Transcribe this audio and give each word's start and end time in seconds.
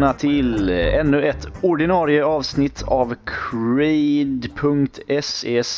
välkomna 0.00 0.18
till 0.18 0.68
eh, 0.68 0.94
ännu 0.94 1.28
ett 1.28 1.46
ordinarie 1.60 2.24
avsnitt 2.24 2.82
av 2.86 3.14
Crade.ses 3.24 4.64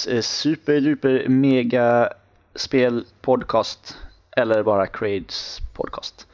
eh, 0.07 0.21
superduper 0.21 1.29
mega 1.29 2.09
spel 2.55 3.05
podcast 3.21 3.97
eller 4.37 4.63
bara 4.63 4.87
Crades 4.87 5.59
podcast 5.73 6.27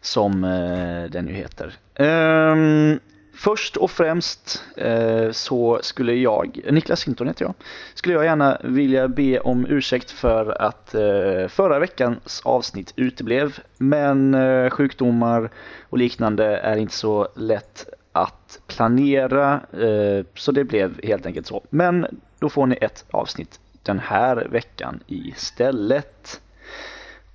som 0.00 0.44
eh, 0.44 1.10
den 1.10 1.28
ju 1.28 1.34
heter. 1.34 1.74
Ehm, 1.94 3.00
först 3.40 3.76
och 3.76 3.90
främst 3.90 4.64
eh, 4.76 5.30
så 5.30 5.78
skulle 5.82 6.14
jag, 6.14 6.60
Niklas 6.70 7.06
Hinton 7.06 7.26
heter 7.26 7.44
jag, 7.44 7.54
skulle 7.94 8.14
jag 8.14 8.24
gärna 8.24 8.60
vilja 8.64 9.08
be 9.08 9.40
om 9.40 9.66
ursäkt 9.68 10.10
för 10.10 10.62
att 10.62 10.94
eh, 10.94 11.48
förra 11.48 11.78
veckans 11.78 12.42
avsnitt 12.44 12.92
uteblev. 12.96 13.58
Men 13.78 14.34
eh, 14.34 14.70
sjukdomar 14.70 15.50
och 15.82 15.98
liknande 15.98 16.56
är 16.56 16.76
inte 16.76 16.94
så 16.94 17.28
lätt 17.36 17.88
att 18.12 18.60
planera 18.66 19.60
eh, 19.72 20.24
så 20.34 20.52
det 20.52 20.64
blev 20.64 21.04
helt 21.04 21.26
enkelt 21.26 21.46
så. 21.46 21.62
Men 21.70 22.06
då 22.38 22.48
får 22.48 22.66
ni 22.66 22.78
ett 22.80 23.04
avsnitt 23.10 23.60
den 23.82 23.98
här 23.98 24.36
veckan 24.50 25.00
istället. 25.06 26.40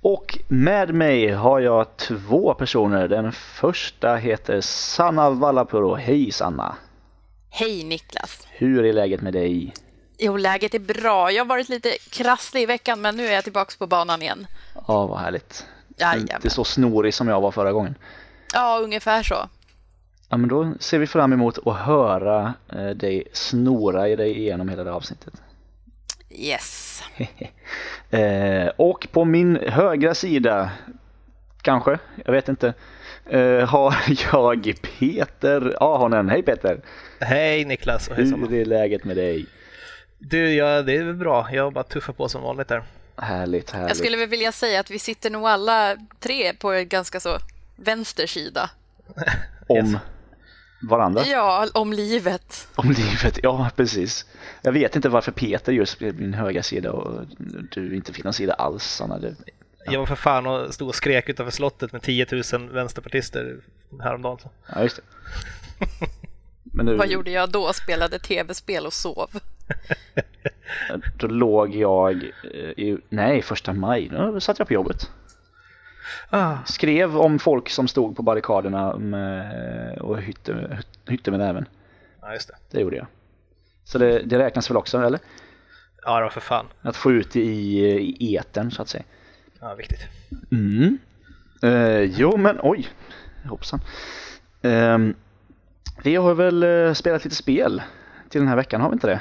Och 0.08 0.38
med 0.48 0.94
mig 0.94 1.30
har 1.30 1.60
jag 1.60 1.96
två 1.96 2.54
personer. 2.54 3.08
Den 3.08 3.32
första 3.32 4.16
heter 4.16 4.60
Sanna 4.60 5.30
Vallapuro. 5.30 5.94
Hej 5.94 6.32
Sanna! 6.32 6.76
Hej 7.50 7.84
Niklas! 7.84 8.46
Hur 8.50 8.84
är 8.84 8.92
läget 8.92 9.20
med 9.20 9.32
dig? 9.32 9.74
Jo, 10.18 10.36
läget 10.36 10.74
är 10.74 10.78
bra. 10.78 11.30
Jag 11.30 11.44
har 11.44 11.48
varit 11.48 11.68
lite 11.68 11.96
krasslig 12.10 12.62
i 12.62 12.66
veckan, 12.66 13.00
men 13.00 13.16
nu 13.16 13.26
är 13.26 13.32
jag 13.32 13.44
tillbaka 13.44 13.72
på 13.78 13.86
banan 13.86 14.22
igen. 14.22 14.46
Ja, 14.88 15.06
vad 15.06 15.18
härligt. 15.18 15.66
Jajamän. 15.96 16.28
Inte 16.34 16.50
så 16.50 16.64
snorig 16.64 17.14
som 17.14 17.28
jag 17.28 17.40
var 17.40 17.50
förra 17.50 17.72
gången. 17.72 17.94
Ja, 18.54 18.80
ungefär 18.82 19.22
så. 19.22 19.48
Ja, 20.28 20.36
men 20.36 20.48
då 20.48 20.74
ser 20.80 20.98
vi 20.98 21.06
fram 21.06 21.32
emot 21.32 21.66
att 21.66 21.76
höra 21.76 22.54
eh, 22.72 22.88
dig 22.88 23.24
snora 23.32 24.08
i 24.08 24.16
dig 24.16 24.38
igenom 24.38 24.68
hela 24.68 24.84
det 24.84 24.90
här 24.90 24.96
avsnittet. 24.96 25.34
Yes. 26.30 26.85
Eh, 28.10 28.68
och 28.76 29.08
på 29.12 29.24
min 29.24 29.56
högra 29.56 30.14
sida, 30.14 30.70
kanske, 31.62 31.98
jag 32.24 32.32
vet 32.32 32.48
inte, 32.48 32.74
eh, 33.30 33.68
har 33.68 33.94
jag 34.32 34.74
Peter 34.82 35.76
Ahonen. 35.80 36.28
Hej 36.28 36.42
Peter! 36.42 36.80
Hej 37.20 37.64
Niklas 37.64 38.08
och 38.08 38.16
hej. 38.16 38.24
Hur 38.24 38.54
är 38.54 38.64
läget 38.64 39.04
med 39.04 39.16
dig? 39.16 39.46
Du, 40.18 40.54
ja, 40.54 40.82
det 40.82 40.96
är 40.96 41.12
bra. 41.12 41.48
Jag 41.52 41.72
bara 41.72 41.84
tuffar 41.84 42.12
på 42.12 42.28
som 42.28 42.42
vanligt 42.42 42.68
där. 42.68 42.82
Härligt, 43.16 43.70
härligt. 43.70 43.88
Jag 43.88 43.96
skulle 43.96 44.16
väl 44.16 44.28
vilja 44.28 44.52
säga 44.52 44.80
att 44.80 44.90
vi 44.90 44.98
sitter 44.98 45.30
nog 45.30 45.46
alla 45.46 45.96
tre 46.20 46.52
på 46.52 46.84
ganska 46.86 47.20
så 47.20 47.38
vänster 47.76 48.26
sida. 48.26 48.70
Om 49.66 49.76
Yes. 49.76 49.96
Varandra? 50.88 51.24
Ja, 51.26 51.68
om 51.74 51.92
livet. 51.92 52.68
Om 52.74 52.90
livet, 52.90 53.38
ja 53.42 53.70
precis. 53.76 54.24
Jag 54.62 54.72
vet 54.72 54.96
inte 54.96 55.08
varför 55.08 55.32
Peter 55.32 55.72
just 55.72 55.98
blev 55.98 56.20
min 56.20 56.34
höga 56.34 56.62
sida 56.62 56.92
och 56.92 57.26
du 57.70 57.96
inte 57.96 58.12
fick 58.12 58.24
någon 58.24 58.32
sida 58.32 58.52
alls. 58.54 58.84
Sanna. 58.84 59.18
Det, 59.18 59.34
Jag 59.84 59.98
var 59.98 60.06
för 60.06 60.14
fan 60.14 60.46
och 60.46 60.74
stod 60.74 60.88
och 60.88 60.94
skrek 60.94 61.28
utanför 61.28 61.52
slottet 61.52 61.92
med 61.92 62.02
10 62.02 62.26
000 62.52 62.68
vänsterpartister 62.70 63.56
häromdagen. 64.00 64.38
Så. 64.38 64.50
ja, 64.74 64.82
just 64.82 64.96
det. 64.96 65.02
Men 66.62 66.86
nu, 66.86 66.96
Vad 66.96 67.08
gjorde 67.08 67.30
jag 67.30 67.50
då? 67.50 67.72
Spelade 67.72 68.18
tv-spel 68.18 68.86
och 68.86 68.92
sov. 68.92 69.30
då 71.16 71.26
låg 71.26 71.74
jag 71.74 72.14
eh, 72.24 72.84
i, 72.84 72.98
nej, 73.08 73.42
första 73.42 73.72
maj, 73.72 74.08
då 74.08 74.40
satt 74.40 74.58
jag 74.58 74.68
på 74.68 74.74
jobbet. 74.74 75.10
Ah, 76.30 76.56
Skrev 76.66 77.16
om 77.16 77.38
folk 77.38 77.68
som 77.68 77.88
stod 77.88 78.16
på 78.16 78.22
barrikaderna 78.22 78.96
med, 78.96 79.98
och 79.98 80.20
hytte, 80.22 80.78
hytte 81.08 81.30
med 81.30 81.40
näven. 81.40 81.68
ja, 82.20 82.32
just 82.32 82.48
det. 82.48 82.54
Det 82.70 82.80
gjorde 82.80 82.96
jag. 82.96 83.06
Så 83.84 83.98
det, 83.98 84.18
det 84.22 84.38
räknas 84.38 84.70
väl 84.70 84.76
också, 84.76 84.98
eller? 85.02 85.20
Ja, 86.02 86.16
det 86.16 86.22
var 86.22 86.30
för 86.30 86.40
fan. 86.40 86.66
Att 86.82 86.96
få 86.96 87.12
ut 87.12 87.30
det 87.32 87.40
i, 87.40 87.78
i 88.20 88.36
etern 88.36 88.70
så 88.70 88.82
att 88.82 88.88
säga. 88.88 89.04
Ja, 89.60 89.74
viktigt. 89.74 90.00
Mm. 90.52 90.98
Eh, 91.62 92.00
jo, 92.00 92.36
men 92.36 92.58
oj, 92.62 92.88
hoppsan. 93.44 93.80
Ehm, 94.62 95.14
vi 96.02 96.16
har 96.16 96.34
väl 96.34 96.62
eh, 96.62 96.92
spelat 96.92 97.24
lite 97.24 97.36
spel 97.36 97.82
till 98.28 98.40
den 98.40 98.48
här 98.48 98.56
veckan, 98.56 98.80
har 98.80 98.88
vi 98.88 98.94
inte 98.94 99.06
det? 99.06 99.20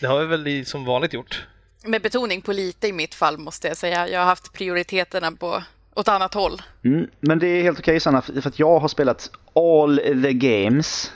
Det 0.00 0.06
har 0.06 0.20
vi 0.20 0.26
väl 0.26 0.66
som 0.66 0.84
vanligt 0.84 1.12
gjort. 1.12 1.46
Med 1.84 2.02
betoning 2.02 2.40
på 2.42 2.52
lite 2.52 2.88
i 2.88 2.92
mitt 2.92 3.14
fall 3.14 3.38
måste 3.38 3.68
jag 3.68 3.76
säga. 3.76 4.08
Jag 4.08 4.20
har 4.20 4.26
haft 4.26 4.52
prioriteterna 4.52 5.32
på 5.32 5.62
åt 5.94 6.08
annat 6.08 6.34
håll. 6.34 6.62
Mm, 6.84 7.06
men 7.20 7.38
det 7.38 7.46
är 7.46 7.62
helt 7.62 7.78
okej 7.78 8.00
Sanna, 8.00 8.22
för 8.22 8.48
att 8.48 8.58
jag 8.58 8.78
har 8.78 8.88
spelat 8.88 9.30
all 9.54 9.96
the 10.22 10.32
games. 10.32 11.12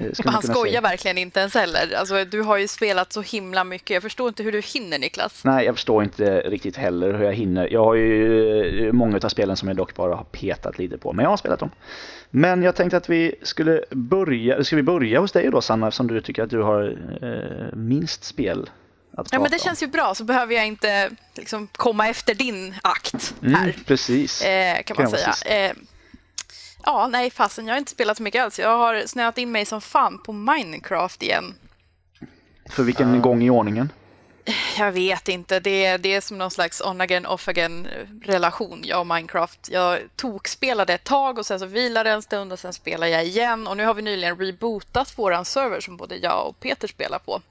eh, 0.00 0.12
ska 0.12 0.30
Han 0.30 0.42
skojar 0.42 0.64
säga. 0.64 0.80
verkligen 0.80 1.18
inte 1.18 1.40
ens 1.40 1.54
heller. 1.54 1.94
Alltså, 1.96 2.24
du 2.24 2.42
har 2.42 2.56
ju 2.56 2.68
spelat 2.68 3.12
så 3.12 3.22
himla 3.22 3.64
mycket. 3.64 3.90
Jag 3.90 4.02
förstår 4.02 4.28
inte 4.28 4.42
hur 4.42 4.52
du 4.52 4.60
hinner, 4.60 4.98
Niklas. 4.98 5.44
Nej, 5.44 5.66
jag 5.66 5.74
förstår 5.74 6.02
inte 6.02 6.40
riktigt 6.40 6.76
heller 6.76 7.12
hur 7.14 7.24
jag 7.24 7.34
hinner. 7.34 7.68
Jag 7.72 7.84
har 7.84 7.94
ju 7.94 8.86
eh, 8.86 8.92
många 8.92 9.16
av 9.22 9.28
spelen 9.28 9.56
som 9.56 9.68
jag 9.68 9.76
dock 9.76 9.94
bara 9.94 10.14
har 10.14 10.24
petat 10.24 10.78
lite 10.78 10.98
på, 10.98 11.12
men 11.12 11.22
jag 11.22 11.30
har 11.30 11.36
spelat 11.36 11.60
dem. 11.60 11.70
Men 12.30 12.62
jag 12.62 12.76
tänkte 12.76 12.96
att 12.96 13.08
vi 13.08 13.34
skulle 13.42 13.84
börja, 13.90 14.64
ska 14.64 14.76
vi 14.76 14.82
börja 14.82 15.20
hos 15.20 15.32
dig 15.32 15.50
då 15.50 15.60
Sanna, 15.60 15.88
eftersom 15.88 16.06
du 16.06 16.20
tycker 16.20 16.42
att 16.42 16.50
du 16.50 16.62
har 16.62 16.96
eh, 17.22 17.76
minst 17.76 18.24
spel 18.24 18.70
att 19.20 19.26
prata 19.26 19.36
Ja, 19.36 19.40
men 19.40 19.50
det 19.50 19.56
om. 19.56 19.60
känns 19.62 19.82
ju 19.82 19.86
bra, 19.86 20.14
så 20.14 20.24
behöver 20.24 20.54
jag 20.54 20.66
inte 20.66 21.10
liksom, 21.34 21.66
komma 21.72 22.08
efter 22.08 22.34
din 22.34 22.74
akt 22.82 23.34
Mm, 23.42 23.54
här, 23.54 23.76
precis. 23.86 24.42
eh, 24.42 24.74
kan 24.74 24.96
Kan 24.96 25.04
man 25.04 25.12
vara 25.12 25.32
säga. 25.32 25.68
Eh, 25.70 25.76
ja, 26.84 27.08
nej 27.08 27.30
fasen, 27.30 27.66
jag 27.66 27.74
har 27.74 27.78
inte 27.78 27.90
spelat 27.90 28.16
så 28.16 28.22
mycket 28.22 28.42
alls. 28.44 28.58
Jag 28.58 28.78
har 28.78 29.06
snöat 29.06 29.38
in 29.38 29.52
mig 29.52 29.64
som 29.64 29.80
fan 29.80 30.22
på 30.22 30.32
Minecraft 30.32 31.22
igen. 31.22 31.54
För 32.70 32.82
vilken 32.82 33.22
gång 33.22 33.42
i 33.42 33.50
ordningen? 33.50 33.92
Jag 34.78 34.92
vet 34.92 35.28
inte, 35.28 35.60
det 35.60 35.84
är, 35.84 35.98
det 35.98 36.14
är 36.14 36.20
som 36.20 36.38
någon 36.38 36.50
slags 36.50 36.80
on-again, 36.80 37.26
off-again 37.26 37.88
relation, 38.24 38.80
jag 38.84 39.00
och 39.00 39.06
Minecraft. 39.06 39.68
Jag 39.70 39.98
tokspelade 40.16 40.94
ett 40.94 41.04
tag 41.04 41.38
och 41.38 41.46
sen 41.46 41.60
så 41.60 41.66
vilade 41.66 42.10
en 42.10 42.22
stund 42.22 42.52
och 42.52 42.58
sen 42.58 42.72
spelade 42.72 43.12
jag 43.12 43.24
igen. 43.24 43.66
Och 43.66 43.76
nu 43.76 43.84
har 43.84 43.94
vi 43.94 44.02
nyligen 44.02 44.38
rebootat 44.38 45.18
våran 45.18 45.44
server 45.44 45.80
som 45.80 45.96
både 45.96 46.16
jag 46.16 46.46
och 46.46 46.60
Peter 46.60 46.88
spelar 46.88 47.18
på. 47.18 47.42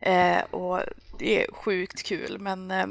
Eh, 0.00 0.40
och 0.50 0.80
det 1.18 1.42
är 1.42 1.52
sjukt 1.52 2.02
kul, 2.02 2.38
men 2.38 2.70
eh, 2.70 2.86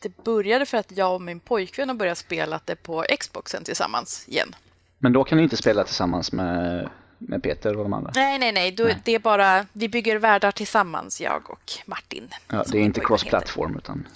det 0.00 0.24
började 0.24 0.66
för 0.66 0.78
att 0.78 0.96
jag 0.96 1.14
och 1.14 1.22
min 1.22 1.40
pojkvän 1.40 1.88
har 1.88 1.96
börjat 1.96 2.18
spela 2.18 2.60
det 2.64 2.76
på 2.76 3.04
Xboxen 3.18 3.64
tillsammans 3.64 4.28
igen. 4.28 4.54
Men 4.98 5.12
då 5.12 5.24
kan 5.24 5.38
ni 5.38 5.44
inte 5.44 5.56
spela 5.56 5.84
tillsammans 5.84 6.32
med, 6.32 6.88
med 7.18 7.42
Peter 7.42 7.76
och 7.76 7.82
de 7.82 7.92
andra? 7.92 8.12
Nej, 8.14 8.38
nej, 8.38 8.52
nej, 8.52 8.72
då, 8.72 8.90
det 9.04 9.12
är 9.12 9.18
bara, 9.18 9.66
vi 9.72 9.88
bygger 9.88 10.16
världar 10.16 10.52
tillsammans, 10.52 11.20
jag 11.20 11.50
och 11.50 11.72
Martin. 11.86 12.28
Ja, 12.48 12.64
det 12.68 12.78
är 12.78 12.82
inte 12.82 13.00
cross-platform 13.00 13.76
utan... 13.76 14.08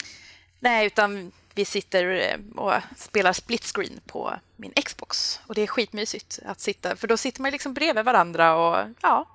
Nej, 0.61 0.87
utan 0.87 1.33
vi 1.55 1.65
sitter 1.65 2.05
eh, 2.07 2.61
och 2.61 2.73
spelar 2.97 3.33
split 3.33 3.65
screen 3.65 4.01
på 4.07 4.35
min 4.57 4.73
Xbox. 4.73 5.41
Och 5.47 5.55
det 5.55 5.63
är 5.63 5.67
skitmysigt 5.67 6.39
att 6.45 6.61
sitta, 6.61 6.97
för 6.97 7.09
då 7.09 7.17
sitter 7.17 7.43
man 7.43 7.51
liksom 7.51 7.75
bredvid 7.75 8.05
varandra 8.05 8.57
och 8.57 8.87
ja. 9.03 9.27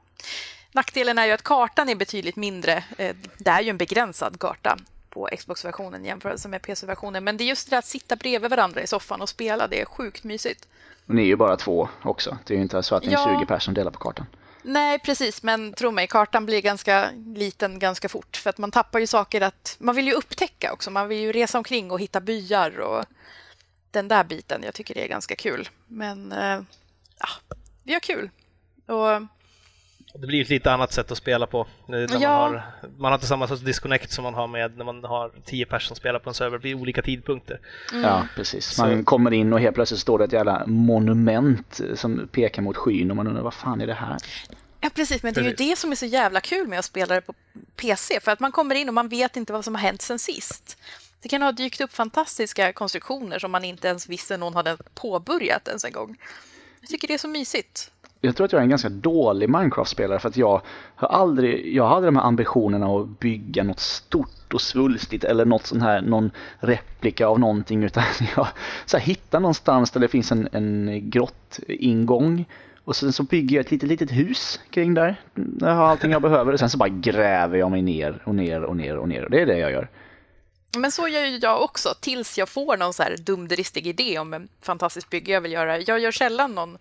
Nackdelen 0.74 1.18
är 1.18 1.26
ju 1.26 1.32
att 1.32 1.44
kartan 1.44 1.90
är 1.90 1.96
betydligt 1.96 2.36
mindre. 2.36 2.84
Eh, 2.98 3.16
Det 3.38 3.50
är 3.50 3.62
ju 3.62 3.70
en 3.70 3.78
begränsad 3.78 4.40
karta 4.40 4.78
på 5.10 5.30
Xbox-versionen 5.38 6.06
jämfört 6.06 6.46
med 6.46 6.62
PC-versionen. 6.62 7.24
Men 7.24 7.38
det 7.38 7.44
är 7.44 7.46
just 7.46 7.70
det 7.70 7.78
att 7.78 7.86
sitta 7.86 8.16
bredvid 8.16 8.50
varandra 8.50 8.82
i 8.82 8.88
soffan 8.88 9.22
och 9.22 9.30
spela, 9.30 9.68
det 9.68 9.82
är 9.82 9.86
sjukt 9.86 10.24
mysigt. 10.24 10.68
Och 11.08 11.16
ni 11.16 11.22
är 11.22 11.26
ju 11.26 11.36
bara 11.36 11.58
två 11.58 11.90
också. 12.04 12.38
Det 12.46 12.54
är 12.54 12.56
ju 12.56 12.62
inte 12.64 12.84
så 12.84 12.96
att 12.96 13.04
ni 13.04 13.10
är 13.10 13.14
Ja. 13.14 13.38
20 13.40 13.46
personer 13.46 13.60
som 13.60 13.74
delar 13.74 13.92
på 13.92 14.00
kartan. 14.00 14.26
Nej, 14.66 15.00
precis, 15.00 15.44
men 15.44 15.74
tro 15.74 15.92
mig, 15.92 16.08
kartan 16.08 16.46
blir 16.46 16.62
ganska 16.62 17.10
liten 17.36 17.80
ganska 17.80 18.10
fort. 18.10 18.38
För 18.38 18.50
att 18.50 18.58
man 18.58 18.72
tappar 18.72 19.00
ju 19.00 19.08
saker 19.08 19.42
att... 19.42 19.76
Man 19.80 19.96
vill 19.96 20.08
ju 20.08 20.14
upptäcka 20.14 20.74
också. 20.74 20.92
Man 20.92 21.08
vill 21.08 21.20
ju 21.20 21.32
resa 21.32 21.58
omkring 21.58 21.92
och 21.92 22.00
hitta 22.00 22.22
byar 22.22 22.80
och 22.80 23.06
den 23.92 24.08
där 24.08 24.24
biten. 24.24 24.62
Jag 24.64 24.74
tycker 24.74 24.94
det 24.94 25.04
är 25.04 25.08
ganska 25.08 25.36
kul. 25.36 25.70
Men 25.88 26.32
eh, 26.32 26.62
ja, 27.20 27.28
vi 27.84 27.94
har 27.94 28.00
kul. 28.00 28.30
Och 28.86 29.22
Det 30.20 30.28
blir 30.28 30.42
ett 30.42 30.50
lite 30.50 30.72
annat 30.72 30.94
sätt 30.94 31.12
att 31.12 31.18
spela 31.18 31.48
på. 31.48 31.68
Ja. 31.88 31.96
man, 31.96 32.22
har, 32.22 32.64
man 32.98 33.12
har 33.12 33.14
inte 33.18 33.28
samma 33.28 33.48
sorts 33.48 33.62
disconnect 33.62 34.12
som 34.12 34.24
man 34.24 34.34
har 34.34 34.48
med 34.48 34.78
när 34.78 34.86
man 34.86 35.04
har 35.04 35.32
10 35.46 35.66
personer 35.66 35.88
som 35.88 35.96
spelar 35.96 36.20
på 36.20 36.30
en 36.30 36.34
server 36.34 36.58
vid 36.58 36.76
olika 36.76 37.02
tidpunkter. 37.02 37.60
Mm. 37.92 38.04
Ja, 38.04 38.28
precis. 38.36 38.66
Så- 38.66 38.82
Man 38.82 39.06
kommer 39.06 39.32
in 39.34 39.54
och 39.54 39.60
helt 39.60 39.76
plötsligt 39.76 40.00
står 40.00 40.20
det 40.20 40.26
ett 40.26 40.34
jävla 40.34 40.66
monument 40.68 41.82
som 41.96 42.28
pekar 42.32 42.62
mot 42.62 42.78
skyn 42.78 43.12
och 43.12 43.18
man 43.18 43.28
undrar 43.28 43.44
vad 43.44 43.54
fan 43.54 43.82
är 43.82 43.88
det 43.88 43.94
här? 43.94 44.18
Ja, 44.82 44.90
precis. 44.96 45.24
Men 45.24 45.34
det 45.34 45.42
är 45.42 45.46
ju 45.46 45.54
det 45.56 45.76
som 45.78 45.92
är 45.92 45.96
så 45.96 46.06
jävla 46.06 46.42
kul 46.42 46.68
med 46.68 46.80
att 46.80 46.86
spela 46.86 47.16
det 47.16 47.22
på 47.22 47.34
PC. 47.76 48.20
För 48.20 48.32
att 48.32 48.40
man 48.40 48.52
kommer 48.52 48.76
in 48.76 48.88
och 48.88 48.94
man 48.94 49.08
vet 49.10 49.36
inte 49.38 49.54
vad 49.54 49.66
som 49.66 49.76
har 49.76 49.82
hänt 49.82 50.02
sen 50.02 50.20
sist. 50.20 50.78
Det 51.22 51.30
kan 51.30 51.42
ha 51.42 51.52
dykt 51.52 51.82
upp 51.82 51.94
fantastiska 51.94 52.74
konstruktioner 52.74 53.40
som 53.40 53.52
man 53.52 53.64
inte 53.64 53.88
ens 53.88 54.10
visste 54.10 54.38
någon 54.38 54.54
hade 54.56 54.78
påbörjat 54.96 55.68
ens 55.68 55.86
en 55.86 55.92
gång. 55.92 56.18
Jag 56.82 56.90
tycker 56.90 57.08
det 57.08 57.14
är 57.14 57.18
så 57.18 57.28
mysigt 57.28 57.92
jag 58.26 58.36
tror 58.36 58.46
att 58.46 58.52
jag 58.52 58.60
är 58.60 58.64
en 58.64 58.70
ganska 58.70 58.90
dålig 58.90 59.50
Minecraft-spelare 59.50 60.20
för 60.20 60.30
att 60.30 60.38
jag 60.38 60.62
har 60.96 61.08
aldrig, 61.08 61.76
jag 61.76 61.84
har 61.84 61.96
aldrig 61.96 62.14
de 62.14 62.18
här 62.18 62.26
ambitionerna 62.26 62.86
att 62.86 63.20
bygga 63.20 63.64
något 63.64 63.80
stort 63.80 64.54
och 64.54 64.62
svulstigt 64.62 65.24
eller 65.24 65.46
något 65.46 65.66
sån 65.66 65.82
här, 65.82 66.02
någon 66.02 66.32
replika 66.60 67.28
av 67.28 67.40
någonting 67.40 67.84
utan 67.84 68.04
jag 68.36 68.48
så 68.86 68.98
här, 68.98 69.06
hittar 69.06 69.40
någonstans 69.40 69.92
där 69.92 70.00
det 70.00 70.08
finns 70.08 70.32
en, 70.32 70.48
en 70.52 71.02
grottingång 71.10 72.46
och 72.84 72.96
sen 72.96 73.14
så 73.14 73.24
bygger 73.24 73.56
jag 73.56 73.66
ett 73.66 73.72
litet, 73.72 73.90
litet 73.90 74.12
hus 74.12 74.60
kring 74.70 74.94
där. 74.94 75.22
Jag 75.60 75.76
har 75.76 75.86
allting 75.86 76.12
jag 76.12 76.22
behöver 76.22 76.54
och 76.54 76.60
sen 76.60 76.70
så 76.70 76.78
bara 76.78 76.90
gräver 76.90 77.58
jag 77.58 77.72
mig 77.72 77.82
ner 77.82 78.22
och 78.26 78.36
ner 78.36 78.64
och 78.64 78.76
ner 78.76 78.98
och 78.98 79.10
ner 79.10 79.24
och 79.24 79.32
det 79.32 79.42
är 79.42 79.46
det 79.46 79.58
jag 79.58 79.72
gör. 79.72 79.90
Men 80.78 80.92
så 80.92 81.08
gör 81.08 81.26
ju 81.26 81.38
jag 81.38 81.64
också, 81.64 81.90
tills 82.00 82.38
jag 82.38 82.50
får 82.50 82.78
någon 82.78 82.94
så 82.94 83.04
här 83.04 83.16
dumdristig 83.18 83.88
idé 83.88 84.20
om 84.20 84.34
en 84.34 84.48
fantastisk 84.62 85.10
bygge 85.10 85.32
jag 85.32 85.42
vill 85.42 85.52
göra. 85.52 85.80
Jag 85.80 86.00
gör 86.00 86.12
sällan 86.12 86.56
någon 86.56 86.78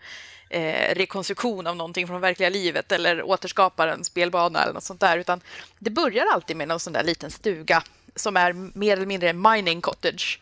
eh, 0.52 0.94
rekonstruktion 0.94 1.66
av 1.66 1.76
någonting 1.76 2.06
från 2.06 2.20
verkliga 2.20 2.49
livet 2.49 2.93
eller 2.93 3.22
återskapar 3.22 3.88
en 3.88 4.04
spelbana 4.04 4.62
eller 4.62 4.72
något 4.75 4.82
sånt 4.84 5.00
där, 5.00 5.19
utan 5.19 5.40
det 5.78 5.90
börjar 5.90 6.26
alltid 6.34 6.56
med 6.56 6.69
någon 6.69 6.81
sån 6.81 6.93
där 6.93 7.02
liten 7.04 7.31
stuga 7.31 7.82
som 8.14 8.37
är 8.37 8.52
mer 8.78 8.93
eller 8.96 9.06
mindre 9.06 9.32
mining 9.32 9.81
cottage. 9.81 10.40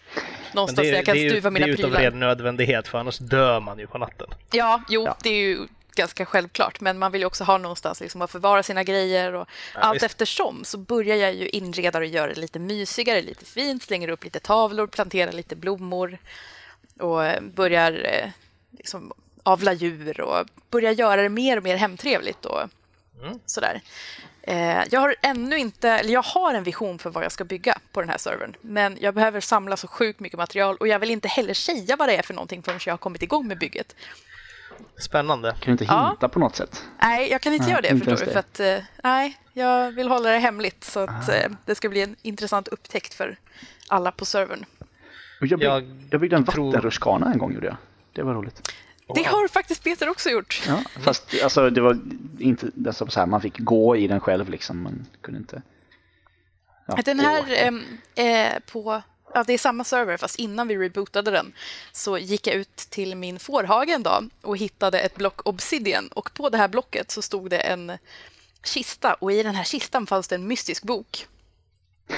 Någonstans 0.55 0.89
där 0.89 0.95
jag 0.95 1.05
kan 1.07 1.17
är 1.17 1.21
ju, 1.21 1.31
stuva 1.31 1.51
mina 1.51 1.67
det 1.67 1.73
är 1.73 1.75
utav 1.75 1.83
prylar. 1.91 2.01
ren 2.03 2.21
nödvändighet 2.21 2.89
för 2.89 2.99
annars 2.99 3.19
dör 3.19 3.61
man 3.61 3.79
ju 3.79 3.87
på 3.87 3.99
natten. 3.99 4.27
Ja, 4.53 4.83
jo, 4.89 5.05
Ja. 5.05 5.17
det 5.23 5.31
är 5.31 5.35
ju 5.35 5.59
ganska 5.95 6.27
självklart, 6.27 6.81
men 6.81 6.99
man 6.99 7.13
vill 7.13 7.21
ju 7.21 7.27
också 7.27 7.45
ha 7.45 7.59
någonstans 7.59 8.01
liksom 8.01 8.23
att 8.23 8.31
förvara 8.31 8.63
sina 8.63 8.85
grejer 8.85 9.33
och 9.35 9.49
allt 9.75 9.95
visst. 9.95 10.05
eftersom 10.05 10.65
så 10.65 10.79
börjar 10.79 11.17
jag 11.17 11.35
ju 11.35 11.49
inreda 11.49 11.99
och 11.99 12.05
göra 12.05 12.35
det 12.35 12.41
lite 12.41 12.59
mysigare, 12.59 13.23
lite 13.23 13.45
fint, 13.45 13.83
slänger 13.83 14.09
upp 14.09 14.25
lite 14.25 14.41
tavlor, 14.41 14.87
planterar 14.87 15.33
lite 15.33 15.57
blommor 15.57 16.19
och 17.01 17.25
eh, 17.25 17.41
börjar 17.41 17.93
eh, 17.93 18.31
liksom 18.79 19.13
avla 19.43 19.73
djur 19.73 20.21
och 20.21 20.47
börjar 20.71 20.93
göra 20.93 21.23
det 21.23 21.29
mer 21.29 21.57
och 21.57 21.63
mer 21.63 21.77
hemtrevligt 21.77 22.45
och 22.45 22.61
sådär. 23.47 23.81
Eh, 24.43 24.83
Jag 24.91 25.01
har 25.01 25.15
ännu 25.23 25.59
inte, 25.59 25.91
eller 25.91 26.13
jag 26.13 26.23
har 26.23 26.55
en 26.55 26.63
vision 26.65 26.99
för 26.99 27.11
vad 27.11 27.25
jag 27.25 27.33
ska 27.33 27.45
bygga 27.45 27.79
på 27.93 28.01
den 28.01 28.11
här 28.11 28.19
servern, 28.19 28.57
men 28.61 28.99
jag 29.01 29.15
behöver 29.15 29.41
samla 29.41 29.77
så 29.77 29.89
sjukt 29.89 30.21
mycket 30.21 30.39
material 30.39 30.77
och 30.77 30.89
jag 30.89 30.99
vill 30.99 31.11
inte 31.11 31.29
heller 31.29 31.55
säga 31.55 31.97
vad 31.97 32.09
det 32.09 32.17
är 32.17 32.23
för 32.23 32.35
någonting 32.35 32.63
förrän 32.63 32.81
jag 32.87 32.93
har 32.93 32.99
kommit 32.99 33.23
igång 33.23 33.47
med 33.49 33.59
bygget. 33.59 33.97
Spännande. 35.01 35.51
Kan 35.53 35.61
du 35.65 35.71
inte 35.73 35.85
Ja. 35.85 36.09
hinta 36.09 36.29
på 36.29 36.39
något 36.39 36.57
sätt? 36.57 36.85
Nej, 37.03 37.31
jag 37.31 37.41
kan 37.41 37.53
inte 37.53 37.65
Nej, 37.65 37.73
göra 37.73 37.81
det, 37.83 37.89
inte 37.89 38.05
förstår 38.05 38.27
du. 38.27 38.33
ens 38.33 38.33
För 38.57 38.65
att, 38.75 38.79
eh, 38.81 38.85
nej, 39.03 39.39
jag 39.53 39.93
vill 39.93 40.09
hålla 40.09 40.31
det 40.31 40.39
hemligt 40.39 40.85
så 40.85 41.01
att 41.01 41.29
Ah. 41.29 41.33
eh, 41.33 41.51
det 41.67 41.75
ska 41.75 41.89
bli 41.89 42.03
en 42.03 42.17
intressant 42.23 42.69
upptäckt 42.69 43.15
för 43.15 43.37
alla 43.89 44.13
på 44.13 44.25
servern. 44.25 44.65
Och 45.41 45.47
jag, 45.47 45.59
bygg, 45.59 45.69
Jag 45.69 45.85
jag 46.11 46.21
byggde 46.21 46.37
en 46.37 46.45
tror- 46.45 46.67
vattenrutschkana 46.67 47.33
en 47.33 47.39
gång 47.39 47.55
gjorde 47.55 47.67
jag. 47.67 47.77
Det 48.13 48.23
var 48.23 48.35
roligt. 48.35 48.73
Det 49.15 49.23
har 49.23 49.49
faktiskt 49.49 49.85
Peter 49.85 50.09
också 50.09 50.31
gjort. 50.31 50.63
Ja, 50.67 50.83
fast 51.01 51.43
alltså 51.43 51.71
det 51.71 51.81
var 51.81 51.99
inte 52.39 52.71
alltså, 52.87 53.07
så 53.07 53.21
här, 53.21 53.27
man 53.27 53.41
fick 53.41 53.59
gå 53.59 53.97
i 53.97 54.07
den 54.07 54.21
själv 54.21 54.51
liksom. 54.51 54.83
Man 54.83 55.07
kunde 55.21 55.39
inte. 55.39 55.63
Ja, 56.87 56.99
Den 57.05 57.21
här 57.21 57.45
ehm, 57.49 57.85
eh, 58.15 58.61
på... 58.73 59.03
Ja, 59.35 59.45
det 59.47 59.53
är 59.53 59.59
samma 59.59 59.85
server, 59.85 60.17
fast 60.17 60.39
innan 60.39 60.69
vi 60.69 60.77
rebootade 60.77 61.31
den 61.31 61.53
så 61.93 62.19
gick 62.19 62.47
jag 62.47 62.57
ut 62.57 62.77
till 62.77 63.15
min 63.15 63.39
fårhage 63.39 63.89
en 63.89 64.03
dag 64.03 64.31
och 64.43 64.57
hittade 64.57 65.01
ett 65.01 65.17
block 65.17 65.47
obsidian. 65.47 66.09
Och 66.09 66.35
på 66.35 66.49
det 66.49 66.59
här 66.59 66.69
blocket 66.69 67.11
så 67.11 67.23
stod 67.23 67.51
det 67.51 67.59
en 67.59 67.93
kista 68.65 69.15
och 69.15 69.33
i 69.33 69.43
den 69.43 69.55
här 69.55 69.65
kistan 69.65 70.07
fanns 70.07 70.29
det 70.29 70.35
en 70.35 70.47
mystisk 70.47 70.83
bok. 70.83 71.27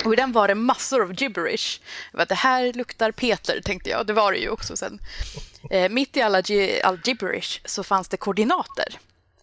Och 0.04 0.12
i 0.12 0.16
den 0.16 0.32
var 0.32 0.48
det 0.48 0.54
massor 0.54 1.02
av 1.02 1.12
gibberish. 1.22 1.80
Bara, 2.12 2.24
Det 2.24 2.34
här 2.34 2.72
luktar 2.72 3.12
Peter, 3.12 3.60
tänkte 3.64 3.90
jag. 3.90 4.06
Det 4.06 4.12
var 4.12 4.32
det 4.32 4.38
ju 4.38 4.48
också 4.50 4.76
sen. 4.76 5.00
Eh, 5.70 5.88
mitt 5.88 6.16
i 6.16 6.22
alla 6.22 6.40
gi- 6.40 6.82
all 6.82 6.98
gibberish 7.04 7.60
så 7.64 7.82
fanns 7.84 8.08
det 8.08 8.16
koordinater. 8.16 8.98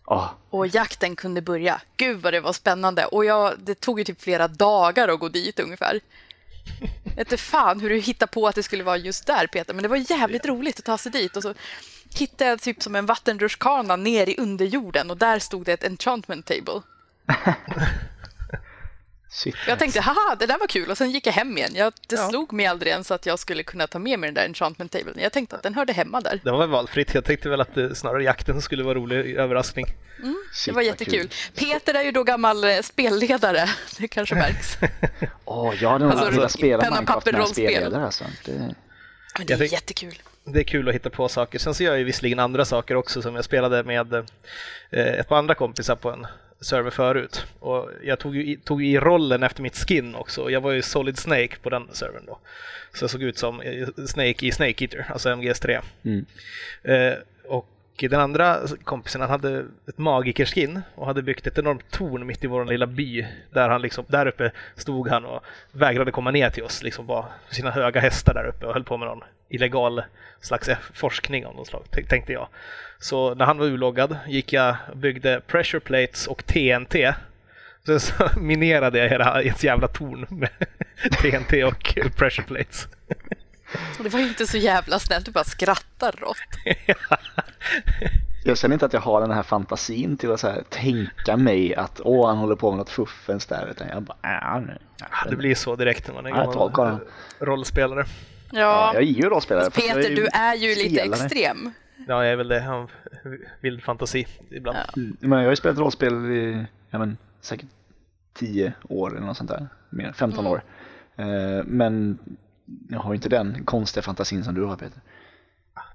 Ja, 0.05 0.35
Och 0.49 0.67
jakten 0.67 1.15
kunde 1.15 1.41
börja. 1.41 1.81
Gud 1.97 2.21
vad 2.21 2.33
det 2.33 2.39
var 2.39 2.53
spännande. 2.53 3.05
Och 3.05 3.25
jag, 3.25 3.53
det 3.59 3.75
tog 3.79 3.99
ju 3.99 4.05
typ 4.05 4.21
flera 4.21 4.47
dagar 4.47 5.07
att 5.07 5.19
gå 5.19 5.29
dit 5.29 5.59
ungefär. 5.59 5.99
Jag 7.03 7.11
vet 7.15 7.19
inte 7.19 7.37
fan 7.37 7.79
hur 7.79 7.89
du 7.89 7.97
hittade 7.99 8.31
på 8.31 8.47
att 8.47 8.55
det 8.55 8.63
skulle 8.63 8.83
vara 8.83 8.97
just 8.97 9.25
där 9.27 9.47
Peter, 9.47 9.73
men 9.73 9.83
det 9.83 9.89
var 9.89 10.11
jävligt 10.11 10.45
roligt 10.45 10.79
att 10.79 10.85
ta 10.85 10.97
sig 10.97 11.11
dit. 11.11 11.35
Och 11.37 11.43
så 11.43 11.53
hittade 12.15 12.49
jag 12.49 12.61
typ 12.61 12.83
som 12.83 12.95
en 12.95 13.05
vattenrutschkana 13.05 13.95
ner 13.95 14.29
i 14.29 14.35
underjorden 14.37 15.11
och 15.11 15.17
där 15.17 15.39
stod 15.39 15.65
det 15.65 15.73
ett 15.73 15.83
enchantment 15.83 16.45
table. 16.45 16.81
shit. 19.29 19.55
Jag 19.67 19.79
tänkte 19.79 20.01
haha, 20.01 20.35
det 20.39 20.45
där 20.45 20.59
var 20.59 20.67
kul 20.67 20.89
och 20.91 20.97
sen 20.97 21.11
gick 21.11 21.27
jag 21.27 21.33
hem 21.33 21.57
igen. 21.57 21.71
Jag, 21.75 21.93
det 22.07 22.15
Ja. 22.15 22.29
slog 22.29 22.53
mig 22.53 22.65
aldrig 22.65 22.91
ens 22.91 23.11
att 23.11 23.25
jag 23.25 23.39
skulle 23.39 23.63
kunna 23.63 23.87
ta 23.87 23.99
med 23.99 24.19
mig 24.19 24.27
den 24.27 24.33
där 24.33 24.45
enchantment 24.45 24.91
tablen. 24.91 25.15
Jag 25.19 25.31
tänkte 25.31 25.55
att 25.55 25.63
den 25.63 25.73
hörde 25.73 25.93
hemma 25.93 26.21
där. 26.21 26.39
Det 26.43 26.51
var 26.51 26.59
väl 26.59 26.69
valfritt. 26.69 27.13
Jag 27.13 27.25
tänkte 27.25 27.49
väl 27.49 27.61
att 27.61 27.75
det, 27.75 27.95
snarare 27.95 28.23
jakten 28.23 28.61
skulle 28.61 28.83
vara 28.83 28.93
rolig 28.95 29.35
överraskning. 29.35 29.85
Det 30.21 30.33
Shit, 30.53 30.75
var 30.75 30.81
jättekul. 30.81 31.13
kul. 31.19 31.29
Peter 31.55 31.93
är 31.93 32.03
ju 32.03 32.11
då 32.11 32.23
gammal 32.23 32.63
eh, 32.63 32.79
spelledare, 32.81 33.69
det 33.99 34.07
kanske 34.07 34.35
märks. 34.35 34.77
Åh, 35.45 35.73
jag 35.81 35.89
hade 35.89 36.05
nog 36.05 36.13
Alltså, 36.13 36.29
velat 36.31 36.51
spela 36.51 36.83
penna, 36.83 36.95
Minecraft 36.95 37.15
papper, 37.19 37.31
med 37.31 37.39
en 37.39 37.45
rollspel. 37.45 37.71
spelledare 37.71 38.05
alltså. 38.05 38.23
Det, 38.45 38.51
Men 39.37 39.45
det 39.47 39.53
är 39.53 39.57
fick- 39.57 39.71
jättekul. 39.71 40.21
Det 40.43 40.59
är 40.59 40.63
kul 40.63 40.89
att 40.89 40.95
hitta 40.95 41.09
på 41.09 41.29
saker. 41.29 41.59
Sen 41.59 41.73
så 41.73 41.83
gör 41.83 41.91
jag 41.91 41.99
ju 41.99 42.05
visserligen 42.05 42.39
andra 42.39 42.65
saker 42.65 42.95
också 42.95 43.21
som 43.21 43.35
jag 43.35 43.45
spelade 43.45 43.83
med 43.83 44.13
eh, 44.13 44.23
ett 44.91 45.27
par 45.27 45.37
andra 45.37 45.55
kompisar 45.55 45.95
på 45.95 46.09
en 46.11 46.27
server 46.61 46.91
förut. 46.91 47.45
Och 47.59 47.91
jag 48.03 48.19
tog 48.19 48.35
ju, 48.35 48.45
i, 48.45 48.57
tog 48.57 48.83
ju 48.83 48.89
i 48.89 49.00
rollen 49.00 49.44
efter 49.44 49.61
mitt 49.61 49.77
skin 49.77 50.15
också. 50.15 50.50
Jag 50.50 50.61
var 50.61 50.71
ju 50.71 50.81
Solid 50.81 51.17
Snake 51.17 51.56
på 51.61 51.69
den 51.69 51.88
servern 51.91 52.25
då. 52.25 52.39
Så 52.94 53.03
jag 53.03 53.09
såg 53.09 53.23
ut 53.23 53.38
som 53.38 53.61
eh, 53.61 53.88
Snake 54.07 54.45
i 54.45 54.51
Snake 54.51 54.85
Eater, 54.85 55.06
alltså 55.09 55.29
MGS3. 55.29 55.81
Mm. 56.03 56.25
Eh, 56.83 57.17
och 57.45 57.67
den 58.07 58.19
andra 58.19 58.59
kompisen 58.83 59.21
han 59.21 59.29
hade 59.29 59.65
ett 59.87 59.97
magikerskin 59.97 60.81
och 60.95 61.05
hade 61.05 61.21
byggt 61.21 61.47
ett 61.47 61.57
enormt 61.57 61.91
torn 61.91 62.27
mitt 62.27 62.43
i 62.43 62.47
vår 62.47 62.65
lilla 62.65 62.87
by. 62.87 63.27
Där, 63.53 63.69
han 63.69 63.81
liksom, 63.81 64.05
där 64.07 64.25
uppe 64.25 64.51
stod 64.75 65.07
han 65.07 65.25
och 65.25 65.43
vägrade 65.71 66.11
komma 66.11 66.31
ner 66.31 66.49
till 66.49 66.63
oss, 66.63 66.83
liksom 66.83 67.05
bara 67.05 67.25
sina 67.49 67.71
höga 67.71 68.01
hästar 68.01 68.33
där 68.33 68.45
uppe 68.45 68.65
och 68.65 68.73
höll 68.73 68.83
på 68.83 68.97
med 68.97 69.07
någon 69.07 69.23
illegal 69.49 70.03
slags 70.41 70.69
forskning 70.93 71.45
av 71.45 71.55
något 71.55 71.67
slag, 71.67 71.83
tänkte 72.07 72.33
jag. 72.33 72.47
Så 72.99 73.35
när 73.35 73.45
han 73.45 73.57
var 73.57 73.65
urloggad 73.65 74.17
gick 74.27 74.53
jag 74.53 74.75
och 74.91 74.97
byggde 74.97 75.41
pressure 75.47 75.79
plates 75.79 76.27
och 76.27 76.45
TNT. 76.45 77.13
Sen 77.85 77.99
så 77.99 78.29
minerade 78.39 78.99
jag 78.99 79.09
hela 79.09 79.41
ett 79.41 79.63
jävla 79.63 79.87
torn 79.87 80.25
med 80.29 80.49
TNT 81.21 81.63
och 81.63 81.97
pressure 82.15 82.45
plates. 82.47 82.87
Det 83.97 84.09
var 84.09 84.19
ju 84.19 84.27
inte 84.27 84.47
så 84.47 84.57
jävla 84.57 84.99
snällt, 84.99 85.25
du 85.25 85.31
bara 85.31 85.44
skrattar 85.44 86.11
rått. 86.11 86.37
jag 88.44 88.57
känner 88.57 88.73
inte 88.75 88.85
att 88.85 88.94
jag 88.94 89.01
har 89.01 89.21
den 89.21 89.31
här 89.31 89.44
fantasin 89.44 90.18
till 90.18 90.31
att 90.31 90.39
så 90.39 90.47
här, 90.47 90.63
tänka 90.69 91.37
mig 91.37 91.75
att 91.75 92.01
åh, 92.04 92.28
han 92.28 92.37
håller 92.37 92.56
på 92.56 92.71
med 92.71 92.78
något 92.78 92.89
fuffens 92.89 93.45
där. 93.45 93.68
Utan 93.71 93.87
jag 93.87 94.04
bara, 94.04 94.18
äh, 94.56 94.61
nu. 94.61 94.78
Det 95.30 95.35
blir 95.35 95.56
så 95.56 95.75
direkt 95.75 96.07
när 96.07 96.13
man 96.16 96.25
är 96.25 96.30
Ja, 96.30 96.68
gammal 96.68 96.97
den. 97.39 97.47
rollspelare. 97.47 98.06
Ja, 98.51 98.59
Ja, 98.59 98.92
jag 98.94 99.04
är 99.04 99.07
ju 99.07 99.30
rollspelare. 99.30 99.69
Peter, 99.71 100.09
ju 100.09 100.16
du 100.16 100.28
är 100.33 100.56
ju 100.56 100.75
lite 100.75 100.89
spelare. 100.89 101.25
extrem. 101.25 101.71
Ja, 102.07 102.23
jag 102.23 102.31
är 102.33 102.35
väl 102.35 102.47
det. 102.47 102.56
Jag 102.56 102.63
har 102.71 102.89
vild 103.61 103.83
fantasi 103.83 104.28
ibland. 104.49 104.78
Mm, 104.97 105.18
Men 105.19 105.39
jag 105.39 105.45
har 105.45 105.49
ju 105.51 105.56
spelat 105.56 105.78
rollspel 105.78 106.13
i, 106.31 106.66
ja 106.89 106.99
men 106.99 107.18
säkert 107.42 107.68
10 108.33 108.73
år 108.89 109.16
eller 109.18 109.28
något 109.28 109.37
sånt 109.37 109.49
där. 109.49 109.68
Mer, 109.89 110.11
15 110.11 110.39
Mm. 110.39 110.51
år. 110.51 110.63
Eh, 111.16 111.63
Men 111.66 112.19
jag 112.89 112.99
har 112.99 113.11
ju 113.11 113.16
inte 113.16 113.30
den 113.30 113.66
konstiga 113.66 114.01
fantasin 114.04 114.44
som 114.44 114.56
du 114.56 114.63
har 114.63 114.75
Peter. 114.75 115.01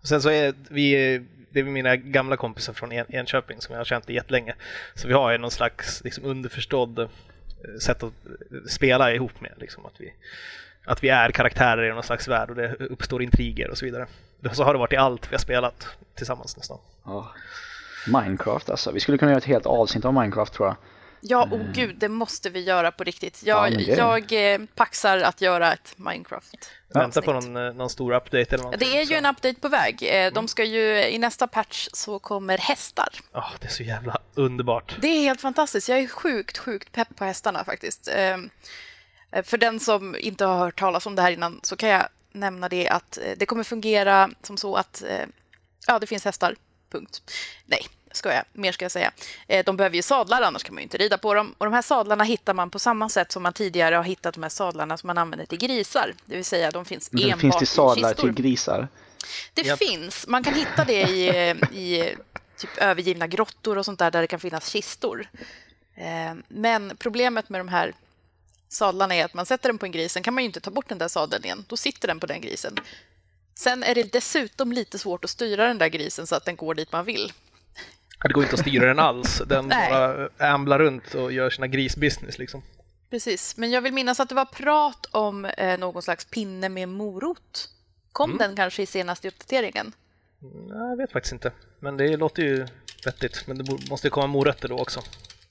Sen 0.02 0.22
så 0.22 0.30
är 0.30 0.54
vi, 0.70 1.22
det 1.54 1.60
är 1.60 1.64
mina 1.64 1.96
gamla 1.96 2.36
kompisar 2.36 2.72
från 2.72 2.92
En- 2.92 3.14
Enköping 3.14 3.60
som 3.60 3.72
jag 3.72 3.80
har 3.80 3.84
känt 3.84 4.08
jättelänge. 4.08 4.54
Så 4.94 5.08
vi 5.08 5.14
har 5.14 5.32
ju 5.32 5.38
någon 5.38 5.50
slags 5.50 6.04
liksom, 6.04 6.24
underförstådd 6.24 6.98
eh, 6.98 7.06
sätt 7.80 8.02
att 8.02 8.12
eh, 8.26 8.58
spela 8.68 9.12
ihop 9.12 9.40
med. 9.40 9.52
Liksom, 9.56 9.86
att, 9.86 9.92
vi, 9.98 10.12
att 10.84 11.04
vi 11.04 11.08
är 11.08 11.30
karaktärer 11.30 11.90
i 11.90 11.92
någon 11.94 12.02
slags 12.02 12.28
värld 12.28 12.50
och 12.50 12.56
det 12.56 12.74
uppstår 12.74 13.22
intriger 13.22 13.70
och 13.70 13.78
så 13.78 13.84
vidare. 13.84 14.06
Så 14.52 14.64
har 14.64 14.72
det 14.72 14.78
varit 14.78 14.92
i 14.92 14.96
allt 14.96 15.30
vi 15.32 15.34
har 15.34 15.40
spelat 15.40 15.86
tillsammans 16.14 16.56
nästan. 16.56 16.78
Oh. 17.04 17.26
Minecraft 18.06 18.70
alltså. 18.70 18.92
Vi 18.92 19.00
skulle 19.00 19.18
kunna 19.18 19.30
göra 19.30 19.38
ett 19.38 19.44
helt 19.44 19.66
avsnitt 19.66 20.04
av 20.04 20.14
Minecraft 20.14 20.52
tror 20.52 20.68
jag. 20.68 20.76
Ja, 21.26 21.48
oh 21.50 21.72
gud, 21.72 21.96
det 21.98 22.08
måste 22.08 22.50
vi 22.50 22.60
göra 22.60 22.92
på 22.92 23.04
riktigt. 23.04 23.42
Jag, 23.44 23.72
Ja, 23.72 24.20
jag 24.30 24.54
eh, 24.54 24.60
paxar 24.74 25.18
att 25.18 25.40
göra 25.40 25.72
ett 25.72 25.94
Minecraft. 25.96 26.70
Vänta 26.94 27.22
på 27.22 27.32
någon, 27.32 27.56
eh, 27.56 27.72
någon 27.74 27.90
stor 27.90 28.12
update 28.14 28.54
eller 28.54 28.64
någonting. 28.64 28.88
Det 28.88 28.98
är 29.00 29.04
ju 29.04 29.16
en 29.16 29.26
update 29.26 29.60
på 29.60 29.68
väg. 29.68 30.02
Eh, 30.02 30.32
De 30.32 30.48
ska 30.48 30.64
ju, 30.64 31.04
I 31.08 31.18
nästa 31.18 31.46
patch 31.46 31.88
så 31.92 32.18
kommer 32.18 32.58
hästar. 32.58 33.08
Ja, 33.32 33.50
det 33.60 33.66
är 33.66 33.70
så 33.70 33.82
jävla 33.82 34.18
underbart. 34.34 34.96
Det 35.00 35.08
är 35.08 35.20
helt 35.20 35.40
fantastiskt. 35.40 35.88
Jag 35.88 35.98
är 35.98 36.06
sjukt, 36.06 36.58
sjukt 36.58 36.92
pepp 36.92 37.16
på 37.16 37.24
hästarna 37.24 37.64
faktiskt. 37.64 38.08
Ehm, 38.08 38.50
eh, 39.32 39.44
För 39.44 39.58
den 39.58 39.80
som 39.80 40.16
inte 40.18 40.44
har 40.44 40.58
hört 40.58 40.78
talas 40.78 41.06
om 41.06 41.14
det 41.14 41.22
här 41.22 41.30
innan 41.30 41.60
så 41.62 41.76
kan 41.76 41.88
jag 41.88 42.08
nämna 42.32 42.68
det 42.68 42.88
att 42.88 43.18
det 43.36 43.46
kommer 43.46 43.64
fungera 43.64 44.30
som 44.42 44.56
så 44.56 44.76
att 44.76 45.02
ja, 45.86 45.98
det 45.98 46.06
finns 46.06 46.24
hästar. 46.24 46.54
Punkt. 46.92 47.22
Nej, 47.66 47.86
ska 48.16 48.32
jag. 48.34 48.44
Mer 48.52 48.72
ska 48.72 48.84
jag 48.84 48.92
säga. 48.92 49.12
Eh, 49.48 49.64
De 49.64 49.76
behöver 49.76 49.96
ju 49.96 50.02
sadlar, 50.02 50.42
annars 50.42 50.62
kan 50.62 50.74
man 50.74 50.80
ju 50.80 50.82
inte 50.82 50.98
rida 50.98 51.18
på 51.18 51.34
dem. 51.34 51.54
Och 51.58 51.66
de 51.66 51.74
här 51.74 51.82
sadlarna 51.82 52.24
hittar 52.24 52.54
man 52.54 52.70
på 52.70 52.78
samma 52.78 53.08
sätt 53.08 53.32
som 53.32 53.42
man 53.42 53.52
tidigare 53.52 53.94
har 53.94 54.02
hittat 54.02 54.34
de 54.34 54.42
här 54.42 54.50
sadlarna 54.50 54.96
som 54.96 55.06
man 55.06 55.18
använder 55.18 55.46
till 55.46 55.58
grisar. 55.58 56.14
Det 56.24 56.36
vill 56.36 56.44
säga, 56.44 56.70
de 56.70 56.84
finns 56.84 57.10
enbart 57.12 57.40
finns 57.40 57.56
det 57.58 57.62
i 57.62 57.66
sadlar 57.66 58.08
kistor. 58.08 58.22
till 58.32 58.42
grisar? 58.44 58.88
Det 59.54 59.62
Japp. 59.62 59.78
finns. 59.78 60.26
Man 60.26 60.44
kan 60.44 60.54
hitta 60.54 60.84
det 60.84 61.02
i, 61.02 61.28
i 61.72 62.14
typ 62.58 62.78
övergivna 62.78 63.26
grottor 63.26 63.78
och 63.78 63.84
sånt 63.84 63.98
där, 63.98 64.10
där 64.10 64.20
det 64.20 64.26
kan 64.26 64.40
finnas 64.40 64.68
kistor. 64.68 65.28
Eh, 65.94 66.34
men 66.48 66.96
problemet 66.98 67.48
med 67.48 67.60
de 67.60 67.68
här 67.68 67.94
sadlarna 68.68 69.14
är 69.14 69.24
att 69.24 69.34
man 69.34 69.46
sätter 69.46 69.68
den 69.68 69.78
på 69.78 69.86
en 69.86 69.92
gris, 69.92 70.12
sen 70.12 70.22
kan 70.22 70.34
man 70.34 70.42
ju 70.42 70.46
inte 70.46 70.60
ta 70.60 70.70
bort 70.70 70.88
den 70.88 70.98
där 70.98 71.08
sadeln 71.08 71.44
igen. 71.44 71.64
Då 71.68 71.76
sitter 71.76 72.08
den 72.08 72.20
på 72.20 72.26
den 72.26 72.40
grisen. 72.40 72.76
Sen 73.54 73.82
är 73.82 73.94
det 73.94 74.12
dessutom 74.12 74.72
lite 74.72 74.98
svårt 74.98 75.24
att 75.24 75.30
styra 75.30 75.66
den 75.68 75.78
där 75.78 75.88
grisen 75.88 76.26
så 76.26 76.34
att 76.34 76.44
den 76.44 76.56
går 76.56 76.74
dit 76.74 76.92
man 76.92 77.04
vill. 77.04 77.32
Det 78.28 78.32
går 78.32 78.42
inte 78.42 78.54
att 78.54 78.60
styra 78.60 78.86
den 78.86 78.98
alls. 78.98 79.42
Den 79.46 79.68
bara 79.68 80.28
amblar 80.38 80.78
runt 80.78 81.14
och 81.14 81.32
gör 81.32 81.50
sina 81.50 81.66
grisbusiness 81.66 82.38
liksom. 82.38 82.62
Precis, 83.10 83.56
men 83.56 83.70
jag 83.70 83.80
vill 83.82 83.92
minnas 83.92 84.20
att 84.20 84.28
det 84.28 84.34
var 84.34 84.44
prat 84.44 85.06
om 85.10 85.44
eh, 85.44 85.78
någon 85.78 86.02
slags 86.02 86.24
pinne 86.24 86.68
med 86.68 86.88
morot. 86.88 87.68
Kom 88.12 88.36
den 88.38 88.56
kanske 88.56 88.82
i 88.82 88.86
senaste 88.86 89.28
uppdateringen? 89.28 89.92
Nej, 90.38 90.78
Jag 90.90 90.96
vet 90.96 91.12
faktiskt 91.12 91.32
inte. 91.32 91.52
Men 91.80 91.96
det 91.96 92.16
låter 92.16 92.42
ju 92.42 92.66
vettigt. 93.04 93.46
Men 93.46 93.58
det 93.58 93.90
måste 93.90 94.06
ju 94.06 94.10
komma 94.10 94.26
morötter 94.26 94.68
då 94.68 94.78
också. 94.78 95.00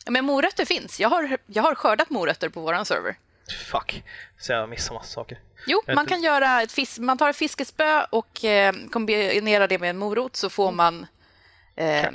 Men 0.10 0.26
morötter 0.26 0.66
finns. 0.66 1.00
Jag 1.00 1.10
har, 1.10 1.38
jag 1.46 1.64
har 1.64 1.76
skördat 1.76 2.10
morötter 2.10 2.50
på 2.50 2.62
våran 2.62 2.86
server. 2.86 3.16
Fuck. 3.72 4.04
Så 4.40 4.52
jag 4.52 4.70
missar 4.70 4.94
massa 4.94 5.08
saker. 5.08 5.40
Jo, 5.68 5.82
man 5.96 6.06
kan 6.06 6.22
göra 6.22 6.62
ett 6.62 6.72
fis- 6.72 7.00
man 7.00 7.18
tar 7.18 7.30
ett 7.30 7.36
fiskespö 7.36 8.06
och 8.10 8.46
eh, 8.46 8.74
kombinerar 8.92 9.68
det 9.68 9.80
med 9.80 9.90
en 9.90 9.98
morot 9.98 10.36
så 10.36 10.50
får 10.50 10.72
man... 10.72 11.06
Eh, 11.76 12.06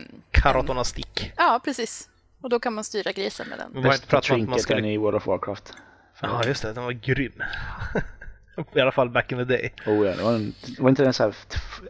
Karotona 0.42 0.84
stick. 0.84 1.32
ja, 1.36 1.60
precis. 1.64 2.08
Och 2.40 2.50
då 2.50 2.60
kan 2.60 2.74
man 2.74 2.84
styra 2.84 3.12
grisen 3.12 3.48
med 3.48 3.58
den. 3.58 3.82
Bästa 3.82 4.20
trinketen 4.20 4.60
skulle... 4.60 4.88
i 4.88 4.96
World 4.96 5.16
of 5.16 5.26
Warcraft. 5.26 5.72
Ja, 6.20 6.44
just 6.44 6.62
det. 6.62 6.72
Den 6.72 6.84
var 6.84 6.92
grym. 6.92 7.42
I 8.74 8.80
alla 8.80 8.92
fall 8.92 9.10
back 9.10 9.32
in 9.32 9.38
the 9.38 9.44
day. 9.44 9.72
Oh, 9.86 10.06
ja, 10.06 10.16
det 10.16 10.22
var, 10.22 10.32
en, 10.32 10.54
var 10.78 10.90
inte 10.90 11.02
den 11.02 11.12
så 11.12 11.22
här, 11.22 11.34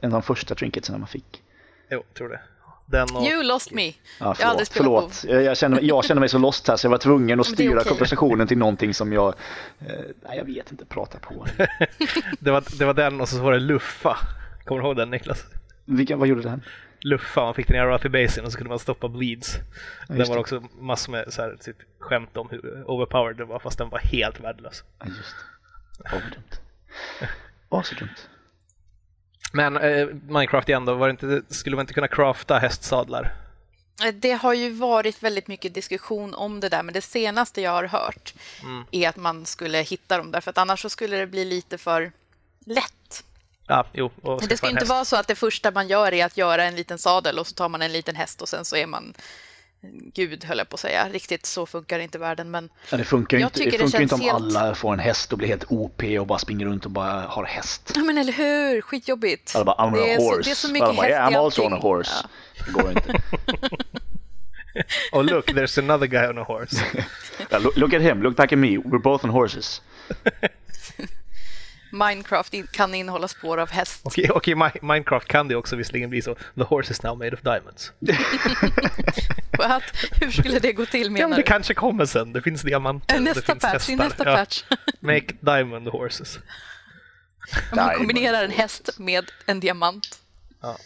en 0.03 0.13
av 0.13 0.21
de 0.21 0.23
första 0.23 0.55
trinketsen 0.55 1.01
man 1.01 1.09
fick? 1.09 1.43
Jo, 1.91 2.03
tror 2.15 2.29
det. 2.29 2.41
Den 2.87 3.17
och... 3.17 3.23
You 3.23 3.43
lost 3.43 3.73
me. 3.73 3.87
Ja, 3.87 3.93
Jag 4.19 4.47
har 4.47 4.51
aldrig 4.51 4.69
förlåt, 4.69 5.13
spelat 5.13 5.21
förlåt. 5.21 5.35
Jag, 5.35 5.43
jag, 5.43 5.57
kände, 5.57 5.81
jag 5.81 6.05
kände 6.05 6.21
mig 6.21 6.29
så 6.29 6.39
lost 6.39 6.69
här 6.69 6.77
så 6.77 6.87
jag 6.87 6.91
var 6.91 6.99
tvungen 6.99 7.41
att 7.41 7.47
styra 7.47 7.81
okej. 7.81 7.89
konversationen 7.89 8.47
till 8.47 8.59
någonting 8.59 8.95
som 8.95 9.13
jag, 9.13 9.35
eh, 9.81 9.87
nej 10.29 10.39
jag 10.39 10.45
vet 10.45 10.71
inte, 10.71 10.85
prata 10.85 11.19
på. 11.19 11.47
Det 12.41 12.51
var, 12.51 12.79
det 12.79 12.85
var 12.85 12.95
den 12.95 13.21
och 13.21 13.29
så 13.29 13.43
var 13.43 13.53
det 13.53 13.59
Luffa. 13.59 14.17
Kommer 14.65 14.83
du 14.83 14.87
ihåg 14.87 14.97
den 14.97 15.11
Niklas? 15.11 15.45
Vilka, 15.85 16.17
vad 16.17 16.29
gjorde 16.29 16.43
den? 16.43 16.63
Luffa, 17.01 17.45
man 17.45 17.55
fick 17.55 17.67
den 17.67 17.77
i 17.77 17.81
Arathi 17.81 18.09
Basin 18.09 18.45
och 18.45 18.53
så 18.53 18.59
kunde 18.59 18.69
man 18.69 18.79
stoppa 18.79 19.09
bleeds. 19.09 19.57
den 20.09 20.17
just 20.19 20.29
var 20.29 20.37
det. 20.37 20.41
också 20.41 20.63
massor 20.81 21.13
med 21.13 21.33
så 21.33 21.43
här, 21.43 21.57
typ, 21.61 21.77
skämt 21.99 22.37
om 22.37 22.49
hur 22.51 22.85
overpowered 22.91 23.37
den 23.37 23.49
var 23.49 23.59
fast 23.59 23.79
den 23.79 23.89
var 23.89 23.99
helt 23.99 24.41
värdelös. 24.41 24.83
Ja, 24.99 25.07
just 25.07 25.19
det. 25.19 26.05
Åh, 26.05 26.11
vad 26.13 26.33
dumt. 26.33 26.61
Åh, 27.69 27.83
så 27.83 27.95
dumt. 27.95 28.15
Men 29.53 29.77
eh, 29.77 30.07
Minecraft 30.29 30.69
igen 30.69 30.85
då, 30.85 30.95
var 30.95 31.09
det 31.09 31.11
inte, 31.11 31.55
skulle 31.55 31.77
man 31.77 31.83
inte 31.83 31.95
kunna 31.95 32.09
crafta 32.09 32.59
hästsadlar? 32.59 33.35
Eh, 34.05 34.15
Det 34.15 34.33
har 34.33 34.55
ju 34.55 34.71
varit 34.71 35.23
väldigt 35.23 35.49
mycket 35.49 35.75
diskussion 35.75 36.35
om 36.35 36.61
det 36.61 36.69
där, 36.69 36.83
men 36.83 36.95
det 36.95 37.01
senaste 37.03 37.61
jag 37.61 37.71
har 37.71 37.85
hört 37.85 38.35
är 38.91 39.09
att 39.09 39.17
man 39.17 39.47
skulle 39.47 39.79
hitta 39.79 40.19
dem 40.19 40.31
där, 40.31 40.41
för 40.41 40.51
att 40.51 40.59
annars 40.59 40.81
så 40.83 40.91
skulle 40.91 41.17
det 41.17 41.27
bli 41.27 41.45
lite 41.45 41.79
för 41.79 42.13
lätt. 42.67 43.25
Ja, 43.69 43.87
jo. 43.93 44.11
Och 44.23 44.49
Det 44.49 44.57
ska 44.57 44.67
inte 44.69 44.81
häst. 44.81 44.91
vara 44.91 45.05
så 45.05 45.17
att 45.17 45.27
det 45.27 45.35
första 45.35 45.71
man 45.71 45.89
gör 45.89 46.15
är 46.15 46.25
att 46.27 46.37
göra 46.37 46.65
en 46.65 46.77
liten 46.77 46.99
sadel 46.99 47.39
och 47.39 47.47
så 47.47 47.55
tar 47.55 47.69
man 47.69 47.83
en 47.83 47.93
liten 47.93 48.17
häst 48.17 48.43
och 48.43 48.49
sen 48.49 48.65
så 48.65 48.77
är 48.77 48.87
man 48.87 49.15
Gud, 50.15 50.45
höll 50.45 50.59
jag 50.59 50.69
på 50.69 50.75
att 50.75 50.81
säga. 50.81 51.09
Riktigt 51.13 51.47
så 51.47 51.67
funkar 51.67 51.99
inte 51.99 52.19
världen, 52.19 52.51
men 52.51 52.69
Ja, 52.91 52.97
det 52.97 53.05
funkar 53.05 53.39
ju 53.39 53.45
inte, 53.45 53.59
det 53.65 53.71
det 53.71 53.79
funkar 53.79 53.99
ju 53.99 54.03
inte 54.03 54.15
om 54.15 54.21
helt- 54.21 54.35
alla 54.57 54.75
får 54.75 54.93
en 54.93 54.99
häst 54.99 55.33
och 55.33 55.39
blir 55.39 55.49
helt 55.49 55.65
OP 55.69 56.03
och 56.21 56.27
bara 56.27 56.39
springer 56.39 56.67
runt 56.67 56.85
och 56.85 56.91
bara 56.91 57.21
har 57.21 57.45
häst. 57.45 57.93
Ja, 57.95 58.01
men 58.03 58.19
eller 58.19 58.33
hur? 58.33 58.81
Skitjobbigt. 58.81 59.57
Alla 59.57 59.65
bara, 59.65 59.77
I'm 59.77 59.93
det, 59.95 60.03
on 60.03 60.09
a 60.09 60.13
är 60.13 60.17
så, 60.19 60.23
horse. 60.25 60.43
det 60.43 60.51
är 60.51 60.55
så 60.55 60.67
Alla 60.67 60.73
mycket 60.73 60.97
bara, 60.97 61.03
häst 61.07 61.11
yeah, 61.11 61.33
i 61.33 61.35
I'm 61.35 61.39
also 61.45 61.63
on 61.63 61.73
allting. 61.73 61.91
a 61.91 61.95
horse. 61.95 62.13
Ja. 62.23 62.65
Det 62.67 62.73
går 62.73 62.91
inte. 62.91 63.23
Oh 65.13 65.23
look, 65.25 65.47
there's 65.51 65.79
another 65.79 66.07
guy 66.07 66.27
on 66.29 66.39
a 66.39 66.43
horse. 66.45 66.85
Look 67.77 67.93
at 67.95 68.03
him, 68.03 68.23
look 68.23 68.37
back 68.37 68.53
at 68.53 68.59
me, 68.59 68.69
we're 68.79 69.03
both 69.03 69.25
on 69.25 69.31
horses. 69.31 69.83
Minecraft 71.93 72.55
in, 72.55 72.67
kan 72.73 72.95
innehålla 72.95 73.29
spår 73.29 73.59
av 73.59 73.71
häst. 73.71 74.01
Och 74.05 74.19
i, 74.19 74.29
och 74.31 74.49
i 74.49 74.55
Mi- 74.55 74.79
Minecraft 74.83 75.29
kan 75.29 75.49
det 75.49 75.57
också 75.57 75.77
visserligen 75.77 76.11
bli 76.11 76.23
så, 76.23 76.35
the 76.35 76.63
horse 76.63 76.93
is 76.93 77.03
now 77.03 77.19
made 77.19 77.33
of 77.37 77.41
diamonds. 77.41 77.93
What? 79.59 79.83
Hur 80.21 80.31
skulle 80.31 80.59
det 80.59 80.73
gå 80.73 80.87
till 80.87 81.03
Ja, 81.05 81.11
menar 81.11 81.29
men 81.29 81.37
det 81.37 81.43
du? 81.43 81.47
kanske 81.47 81.75
kommer 81.75 82.07
sen, 82.07 82.33
det 82.33 82.43
finns 82.43 82.63
diamanter, 82.63 83.15
det 83.15 83.21
Nästa 83.21 83.41
finns 83.53 83.63
patch, 83.63 83.73
hästar. 83.73 83.97
nästa 83.97 84.25
Ja. 84.31 84.37
patch. 84.37 84.63
Make 85.01 85.27
diamond 85.41 85.89
horses. 85.89 86.39
Om 87.73 87.77
man 87.77 87.95
kombinerar 87.97 88.45
en 88.45 88.51
häst 88.51 88.91
med 88.99 89.31
en 89.47 89.61
diamant 89.61 90.19
Ja. 90.63 90.77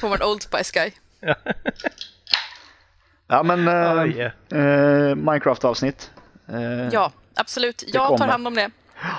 får 0.00 0.08
man 0.08 0.22
Old 0.22 0.42
Spice 0.42 0.72
Guy. 0.74 0.90
Ja 3.28 3.42
men, 3.42 3.68
eh, 3.68 3.74
Ah, 3.90 4.06
yeah. 4.06 4.32
eh, 5.10 5.14
Minecraft-avsnitt. 5.16 6.10
Eh, 6.48 6.88
Ja, 6.92 7.12
absolut. 7.34 7.84
Jag 7.86 8.18
tar 8.18 8.26
hand 8.28 8.46
om 8.46 8.54
det. 8.54 8.70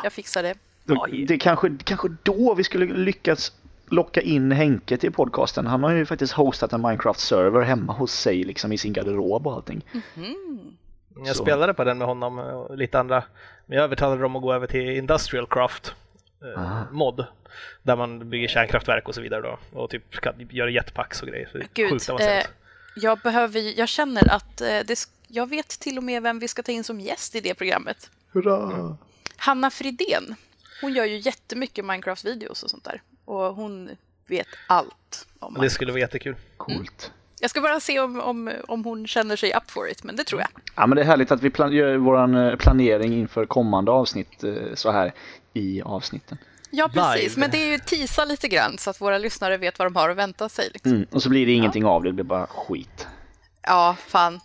Jag 0.04 0.14
fixar 0.14 0.44
det. 0.44 0.56
Då, 0.86 1.06
det 1.28 1.34
är 1.34 1.38
kanske, 1.40 1.72
kanske 1.84 2.08
då 2.24 2.54
vi 2.54 2.64
skulle 2.64 2.86
lyckas 2.86 3.52
locka 3.88 4.22
in 4.22 4.52
Henke 4.52 4.98
till 4.98 5.12
podcasten. 5.12 5.68
Han 5.68 5.84
har 5.84 5.92
ju 5.92 6.06
faktiskt 6.06 6.34
hostat 6.34 6.74
en 6.74 6.82
Minecraft-server 6.86 7.62
hemma 7.62 7.94
hos 7.94 8.14
sig 8.14 8.44
liksom 8.44 8.72
i 8.72 8.78
sin 8.78 8.94
garderob 8.94 9.48
och 9.48 9.54
allting. 9.54 9.82
Jag 11.26 11.36
Så. 11.36 11.44
spelade 11.44 11.74
på 11.74 11.84
den 11.84 11.98
med 11.98 12.08
honom 12.08 12.40
och 12.40 12.78
lite 12.78 13.00
andra, 13.00 13.24
men 13.66 13.76
jag 13.78 13.84
övertalade 13.84 14.22
dem 14.22 14.36
att 14.36 14.42
gå 14.42 14.54
över 14.54 14.68
till 14.68 14.90
Industrial 14.90 15.48
Craft 15.50 15.94
eh, 16.56 16.62
Ah. 16.62 16.84
mod. 16.92 17.26
Där 17.84 17.96
man 17.96 18.30
bygger 18.30 18.48
kärnkraftverk 18.48 19.08
och 19.08 19.16
så 19.16 19.22
vidare 19.22 19.42
då. 19.42 19.80
Och 19.80 19.90
typ 19.90 20.12
kan 20.12 20.34
göra 20.50 20.70
jetpacks 20.70 21.22
och 21.22 21.28
grejer. 21.28 21.50
Så 21.52 21.58
Gud, 21.74 21.90
sjukt 21.92 22.10
avancerat. 22.10 22.44
eh, 22.46 22.50
jag, 22.96 23.20
behöver, 23.20 23.80
jag 23.80 23.90
känner 23.90 24.32
att 24.36 24.62
eh, 24.62 24.68
det, 24.86 25.00
jag 25.28 25.50
vet 25.50 25.68
till 25.68 25.98
och 25.98 26.04
med 26.04 26.24
vem 26.24 26.40
vi 26.40 26.48
ska 26.48 26.64
ta 26.64 26.72
in 26.72 26.84
som 26.84 27.00
gäst 27.00 27.36
i 27.36 27.40
det 27.42 27.54
programmet. 27.54 28.10
Hurra! 28.32 28.98
Hanna 29.38 29.70
Fridén. 29.70 30.36
Hon 30.84 30.94
gör 30.94 31.06
ju 31.06 31.18
jättemycket 31.18 31.86
Minecraft-videos 31.86 32.64
och 32.64 32.70
sånt 32.70 32.84
där. 32.84 33.02
Och 33.26 33.56
hon 33.56 33.90
vet 34.28 34.48
allt 34.68 35.28
om 35.40 35.54
Det 35.54 35.60
Minecraft. 35.60 35.76
skulle 35.76 35.92
vara 35.92 36.00
jättekul. 36.00 36.36
Coolt. 36.58 37.12
Jag 37.40 37.50
ska 37.50 37.62
bara 37.62 37.80
se 37.80 38.00
om, 38.00 38.22
om, 38.22 38.52
om 38.68 38.86
hon 38.86 39.08
känner 39.08 39.36
sig 39.36 39.54
up 39.54 39.72
for 39.72 39.90
it, 39.90 40.04
men 40.04 40.16
det 40.16 40.24
tror 40.24 40.42
jag. 40.42 40.50
Ja 40.76 40.88
men 40.88 40.96
det 40.96 41.02
är 41.02 41.06
härligt 41.06 41.32
att 41.32 41.42
vi 41.42 41.50
plan- 41.50 41.72
gör 41.74 41.96
vår 41.98 42.56
planering 42.58 43.14
inför 43.14 43.46
kommande 43.46 43.92
avsnitt 43.92 44.44
eh, 44.44 44.54
så 44.74 44.92
här 44.92 45.14
i 45.54 45.82
avsnitten. 45.82 46.38
Ja, 46.70 46.90
precis. 46.94 47.24
Live. 47.24 47.40
Men 47.40 47.52
det 47.52 47.58
är 47.58 47.72
ju 47.72 47.78
tisa 47.78 48.26
lite 48.26 48.48
grann 48.48 48.78
så 48.78 48.90
att 48.90 49.02
våra 49.02 49.18
lyssnare 49.18 49.58
vet 49.58 49.80
vad 49.80 49.86
de 49.86 49.96
har 49.96 50.10
att 50.10 50.18
vänta 50.18 50.50
sig. 50.50 50.70
Liksom. 50.74 50.92
Mm. 50.92 51.08
Och 51.12 51.24
så 51.24 51.30
blir 51.30 51.46
det 51.46 51.52
ingenting 51.52 51.86
av 51.86 52.04
det, 52.04 52.10
det 52.10 52.14
blir 52.14 52.24
bara 52.26 52.48
skit. 52.48 53.08
Ja, 53.62 53.96
fan. 54.08 54.40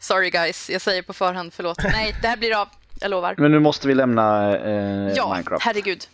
Sorry 0.00 0.30
guys, 0.30 0.70
jag 0.70 0.80
säger 0.80 1.02
på 1.02 1.12
förhand 1.12 1.52
förlåt. 1.52 1.78
Nej, 1.92 2.14
det 2.22 2.28
här 2.28 2.36
blir 2.36 2.60
av. 2.60 2.68
Jag 3.00 3.10
lovar. 3.10 3.34
Men 3.38 3.50
nu 3.52 3.58
måste 3.60 3.88
vi 3.88 3.94
lämna 3.94 4.56
eh, 4.56 5.12
Ja, 5.16 5.28
Minecraft. 5.32 5.64
herregud. 5.64 6.08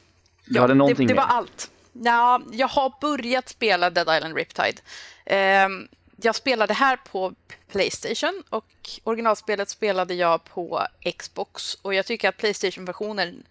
Du 0.45 0.61
hade 0.61 0.73
det, 0.73 0.79
någonting 0.79 1.07
det 1.07 1.15
var 1.15 1.23
allt. 1.25 1.71
Ja, 1.93 2.41
jag 2.53 2.69
har 2.69 2.93
börjat 3.01 3.49
spela 3.49 3.91
Dead 3.91 4.17
Island 4.17 4.37
Riptide. 4.37 4.81
Ehm, 5.27 5.89
jag 6.17 6.35
spelade 6.35 6.75
här 6.75 6.97
på 6.97 7.35
Playstation 7.73 8.43
och 8.51 8.65
originalspelet 9.05 9.69
spelade 9.69 10.15
jag 10.15 10.45
på 10.45 10.87
Xbox. 11.19 11.75
Och 11.75 11.95
jag 11.95 12.07
tycker 12.07 12.29
att 12.29 12.37
Playstation-versionen, 12.37 13.43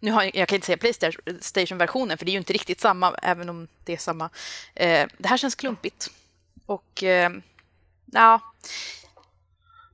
nu 0.00 0.10
har 0.12 0.22
jag, 0.22 0.36
jag 0.36 0.48
kan 0.48 0.56
inte 0.56 0.66
säga 0.66 0.76
Playstation-versionen 0.76 2.18
för 2.18 2.24
det 2.24 2.30
är 2.30 2.32
ju 2.32 2.38
inte 2.38 2.52
riktigt 2.52 2.80
samma, 2.80 3.14
även 3.22 3.48
om 3.48 3.68
det 3.84 3.92
är 3.92 3.96
samma. 3.96 4.30
Eh, 4.74 5.06
det 5.18 5.28
här 5.28 5.36
känns 5.36 5.54
klumpigt. 5.54 6.10
Och 6.66 7.02
eh, 7.02 7.30
ja, 7.30 7.40
Ja, 8.12 8.40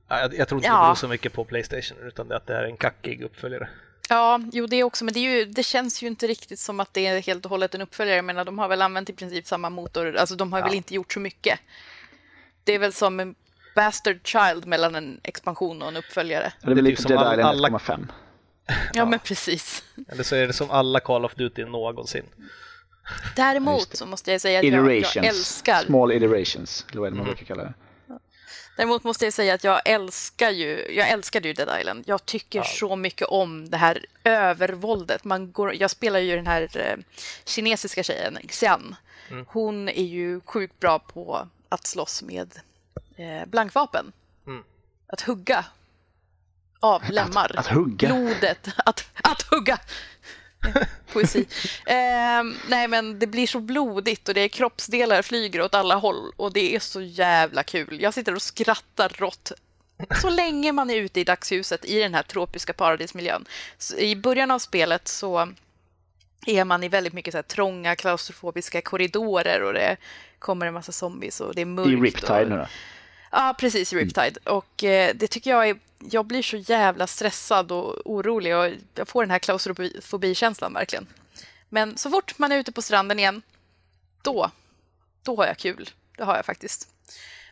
Jag, 0.07 0.33
jag 0.35 0.47
tror 0.47 0.59
inte 0.59 0.67
Ja. 0.67 0.73
det 0.79 0.85
beror 0.85 0.95
så 0.95 1.07
mycket 1.07 1.33
på 1.33 1.43
Playstation 1.45 1.97
utan 2.07 2.31
att 2.31 2.47
det 2.47 2.53
är 2.55 2.63
en 2.63 2.77
kackig 2.77 3.21
uppföljare. 3.21 3.69
Ja, 4.09 4.39
jo 4.51 4.65
det 4.67 4.83
också, 4.83 5.05
men 5.05 5.13
det, 5.13 5.19
är 5.19 5.37
ju, 5.37 5.45
det 5.45 5.63
känns 5.63 6.03
ju 6.03 6.07
inte 6.07 6.27
riktigt 6.27 6.59
som 6.59 6.79
att 6.79 6.93
det 6.93 7.07
är 7.07 7.21
helt 7.21 7.45
och 7.45 7.49
hållet 7.51 7.75
en 7.75 7.81
uppföljare. 7.81 8.15
Jag 8.15 8.25
menar, 8.25 8.45
de 8.45 8.59
har 8.59 8.67
väl 8.67 8.81
använt 8.81 9.09
i 9.09 9.13
princip 9.13 9.47
samma 9.47 9.69
motor, 9.69 10.15
alltså 10.15 10.35
de 10.35 10.53
har 10.53 10.61
väl 10.61 10.73
inte 10.73 10.95
gjort 10.95 11.13
så 11.13 11.19
mycket. 11.19 11.59
Det 12.63 12.73
är 12.73 12.79
väl 12.79 12.93
som 12.93 13.19
en 13.19 13.35
bastard 13.75 14.19
child 14.27 14.65
mellan 14.65 14.95
en 14.95 15.19
expansion 15.23 15.81
och 15.81 15.87
en 15.87 15.97
uppföljare. 15.97 16.53
det 16.61 16.71
är 16.71 16.75
väl 16.75 16.83
lite 16.83 17.03
typ 17.03 17.17
all- 17.17 17.39
Island 17.39 17.65
alla- 17.65 17.69
1,5. 17.69 18.07
Ja, 18.93 19.05
men 19.05 19.19
precis. 19.19 19.83
Eller 20.07 20.23
så 20.23 20.35
är 20.35 20.47
det 20.47 20.53
som 20.53 20.71
alla 20.71 20.99
Call 20.99 21.25
of 21.25 21.35
Duty 21.35 21.65
någonsin. 21.65 22.25
Däremot 23.35 23.95
så 23.97 24.05
måste 24.05 24.31
jag 24.31 24.41
säga 24.41 24.59
att 24.59 24.65
jag, 24.65 24.95
jag 25.15 25.25
älskar 25.25 25.81
Small 25.83 26.11
iterations, 26.11 26.85
eller 26.91 26.99
vad 27.01 27.07
är 27.07 27.11
det 27.11 27.17
man 27.17 27.25
brukar 27.25 27.45
kalla 27.45 27.63
det. 27.63 27.73
Däremot 28.77 29.03
måste 29.03 29.25
jag 29.25 29.33
säga 29.33 29.53
att 29.53 29.63
jag 29.63 29.81
älskar 29.85 30.49
ju, 30.49 30.95
jag 30.95 31.09
älskade 31.09 31.47
ju 31.47 31.53
Dead 31.53 31.79
Island. 31.79 32.03
Jag 32.07 32.25
tycker 32.25 32.63
så 32.63 32.95
mycket 32.95 33.27
om 33.27 33.69
det 33.69 33.77
här 33.77 34.05
övervåldet. 34.23 35.23
Man 35.23 35.51
går, 35.51 35.75
jag 35.75 35.91
spelar 35.91 36.19
ju 36.19 36.35
den 36.35 36.47
här 36.47 36.77
eh, 36.77 36.97
kinesiska 37.45 38.03
tjejen, 38.03 38.37
Xian. 38.47 38.95
Hon 39.47 39.89
är 39.89 40.03
ju 40.03 40.41
sjukt 40.45 40.79
bra 40.79 40.99
på 40.99 41.47
att 41.69 41.87
slåss 41.87 42.23
med 42.23 42.59
eh, 43.15 43.45
blankvapen. 43.47 44.11
Mm. 44.47 44.63
Att 45.07 45.21
hugga 45.21 45.65
av 46.79 47.03
lemmar. 47.09 47.51
att 47.55 47.67
hugga? 47.67 48.07
Blodet. 48.07 48.67
Att, 48.77 49.05
att 49.23 49.41
hugga! 49.41 49.79
Poesi. 51.13 51.47
Eh, 51.85 52.43
nej, 52.69 52.87
men 52.87 53.19
det 53.19 53.27
blir 53.27 53.47
så 53.47 53.59
blodigt 53.59 54.29
och 54.29 54.35
det 54.35 54.41
är 54.41 54.47
kroppsdelar 54.47 55.21
flyger 55.21 55.61
åt 55.61 55.75
alla 55.75 55.95
håll 55.95 56.31
och 56.35 56.53
det 56.53 56.75
är 56.75 56.79
så 56.79 57.01
jävla 57.01 57.63
kul. 57.63 58.01
Jag 58.01 58.13
sitter 58.13 58.35
och 58.35 58.41
skrattar 58.41 59.09
rått 59.09 59.51
så 60.21 60.29
länge 60.29 60.71
man 60.71 60.89
är 60.89 60.95
ute 60.95 61.19
i 61.19 61.23
dagsljuset 61.23 61.85
i 61.85 61.99
den 61.99 62.13
här 62.13 62.23
tropiska 62.23 62.73
paradismiljön. 62.73 63.45
Så 63.77 63.97
I 63.97 64.15
början 64.15 64.51
av 64.51 64.59
spelet 64.59 65.07
så 65.07 65.49
är 66.45 66.65
man 66.65 66.83
i 66.83 66.89
väldigt 66.89 67.13
mycket 67.13 67.33
så 67.33 67.43
trånga 67.43 67.95
klaustrofobiska 67.95 68.81
korridorer 68.81 69.63
och 69.63 69.73
det 69.73 69.97
kommer 70.39 70.65
en 70.65 70.73
massa 70.73 70.91
zombies 70.91 71.41
och 71.41 71.55
det 71.55 71.61
är 71.61 71.65
mörkt. 71.65 71.89
I 71.89 71.95
Riptide 71.95 72.43
och... 72.43 72.49
nu 72.49 72.57
då? 72.57 72.67
Ja, 73.31 73.55
precis, 73.59 73.93
i 73.93 73.95
Riptide. 73.95 74.37
Och 74.43 74.83
eh, 74.83 75.15
det 75.15 75.27
tycker 75.27 75.49
jag 75.49 75.69
är... 75.69 75.79
Jag 75.99 76.25
blir 76.25 76.41
så 76.41 76.57
jävla 76.57 77.07
stressad 77.07 77.71
och 77.71 78.11
orolig 78.11 78.55
och 78.55 78.69
jag 78.95 79.07
får 79.07 79.23
den 79.23 79.31
här 79.31 79.39
klaustrofobikänslan 79.39 80.73
verkligen. 80.73 81.07
Men 81.69 81.97
så 81.97 82.09
fort 82.09 82.39
man 82.39 82.51
är 82.51 82.57
ute 82.57 82.71
på 82.71 82.81
stranden 82.81 83.19
igen, 83.19 83.41
då, 84.21 84.51
då 85.23 85.35
har 85.35 85.45
jag 85.45 85.57
kul. 85.57 85.89
Det 86.17 86.23
har 86.23 86.35
jag 86.35 86.45
faktiskt. 86.45 86.87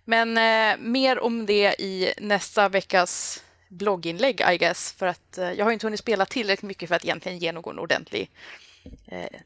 Men 0.03 0.37
eh, 0.37 0.77
mer 0.79 1.19
om 1.19 1.45
det 1.45 1.75
i 1.79 2.13
nästa 2.17 2.69
veckas 2.69 3.43
blogginlägg, 3.67 4.41
I 4.53 4.57
guess. 4.57 4.93
För 4.93 5.05
att 5.05 5.37
eh, 5.37 5.51
jag 5.51 5.65
har 5.65 5.71
inte 5.71 5.85
hunnit 5.85 5.99
spela 5.99 6.25
tillräckligt 6.25 6.67
mycket 6.67 6.89
för 6.89 6.95
att 6.95 7.05
egentligen 7.05 7.37
ge 7.37 7.51
någon 7.51 7.79
ordentlig 7.79 8.29
eh, 9.07 9.39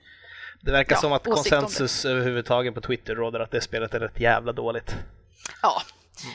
Det 0.61 0.71
verkar 0.71 0.95
Ja, 0.95 1.01
som 1.01 1.13
att 1.13 1.23
konsensus 1.23 2.05
överhuvudtaget 2.05 2.75
på 2.75 2.81
Twitter 2.81 3.15
råder 3.15 3.39
att 3.39 3.51
det 3.51 3.61
spelet 3.61 3.93
är 3.93 3.99
rätt 3.99 4.19
jävla 4.19 4.51
dåligt. 4.51 4.95
Ja, 5.61 5.81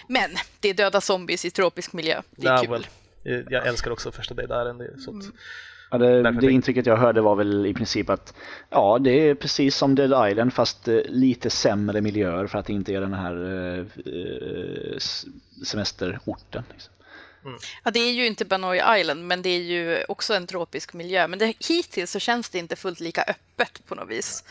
men 0.08 0.30
det 0.60 0.68
är 0.68 0.74
döda 0.74 1.00
zombies 1.00 1.44
i 1.44 1.50
tropisk 1.50 1.92
miljö. 1.92 2.22
Det 2.30 2.46
är 2.46 2.52
Ja, 2.52 2.58
kul. 2.62 2.70
väl. 2.70 2.86
Eh, 3.24 3.44
Jag 3.50 3.66
älskar 3.66 3.90
också 3.90 4.12
första 4.12 4.34
Dead 4.34 4.44
Island. 4.50 4.78
det- 4.78 5.00
Så 5.00 5.18
att, 5.18 5.24
Ja, 5.90 5.98
det, 5.98 6.30
det 6.40 6.50
intrycket 6.52 6.86
jag 6.86 6.96
hörde 6.96 7.20
var 7.20 7.36
väl 7.36 7.66
i 7.66 7.74
princip 7.74 8.10
att 8.10 8.34
ja, 8.70 8.98
det 8.98 9.10
är 9.10 9.34
precis 9.34 9.76
som 9.76 9.94
Dead 9.94 10.30
Island 10.30 10.52
fast 10.54 10.88
eh, 10.88 11.00
lite 11.06 11.50
sämre 11.50 12.00
miljöer 12.00 12.46
för 12.46 12.58
att 12.58 12.66
det 12.66 12.72
inte 12.72 12.92
är 12.94 13.00
den 13.00 13.14
här 13.14 13.34
eh, 13.78 14.98
semesterorten. 15.64 16.64
Liksom. 16.72 16.92
Ja, 17.84 17.90
det 17.90 18.00
är 18.00 18.12
ju 18.12 18.26
inte 18.26 18.44
Banoi 18.44 19.00
Island, 19.00 19.26
men 19.26 19.42
det 19.42 19.48
är 19.48 19.62
ju 19.62 20.04
också 20.08 20.34
en 20.34 20.46
tropisk 20.46 20.92
miljö. 20.94 21.28
Men 21.28 21.38
det, 21.38 21.54
hittills 21.68 22.10
så 22.10 22.18
känns 22.18 22.50
det 22.50 22.58
inte 22.58 22.76
fullt 22.76 23.00
lika 23.00 23.22
öppet 23.22 23.86
på 23.86 23.94
något 23.94 24.08
vis. 24.08 24.44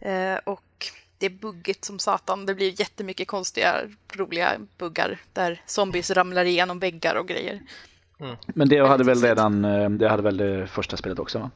Eh, 0.00 0.34
och 0.44 0.86
det 1.18 1.26
är 1.26 1.30
buggigt 1.30 1.84
som 1.84 1.98
satan. 1.98 2.46
Det 2.46 2.54
blir 2.54 2.80
jättemycket 2.80 3.28
konstiga, 3.28 3.82
roliga 4.14 4.56
buggar 4.78 5.18
där 5.32 5.62
zombies 5.66 6.10
ramlar 6.10 6.44
igenom 6.44 6.78
väggar 6.78 7.14
och 7.14 7.28
grejer. 7.28 7.60
Men 8.46 8.68
det 8.68 8.86
hade 8.88 9.04
väl 9.04 9.22
redan, 9.22 9.64
eh, 9.64 9.90
det 9.90 10.08
hade 10.08 10.22
väl 10.22 10.36
det 10.36 10.66
första 10.66 10.96
spelet 10.96 11.18
också 11.18 11.38
va? 11.38 11.50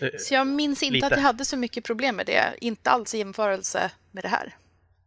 eh, 0.00 0.08
Så 0.18 0.34
jag 0.34 0.46
minns 0.46 0.82
inte 0.82 0.94
Lite. 0.94 1.06
att 1.06 1.12
jag 1.12 1.18
hade 1.20 1.44
så 1.44 1.56
mycket 1.56 1.84
problem 1.84 2.16
med 2.16 2.26
det. 2.26 2.54
Inte 2.60 2.90
alls 2.90 3.14
i 3.14 3.18
jämförelse 3.18 3.90
med 4.10 4.24
det 4.24 4.28
här. 4.28 4.56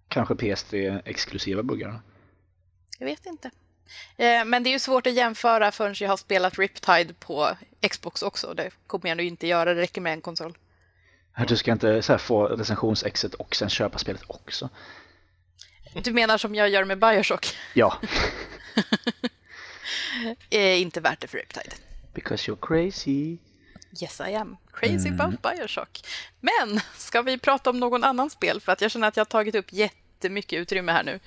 Kanske 0.07 0.33
PS3 0.33 1.01
exklusiva 1.05 1.63
buggar? 1.63 1.99
Jag 2.99 3.05
vet 3.05 3.25
inte. 3.25 3.51
Eh, 4.17 4.45
Men 4.45 4.63
det 4.63 4.69
är 4.69 4.71
ju 4.71 4.79
svårt 4.79 5.07
att 5.07 5.13
jämföra 5.13 5.71
förrän 5.71 5.95
jag 5.99 6.09
har 6.09 6.17
spelat 6.17 6.59
Riptide 6.59 7.13
på 7.19 7.49
Xbox 7.89 8.23
också. 8.23 8.53
Det 8.53 8.69
kommer 8.87 9.09
jag 9.09 9.17
nog 9.17 9.25
inte 9.27 9.47
göra, 9.47 9.73
det 9.73 9.81
räcker 9.81 10.01
med 10.01 10.13
en 10.13 10.21
konsol. 10.21 10.57
Att 11.33 11.47
Du 11.47 11.57
ska 11.57 11.71
inte 11.71 12.01
så 12.01 12.13
här, 12.13 12.17
få 12.17 12.47
recensionsexet 12.47 13.33
och 13.33 13.55
sen 13.55 13.69
köpa 13.69 13.97
spelet 13.97 14.21
också? 14.27 14.69
Du 16.03 16.13
menar 16.13 16.37
som 16.37 16.55
jag 16.55 16.69
gör 16.69 16.83
med 16.83 16.99
Bioshock? 16.99 17.55
Ja, 17.73 17.97
Eh, 20.49 20.81
inte 20.81 21.01
värt 21.01 21.19
det 21.21 21.27
för 21.27 21.37
Riptide. 21.37 21.73
because 22.13 22.51
you're 22.51 22.57
crazy. 22.67 23.37
Yes 24.01 24.21
I 24.29 24.33
am. 24.35 24.57
Crazy 24.73 25.09
about 25.09 25.41
Bioshock. 25.41 25.99
Men 26.39 26.79
ska 26.97 27.21
vi 27.21 27.37
prata 27.37 27.69
om 27.69 27.79
någon 27.79 28.03
annan 28.03 28.29
spel? 28.29 28.61
För 28.61 28.71
att 28.71 28.81
jag 28.81 28.91
känner 28.91 29.07
att 29.07 29.17
jag 29.17 29.21
har 29.21 29.25
tagit 29.29 29.55
upp 29.55 29.73
jättemycket 29.73 30.59
utrymme 30.59 30.91
här 30.91 31.03
nu. 31.03 31.19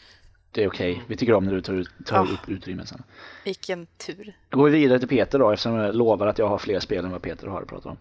Det 0.50 0.62
är 0.64 0.68
okej, 0.68 1.02
vi 1.06 1.16
tycker 1.16 1.32
om 1.32 1.44
när 1.44 1.52
du 1.52 1.60
tar, 1.60 1.72
ut- 1.74 1.90
tar 2.06 2.16
Ja. 2.16 2.32
upp 2.32 2.48
utrymme 2.48 2.86
sen. 2.86 3.02
Vilken 3.44 3.86
tur. 3.86 4.36
Då 4.48 4.58
går 4.58 4.68
vi 4.70 4.78
vidare 4.78 4.98
till 4.98 5.08
Peter 5.08 5.38
då 5.38 5.50
eftersom 5.50 5.74
jag 5.74 5.94
lovar 5.94 6.26
att 6.26 6.38
jag 6.38 6.48
har 6.48 6.58
fler 6.58 6.80
spel 6.80 7.04
än 7.04 7.10
vad 7.10 7.22
Peter 7.22 7.46
har 7.46 7.62
att 7.62 7.68
prata 7.68 7.88
om. 7.88 7.96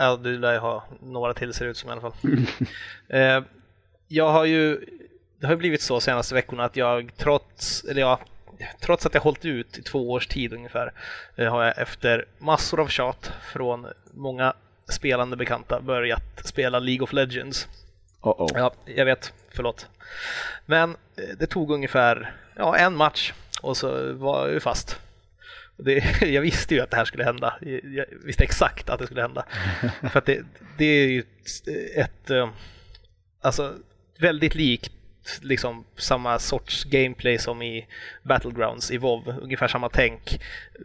Ja, 0.00 0.16
du 0.16 0.38
lär 0.38 0.52
ju 0.52 0.58
ha 0.58 0.84
några 1.00 1.34
till 1.34 1.54
ser 1.54 1.64
det 1.64 1.70
ut 1.70 1.76
som 1.76 1.88
i 1.88 1.92
alla 1.92 2.00
fall. 2.00 2.12
eh, 3.08 3.42
jag 4.08 4.32
har 4.32 4.44
ju, 4.44 4.80
det 5.40 5.46
har 5.46 5.54
ju 5.54 5.58
blivit 5.58 5.82
så 5.82 6.00
senaste 6.00 6.34
veckorna 6.34 6.64
att 6.64 6.76
jag 6.76 7.12
trots, 7.16 7.84
eller 7.84 8.00
ja, 8.00 8.20
trots 8.80 9.06
att 9.06 9.14
jag 9.14 9.20
hållit 9.20 9.44
ut 9.44 9.78
i 9.78 9.82
två 9.82 10.10
års 10.10 10.26
tid 10.26 10.52
ungefär, 10.52 10.92
eh, 11.36 11.50
har 11.50 11.64
jag 11.64 11.78
efter 11.78 12.24
massor 12.38 12.80
av 12.80 12.88
tjat 12.88 13.32
från 13.52 13.86
många 14.14 14.54
spelande 14.88 15.36
bekanta 15.36 15.80
börjat 15.80 16.42
spela 16.44 16.78
League 16.78 17.04
of 17.04 17.12
Legends. 17.12 17.68
Oh 18.20 18.32
-oh. 18.32 18.58
Ja, 18.58 18.72
jag 18.84 19.04
vet, 19.04 19.32
förlåt. 19.50 19.86
Men 20.66 20.90
eh, 20.90 21.36
det 21.38 21.46
tog 21.46 21.70
ungefär 21.70 22.34
ja, 22.56 22.76
en 22.76 22.96
match 22.96 23.32
och 23.62 23.76
så 23.76 24.12
var 24.12 24.44
jag 24.44 24.54
ju 24.54 24.60
fast. 24.60 24.98
Det, 25.78 26.22
jag 26.26 26.42
visste 26.42 26.74
ju 26.74 26.80
att 26.80 26.90
det 26.90 26.96
här 26.96 27.04
skulle 27.04 27.24
hända. 27.24 27.58
Jag 27.82 28.06
visste 28.24 28.44
exakt 28.44 28.90
att 28.90 28.98
det 28.98 29.06
skulle 29.06 29.22
hända. 29.22 29.46
För 30.12 30.18
att 30.18 30.26
det, 30.26 30.42
det 30.78 30.84
är 30.84 31.08
ju 31.08 31.24
ett, 31.96 32.30
eh, 32.30 32.50
alltså 33.40 33.74
väldigt 34.18 34.54
likt 34.54 34.92
liksom 35.42 35.84
samma 35.96 36.38
sorts 36.38 36.84
gameplay 36.84 37.38
som 37.38 37.62
i 37.62 37.86
Battlegrounds 38.22 38.90
i 38.90 38.98
WoW, 38.98 39.38
ungefär 39.42 39.68
samma 39.68 39.88
tänk. 39.88 40.40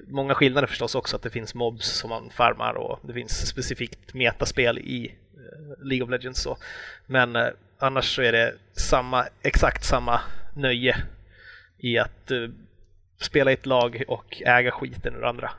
Många 0.07 0.35
skillnader 0.35 0.67
förstås 0.67 0.95
också, 0.95 1.15
att 1.15 1.21
det 1.21 1.29
finns 1.29 1.55
mobs 1.55 1.85
som 1.85 2.09
man 2.09 2.29
farmar 2.29 2.73
och 2.73 2.99
det 3.01 3.13
finns 3.13 3.47
specifikt 3.47 4.13
metaspel 4.13 4.79
i 4.79 5.15
eh, 5.33 5.85
League 5.85 6.03
of 6.03 6.09
Legends. 6.09 6.41
Så. 6.41 6.57
Men 7.05 7.35
eh, 7.35 7.47
annars 7.79 8.15
så 8.15 8.21
är 8.21 8.31
det 8.31 8.53
samma, 8.73 9.27
exakt 9.41 9.83
samma 9.83 10.21
nöje 10.53 10.97
i 11.77 11.97
att 11.97 12.31
spela 13.25 13.51
i 13.51 13.53
ett 13.53 13.65
lag 13.65 14.03
och 14.07 14.41
äga 14.45 14.71
skiten 14.71 15.15
ur 15.15 15.23
andra. 15.25 15.51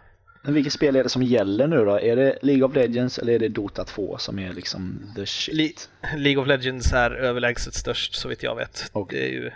Men 0.42 0.54
vilket 0.54 0.72
spel 0.72 0.96
är 0.96 1.02
det 1.02 1.08
som 1.08 1.22
gäller 1.22 1.66
nu 1.66 1.84
då? 1.84 2.00
Är 2.00 2.16
det 2.16 2.38
League 2.42 2.64
of 2.64 2.74
Legends 2.74 3.18
eller 3.18 3.32
är 3.32 3.38
det 3.38 3.48
Dota 3.48 3.84
2 3.84 4.18
som 4.18 4.38
är 4.38 4.52
liksom 4.52 5.12
the 5.16 5.26
shit? 5.26 5.54
Le- 6.02 6.16
League 6.18 6.42
of 6.42 6.48
Legends 6.48 6.92
är 6.92 7.10
överlägset 7.10 7.74
störst 7.74 8.14
så 8.14 8.28
vitt 8.28 8.42
jag 8.42 8.56
vet. 8.56 8.90
Okej. 8.92 9.18
Det 9.20 9.26
är 9.26 9.32
ju 9.32 9.50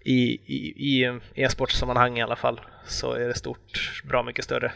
i, 0.00 0.40
i, 0.46 0.74
i 1.02 1.18
e-sportsammanhang 1.34 2.18
i 2.18 2.22
alla 2.22 2.36
fall 2.36 2.60
så 2.86 3.12
är 3.12 3.28
det 3.28 3.34
stort, 3.34 4.02
bra 4.08 4.22
mycket 4.22 4.44
större. 4.44 4.72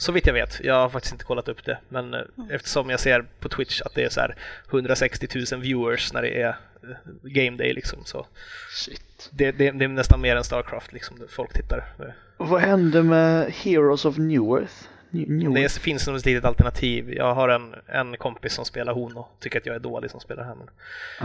Så 0.00 0.12
vitt 0.12 0.26
jag 0.26 0.34
vet. 0.34 0.60
Jag 0.64 0.74
har 0.74 0.88
faktiskt 0.88 1.12
inte 1.14 1.24
kollat 1.24 1.48
upp 1.48 1.64
det, 1.64 1.78
men 1.88 2.14
eh, 2.14 2.20
eftersom 2.50 2.90
jag 2.90 3.00
ser 3.00 3.24
på 3.40 3.48
Twitch 3.48 3.80
att 3.80 3.94
det 3.94 4.02
är 4.04 4.08
så 4.08 4.20
här 4.20 4.34
160 4.70 5.28
000 5.52 5.60
viewers 5.62 6.12
när 6.12 6.22
det 6.22 6.40
är 6.42 6.48
eh, 6.48 6.88
game 7.22 7.56
day 7.56 7.72
liksom 7.72 8.04
så 8.04 8.26
Shit. 8.70 9.28
det, 9.32 9.52
det, 9.52 9.70
det 9.70 9.84
är 9.84 9.88
nästan 9.88 10.20
mer 10.20 10.36
än 10.36 10.44
Starcraft 10.44 10.92
liksom, 10.92 11.16
folk 11.28 11.52
tittar. 11.52 11.78
Eh, 11.98 12.04
Vad 12.36 12.60
hände 12.60 13.02
med 13.02 13.52
Heroes 13.52 14.04
of? 14.04 14.16
New- 14.16 14.66
Newerth? 15.10 15.54
Det 15.54 15.80
finns 15.80 16.06
nog 16.06 16.16
ett 16.16 16.26
litet 16.26 16.44
alternativ. 16.44 17.14
Jag 17.14 17.34
har 17.34 17.48
en, 17.48 17.74
en 17.86 18.16
kompis 18.16 18.52
som 18.52 18.64
spelar 18.64 18.92
hon 18.92 19.16
och 19.16 19.36
tycker 19.40 19.58
att 19.60 19.66
jag 19.66 19.74
är 19.76 19.80
dålig 19.80 20.10
som 20.10 20.20
spelar 20.20 20.44
här. 20.44 20.54
Men, 20.54 20.68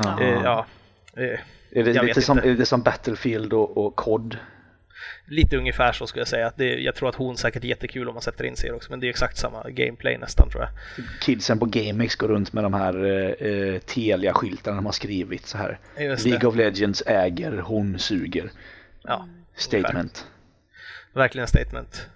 Aha. 0.05 0.21
eh, 0.21 0.41
ja, 0.43 0.65
eh, 1.13 1.23
är, 1.23 1.83
det 1.83 1.91
jag 1.91 2.05
lite 2.05 2.19
vet 2.19 2.23
som, 2.25 2.37
är 2.37 2.53
det 2.53 2.65
som 2.65 2.81
Battlefield 2.81 3.53
och, 3.53 3.77
och 3.85 3.95
COD? 3.95 4.37
Lite 5.25 5.57
ungefär 5.57 5.91
så 5.91 6.07
skulle 6.07 6.21
jag 6.21 6.27
säga. 6.27 6.47
Att 6.47 6.57
det, 6.57 6.79
jag 6.79 6.95
tror 6.95 7.09
att 7.09 7.15
hon 7.15 7.37
säkert 7.37 7.63
är 7.63 7.67
jättekul 7.67 8.07
om 8.07 8.13
man 8.15 8.21
sätter 8.21 8.43
in 8.43 8.55
sig 8.55 8.71
också, 8.71 8.91
men 8.91 8.99
det 8.99 9.07
är 9.07 9.09
exakt 9.09 9.37
samma 9.37 9.69
gameplay 9.69 10.17
nästan 10.17 10.49
tror 10.49 10.63
jag. 10.63 10.71
Kidsen 11.21 11.59
på 11.59 11.65
GameX 11.65 12.15
går 12.15 12.27
runt 12.27 12.53
med 12.53 12.63
de 12.63 12.73
här 12.73 13.05
eh, 13.05 13.47
eh, 13.47 13.79
Telia-skyltarna 13.79 14.75
de 14.75 14.85
har 14.85 14.93
skrivit 14.93 15.45
så 15.47 15.57
här. 15.57 15.79
Just 15.99 16.23
det. 16.23 16.29
League 16.29 16.49
of 16.49 16.55
Legends 16.55 17.03
äger, 17.05 17.57
hon 17.57 17.99
suger. 17.99 18.51
Ja, 19.03 19.27
Statement. 19.55 20.27
verkligen 21.13 21.47
statement. 21.47 22.07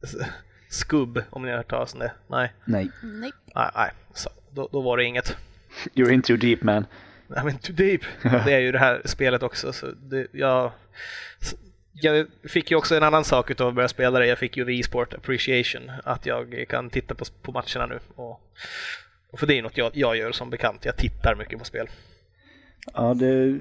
Skubb, 0.68 1.22
om 1.30 1.42
ni 1.42 1.50
har 1.50 1.56
hört 1.56 1.70
talas 1.70 1.92
om 1.94 1.98
det? 2.00 2.12
Nej, 2.26 2.52
Nej. 2.64 2.90
Nej. 3.02 3.32
nej, 3.54 3.70
nej. 3.74 3.90
Så, 4.14 4.30
då, 4.50 4.68
då 4.72 4.80
var 4.80 4.96
det 4.96 5.04
inget. 5.04 5.36
You're 5.94 6.10
in 6.10 6.22
too 6.22 6.36
deep 6.36 6.62
man. 6.62 6.86
Nej 7.28 7.44
men 7.44 7.58
too 7.58 7.74
deep. 7.76 8.00
Det 8.22 8.52
är 8.52 8.58
ju 8.58 8.72
det 8.72 8.78
här 8.78 9.02
spelet 9.04 9.42
också. 9.42 9.72
Så 9.72 9.86
det, 9.86 10.26
jag, 10.32 10.72
jag 12.00 12.26
fick 12.48 12.70
ju 12.70 12.76
också 12.76 12.96
en 12.96 13.02
annan 13.02 13.24
sak 13.24 13.50
utav 13.50 13.68
att 13.68 13.74
börja 13.74 13.88
spela 13.88 14.18
det. 14.18 14.26
Jag 14.26 14.38
fick 14.38 14.56
ju 14.56 14.64
the 14.64 14.72
e-sport 14.72 15.14
appreciation. 15.14 15.90
Att 16.04 16.26
jag 16.26 16.64
kan 16.68 16.90
titta 16.90 17.14
på, 17.14 17.24
på 17.42 17.52
matcherna 17.52 17.86
nu. 17.86 18.00
Och, 18.14 18.40
och 19.30 19.38
för 19.40 19.46
det 19.46 19.58
är 19.58 19.62
något 19.62 19.76
jag, 19.76 19.90
jag 19.94 20.16
gör 20.16 20.32
som 20.32 20.50
bekant. 20.50 20.84
Jag 20.84 20.96
tittar 20.96 21.34
mycket 21.34 21.58
på 21.58 21.64
spel. 21.64 21.88
Ja, 22.94 23.14
det, 23.14 23.58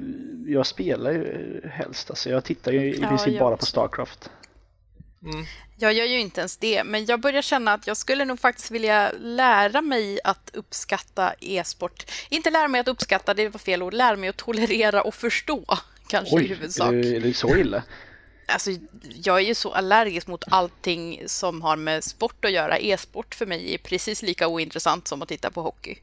jag 0.47 0.65
spelar 0.65 1.11
ju 1.11 1.61
helst 1.73 2.09
alltså. 2.09 2.29
Jag 2.29 2.43
tittar 2.43 2.71
ju 2.71 2.79
i 2.93 2.99
Ja, 3.01 3.07
princip 3.07 3.39
bara 3.39 3.57
på. 3.57 3.65
Starcraft. 3.65 4.29
Jag 5.77 5.93
gör 5.93 6.05
ju 6.05 6.19
inte 6.19 6.41
ens 6.41 6.57
det, 6.57 6.83
men 6.83 7.05
jag 7.05 7.19
börjar 7.19 7.41
känna 7.41 7.73
att 7.73 7.87
jag 7.87 7.97
skulle 7.97 8.25
nog 8.25 8.39
faktiskt 8.39 8.71
vilja 8.71 9.11
lära 9.19 9.81
mig 9.81 10.19
att 10.23 10.51
uppskatta 10.53 11.33
e-sport. 11.39 12.05
Inte 12.29 12.49
lära 12.49 12.67
mig 12.67 12.81
att 12.81 12.87
uppskatta, 12.87 13.33
det 13.33 13.49
var 13.49 13.59
fel 13.59 13.83
ord, 13.83 13.93
lära 13.93 14.15
mig 14.15 14.29
att 14.29 14.37
tolerera 14.37 15.01
och 15.01 15.15
förstå 15.15 15.65
kanske 16.07 16.35
i 16.35 16.37
Oj, 16.39 16.47
huvudsak. 16.47 16.93
är 16.93 17.01
det, 17.01 17.15
är 17.15 17.19
det 17.19 17.33
så 17.33 17.55
illa? 17.57 17.83
Alltså, 18.47 18.71
jag 19.23 19.37
är 19.37 19.41
ju 19.43 19.55
så 19.55 19.73
allergisk 19.73 20.27
mot 20.27 20.43
allting 20.47 21.23
som 21.25 21.61
har 21.61 21.75
med 21.75 22.03
sport 22.03 22.45
att 22.45 22.51
göra. 22.51 22.77
E-sport 22.77 23.35
för 23.35 23.45
mig 23.45 23.73
är 23.73 23.77
precis 23.77 24.21
lika 24.21 24.47
ointressant 24.47 25.07
som 25.07 25.21
att 25.21 25.29
titta 25.29 25.51
på 25.51 25.61
hockey. 25.61 25.95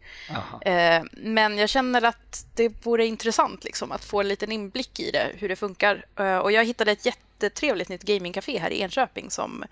Eh, 0.61 1.03
men 1.13 1.59
jag 1.59 1.69
känner 1.69 2.03
att 2.05 2.47
det 2.55 2.87
vore 2.87 3.07
intressant 3.07 3.65
liksom, 3.65 3.93
att 3.93 4.05
få 4.05 4.21
en 4.21 4.29
liten 4.29 4.53
inblick 4.53 5.01
i 5.01 5.11
det, 5.11 5.33
hur 5.39 5.49
det 5.49 5.57
funkar. 5.57 6.05
Eh, 6.19 6.37
och 6.39 6.53
jag 6.53 6.65
hittade 6.65 6.93
ett 6.93 7.07
jättetrevligt 7.07 7.89
nytt 7.89 8.03
gamingcafé 8.03 8.59
här 8.59 8.71
i 8.71 8.81
Enköping 8.81 9.31
som 9.31 9.65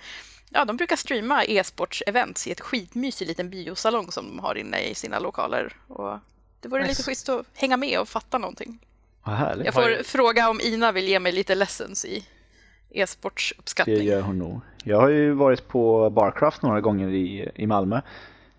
Ja, 0.53 0.65
de 0.65 0.77
brukar 0.77 0.97
streama 0.97 1.45
e-sports-events 1.45 2.49
i 2.49 2.53
ett 2.53 2.61
skitmysig 2.61 3.27
liten 3.29 3.51
biosalong 3.51 4.13
som 4.13 4.27
de 4.29 4.39
har 4.39 4.55
inne 4.55 4.81
i 4.81 4.95
sina 4.95 5.19
lokaler. 5.19 5.77
Och 5.89 6.19
det 6.61 6.69
vore 6.69 6.81
Nice. 6.83 6.91
lite 6.91 7.03
schysst 7.03 7.29
att 7.29 7.47
hänga 7.55 7.77
med 7.77 8.01
och 8.01 8.09
fatta 8.09 8.39
någonting. 8.39 8.79
Jag 9.65 9.75
får 9.75 10.03
fråga 10.03 10.49
om 10.49 10.61
Ina 10.61 10.93
vill 10.93 11.09
ge 11.09 11.19
mig 11.21 11.33
lite 11.33 11.55
lessons 11.55 12.05
i 12.05 12.27
Det 12.91 12.99
e-sportsuppskattning. 12.99 14.03
gör 14.03 14.21
hon 14.21 14.39
nog. 14.39 14.61
Jag 14.85 15.01
har 15.01 15.09
ju 15.09 15.33
varit 15.33 15.69
på 15.69 16.11
Barcraft 16.11 16.63
några 16.63 16.81
gånger 16.81 17.09
i, 17.09 17.51
i 17.55 17.67
Malmö. 17.67 18.01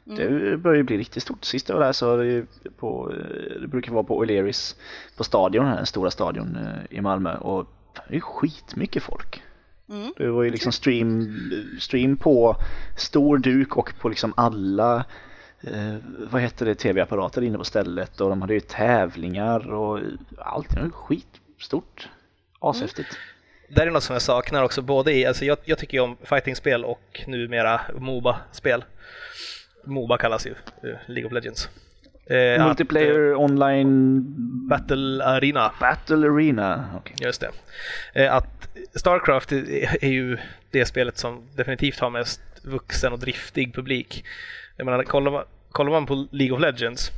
Det 0.04 0.58
börjar 0.58 0.78
ju 0.78 0.84
bli 0.84 0.98
riktigt 0.98 1.24
stort. 1.24 1.46
Sist 1.46 1.70
jag 1.70 1.76
var 1.76 1.86
där 1.86 1.92
så 1.92 2.18
var 2.18 2.24
det 2.24 2.46
på, 2.78 3.14
det 3.62 3.68
brukar 3.68 3.92
vara 3.92 4.04
på 4.04 4.26
O'Learys 4.26 4.76
på 5.18 5.24
stadion, 5.24 5.66
här, 5.66 5.76
den 5.76 5.86
stora 5.86 6.12
stadion 6.12 6.56
eh, 6.56 6.98
i 6.98 7.02
Malmö 7.02 7.38
och 7.38 7.68
det 7.94 8.14
är 8.14 8.16
ju 8.16 8.22
skitmycket 8.22 9.04
folk. 9.04 9.44
Mm. 9.90 10.14
Det 10.18 10.28
var 10.28 10.44
ju 10.44 10.50
liksom 10.50 10.72
stream, 10.72 11.38
stream 11.80 12.18
på 12.18 12.56
stor 12.98 13.38
duk 13.38 13.78
och 13.78 13.94
på 14.00 14.10
liksom 14.10 14.34
alla 14.38 15.06
eh, 15.62 15.96
vad 16.32 16.42
heter 16.42 16.66
det, 16.66 16.76
tv-apparater 16.76 17.42
inne 17.42 17.58
på 17.58 17.64
stället 17.64 18.22
och 18.22 18.30
de 18.30 18.42
hade 18.42 18.54
ju 18.54 18.60
tävlingar 18.60 19.74
och 19.74 20.00
allt. 20.38 20.70
Det 20.70 20.82
var 20.82 20.90
skitstort. 20.90 22.10
Ashäftigt. 22.60 23.18
Där 23.76 23.88
är 23.88 23.92
något 23.92 24.04
som 24.04 24.14
jag 24.14 24.22
saknar 24.22 24.64
också, 24.64 24.82
både 24.82 25.14
i, 25.14 25.26
alltså 25.26 25.46
jag, 25.46 25.58
jag 25.66 25.78
tycker 25.78 25.98
ju 25.98 26.04
om 26.04 26.18
fightingspel 26.24 26.86
och 26.86 27.22
numera 27.28 27.82
Moba-spel. 27.94 28.84
Moba 29.84 30.18
kallas 30.18 30.48
ju 30.48 30.52
eh, 30.84 30.98
League 31.06 31.28
of 31.28 31.34
Legends. 31.34 31.70
Eh, 32.26 32.62
att, 32.62 32.68
Multiplayer 32.68 33.36
online 33.36 34.18
eh, 34.18 34.70
Battle 34.70 35.24
Arena, 35.24 35.72
Battle 35.80 36.28
Arena. 36.28 36.86
Okej. 36.96 37.16
just 37.20 37.42
det. 37.42 37.50
Eh, 38.14 38.36
att 38.36 38.70
Starcraft 38.96 39.52
är 39.52 40.04
är 40.04 40.10
ju 40.10 40.38
det 40.72 40.86
spelet 40.86 41.18
som 41.18 41.48
definitivt 41.56 42.00
har 42.00 42.10
mest 42.10 42.42
vuxen 42.64 43.14
och 43.14 43.20
driftig 43.20 43.76
publik. 43.76 44.26
Jag 44.78 44.86
menar, 44.86 45.04
kollar 45.04 45.32
man, 45.32 45.44
kollar 45.72 45.92
man 45.92 46.06
på 46.06 46.28
League 46.32 46.56
of 46.56 46.62
Legends 46.62 47.12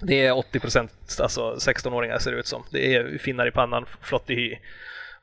det 0.00 0.26
är 0.26 0.32
80% 0.32 0.88
alltså 1.22 1.54
16-åringar 1.54 2.18
ser 2.18 2.32
det 2.32 2.38
ut 2.38 2.46
som. 2.46 2.62
Det 2.70 2.94
är 2.94 3.18
finnar 3.18 3.48
i 3.48 3.50
pannan, 3.50 3.86
flott 4.02 4.30
i 4.30 4.34
hy. 4.34 4.56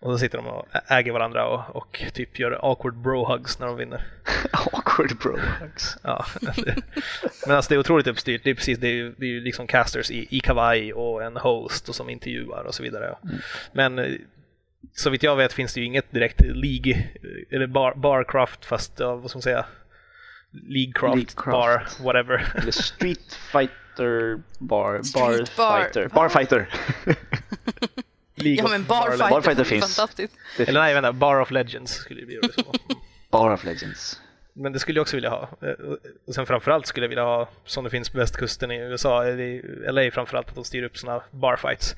Och 0.06 0.12
så 0.12 0.18
sitter 0.18 0.38
de 0.38 0.48
och 0.48 0.68
äger 0.88 1.12
varandra 1.12 1.48
och, 1.48 1.76
och 1.76 2.04
typ 2.14 2.40
gör 2.40 2.60
awkward 2.72 2.96
bro-hugs 2.96 3.60
när 3.60 3.68
de 3.68 3.78
vinner. 3.78 4.06
Awkward 4.52 5.18
bro. 5.18 5.38
Ja. 6.02 6.26
Men 7.48 7.56
alltså 7.56 7.70
det 7.70 7.76
är 7.76 7.80
otroligt 7.80 8.08
uppstyrt. 8.08 8.44
Det 8.44 8.50
är 8.50 8.56
precis, 8.56 8.78
det 8.78 8.88
är 8.88 8.94
ju, 8.94 9.16
det 9.18 9.26
är 9.26 9.30
ju 9.30 9.42
liksom 9.42 9.68
casters 9.68 10.12
i, 10.12 10.28
i 10.30 10.40
kavaj 10.40 10.94
och 10.94 11.24
en 11.24 11.38
host 11.38 11.90
och 11.90 11.96
som 11.96 12.10
intervjuar 12.10 12.64
och 12.64 12.76
så 12.76 12.84
vidare. 12.84 13.16
Men 13.72 14.00
eh, 14.00 14.14
så 14.94 15.10
vitt 15.10 15.24
jag 15.24 15.36
vet 15.36 15.54
finns 15.54 15.74
det 15.74 15.80
ju 15.80 15.86
inget 15.86 16.12
direkt 16.12 16.42
League, 16.42 17.08
eller 17.50 17.68
bar, 17.68 17.94
Barcraft 17.96 18.66
fast, 18.66 19.00
ja, 19.00 19.16
vad 19.16 19.30
ska 19.30 19.38
man 19.38 19.42
säga? 19.42 19.66
Leaguecraft, 20.52 21.16
Leaguecraft. 21.16 22.00
Bar, 22.00 22.04
whatever. 22.04 22.54
Eller 22.56 22.72
Street 22.72 23.34
Fighter 23.34 24.42
Bar, 24.60 25.02
Street 25.02 25.56
bar, 25.58 25.72
bar. 25.72 25.84
Fighter. 25.84 26.10
Bar 26.14 26.30
Fighter. 26.30 26.70
League 28.36 28.64
Ja, 28.64 28.68
men 28.70 28.84
Bar- 28.86 29.00
Barfighter, 29.02 29.30
Barfighter 29.30 29.62
är 29.62 29.66
finns. 29.66 29.96
fantastiskt. 29.98 30.34
Det 30.58 30.68
Eller 30.70 30.80
nej, 30.80 30.94
vänta, 30.94 31.14
Bar 31.14 31.40
of 31.40 31.52
Legends 31.52 31.92
skulle 31.94 32.20
det 32.22 32.26
bli 32.26 32.38
roligt. 32.38 32.56
Bar 33.32 33.52
of 33.54 33.64
Legends. 33.64 34.22
Men 34.54 34.74
det 34.74 34.80
skulle 34.80 34.98
jag 34.98 35.02
också 35.02 35.18
vilja 35.18 35.30
ha. 35.30 35.50
Eh, 35.62 35.70
Och 36.28 36.34
sen 36.36 36.46
framförallt 36.46 36.88
skulle 36.88 37.04
jag 37.04 37.10
vilja 37.10 37.24
ha, 37.24 37.50
som 37.66 37.84
det 37.84 37.90
finns 37.90 38.10
på 38.10 38.18
västkusten 38.18 38.72
i 38.72 38.78
USA, 38.80 39.26
eller 39.26 39.40
i 39.44 39.62
LA 39.92 40.12
framförallt, 40.12 40.50
att 40.50 40.56
de 40.56 40.64
styr 40.64 40.84
upp 40.84 40.98
sådana 40.98 41.24
barfights. 41.32 41.96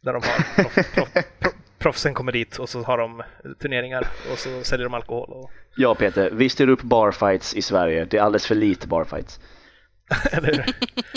Där 0.00 0.12
de 0.12 0.22
har 0.22 0.62
proff, 0.62 0.74
proff, 0.94 1.12
proff, 1.40 1.52
proffsen 1.78 2.14
kommer 2.14 2.32
dit 2.32 2.58
och 2.58 2.68
så 2.68 2.82
har 2.82 2.98
de 2.98 3.22
turneringar 3.62 4.08
och 4.32 4.38
så 4.38 4.62
säljer 4.64 4.84
de 4.84 4.94
alkohol. 4.94 5.30
Och, 5.32 5.50
Ja 5.76 5.94
Peter, 5.94 6.30
vi 6.30 6.48
styr 6.48 6.68
upp 6.68 6.82
barfights 6.82 7.54
i 7.54 7.62
Sverige. 7.62 8.04
Det 8.04 8.16
är 8.18 8.22
alldeles 8.22 8.46
för 8.46 8.54
lite 8.54 8.86
barfights. 8.88 9.40
eller, 10.32 10.66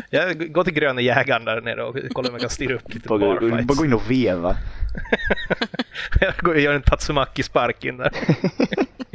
jag 0.10 0.54
går 0.54 0.63
till 0.63 0.73
Gröna 0.73 1.02
Jägaren 1.02 1.45
där 1.45 1.62
nere 1.62 1.84
och 1.84 1.95
kollar 2.13 2.30
om 2.30 2.34
jag 2.36 2.41
kan 2.41 2.50
styra 2.50 2.76
upp 2.76 2.93
lite 2.93 3.08
Bara 3.10 3.19
gå, 3.19 3.26
bara 3.26 3.39
barfights. 3.39 3.78
gå 3.78 3.86
in 3.86 3.93
och 3.93 4.12
veva. 4.12 4.58
Jag 6.21 6.34
går 6.38 6.54
och 6.54 6.60
gör 6.60 6.73
en 6.73 6.82
Tatsumaki-spark 6.82 7.86
in 7.86 7.97
där. 7.97 8.12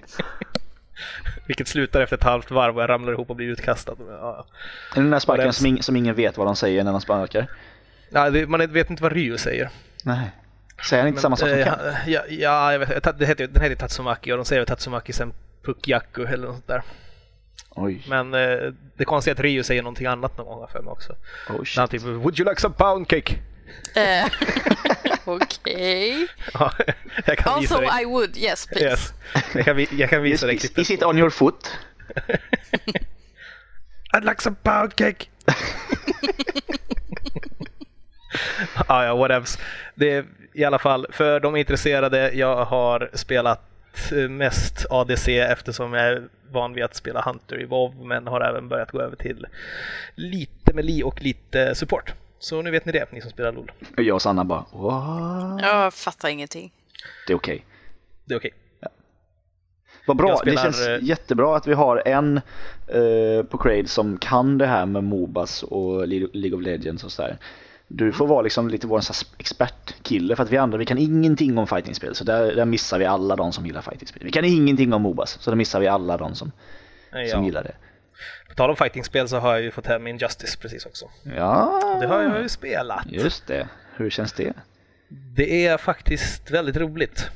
Vilket 1.47 1.69
slutar 1.69 2.01
efter 2.01 2.17
ett 2.17 2.23
halvt 2.23 2.51
varv 2.51 2.77
och 2.77 2.83
jag 2.83 2.89
ramlar 2.91 3.13
ihop 3.13 3.31
och 3.31 3.37
blir 3.37 3.47
utkastad. 3.49 3.95
Ja. 4.09 4.47
Är 4.91 4.95
det 4.95 5.01
den 5.01 5.11
där 5.11 5.19
sparken 5.19 5.45
Vad 5.47 5.55
som, 5.55 5.67
ing, 5.67 5.83
som 5.83 5.97
ingen 5.97 6.15
vet 6.15 6.37
vad 6.37 6.47
de 6.47 6.57
säger 6.57 6.85
när 6.85 6.93
de 6.93 7.01
sparkar? 7.01 7.47
Ja, 8.11 8.31
det, 8.31 8.47
man 8.47 8.73
vet 8.73 8.91
inte 8.91 9.03
vad 9.03 9.13
Ryu 9.13 9.39
säger. 9.39 9.71
Nej. 10.05 10.31
Säger 10.89 11.03
han 11.03 11.09
inte 11.09 11.21
samma 11.21 11.37
sak 11.37 11.49
som 11.49 11.59
Eh, 11.59 11.65
Ken? 11.65 11.75
ja, 12.07 12.21
ja, 12.29 12.73
jag 12.73 12.79
vet, 12.79 13.19
det 13.19 13.27
heter, 13.27 13.47
den 13.47 13.63
heter 13.63 13.77
Tatsumaki 13.77 14.33
och 14.33 14.37
de 14.37 14.45
säger 14.45 14.65
Tatsumaki 14.65 15.13
sen 15.13 15.33
Pukyaku 15.65 16.25
eller 16.25 16.47
något 16.47 16.55
sånt 16.55 16.67
där. 16.67 16.83
Oj. 17.71 18.05
Men 18.09 18.35
eh, 18.35 18.59
det 18.97 19.05
konstiga 19.05 19.33
är 19.33 19.35
att 19.35 19.41
Ryu 19.41 19.63
säger 19.63 19.83
någonting 19.83 20.07
annat 20.07 20.39
någon 20.39 20.47
gång 20.59 20.69
för 20.69 20.83
mig 20.83 20.91
också. 20.93 21.13
Oh 21.49 21.65
shit. 21.65 21.79
han 21.79 21.89
typ 21.89 22.03
Would 22.03 22.39
you 22.41 22.49
like 22.49 22.61
some 22.61 22.75
pound 22.75 23.09
cake? 23.09 23.35
Eh, 23.95 24.27
Okej. 25.25 26.27
Ja, 26.55 26.73
jag 27.27 27.39
kan 27.39 27.61
visa 27.61 27.75
Also 27.77 27.91
dig. 27.95 28.03
I 28.03 28.05
would, 28.05 28.37
yes 28.37 28.67
please. 28.67 28.85
Yes. 28.85 29.13
Jag, 29.55 29.65
kan, 29.65 29.77
vi- 29.77 29.89
jag 29.93 30.11
kan 30.11 30.23
visa 30.23 30.47
dig 30.47 30.55
Is, 30.57 30.61
klippet. 30.63 30.79
is 30.79 30.91
it 30.91 31.03
on 31.03 31.19
your 31.19 31.31
foot? 31.31 31.71
I'd 34.15 34.25
like 34.25 34.43
some 34.43 34.57
pound 34.63 34.95
cake! 34.97 35.27
ah, 38.87 39.05
ja, 39.05 39.15
whatevs. 39.15 39.59
Det 39.95 40.11
är 40.13 40.25
i 40.55 40.65
alla 40.65 40.79
fall, 40.79 41.07
för 41.11 41.41
de 41.41 41.57
intresserade, 41.57 42.33
jag 42.33 42.65
har 42.65 43.11
spelat 43.13 43.61
eh, 44.13 44.29
mest 44.29 44.87
ADC 44.91 45.29
eftersom 45.29 45.93
jag 45.93 46.29
van 46.53 46.75
vid 46.75 46.85
att 46.85 46.95
spela 46.97 47.23
Hunter 47.23 47.61
i 47.61 47.65
WoW 47.65 48.07
men 48.07 48.27
har 48.27 48.41
även 48.41 48.69
börjat 48.69 48.91
gå 48.91 49.01
över 49.01 49.17
till 49.17 49.47
lite 50.15 50.75
Melee 50.75 51.03
och 51.05 51.23
lite 51.23 51.75
support. 51.75 52.15
Så 52.39 52.63
nu 52.63 52.71
vet 52.71 52.85
ni 52.85 52.93
det, 52.93 53.13
ni 53.13 53.21
som 53.21 53.31
spelar 53.31 53.53
LOL. 53.53 53.73
Och 53.97 54.03
jag 54.03 54.15
och 54.15 54.23
Sanna 54.23 54.45
bara 54.45 54.65
What? 54.73 55.63
Jag 55.63 55.95
fattar 55.95 56.29
ingenting. 56.29 56.73
Det 57.27 57.33
är 57.33 57.37
okej. 57.37 57.65
Det 58.25 58.35
är 58.35 58.39
okej. 58.39 58.51
Vad 60.07 60.17
bra, 60.17 60.37
spelar, 60.37 60.57
det 60.57 60.63
känns 60.63 60.87
eh, 60.87 60.99
jättebra 61.03 61.57
att 61.57 61.67
vi 61.67 61.75
har 61.75 62.03
en 62.07 62.37
eh, 62.89 63.43
på 63.51 63.59
Crade 63.59 63.89
som 63.89 64.19
kan 64.19 64.59
det 64.59 64.67
här 64.67 64.87
med 64.87 65.05
Mobas 65.05 65.63
och 65.63 66.09
Le- 66.09 66.29
League 66.33 66.59
of 66.59 66.65
Legends 66.65 67.05
och 67.05 67.13
sådär. 67.13 67.37
Du 67.95 68.13
får 68.13 68.27
vara 68.27 68.43
liksom 68.43 68.69
lite 68.69 68.87
vår 68.87 69.01
expertkille 69.39 70.37
för 70.37 70.43
att 70.43 70.51
vi 70.51 70.57
andra 70.57 70.79
vi 70.79 70.85
kan 70.87 70.99
ingenting 70.99 71.59
om 71.59 71.67
fightingspel 71.67 72.15
så 72.15 72.25
där, 72.25 72.55
där 72.55 72.65
missar 72.65 72.99
vi 72.99 73.05
alla 73.05 73.37
de 73.37 73.53
som 73.53 73.67
gillar 73.67 73.83
fightingspel. 73.83 74.23
Vi 74.25 74.31
kan 74.31 74.45
ingenting 74.45 74.93
om 74.93 75.03
Mobas 75.03 75.39
så 75.41 75.51
där 75.51 75.57
missar 75.57 75.81
vi 75.81 75.87
alla 75.87 76.17
de 76.17 76.35
som, 76.35 76.53
Eh, 77.13 77.31
som 77.31 77.41
Ja. 77.41 77.45
gillar 77.47 77.63
det. 77.63 77.75
På 78.49 78.55
tal 78.55 78.71
om 78.71 78.77
fightingspel 78.77 79.29
så 79.29 79.37
har 79.39 79.53
jag 79.53 79.63
ju 79.63 79.71
fått 79.71 79.87
hem 79.87 80.07
Injustice 80.07 80.57
precis 80.57 80.87
också. 80.87 81.07
Ja, 81.37 81.99
Det 82.01 82.07
har 82.07 82.23
jag 82.23 82.43
ju 82.43 82.49
spelat. 82.49 83.05
just 83.07 83.47
det. 83.47 83.69
Hur 83.97 84.11
känns 84.11 84.33
det? 84.33 84.53
Det 85.09 85.67
är 85.67 85.77
faktiskt 85.79 86.51
väldigt 86.51 86.77
roligt. 86.77 87.31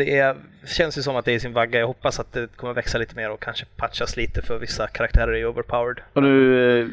Det 0.00 0.16
är, 0.18 0.36
känns 0.66 0.98
ju 0.98 1.02
som 1.02 1.16
att 1.16 1.24
det 1.24 1.32
är 1.32 1.36
i 1.36 1.40
sin 1.40 1.52
vagga. 1.52 1.80
Jag 1.80 1.86
hoppas 1.86 2.20
att 2.20 2.32
det 2.32 2.56
kommer 2.56 2.74
växa 2.74 2.98
lite 2.98 3.16
mer 3.16 3.30
och 3.30 3.40
kanske 3.40 3.66
patchas 3.76 4.16
lite 4.16 4.42
för 4.42 4.58
vissa 4.58 4.86
karaktärer 4.86 5.32
är 5.32 5.46
overpowered. 5.46 6.00
Och 6.12 6.22
nu 6.22 6.80
eh, 6.80 6.86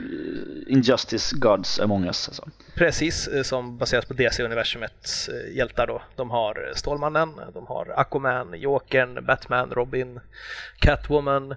Injustice 0.73 1.31
Gods 1.31 1.79
Among 1.79 2.05
Us 2.05 2.27
alltså. 2.27 2.49
Precis 2.75 3.27
eh, 3.27 3.43
som 3.43 3.77
baseras 3.77 4.05
på 4.05 4.13
DC-universumets 4.13 5.29
eh, 5.29 5.55
hjältar 5.55 5.87
då. 5.87 6.01
De 6.15 6.31
har 6.31 6.71
Stålmannen, 6.75 7.31
de 7.53 7.67
har 7.67 7.93
Aquaman, 7.95 8.53
Jokern, 8.59 9.25
Batman, 9.25 9.71
Robin, 9.71 10.19
Catwoman 10.79 11.55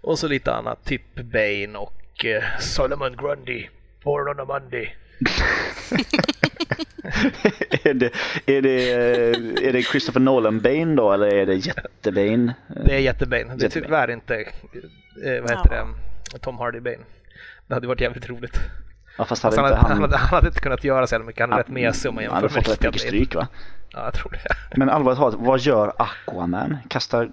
och 0.00 0.18
så 0.18 0.28
lite 0.28 0.52
annat. 0.52 0.84
Typ 0.84 1.14
Bane 1.14 1.78
och 1.78 2.26
Solomon 2.60 3.16
Grundy, 3.16 3.68
Born 4.02 4.28
on 4.28 4.40
a 4.40 4.44
Monday. 4.44 4.94
är, 7.84 7.94
det, 7.94 8.10
är, 8.46 8.62
det, 8.62 8.90
är 9.68 9.72
det 9.72 9.82
Christopher 9.82 10.20
Nolan 10.20 10.60
Bane 10.60 10.94
då 10.94 11.12
eller 11.12 11.26
är 11.26 11.46
det 11.46 11.54
Jättebane? 11.54 12.54
Det 12.86 12.94
är 12.94 12.98
jättebane. 12.98 13.54
Det 13.56 13.66
är 13.66 13.70
tyvärr 13.70 14.10
inte, 14.10 14.34
eh, 14.34 15.42
vad 15.42 15.50
heter 15.50 15.86
det, 16.32 16.38
Tom 16.38 16.58
Hardy 16.58 16.80
Bane. 16.80 16.98
Det 17.66 17.74
hade 17.74 17.86
varit 17.86 18.00
jävligt 18.00 18.28
roligt. 18.28 18.60
Ja, 19.18 19.24
fast 19.24 19.42
hade 19.42 19.56
han, 19.56 19.64
inte 19.64 19.76
hade, 19.76 19.88
han, 19.88 19.92
han... 19.92 20.02
hade, 20.02 20.16
han 20.16 20.28
hade 20.28 20.46
inte 20.46 20.60
kunnat 20.60 20.84
göra 20.84 21.06
så 21.06 21.18
mycket. 21.18 21.40
Han 21.40 21.52
är 21.52 21.56
rätt 21.56 21.68
mesig 21.68 22.08
om 22.08 22.14
man 22.14 22.24
Han 22.24 22.42
jämför 22.42 22.48
hade 22.48 22.64
fått 22.64 22.74
rätt 22.74 22.82
mycket 22.82 23.00
stryk 23.00 23.34
va? 23.34 23.48
Ja, 23.90 24.04
jag 24.04 24.14
tror 24.14 24.32
det. 24.32 24.38
Men 24.76 24.90
allvarligt 24.90 25.18
talat, 25.18 25.34
vad 25.38 25.60
gör 25.60 25.92
Aquaman? 25.98 26.76
Kastar 26.88 27.30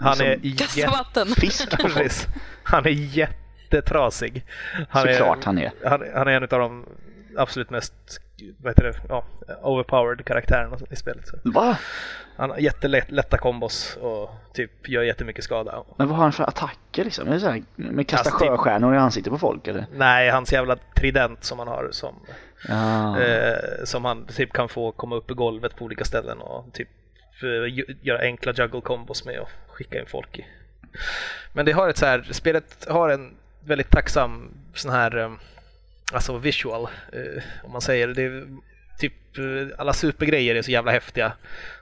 Han 0.00 0.20
är 0.20 0.36
liksom 0.36 0.80
jätte... 0.80 0.90
vatten. 0.90 1.28
fisk 1.28 1.70
på 1.70 1.76
folk? 1.76 1.94
Precis. 1.94 2.26
Är 3.72 3.76
jättetrasig. 3.76 4.44
Han 4.88 5.02
Såklart 5.02 5.44
han 5.44 5.58
är. 5.58 5.72
Han, 5.84 6.04
han 6.14 6.28
är 6.28 6.32
en 6.32 6.42
av 6.42 6.48
de 6.48 6.86
absolut 7.36 7.70
mest 7.70 7.94
vad 8.58 8.70
heter 8.70 8.82
det, 8.84 8.94
ja, 9.08 9.24
overpowered 9.62 10.24
karaktären 10.24 10.74
i 10.90 10.96
spelet. 10.96 11.24
Va? 11.44 11.76
han 12.36 12.50
har 12.50 12.58
jättelätta 12.58 13.38
kombos 13.38 13.96
och 14.00 14.30
typ 14.54 14.88
gör 14.88 15.02
jättemycket 15.02 15.44
skada. 15.44 15.84
Men 15.96 16.08
vad 16.08 16.16
har 16.16 16.22
han 16.24 16.32
för 16.32 16.44
attacker 16.44 17.04
liksom? 17.04 17.28
Är 17.28 17.32
det 17.32 17.40
så 17.40 17.48
här, 17.48 17.62
med 17.76 18.08
kasta 18.08 18.30
Kast 18.30 18.40
typ. 18.40 18.48
sjöstjärnor 18.48 18.94
i 18.94 18.98
ansiktet 18.98 19.32
på 19.32 19.38
folk 19.38 19.66
eller? 19.68 19.86
Nej, 19.92 20.30
hans 20.30 20.52
jävla 20.52 20.76
trident 20.96 21.44
som 21.44 21.58
han 21.58 21.68
har 21.68 21.88
som, 21.90 22.14
Ja. 22.68 23.20
eh, 23.20 23.56
som 23.84 24.04
han 24.04 24.26
typ 24.26 24.52
kan 24.52 24.68
få 24.68 24.92
komma 24.92 25.16
upp 25.16 25.30
i 25.30 25.34
golvet 25.34 25.76
på 25.76 25.84
olika 25.84 26.04
ställen 26.04 26.38
och 26.38 26.72
typ 26.72 26.88
eh, 27.42 27.84
göra 28.02 28.18
enkla 28.20 28.52
juggle 28.52 28.80
combos 28.80 29.24
med 29.24 29.40
och 29.40 29.48
skicka 29.68 30.00
in 30.00 30.06
folk 30.06 30.38
i. 30.38 30.46
Men 31.52 31.66
det 31.66 31.72
har 31.72 31.88
ett 31.88 31.96
så 31.96 32.06
här, 32.06 32.28
spelet 32.30 32.86
har 32.90 33.08
en 33.08 33.34
väldigt 33.64 33.90
tacksam 33.90 34.48
sån 34.74 34.90
här, 34.90 35.18
eh, 35.18 35.30
alltså 36.12 36.38
visual, 36.38 36.88
eh, 37.12 37.42
om 37.64 37.72
man 37.72 37.80
säger. 37.80 38.08
Det 38.08 38.22
är 38.22 38.46
typ 38.98 39.38
eh, 39.38 39.78
alla 39.78 39.92
supergrejer 39.92 40.54
är 40.54 40.62
så 40.62 40.70
jävla 40.70 40.92
häftiga. 40.92 41.32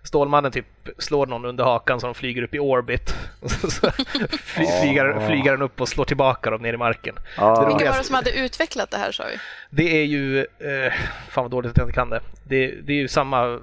Stålmannen 0.03 0.53
typ 0.53 0.67
slår 0.99 1.27
någon 1.27 1.45
under 1.45 1.65
hakan 1.65 2.01
så 2.01 2.07
de 2.07 2.15
flyger 2.15 2.43
upp 2.43 2.55
i 2.55 2.59
orbit. 2.59 3.15
Så, 3.71 3.91
fly, 4.31 4.67
flyger, 4.67 5.27
flyger 5.27 5.51
den 5.51 5.63
upp 5.63 5.81
och 5.81 5.89
slår 5.89 6.05
tillbaka 6.05 6.51
dem 6.51 6.63
ner 6.63 6.73
i 6.73 6.77
marken. 6.77 7.15
Det 7.37 7.67
Vilka 7.67 7.91
var 7.91 7.99
det 7.99 8.05
som 8.05 8.15
hade 8.15 8.33
utvecklat 8.33 8.91
det 8.91 8.97
här 8.97 9.13
sa 9.13 9.25
vi? 9.25 9.39
Det 9.71 10.01
är 10.01 10.05
ju, 10.05 10.39
eh, 10.41 10.93
fan 11.29 11.45
vad 11.45 11.51
dåligt 11.51 11.71
att 11.71 11.77
jag 11.79 11.87
inte 11.87 11.95
kan 11.95 12.11
det. 12.11 12.21
Det, 12.45 12.67
det 12.67 12.93
är 12.93 12.97
ju 12.97 13.09
samma, 13.09 13.61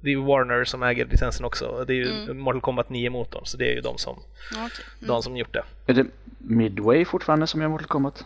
det 0.00 0.08
är 0.08 0.14
ju 0.14 0.24
Warner 0.24 0.64
som 0.64 0.82
äger 0.82 1.04
licensen 1.06 1.44
också. 1.44 1.84
Det 1.86 1.92
är 1.92 1.96
ju 1.96 2.34
Mortal 2.34 2.60
Kombat 2.60 2.88
9-motorn, 2.88 3.46
så 3.46 3.56
det 3.56 3.64
är 3.70 3.74
ju 3.74 3.80
de 3.80 3.98
som, 3.98 4.22
Ja, 4.54 4.66
okej. 4.66 4.84
de 5.08 5.22
som 5.22 5.36
gjort 5.36 5.52
det. 5.52 5.62
Är 5.86 5.94
det 5.94 6.06
Midway 6.38 7.04
fortfarande 7.04 7.46
som 7.46 7.60
gör 7.60 7.68
Mortal 7.68 7.86
Kombat? 7.88 8.24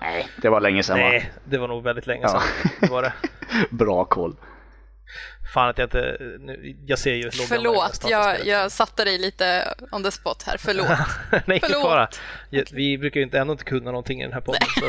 Nej, 0.00 0.28
det 0.42 0.48
var 0.48 0.60
länge 0.60 0.82
sedan 0.82 0.98
va? 1.00 1.08
Nej, 1.08 1.32
det 1.44 1.58
var 1.58 1.68
nog 1.68 1.82
väldigt 1.82 2.06
länge 2.06 2.22
Ja. 2.22 2.28
sedan. 2.28 2.70
Det 2.80 2.86
var 2.90 3.02
det. 3.02 3.12
Bra 3.70 4.04
koll. 4.04 4.36
Fan 5.54 5.68
att 5.68 5.78
jag 5.78 5.86
inte, 5.86 6.16
nu, 6.40 6.76
jag 6.86 6.98
ser 6.98 7.14
ju 7.14 7.22
loggan 7.22 7.46
Förlåt, 7.48 8.04
jag, 8.10 8.46
jag 8.46 8.72
satte 8.72 9.04
dig 9.04 9.18
lite 9.18 9.74
on 9.92 10.02
the 10.02 10.10
spot 10.10 10.42
här. 10.46 10.56
Förlåt. 10.58 10.86
Nej, 11.46 11.60
Förlåt. 11.62 11.82
fara. 11.82 12.08
Ja, 12.50 12.62
Vi 12.72 12.98
brukar 12.98 13.20
ju 13.20 13.24
inte, 13.24 13.38
ändå 13.38 13.52
inte 13.52 13.64
kunna 13.64 13.90
någonting 13.90 14.20
i 14.20 14.24
den 14.24 14.32
här 14.32 14.40
podden. 14.40 14.60
Så 14.78 14.84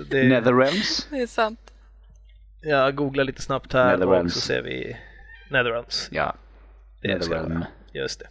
att 0.00 0.10
det, 0.10 0.22
Netherrealms? 0.28 1.06
Det 1.10 1.16
är 1.22 1.26
sant. 1.26 1.60
jag 2.62 2.94
googlar 2.94 3.24
lite 3.24 3.42
snabbt 3.42 3.72
här 3.72 4.02
och 4.06 4.32
så 4.32 4.40
ser 4.40 4.62
vi 4.62 4.96
Netherrealms. 5.52 6.08
Ja. 6.12 6.34
Det 7.02 7.08
ska 7.08 7.08
det 7.08 7.18
Netherrealm. 7.18 7.54
vara. 7.58 7.66
Just 7.92 8.20
det. 8.20 8.26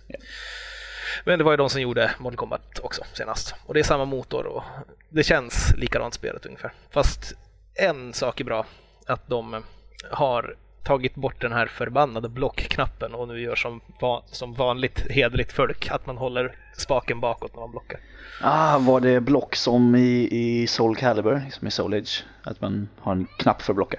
Men 1.26 1.38
det 1.40 1.44
var 1.46 1.52
ju 1.52 1.58
de 1.58 1.70
som 1.70 1.82
gjorde 1.82 2.12
Mortal 2.20 2.38
Kombat 2.38 2.80
också 2.84 3.04
senast. 3.14 3.56
Och 3.66 3.74
det 3.74 3.80
är 3.80 3.84
samma 3.84 4.06
motor 4.06 4.46
och 4.46 4.64
det 5.10 5.24
känns 5.24 5.74
likadant 5.78 6.14
spelet 6.14 6.46
ungefär. 6.46 6.74
Fast 6.90 7.34
en 7.76 8.14
sak 8.14 8.40
är 8.40 8.44
bra, 8.44 8.66
att 9.08 9.28
de 9.28 9.64
har 10.12 10.56
tagit 10.84 11.16
bort 11.16 11.42
den 11.42 11.52
här 11.52 11.66
förbannade 11.68 12.30
blockknappen 12.30 13.14
och 13.14 13.28
nu 13.28 13.42
gör 13.42 13.56
som, 13.56 13.82
va- 14.02 14.24
som 14.26 14.54
vanligt 14.54 15.00
hederligt 15.12 15.52
folk, 15.54 15.88
att 15.92 16.06
man 16.06 16.18
håller 16.18 16.56
spaken 16.78 17.20
bakåt 17.20 17.54
när 17.54 17.60
man 17.60 17.72
blockar. 17.72 18.00
Ah, 18.42 18.78
var 18.78 19.00
det 19.00 19.22
block 19.22 19.56
som 19.56 19.96
i, 19.96 20.28
i 20.32 20.68
Soul 20.68 20.96
Calibur, 20.96 21.42
som 21.52 21.68
i 21.68 21.72
Soul 21.72 21.94
Edge? 21.94 22.22
Att 22.44 22.62
man 22.62 22.90
har 23.00 23.12
en 23.12 23.28
knapp 23.38 23.62
för 23.62 23.74
blocka? 23.74 23.98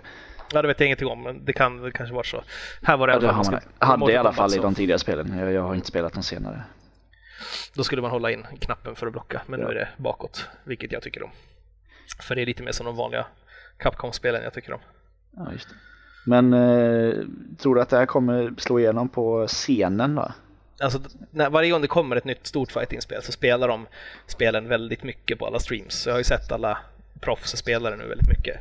Ja, 0.53 0.63
det 0.63 0.69
vet 0.69 0.81
jag 0.81 0.87
ingenting 0.87 1.09
om, 1.09 1.23
men 1.23 1.45
det 1.45 1.53
kan 1.53 1.83
det 1.83 1.93
kanske 1.93 2.15
vara 2.15 2.25
så. 2.25 2.43
Här 2.83 2.97
var 2.97 3.07
det 3.07 3.13
i 3.13 3.15
Ja, 3.15 3.19
alla 3.19 3.29
det 3.29 3.45
fall. 3.45 3.55
har 3.79 3.89
man 3.89 4.01
hade 4.01 4.13
i 4.13 4.17
alla 4.17 4.33
fall 4.33 4.55
i 4.55 4.59
de 4.59 4.75
tidigare 4.75 4.99
spelen. 4.99 5.39
Jag, 5.39 5.53
jag 5.53 5.63
har 5.63 5.75
inte 5.75 5.87
spelat 5.89 6.13
de 6.13 6.23
senare. 6.23 6.63
Då 7.75 7.85
skulle 7.85 8.03
man 8.03 8.11
hålla 8.11 8.31
in 8.31 8.47
knappen 8.61 8.95
för 8.97 9.07
att 9.07 9.13
blocka, 9.13 9.43
men 9.47 9.61
Ja. 9.61 9.67
nu 9.67 9.73
är 9.73 9.79
det 9.79 9.89
bakåt, 9.97 10.49
vilket 10.65 10.93
jag 10.93 11.03
tycker 11.03 11.23
om. 11.23 11.31
För 12.23 12.35
det 12.35 12.43
är 12.43 12.47
lite 12.47 12.63
mer 12.63 12.73
som 12.73 12.87
de 12.87 12.97
vanliga 12.97 13.27
Capcom-spelen 13.79 14.43
jag 14.43 14.53
tycker 14.53 14.73
om. 14.73 14.81
Ja, 15.37 15.53
just 15.53 15.69
det. 15.69 15.75
Men 16.27 16.53
eh, 16.53 17.15
tror 17.59 17.75
du 17.75 17.81
att 17.81 17.89
det 17.89 17.97
här 17.97 18.07
kommer 18.07 18.55
slå 18.59 18.79
igenom 18.79 19.09
på 19.09 19.47
scenen 19.47 20.15
då? 20.15 20.33
Alltså, 20.81 21.01
när, 21.31 21.51
varje 21.51 21.71
gång 21.71 21.81
det 21.83 21.87
kommer 21.89 22.17
ett 22.17 22.25
nytt 22.25 22.47
stort 22.47 22.73
fighting-spel 22.73 23.23
så 23.23 23.33
spelar 23.33 23.69
de 23.69 23.87
spelen 24.27 24.69
väldigt 24.69 25.03
mycket 25.03 25.39
på 25.39 25.47
alla 25.47 25.59
streams. 25.59 25.95
Så 25.95 26.09
jag 26.09 26.15
har 26.15 26.19
ju 26.21 26.25
sett 26.25 26.53
alla 26.53 26.79
proffs 27.21 27.57
spela 27.57 27.91
det 27.91 27.97
nu 27.97 28.07
väldigt 28.09 28.29
mycket. 28.29 28.57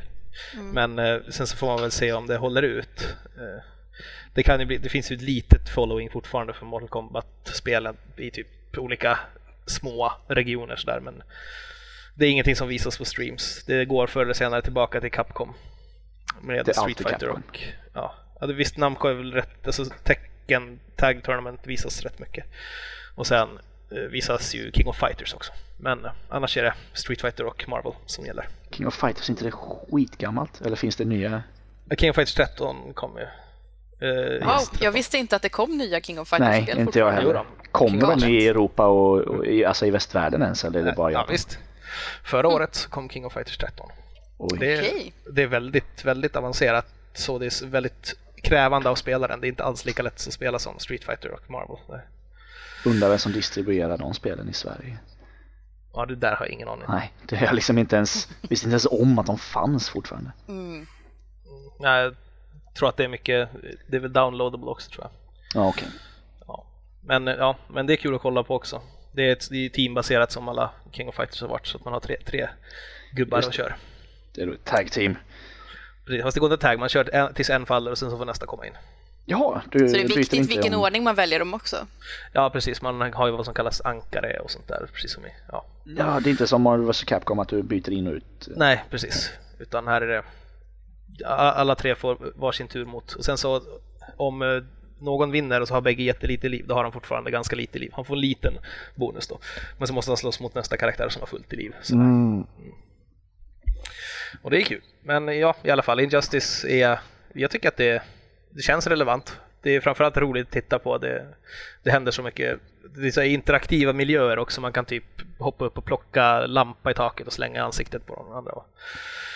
Men 0.72 0.98
eh, 0.98 1.20
sen 1.28 1.46
så 1.46 1.56
får 1.56 1.66
man 1.66 1.80
väl 1.80 1.90
se 1.90 2.12
om 2.12 2.26
det 2.26 2.36
håller 2.36 2.62
ut. 2.62 3.16
Eh, 3.36 3.64
det, 4.34 4.42
kan 4.42 4.60
ju 4.60 4.66
bli, 4.66 4.78
det 4.78 4.88
finns 4.88 5.12
ju 5.12 5.16
ett 5.16 5.22
litet 5.22 5.68
following 5.68 6.10
fortfarande 6.10 6.54
för 6.54 6.66
Mortal 6.66 6.88
Kombat-spelen 6.88 7.96
i 8.16 8.30
typ 8.30 8.78
olika 8.78 9.18
små 9.66 10.12
regioner 10.28 10.76
sådär 10.76 11.00
men 11.00 11.22
det 12.14 12.26
är 12.26 12.30
ingenting 12.30 12.56
som 12.56 12.68
visas 12.68 12.98
på 12.98 13.04
streams. 13.04 13.64
Det 13.64 13.84
går 13.84 14.06
förr 14.06 14.22
eller 14.22 14.34
senare 14.34 14.62
tillbaka 14.62 15.00
till 15.00 15.10
Capcom. 15.10 15.54
Med 16.40 16.64
Det 16.64 16.70
är 16.70 16.72
Street 16.72 16.98
Fighter 16.98 17.26
Capcom. 17.26 17.42
och 17.48 17.58
ja, 17.92 18.14
ja 18.40 18.46
visst 18.46 18.76
Namco 18.76 19.08
är 19.08 19.14
väl 19.14 19.32
rätt, 19.32 19.66
alltså 19.66 19.84
Tekken 19.84 20.80
Tag 20.96 21.22
Tournament 21.24 21.66
visas 21.66 22.02
rätt 22.02 22.18
mycket. 22.18 22.44
Och 23.14 23.26
sen 23.26 23.48
eh, 23.90 23.98
visas 23.98 24.54
ju 24.54 24.72
King 24.72 24.88
of 24.88 24.96
Fighters 24.96 25.34
också. 25.34 25.52
Men 25.76 26.04
eh, 26.04 26.12
annars 26.28 26.56
är 26.56 26.62
det 26.62 26.74
Street 26.92 27.20
Fighter 27.20 27.44
och 27.44 27.68
Marvel 27.68 27.92
som 28.06 28.26
gäller. 28.26 28.48
King 28.72 28.86
of 28.86 28.94
Fighters, 28.94 29.28
är 29.28 29.32
inte 29.32 29.44
det 29.44 29.52
skitgammalt? 29.52 30.60
Eller 30.60 30.76
finns 30.76 30.96
det 30.96 31.04
nya? 31.04 31.42
King 31.98 32.10
of 32.10 32.16
Fighters 32.16 32.34
13 32.34 32.92
kommer 32.94 33.20
ju. 33.20 33.26
Eh, 34.08 34.46
Wow, 34.46 34.60
jag 34.80 34.92
visste 34.92 35.18
inte 35.18 35.36
att 35.36 35.42
det 35.42 35.48
kom 35.48 35.78
nya 35.78 36.00
King 36.00 36.20
of 36.20 36.32
Nej, 36.32 36.40
Fighters-spel 36.40 36.78
inte 36.86 36.98
jag 36.98 37.12
heller. 37.12 37.44
Kommer 37.72 38.16
de 38.16 38.28
i 38.28 38.48
Europa 38.48 38.86
och, 38.86 39.18
och 39.18 39.46
i, 39.46 39.64
alltså 39.64 39.86
i 39.86 39.90
västvärlden 39.90 40.42
ens? 40.42 40.64
Eller 40.64 40.80
är 40.80 40.84
det 40.84 40.92
bara 40.92 41.12
ja, 41.12 41.26
visst. 41.30 41.58
Förra 42.24 42.48
året 42.48 42.74
så 42.74 42.88
kom 42.90 43.08
King 43.08 43.26
of 43.26 43.32
Fighters 43.32 43.58
13. 43.58 43.88
Oj. 44.38 44.58
Det 44.60 44.72
är, 44.72 44.80
Okej. 44.80 45.12
det 45.30 45.42
är 45.42 45.46
väldigt, 45.46 46.04
väldigt 46.04 46.36
avancerat. 46.36 46.86
Så 47.14 47.38
det 47.38 47.46
är 47.46 47.66
väldigt 47.66 48.14
krävande 48.42 48.90
av 48.90 48.94
spelaren. 48.94 49.40
Det 49.40 49.46
är 49.46 49.48
inte 49.48 49.64
alls 49.64 49.84
lika 49.84 50.02
lätt 50.02 50.14
att 50.14 50.32
spela 50.32 50.58
som 50.58 50.78
Street 50.78 51.04
Fighter 51.04 51.30
och 51.30 51.50
Marvel. 51.50 51.76
Nej. 51.88 52.00
Undrar 52.84 53.08
vem 53.08 53.18
som 53.18 53.32
distribuerar 53.32 53.98
de 53.98 54.14
spelen 54.14 54.48
i 54.48 54.52
Sverige? 54.52 54.98
Ja, 55.94 56.06
det 56.06 56.16
där 56.16 56.36
har 56.36 56.46
jag 56.46 56.52
ingen 56.52 56.68
aning. 56.68 56.84
Nej, 56.88 57.12
det 57.28 57.36
har 57.36 57.46
jag 57.46 57.54
liksom 57.54 57.78
inte 57.78 57.96
ens, 57.96 58.28
visste 58.42 58.66
inte 58.66 58.72
ens 58.72 58.86
om 58.90 59.18
att 59.18 59.26
de 59.26 59.38
fanns 59.38 59.88
fortfarande. 59.90 60.30
Mm. 60.48 60.86
Nej, 61.80 62.02
Jag 62.02 62.14
tror 62.74 62.88
att 62.88 62.96
det 62.96 63.04
är 63.04 63.08
mycket, 63.08 63.48
det 63.86 63.96
är 63.96 64.00
väl 64.00 64.12
downloadable 64.12 64.66
också 64.70 64.90
tror 64.90 65.04
jag. 65.04 65.10
Ja, 65.62 65.68
okej. 65.68 65.88
Ja. 66.46 66.64
Men, 67.00 67.28
eh, 67.28 67.34
ja, 67.34 67.56
men 67.68 67.86
det 67.86 67.94
är 67.94 67.96
kul 67.96 68.14
att 68.14 68.20
kolla 68.22 68.42
på 68.42 68.54
också. 68.54 68.80
Det 69.12 69.28
är, 69.28 69.32
ett, 69.32 69.50
det 69.50 69.56
är 69.56 69.68
teambaserat 69.68 70.32
som 70.32 70.48
alla 70.48 70.70
King 70.92 71.08
of 71.08 71.14
Fighters 71.14 71.40
har 71.40 71.48
varit 71.48 71.66
så 71.66 71.78
att 71.78 71.84
man 71.84 71.92
har 71.92 72.00
tre, 72.00 72.16
tre 72.26 72.48
gubbar 73.12 73.38
Just 73.38 73.48
och 73.48 73.54
kör. 73.54 73.76
Det 74.34 74.42
är 74.42 74.52
ett 74.54 74.64
tag 74.64 74.92
team. 74.92 75.16
Precis, 76.06 76.22
Fast 76.22 76.34
det 76.34 76.40
går 76.40 76.52
inte 76.52 76.66
tag, 76.66 76.78
man 76.78 76.88
kör 76.88 77.32
tills 77.32 77.50
en 77.50 77.66
faller 77.66 77.90
och 77.90 77.98
sen 77.98 78.10
så 78.10 78.18
får 78.18 78.24
nästa 78.24 78.46
komma 78.46 78.66
in. 78.66 78.72
Jaha, 79.24 79.62
du 79.70 79.78
Så 79.88 79.96
det 79.96 80.02
är 80.02 80.08
viktigt 80.08 80.50
vilken 80.50 80.74
om- 80.74 80.80
ordning 80.80 81.04
man 81.04 81.14
väljer 81.14 81.38
dem 81.38 81.54
också. 81.54 81.76
Ja 82.32 82.50
precis, 82.50 82.82
man 82.82 83.12
har 83.12 83.26
ju 83.26 83.32
vad 83.32 83.44
som 83.44 83.54
kallas 83.54 83.80
ankare 83.80 84.38
och 84.40 84.50
sånt 84.50 84.68
där. 84.68 84.88
Precis 84.92 85.12
som 85.14 85.26
i, 85.26 85.28
ja. 85.52 85.66
Ja, 85.84 86.20
det 86.20 86.28
är 86.28 86.30
inte 86.30 86.46
som 86.46 86.62
Marvel 86.62 86.86
vs 86.86 87.04
Capcom 87.04 87.38
att 87.38 87.48
du 87.48 87.62
byter 87.62 87.90
in 87.90 88.06
och 88.06 88.12
ut. 88.14 88.48
Nej, 88.56 88.84
precis. 88.90 89.30
Utan 89.58 89.86
här 89.86 90.00
är 90.00 90.06
det 90.06 90.22
alla 91.26 91.74
tre 91.74 91.94
får 91.94 92.32
varsin 92.36 92.68
tur 92.68 92.84
mot 92.84 93.12
och 93.12 93.24
sen 93.24 93.38
så 93.38 93.62
om 94.16 94.42
eh, 94.42 94.48
någon 95.00 95.30
vinner 95.30 95.60
och 95.60 95.68
så 95.68 95.74
har 95.74 95.80
bägge 95.80 96.02
jättelite 96.02 96.48
liv, 96.48 96.64
då 96.68 96.74
har 96.74 96.82
han 96.82 96.92
fortfarande 96.92 97.30
ganska 97.30 97.56
lite 97.56 97.78
liv. 97.78 97.90
Han 97.94 98.04
får 98.04 98.14
en 98.14 98.20
liten 98.20 98.54
bonus 98.94 99.26
då. 99.28 99.38
Men 99.78 99.88
så 99.88 99.94
måste 99.94 100.10
han 100.10 100.16
slåss 100.16 100.40
mot 100.40 100.54
nästa 100.54 100.76
karaktär 100.76 101.08
som 101.08 101.20
har 101.20 101.26
fullt 101.26 101.52
i 101.52 101.56
liv. 101.56 101.74
Så. 101.82 101.94
Mm. 101.94 102.46
Och 104.42 104.50
det 104.50 104.56
är 104.60 104.64
kul. 104.64 104.82
Men 105.02 105.38
ja, 105.38 105.56
i 105.62 105.70
alla 105.70 105.82
fall, 105.82 106.00
Injustice 106.00 106.64
är, 106.64 106.98
jag 107.32 107.50
tycker 107.50 107.68
att 107.68 107.76
det, 107.76 108.02
det 108.52 108.62
känns 108.62 108.86
relevant. 108.86 109.40
Det 109.62 109.76
är 109.76 109.80
framförallt 109.80 110.16
roligt 110.16 110.46
att 110.46 110.52
titta 110.52 110.78
på. 110.78 110.98
Det, 110.98 111.26
det 111.82 111.90
händer 111.90 112.12
så 112.12 112.22
mycket. 112.22 112.60
Det 112.96 113.06
är 113.06 113.10
så 113.10 113.22
interaktiva 113.22 113.92
miljöer 113.92 114.38
också. 114.38 114.60
Man 114.60 114.72
kan 114.72 114.84
typ 114.84 115.04
hoppa 115.38 115.64
upp 115.64 115.78
och 115.78 115.84
plocka 115.84 116.46
lampa 116.46 116.90
i 116.90 116.94
taket 116.94 117.26
och 117.26 117.32
slänga 117.32 117.64
ansiktet 117.64 118.06
på 118.06 118.14
de 118.14 118.32
andra. 118.32 118.52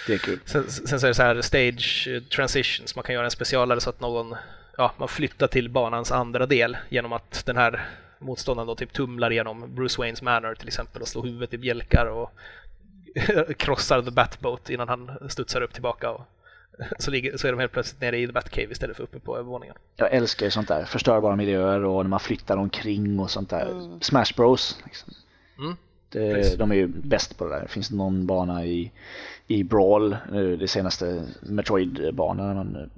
Det 0.07 0.14
är 0.14 0.18
kul. 0.18 0.40
Sen, 0.44 0.70
sen 0.70 1.00
så 1.00 1.07
är 1.07 1.09
det 1.09 1.14
så 1.14 1.22
här 1.22 1.40
stage 1.40 2.09
eh, 2.11 2.22
transitions. 2.22 2.96
Man 2.96 3.05
kan 3.05 3.14
göra 3.14 3.24
en 3.24 3.31
specialare 3.31 3.81
så 3.81 3.90
att 3.90 4.00
någon, 4.00 4.35
ja, 4.76 4.92
man 4.96 5.09
flyttar 5.09 5.46
till 5.46 5.68
banans 5.68 6.12
andra 6.12 6.46
del 6.46 6.76
genom 6.88 7.12
att 7.12 7.46
den 7.46 7.57
här 7.57 7.88
motståndaren 8.18 8.66
då 8.66 8.74
typ 8.74 8.92
tumlar 8.92 9.31
genom 9.31 9.74
Bruce 9.74 9.98
Waynes 9.98 10.22
manor 10.22 10.55
till 10.55 10.68
exempel 10.68 11.02
och 11.02 11.09
slår 11.09 11.22
huvudet 11.22 11.55
i 11.55 11.59
bjälkar 11.59 12.07
och 12.07 12.33
krossar 13.57 14.02
The 14.02 14.11
Batboat 14.11 14.70
innan 14.70 14.88
han 14.88 15.11
studsar 15.29 15.61
upp 15.61 15.72
tillbaka. 15.72 16.11
Och 16.11 16.20
så, 16.99 17.11
ligger, 17.11 17.37
så 17.37 17.47
är 17.47 17.53
de 17.53 17.61
helt 17.61 17.73
plötsligt 17.73 18.01
nere 18.01 18.19
i 18.19 18.27
The 18.27 18.33
Batcave 18.33 18.73
istället 18.73 18.97
för 18.97 19.05
uppe 19.05 19.19
på 19.19 19.37
övervåningen. 19.37 19.77
Jag 19.97 20.12
älskar 20.12 20.47
ju 20.47 20.51
sånt 20.51 20.69
där. 20.69 20.85
Förstörbara 20.85 21.37
miljöer 21.37 21.85
och 21.85 22.05
när 22.05 22.11
man 22.11 22.21
flyttar 22.21 22.57
omkring 22.57 23.21
och 23.21 23.31
sånt 23.31 23.51
där. 23.51 23.99
Smash 24.01 24.37
Bros. 24.37 24.79
Liksom. 24.85 25.15
Mm. 25.59 25.77
Det, 26.09 26.59
de 26.59 26.71
är 26.71 26.75
ju 26.75 26.87
bäst 26.87 27.39
på 27.39 27.45
det 27.45 27.51
där. 27.51 27.67
Finns 27.67 27.89
det 27.89 27.97
någon 27.97 28.27
bana 28.27 28.65
i, 28.65 28.93
i 29.47 29.65
Brawl, 29.65 30.17
nu 30.33 30.57
det 30.57 30.69
senaste 30.69 31.25
Metroid-banan, 31.41 32.47
när 32.47 32.55
man 32.55 32.77
eh, 32.77 32.89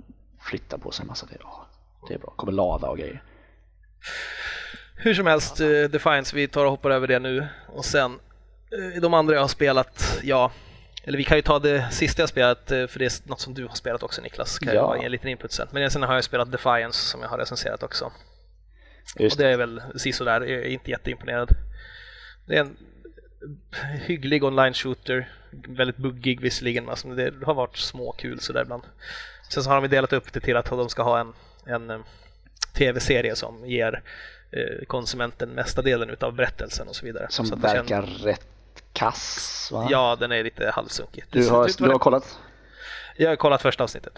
flyttar 0.40 0.78
på 0.78 0.90
sig 0.90 1.02
en 1.02 1.06
massa. 1.06 1.26
Det, 1.26 1.36
ja, 1.40 1.66
det 2.08 2.14
är 2.14 2.18
bra. 2.18 2.32
kommer 2.36 2.52
lava 2.52 2.88
och 2.88 2.98
grejer. 2.98 3.22
Hur 4.96 5.14
som 5.14 5.26
helst, 5.26 5.60
eh, 5.60 5.66
Defiance, 5.66 6.36
vi 6.36 6.48
tar 6.48 6.64
och 6.64 6.70
hoppar 6.70 6.90
över 6.90 7.06
det 7.06 7.18
nu. 7.18 7.46
Och 7.66 7.84
sen, 7.84 8.12
eh, 8.70 9.00
de 9.00 9.14
andra 9.14 9.34
jag 9.34 9.40
har 9.40 9.48
spelat, 9.48 10.20
ja, 10.22 10.52
eller 11.08 11.18
vi 11.18 11.24
kan 11.24 11.38
ju 11.38 11.42
ta 11.42 11.58
det 11.58 11.88
sista 11.90 12.22
jag 12.22 12.28
spelat, 12.28 12.70
eh, 12.70 12.86
för 12.86 12.98
det 12.98 13.04
är 13.04 13.28
något 13.28 13.40
som 13.40 13.54
du 13.54 13.66
har 13.66 13.74
spelat 13.74 14.02
också 14.02 14.22
Niklas, 14.22 14.58
kan 14.58 14.74
Ja. 14.74 14.74
jag 14.74 14.98
ge 14.98 15.04
en 15.04 15.12
liten 15.12 15.28
input 15.28 15.52
sen. 15.52 15.68
Men 15.70 15.90
sen 15.90 16.02
har 16.02 16.14
jag 16.14 16.24
spelat 16.24 16.52
Defiance 16.52 16.98
som 17.10 17.22
jag 17.22 17.28
har 17.28 17.38
recenserat 17.38 17.82
också. 17.82 18.12
Just 19.18 19.36
Och 19.36 19.42
det 19.42 19.48
är 19.48 19.56
väl 19.56 19.82
sisådär, 19.96 20.40
jag 20.40 20.50
är 20.50 20.64
inte 20.68 20.90
jätteimponerad. 20.90 21.48
Det 22.46 22.56
är 22.56 22.60
en 22.60 22.76
hygglig 24.06 24.44
online 24.44 24.74
shooter, 24.74 25.28
väldigt 25.50 25.96
buggig 25.96 26.40
visserligen, 26.40 26.84
men 26.84 26.90
alltså 26.90 27.08
det 27.08 27.34
har 27.46 27.54
varit 27.54 27.76
småkul 27.76 28.40
sådär 28.40 28.62
ibland. 28.62 28.82
Sen 29.50 29.62
så 29.62 29.70
har 29.70 29.80
de 29.80 29.88
delat 29.88 30.12
upp 30.12 30.32
det 30.32 30.40
till 30.40 30.56
att 30.56 30.66
de 30.70 30.88
ska 30.88 31.02
ha 31.02 31.20
en, 31.20 31.32
en 31.66 31.90
eh, 31.90 31.98
tv-serie 32.74 33.36
som 33.36 33.66
ger 33.66 34.02
eh, 34.50 34.84
konsumenten 34.86 35.48
mesta 35.50 35.82
delen 35.82 36.10
utav 36.10 36.34
berättelsen 36.34 36.88
och 36.88 36.96
så 36.96 37.06
vidare. 37.06 37.26
Som 37.30 37.46
så 37.46 37.56
verkar 37.56 38.02
rätt 38.02 38.46
kass 38.92 39.68
va? 39.72 39.88
Ja, 39.90 40.16
den 40.20 40.32
är 40.32 40.44
lite 40.44 40.70
halvsunkig. 40.74 41.24
Du 41.30 41.48
har, 41.48 41.64
att 41.64 41.78
du 41.78 41.84
har 41.84 41.98
kollat? 41.98 42.38
jag 43.16 43.28
har 43.28 43.36
kollat 43.36 43.62
första 43.62 43.84
avsnittet. 43.84 44.12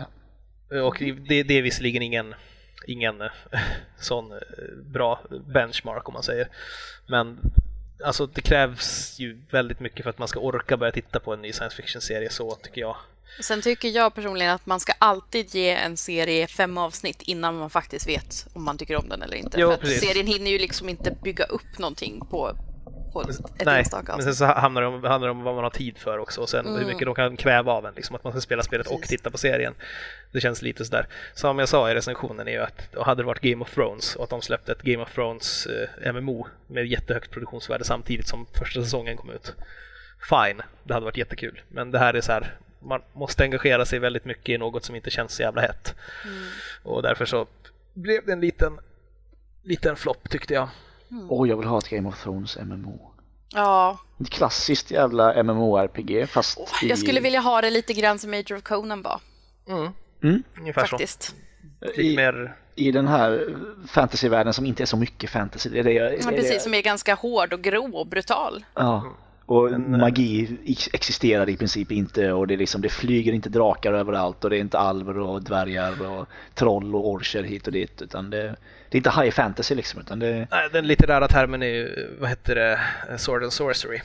Och 0.84 0.96
det, 1.28 1.42
det 1.42 1.58
är 1.58 1.62
visserligen 1.62 2.02
ingen, 2.02 2.34
ingen 2.86 3.20
eh, 3.20 3.30
sån 4.00 4.32
eh, 4.32 4.38
bra 4.84 5.20
benchmark 5.46 6.08
om 6.08 6.14
man 6.14 6.22
säger. 6.22 6.48
Men 7.06 7.38
alltså 8.04 8.26
det 8.26 8.40
krävs 8.40 9.18
ju 9.18 9.40
väldigt 9.50 9.80
mycket 9.80 10.02
för 10.02 10.10
att 10.10 10.18
man 10.18 10.28
ska 10.28 10.40
orka 10.40 10.76
börja 10.76 10.92
titta 10.92 11.20
på 11.20 11.32
en 11.32 11.42
ny 11.42 11.52
science 11.52 11.76
fiction-serie 11.76 12.30
så 12.30 12.54
tycker 12.54 12.80
jag. 12.80 12.96
Sen 13.40 13.62
tycker 13.62 13.88
jag 13.88 14.14
personligen 14.14 14.54
att 14.54 14.66
man 14.66 14.80
ska 14.80 14.92
alltid 14.98 15.54
ge 15.54 15.70
en 15.70 15.96
serie 15.96 16.46
fem 16.46 16.78
avsnitt 16.78 17.22
innan 17.22 17.58
man 17.58 17.70
faktiskt 17.70 18.08
vet 18.08 18.46
om 18.52 18.64
man 18.64 18.78
tycker 18.78 18.96
om 18.96 19.08
den 19.08 19.22
eller 19.22 19.36
inte. 19.36 19.60
Jo, 19.60 19.76
För 19.80 19.86
serien 19.86 20.26
hinner 20.26 20.50
ju 20.50 20.58
liksom 20.58 20.88
inte 20.88 21.16
bygga 21.22 21.44
upp 21.44 21.78
någonting 21.78 22.20
på, 22.30 22.56
på 23.12 23.20
ett 23.20 23.64
Nej, 23.64 23.78
enstaka 23.78 24.12
men 24.12 24.22
sen 24.22 24.34
så 24.34 24.44
handlar 24.44 24.82
det, 24.82 24.88
om, 24.88 25.04
handlar 25.04 25.28
det 25.28 25.32
om 25.32 25.42
vad 25.42 25.54
man 25.54 25.64
har 25.64 25.70
tid 25.70 25.98
för 25.98 26.18
också 26.18 26.40
och 26.40 26.48
sen 26.48 26.76
hur 26.78 26.86
mycket 26.86 27.06
de 27.06 27.14
kan 27.14 27.36
kräva 27.36 27.72
av 27.72 27.86
en. 27.86 27.94
Liksom, 27.94 28.16
att 28.16 28.24
man 28.24 28.32
ska 28.32 28.40
spela 28.40 28.62
spelet 28.62 28.86
och 28.86 29.00
Precis. 29.00 29.18
titta 29.18 29.30
på 29.30 29.38
serien. 29.38 29.74
Det 30.32 30.40
känns 30.40 30.62
lite 30.62 30.84
sådär. 30.84 31.06
Som 31.34 31.58
jag 31.58 31.68
sa 31.68 31.90
i 31.90 31.94
recensionen 31.94 32.48
är 32.48 32.52
ju 32.52 32.62
att 32.62 32.94
och 32.94 33.06
hade 33.06 33.22
det 33.22 33.26
varit 33.26 33.40
Game 33.40 33.62
of 33.62 33.74
Thrones 33.74 34.16
och 34.16 34.24
att 34.24 34.30
de 34.30 34.42
släppte 34.42 34.72
ett 34.72 34.82
Game 34.82 35.02
of 35.02 35.14
Thrones 35.14 35.66
eh, 35.66 36.12
MMO 36.12 36.46
med 36.66 36.86
jättehögt 36.86 37.30
produktionsvärde 37.30 37.84
samtidigt 37.84 38.28
som 38.28 38.46
första 38.58 38.82
säsongen 38.82 39.16
kom 39.16 39.30
ut. 39.30 39.54
Fine, 40.28 40.62
det 40.84 40.94
hade 40.94 41.04
varit 41.04 41.16
jättekul. 41.16 41.60
Men 41.68 41.90
det 41.90 41.98
här 41.98 42.14
är 42.14 42.20
så 42.20 42.32
här, 42.32 42.54
man 42.78 43.02
måste 43.12 43.42
engagera 43.42 43.84
sig 43.84 43.98
väldigt 43.98 44.24
mycket 44.24 44.48
i 44.48 44.58
något 44.58 44.84
som 44.84 44.96
inte 44.96 45.10
känns 45.10 45.32
så 45.32 45.42
jävla 45.42 45.60
hett. 45.60 45.94
Och 46.82 47.02
därför 47.02 47.24
så 47.24 47.46
blev 47.94 48.26
det 48.26 48.32
en 48.32 48.40
liten, 48.40 48.80
liten 49.62 49.96
flopp 49.96 50.30
tyckte 50.30 50.54
jag. 50.54 50.68
Åh, 51.28 51.48
jag 51.48 51.56
vill 51.56 51.66
ha 51.66 51.78
ett 51.78 51.88
Game 51.88 52.08
of 52.08 52.22
Thrones 52.22 52.58
MMO. 52.58 53.10
Ja, 53.54 53.98
Ett 54.20 54.30
klassiskt 54.30 54.90
jävla 54.90 55.42
MMORPG 55.42 56.28
fast 56.28 56.58
i... 56.82 56.88
jag 56.88 56.98
skulle 56.98 57.20
vilja 57.20 57.40
ha 57.40 57.60
det 57.60 57.70
lite 57.70 57.92
grann 57.92 58.18
som 58.18 58.34
Age 58.34 58.52
of 58.52 58.62
Conan 58.62 59.02
var, 59.02 59.20
Mm. 59.68 59.88
Mm. 60.22 60.42
Ungefär 60.60 60.86
faktiskt. 60.86 61.22
så. 61.94 62.00
I, 62.00 62.16
mer 62.16 62.56
I 62.74 62.92
den 62.92 63.08
här 63.08 63.56
fantasyvärlden 63.88 64.52
som 64.54 64.66
inte 64.66 64.82
är 64.82 64.86
så 64.86 64.96
mycket 64.96 65.30
fantasy. 65.30 65.70
Det 65.70 65.78
är 65.78 65.84
det, 65.84 65.92
jag- 65.92 66.10
det, 66.12 66.16
Ja, 66.22 66.26
är 66.28 66.30
det, 66.30 66.36
precis, 66.36 66.62
som 66.62 66.74
är 66.74 66.82
ganska 66.82 67.14
hård 67.14 67.52
och 67.52 67.62
grå 67.62 67.90
och 67.96 68.06
brutal. 68.06 68.64
Ja. 68.74 69.04
Och 69.46 69.70
Men, 69.70 69.94
eh, 69.94 70.00
magi 70.00 70.58
ex- 70.66 70.88
existerar 70.92 71.48
i 71.48 71.56
princip 71.56 71.92
inte 71.92 72.32
och 72.32 72.46
det, 72.46 72.54
är 72.54 72.58
liksom, 72.58 72.80
det 72.80 72.88
flyger 72.88 73.32
inte 73.32 73.48
drakar 73.48 73.92
överallt 73.92 74.44
och 74.44 74.50
det 74.50 74.56
är 74.56 74.60
inte 74.60 74.78
alver 74.78 75.18
och 75.18 75.42
dvärgar 75.42 76.10
och 76.10 76.26
troll 76.54 76.94
och 76.94 77.08
orcher 77.08 77.42
hit 77.42 77.66
och 77.66 77.72
dit 77.72 78.02
utan 78.02 78.30
det, 78.30 78.56
det 78.90 78.96
är 78.96 78.98
inte 78.98 79.10
high 79.10 79.30
fantasy 79.30 79.74
liksom 79.74 80.00
utan 80.00 80.18
det 80.18 80.48
Nej, 80.50 80.68
den 80.72 80.86
litterära 80.86 81.28
termen 81.28 81.62
är 81.62 81.66
ju, 81.66 82.16
vad 82.20 82.28
heter 82.28 82.54
det, 82.54 82.78
Sword 83.18 83.42
and 83.42 83.52
Sorcery. 83.52 84.00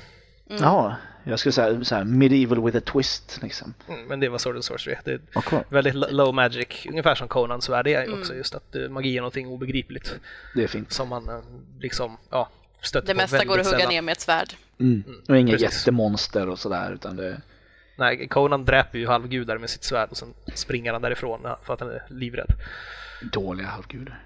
Ja, 0.48 0.96
jag 1.24 1.40
skulle 1.40 1.54
säga 1.54 1.84
så 1.84 1.96
här, 1.96 2.04
medieval 2.04 2.66
with 2.66 2.78
a 2.78 2.82
twist 2.86 3.40
liksom. 3.42 3.74
Mm, 3.88 4.06
men 4.08 4.20
det 4.20 4.30
var 4.30 4.38
Sword 4.38 4.56
and 4.56 4.64
Sorcery. 4.66 4.96
Det 5.04 5.12
är 5.12 5.20
Okej. 5.36 5.64
väldigt 5.70 5.96
lo- 5.96 6.08
low 6.12 6.34
magic, 6.34 6.86
ungefär 6.90 7.16
som 7.16 7.28
Conans 7.28 7.70
värld 7.70 7.88
är 7.88 8.20
också, 8.20 8.36
just 8.36 8.56
att 8.56 8.76
eh, 8.76 8.90
magi 8.90 9.18
är 9.18 9.22
någonting 9.22 9.48
obegripligt 9.48 10.16
Det 10.56 10.64
är 10.64 10.68
fint. 10.68 10.92
som 10.92 11.10
man 11.10 11.30
eh, 11.30 11.40
liksom, 11.80 12.18
ja, 12.30 12.50
stöter 12.82 13.08
Det 13.08 13.14
på 13.14 13.18
mesta 13.18 13.38
väldigt 13.38 13.50
går 13.50 13.60
att 13.60 13.66
hugga 13.66 13.78
sällan. 13.78 13.94
ner 13.94 14.02
med 14.02 14.12
ett 14.12 14.22
svärd. 14.22 14.54
Mm. 14.80 15.04
Och 15.30 15.38
inga 15.38 15.52
precis. 15.54 15.78
jättemonster 15.80 16.50
och 16.50 16.60
sådär 16.60 16.92
utan 16.94 17.16
det 17.16 17.42
Nej, 17.98 18.28
Conan 18.28 18.66
dräper 18.66 19.00
ju 19.00 19.08
halvgudar 19.08 19.58
med 19.58 19.70
sitt 19.70 19.84
svärd 19.84 20.10
och 20.10 20.18
sen 20.18 20.34
springer 20.54 20.94
han 20.94 21.02
därifrån 21.02 21.42
för 21.64 21.74
att 21.74 21.80
han 21.80 21.90
är 21.90 22.04
livrädd. 22.10 22.50
dåliga 23.32 23.68
halvgudar. 23.68 24.22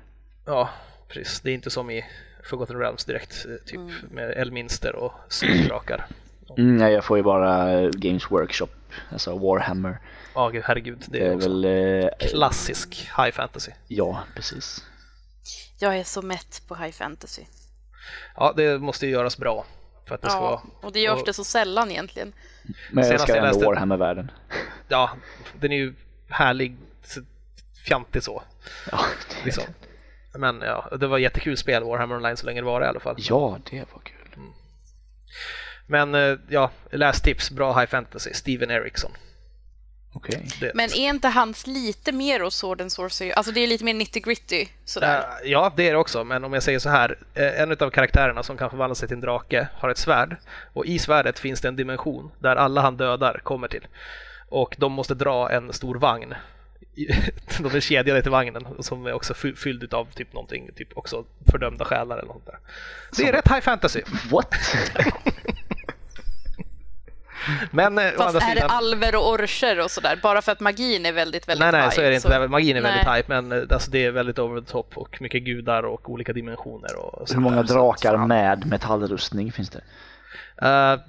Ja, 0.49 0.69
precis. 1.07 1.41
Det 1.41 1.49
är 1.51 1.53
inte 1.53 1.69
som 1.69 1.89
i 1.91 2.05
Forgotten 2.43 2.79
Realms 2.79 3.05
direkt, 3.05 3.45
eh, 3.45 3.65
typ 3.65 3.75
Mm. 3.75 3.93
med 4.12 4.29
eldminster 4.31 4.95
och 4.95 5.13
superdrakar. 5.29 6.05
Mm, 6.57 6.77
nej, 6.77 6.93
jag 6.93 7.03
får 7.05 7.17
ju 7.17 7.23
bara 7.23 7.81
Games 7.89 8.31
Workshop, 8.31 8.67
alltså 9.12 9.38
Warhammer. 9.38 9.99
Ja, 10.35 10.49
gud, 10.49 10.63
herregud. 10.65 11.03
Det 11.07 11.19
Det 11.19 11.25
är 11.25 11.29
är 11.31 11.35
också 11.35 11.49
väl, 11.49 11.65
eh, 12.03 12.09
klassisk 12.29 13.09
high 13.17 13.31
fantasy. 13.31 13.71
ja 13.88 14.23
precis. 14.35 14.83
Jag 15.79 15.97
är 15.97 16.03
så 16.03 16.21
mätt 16.21 16.62
på 16.67 16.75
high 16.75 16.91
fantasy. 16.91 17.41
Ja, 18.35 18.53
det 18.57 18.79
måste 18.79 19.05
ju 19.05 19.12
göras 19.12 19.38
bra 19.38 19.65
för 20.07 20.15
att 20.15 20.21
det 20.21 20.29
ska 20.29 20.38
Ja, 20.39 20.41
vara... 20.41 20.62
och 20.81 20.91
det 20.91 20.99
görs 20.99 21.19
och- 21.19 21.25
det 21.25 21.33
så 21.33 21.43
sällan 21.43 21.91
egentligen. 21.91 22.33
Men 22.91 23.03
jag 23.03 23.13
älskar 23.13 23.35
jag 23.35 23.47
ändå 23.47 23.65
Warhammer-världen. 23.65 24.31
Ja, 24.88 25.09
den 25.59 25.71
är 25.71 25.77
ju 25.77 25.93
härlig, 26.29 26.75
fjantig 27.88 28.23
så. 28.23 28.43
Ja, 28.91 28.99
Liksom. 29.45 29.63
Men 30.38 30.62
ja, 30.62 30.98
det 31.00 31.08
var 31.08 31.18
jättekul 31.18 31.58
spel, 31.58 31.84
Warhammer 31.84 32.15
Online, 32.15 32.38
så 32.38 32.46
länge 32.46 32.62
det 32.62 32.65
var 32.65 32.82
i 32.82 32.86
alla 32.86 33.00
fall. 33.00 33.15
ja, 33.18 33.60
det 33.70 33.86
var 33.94 34.02
kul. 34.04 34.15
Men 35.88 36.15
eh, 36.15 36.38
ja, 36.50 36.72
lästips, 36.92 37.52
bra 37.52 37.80
high 37.80 37.89
fantasy, 37.89 38.34
Steven 38.34 38.72
Eriksson. 38.72 39.12
Det, 40.60 40.72
Men 40.74 40.89
är 40.89 41.10
inte 41.10 41.28
hans 41.28 41.68
lite 41.68 42.12
mer 42.12 42.44
åt 42.44 42.54
Sword 42.54 42.82
and 42.82 42.92
Sorcery? 42.92 43.32
Alltså 43.32 43.52
det 43.52 43.60
är 43.60 43.68
lite 43.68 43.84
mer 43.84 43.94
nitty 43.94 44.20
gritty 44.20 44.68
sådär. 44.86 45.20
Eh, 45.20 45.52
ja, 45.52 45.74
det 45.76 45.88
är 45.88 45.92
det 45.92 45.98
också, 45.98 46.24
men 46.24 46.44
om 46.44 46.54
jag 46.54 46.63
säger 46.63 46.80
så 46.80 46.89
här, 46.89 47.18
eh, 47.34 47.62
en 47.62 47.72
av 47.72 47.89
karaktärerna 47.89 48.44
som 48.44 48.58
kan 48.58 48.70
förvandla 48.70 48.96
sig 48.96 49.08
till 49.08 49.15
en 49.15 49.22
drake 49.22 49.68
har 49.74 49.89
ett 49.89 49.98
svärd 49.98 50.36
och 50.74 50.86
i 50.86 51.00
svärdet 51.00 51.39
finns 51.39 51.62
det 51.62 51.68
en 51.68 51.76
dimension 51.76 52.32
där 52.39 52.56
alla 52.56 52.82
han 52.82 52.98
dödar 52.98 53.42
kommer 53.44 53.68
till. 53.68 53.88
Och 54.50 54.76
de 54.80 54.92
måste 54.92 55.13
dra 55.13 55.52
en 55.52 55.74
stor 55.74 55.96
vagn. 55.96 56.36
De 57.60 57.75
är 57.75 57.80
kedjade 57.80 58.21
till 58.21 58.32
vagnen 58.32 58.67
som 58.80 59.06
är 59.06 59.13
också 59.13 59.34
fy- 59.34 59.56
fylld 59.56 59.93
av 59.93 60.06
typ 60.15 60.34
någonting, 60.34 60.69
typ 60.75 60.97
också 60.97 61.23
fördömda 61.52 61.86
själar 61.86 62.17
eller 62.17 62.28
något 62.28 62.45
där. 62.45 62.58
Det 63.17 63.28
är 63.28 63.32
rätt 63.34 63.47
high 63.52 63.60
fantasy. 63.62 64.02
What? 64.32 64.56
Men 67.71 67.97
eh, 67.97 68.04
Fast 68.17 68.19
andra 68.36 68.39
är 68.41 68.56
det 68.56 68.62
sidan... 68.62 68.69
alver 68.78 69.15
och 69.15 69.30
orcher 69.30 69.80
och 69.84 69.91
sådär? 69.91 70.19
Bara 70.23 70.41
för 70.41 70.52
att 70.52 70.60
magin 70.60 71.06
är 71.06 71.12
väldigt, 71.12 71.47
väldigt 71.47 71.60
Nej, 71.60 71.71
nej, 71.71 71.82
high, 71.82 71.89
så 71.95 72.02
är 72.02 72.10
det 72.10 72.15
inte. 72.15 72.47
Magin 72.47 72.78
är 72.78 72.82
väldigt 72.82 73.08
hype, 73.15 73.41
men 73.41 73.52
eh, 73.52 73.63
alltså, 73.71 73.91
det 73.91 74.06
är 74.06 74.12
väldigt 74.12 74.39
over 74.39 74.62
the 74.62 74.67
top 74.67 74.97
och 74.97 75.21
mycket 75.21 75.43
gudar 75.43 75.84
och 75.84 76.10
olika 76.10 76.34
dimensioner. 76.34 76.95
Och 76.95 77.30
Hur 77.34 77.39
många 77.39 77.56
där, 77.56 77.63
så- 77.67 77.73
drakar 77.73 78.17
med 78.17 78.65
metallrustning 78.65 79.52
finns 79.52 79.69
det? 79.69 79.82
Eh, 80.67 80.99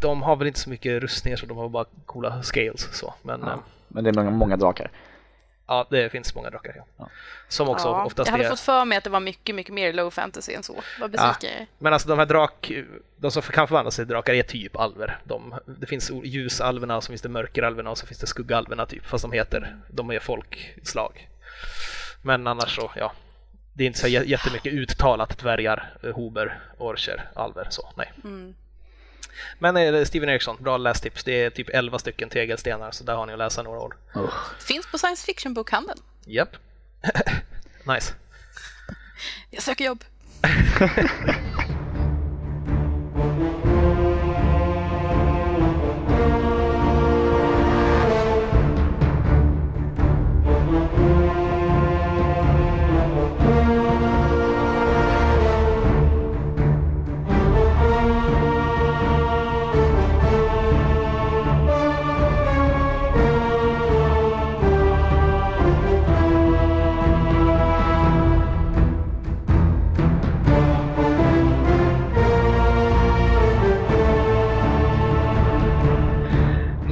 de 0.00 0.22
har 0.22 0.36
väl 0.36 0.46
inte 0.48 0.60
så 0.60 0.70
mycket 0.70 1.02
rustningar 1.02 1.36
så 1.36 1.46
de 1.46 1.56
har 1.56 1.68
bara 1.68 1.84
coola 2.06 2.42
scales 2.42 2.88
så. 2.92 3.14
Men 3.22 3.40
ja, 3.40 3.62
Men 3.88 4.04
det 4.04 4.10
är 4.10 4.14
många, 4.14 4.30
många 4.30 4.56
drakar. 4.56 4.90
Ja 5.72 5.86
det 5.90 6.10
finns 6.10 6.34
många 6.34 6.50
drakar. 6.50 6.72
Ja. 6.76 6.84
Ja. 6.98 7.08
Som 7.48 7.68
också 7.68 7.88
Ja, 7.88 8.04
oftast 8.04 8.26
jag 8.26 8.32
hade 8.32 8.44
är... 8.44 8.50
fått 8.50 8.60
för 8.60 8.84
mig 8.84 8.98
att 8.98 9.04
det 9.04 9.10
var 9.10 9.20
mycket, 9.20 9.54
mycket 9.54 9.74
mer 9.74 9.92
low 9.92 10.10
fantasy 10.10 10.52
än 10.52 10.62
så. 10.62 10.82
Vad 11.00 11.10
besviken 11.10 11.50
är. 11.60 11.66
Men 11.78 11.92
alltså 11.92 12.08
de 12.08 12.18
här 12.18 12.26
drak... 12.26 12.72
De 13.16 13.30
som 13.30 13.42
kan 13.42 13.68
förvandla 13.68 13.90
sig 13.90 14.04
till 14.04 14.12
drakar 14.12 14.34
är 14.34 14.42
typ 14.42 14.76
alver. 14.76 15.18
De, 15.24 15.54
det 15.66 15.86
finns 15.86 16.10
ljusalverna 16.24 16.96
och 16.96 17.04
så 17.04 17.08
finns 17.08 17.22
det 17.22 17.28
mörkeralverna 17.28 17.90
och 17.90 17.98
så 17.98 18.06
finns 18.06 18.18
det 18.20 18.26
skuggalverna 18.26 18.86
typ. 18.86 19.06
Fast 19.06 19.22
de 19.22 19.32
heter... 19.32 19.76
De 19.88 20.10
är 20.10 20.18
folkslag. 20.20 21.28
Men 22.22 22.46
annars 22.46 22.76
så, 22.76 22.92
ja. 22.96 23.12
Det 23.74 23.84
är 23.84 23.86
inte 23.86 23.98
så 23.98 24.06
jä- 24.06 24.24
jättemycket 24.24 24.72
uttalat 24.72 25.38
dvärgar, 25.38 25.94
eh, 26.02 26.14
hober, 26.14 26.60
orcher, 26.78 27.28
alver 27.34 27.66
så, 27.70 27.92
nej. 27.96 28.12
Mm. 28.24 28.54
Men 29.58 29.76
eh, 29.76 30.04
Steven 30.04 30.28
Eriksson, 30.28 30.56
bra 30.60 30.76
lästips. 30.76 31.24
Det 31.24 31.44
är 31.44 31.50
typ 31.50 31.68
11 31.68 31.98
stycken 31.98 32.28
tegelstenar 32.28 32.90
så 32.90 33.04
där 33.04 33.14
har 33.14 33.26
ni 33.26 33.32
att 33.32 33.38
läsa 33.38 33.62
några 33.62 33.78
år. 33.80 33.96
Usch. 34.16 34.62
Finns 34.62 34.86
på 34.86 34.98
science 34.98 35.26
fiction-bokhandeln. 35.26 35.98
Japp. 36.24 36.56
nice. 37.86 38.14
Jag 39.50 39.62
söker 39.62 39.84
jobb. 39.84 40.04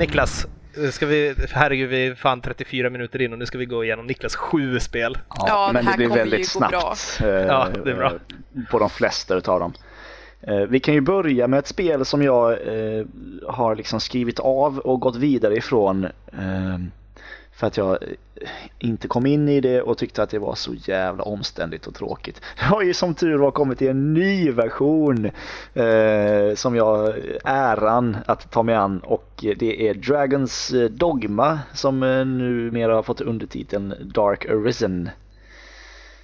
Niklas, 0.00 0.46
ska 0.92 1.06
vi, 1.06 1.34
herregud 1.52 1.88
vi 1.90 2.06
är 2.06 2.14
fan 2.14 2.40
34 2.40 2.90
minuter 2.90 3.22
in 3.22 3.32
och 3.32 3.38
nu 3.38 3.46
ska 3.46 3.58
vi 3.58 3.66
gå 3.66 3.84
igenom 3.84 4.06
Niklas 4.06 4.36
sju 4.36 4.80
spel. 4.80 5.18
Ja, 5.38 5.66
det 5.66 5.72
men 5.72 5.86
här 5.86 5.92
det 5.92 5.96
blir 5.96 6.16
väldigt 6.16 6.48
snabbt. 6.48 6.70
bra. 7.20 7.28
eh, 7.28 7.46
Ja, 7.46 7.68
det 7.84 7.90
är 7.90 7.94
bra. 7.96 8.06
eh, 8.12 8.62
På 8.70 8.78
de 8.78 8.90
flesta 8.90 9.34
utav 9.34 9.60
dem. 9.60 9.72
Eh, 10.42 10.56
Vi 10.56 10.80
kan 10.80 10.94
ju 10.94 11.00
börja 11.00 11.46
med 11.48 11.58
ett 11.58 11.66
spel 11.66 12.04
som 12.04 12.22
jag 12.22 12.52
eh, 12.52 13.04
har 13.48 13.76
liksom 13.76 14.00
skrivit 14.00 14.38
av 14.38 14.78
och 14.78 15.00
gått 15.00 15.16
vidare 15.16 15.54
ifrån. 15.56 16.06
För 17.60 17.66
att 17.66 17.76
jag 17.76 18.02
eh, 18.02 18.48
inte 18.78 19.08
kom 19.08 19.26
in 19.26 19.48
i 19.48 19.60
det 19.60 19.82
och 19.82 19.98
tyckte 19.98 20.22
att 20.22 20.30
det 20.30 20.38
var 20.38 20.54
så 20.54 20.74
jävla 20.74 21.24
omständigt 21.24 21.86
och 21.86 21.94
tråkigt. 21.94 22.40
Det 22.56 22.64
har 22.64 22.82
ju 22.82 22.94
som 22.94 23.14
tur 23.14 23.38
var 23.38 23.50
kommit 23.50 23.82
i 23.82 23.88
en 23.88 24.14
ny 24.14 24.50
version 24.50 25.30
eh, 25.74 26.54
som 26.54 26.76
jag 26.76 27.14
äran 27.44 28.16
att 28.26 28.50
ta 28.50 28.62
mig 28.62 28.74
an 28.74 29.00
och 29.00 29.44
det 29.58 29.88
är 29.88 29.94
Dragons 29.94 30.72
eh, 30.72 30.90
Dogma 30.90 31.58
som 31.74 32.02
eh, 32.02 32.24
numera 32.24 32.94
har 32.94 33.02
fått 33.02 33.20
undertiteln 33.20 33.94
Dark 34.14 34.46
Arisen. 34.46 35.10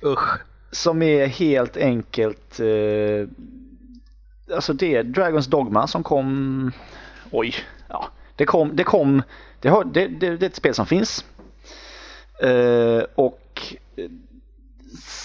Usch. 0.05 0.41
Som 0.71 1.03
är 1.03 1.27
helt 1.27 1.77
enkelt 1.77 2.61
eh, 2.61 3.29
Alltså 4.55 4.73
det 4.73 4.97
är 4.97 5.03
Dragons 5.03 5.47
Dogma 5.47 5.87
som 5.87 6.03
kom 6.03 6.73
Oj, 7.31 7.55
ja 7.89 8.09
Det 8.37 8.45
kom, 8.45 8.77
det 8.77 8.85
kom 8.85 9.23
Det, 9.61 9.69
har, 9.69 9.85
det, 9.85 10.07
det, 10.07 10.37
det 10.37 10.47
är 10.47 10.51
ett 10.51 10.57
spel 10.57 10.75
som 10.75 10.87
finns 10.87 11.25
eh, 12.43 13.03
Och 13.15 13.75
eh, 13.97 14.11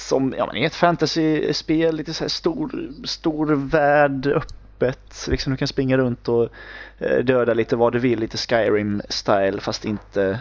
Som, 0.07 0.33
ja 0.37 0.45
men 0.45 0.55
är 0.57 0.65
ett 0.65 0.75
fantasyspel, 0.75 1.95
lite 1.95 2.13
så 2.13 2.23
här 2.23 2.29
stor, 2.29 2.91
stor 3.05 3.47
värld 3.55 4.27
öppet 4.27 5.27
Liksom 5.29 5.51
du 5.51 5.57
kan 5.57 5.67
springa 5.67 5.97
runt 5.97 6.27
och 6.27 6.49
eh, 6.97 7.17
döda 7.23 7.53
lite 7.53 7.75
vad 7.75 7.93
du 7.93 7.99
vill, 7.99 8.19
lite 8.19 8.37
Skyrim-style 8.37 9.59
fast 9.59 9.85
inte 9.85 10.39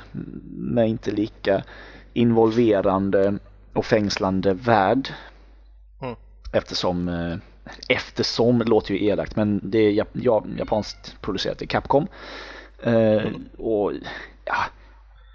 med 0.52 0.88
inte 0.88 1.10
lika 1.10 1.62
involverande 2.12 3.38
och 3.72 3.86
fängslande 3.86 4.54
värld. 4.54 5.14
Mm. 6.02 6.14
Eftersom, 6.52 7.08
eh, 7.08 7.36
eftersom 7.88 8.62
låter 8.62 8.94
ju 8.94 9.06
elakt 9.06 9.36
men 9.36 9.60
det 9.62 9.78
är 9.78 9.92
jap- 9.92 10.06
ja, 10.12 10.44
japanskt 10.58 11.16
producerat, 11.20 11.58
det 11.58 11.64
är 11.64 11.66
Capcom. 11.66 12.06
Eh, 12.82 13.32
Och 13.58 13.92
ja, 14.44 14.64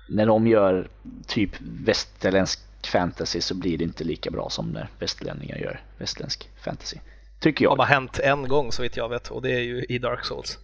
när 0.10 0.26
de 0.26 0.48
gör 0.48 0.90
typ 1.28 1.52
västerländsk 1.62 2.60
fantasy 2.88 3.42
så 3.42 3.56
blir 3.56 3.78
det 3.78 3.84
inte 3.84 4.04
lika 4.04 4.32
bra 4.32 4.50
som 4.50 4.70
när 4.72 4.90
västerlänningar 5.00 5.58
gör 5.58 5.82
västerländsk 5.98 6.50
fantasy. 6.64 6.98
Tycker 7.40 7.66
Det 7.66 7.68
har 7.70 7.72
jag. 7.72 7.78
bara 7.78 7.88
hänt 7.88 8.20
en 8.20 8.48
gång 8.48 8.72
så 8.72 8.82
vitt 8.82 8.98
jag 8.98 9.10
vet 9.10 9.28
och 9.32 9.42
det 9.42 9.52
är 9.52 9.60
ju 9.62 9.84
i 9.90 9.98
Dark 9.98 10.26
Souls. 10.26 10.60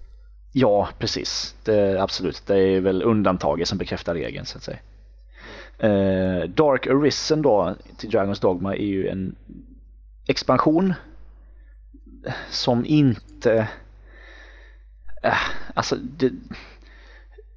Ja, 0.53 0.89
precis. 0.99 1.55
Det, 1.63 2.01
absolut. 2.01 2.43
Det 2.45 2.57
är 2.59 2.79
väl 2.81 3.03
undantaget 3.03 3.67
som 3.67 3.77
bekräftar 3.77 4.13
regeln 4.15 4.45
så 4.45 4.57
att 4.57 4.63
säga. 4.63 4.77
Eh, 5.79 6.43
Dark 6.49 6.87
Arisen 6.87 7.41
då 7.41 7.75
till 7.97 8.09
Dragons 8.09 8.39
Dogma 8.39 8.75
är 8.75 8.85
ju 8.85 9.07
en 9.07 9.35
expansion 10.27 10.93
som 12.49 12.85
inte... 12.85 13.67
Äh, 15.23 15.33
alltså, 15.73 15.95
det, 15.95 16.31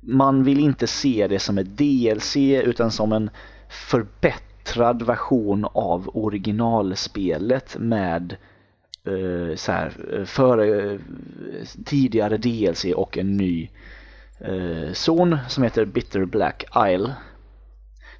man 0.06 0.44
vill 0.44 0.60
inte 0.60 0.86
se 0.86 1.26
det 1.26 1.38
som 1.38 1.58
ett 1.58 1.78
DLC 1.78 2.36
utan 2.36 2.90
som 2.90 3.12
en 3.12 3.30
förbättrad 3.68 5.02
version 5.02 5.66
av 5.72 6.10
originalspelet 6.14 7.76
med 7.78 8.36
eh, 9.04 9.56
så 9.56 9.72
här, 9.72 9.92
eh, 10.12 10.24
före, 10.24 10.92
eh, 10.92 11.00
tidigare 11.84 12.36
DLC 12.36 12.84
och 12.84 13.18
en 13.18 13.36
ny 13.36 13.70
eh, 14.38 14.92
zon 14.92 15.38
som 15.48 15.62
heter 15.62 15.84
Bitter 15.84 16.24
Black 16.24 16.64
Isle. 16.88 17.14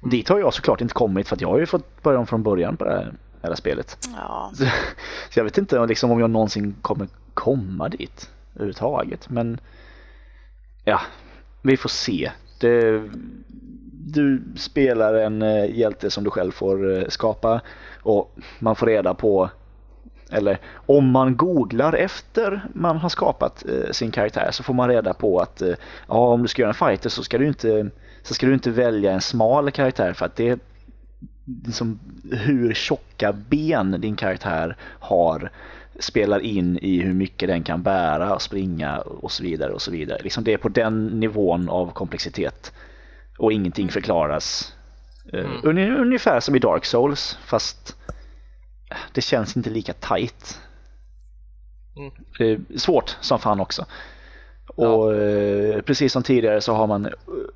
Dit 0.01 0.29
har 0.29 0.39
jag 0.39 0.53
såklart 0.53 0.81
inte 0.81 0.93
kommit 0.93 1.27
för 1.27 1.37
jag 1.39 1.49
har 1.49 1.59
ju 1.59 1.65
fått 1.65 2.03
börja 2.03 2.19
om 2.19 2.27
från 2.27 2.43
början 2.43 2.77
på 2.77 2.85
det 2.85 2.91
här, 2.91 3.13
det 3.41 3.47
här 3.47 3.55
spelet. 3.55 4.07
Ja. 4.15 4.51
Så, 4.53 4.63
så 5.29 5.39
jag 5.39 5.43
vet 5.43 5.57
inte 5.57 5.85
liksom, 5.85 6.11
om 6.11 6.19
jag 6.19 6.29
någonsin 6.29 6.75
kommer 6.81 7.07
komma 7.33 7.89
dit 7.89 8.29
överhuvudtaget. 8.55 9.29
Men 9.29 9.59
ja, 10.83 11.01
vi 11.65 11.77
får 11.77 11.89
se. 11.89 12.31
Det, 12.59 13.03
du 14.05 14.43
spelar 14.55 15.13
en 15.13 15.41
eh, 15.41 15.77
hjälte 15.77 16.11
som 16.11 16.23
du 16.23 16.29
själv 16.29 16.51
får 16.51 16.97
eh, 16.97 17.07
skapa 17.07 17.61
och 18.01 18.35
man 18.59 18.75
får 18.75 18.85
reda 18.85 19.13
på 19.13 19.49
eller 20.31 20.59
om 20.85 21.11
man 21.11 21.37
googlar 21.37 21.93
efter 21.93 22.67
man 22.73 22.97
har 22.97 23.09
skapat 23.09 23.65
eh, 23.69 23.91
sin 23.91 24.11
karaktär 24.11 24.49
så 24.51 24.63
får 24.63 24.73
man 24.73 24.89
reda 24.89 25.13
på 25.13 25.39
att 25.39 25.61
eh, 25.61 25.73
ja, 26.07 26.15
om 26.15 26.41
du 26.41 26.47
ska 26.47 26.61
göra 26.61 26.69
en 26.69 26.89
fighter 26.89 27.09
så 27.09 27.23
ska 27.23 27.37
du 27.37 27.47
inte 27.47 27.89
så 28.23 28.33
ska 28.33 28.45
du 28.45 28.53
inte 28.53 28.71
välja 28.71 29.11
en 29.11 29.21
smal 29.21 29.71
karaktär 29.71 30.13
för 30.13 30.25
att 30.25 30.35
det 30.35 30.59
liksom, 31.65 31.99
hur 32.31 32.73
tjocka 32.73 33.33
ben 33.33 34.01
din 34.01 34.15
karaktär 34.15 34.77
har 34.99 35.51
spelar 35.99 36.39
in 36.39 36.79
i 36.81 37.01
hur 37.01 37.13
mycket 37.13 37.49
den 37.49 37.63
kan 37.63 37.83
bära 37.83 38.35
och 38.35 38.41
springa 38.41 38.97
och 38.99 39.31
så 39.31 39.43
vidare 39.43 39.73
och 39.73 39.81
så 39.81 39.91
vidare. 39.91 40.19
Liksom 40.23 40.43
det 40.43 40.53
är 40.53 40.57
på 40.57 40.69
den 40.69 41.07
nivån 41.07 41.69
av 41.69 41.91
komplexitet 41.91 42.73
och 43.37 43.53
ingenting 43.53 43.89
förklaras. 43.89 44.73
Eh, 45.33 45.45
Mm. 45.63 46.01
Ungefär 46.01 46.39
som 46.39 46.55
i 46.55 46.59
Dark 46.59 46.85
Souls 46.85 47.37
fast 47.45 47.95
det 49.13 49.21
känns 49.21 49.57
inte 49.57 49.69
lika 49.69 49.93
tight. 49.93 50.59
Mm. 51.97 52.11
Det 52.37 52.51
är 52.51 52.77
svårt 52.77 53.17
som 53.21 53.39
fan 53.39 53.59
också. 53.59 53.85
Och 54.75 55.13
eh, 55.13 55.81
precis 55.81 56.13
som 56.13 56.23
tidigare 56.23 56.61
så 56.61 56.73
har 56.73 56.87
man 56.87 57.09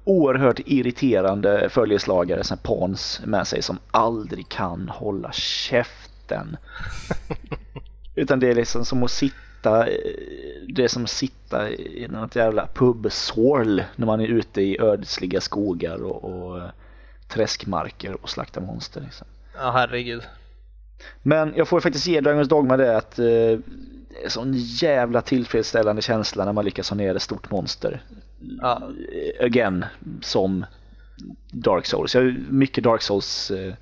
oerhört 0.04 0.60
irriterande 0.66 1.70
följeslagare, 1.70 2.44
som 2.44 2.58
pawns 2.58 3.22
med 3.26 3.48
sig 3.48 3.62
som 3.62 3.80
aldrig 3.92 4.50
kan 4.50 4.90
hålla 4.90 5.32
käften. 5.32 6.58
Utan 8.20 8.39
det 8.39 8.47
är 8.47 8.55
liksom 8.55 8.86
som 8.86 9.03
att 9.03 9.11
sitta, 9.11 9.88
eh, 9.88 9.93
det 10.67 10.84
är 10.84 10.88
som 10.88 11.03
att 11.03 11.09
sitta 11.09 11.72
i 11.72 12.07
något 12.09 12.36
jävla 12.36 12.67
pubswirl 12.74 13.82
när 13.95 14.05
man 14.05 14.22
är 14.22 14.28
ute 14.28 14.61
i 14.61 14.80
ödsliga 14.80 15.41
skogar 15.41 16.03
och, 16.03 16.24
och 16.24 16.57
eh, 16.57 16.70
träskmarker 17.28 18.24
och 18.24 18.30
slaktar 18.30 18.61
monster. 18.61 19.01
Liksom. 19.01 19.28
Ja, 19.55 19.72
herregud. 19.72 20.22
Men 21.22 21.53
jag 21.55 21.67
får 21.67 21.80
faktiskt 21.80 22.07
ge 22.07 22.22
Dragons 22.22 22.49
Dogma 22.49 22.78
det 22.78 22.97
att 22.97 23.20
eh, 23.20 23.26
det 23.26 24.24
är 24.26 24.30
sån 24.30 24.53
jävla 24.55 25.22
tillfredsställande 25.22 26.01
känsla 26.01 26.45
när 26.45 26.53
man 26.53 26.65
lyckas 26.65 26.89
ha 26.89 26.97
ner 26.97 27.15
ett 27.15 27.22
stort 27.22 27.51
monster. 27.51 28.03
Ja. 28.61 28.82
Again, 29.39 29.86
som 30.22 30.65
Dark 31.51 31.86
Souls. 31.86 32.15
Jag 32.15 32.22
har 32.22 32.36
mycket 32.49 32.84
Dark 32.84 33.01
Souls 33.01 33.51
eh, 33.51 33.74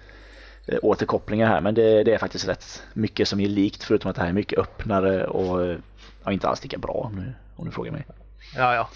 återkopplingar 0.82 1.47
här 1.47 1.61
men 1.61 1.76
det, 1.76 2.03
det 2.03 2.13
är 2.13 2.18
faktiskt 2.18 2.47
rätt 2.47 2.84
mycket 2.93 3.28
som 3.28 3.39
är 3.39 3.47
likt 3.47 3.84
förutom 3.84 4.09
att 4.09 4.15
det 4.15 4.22
här 4.22 4.30
är 4.30 4.34
mycket 4.34 4.59
öppnare 4.59 5.28
och 5.28 5.65
eh, 5.65 5.78
ja, 6.24 6.32
inte 6.32 6.47
alls 6.47 6.63
lika 6.63 6.78
bra 6.78 7.11
du, 7.15 7.34
om 7.55 7.65
du 7.65 7.72
frågar 7.72 7.91
mig. 7.91 8.05
Ja, 8.55 8.76
ja. 8.76 8.89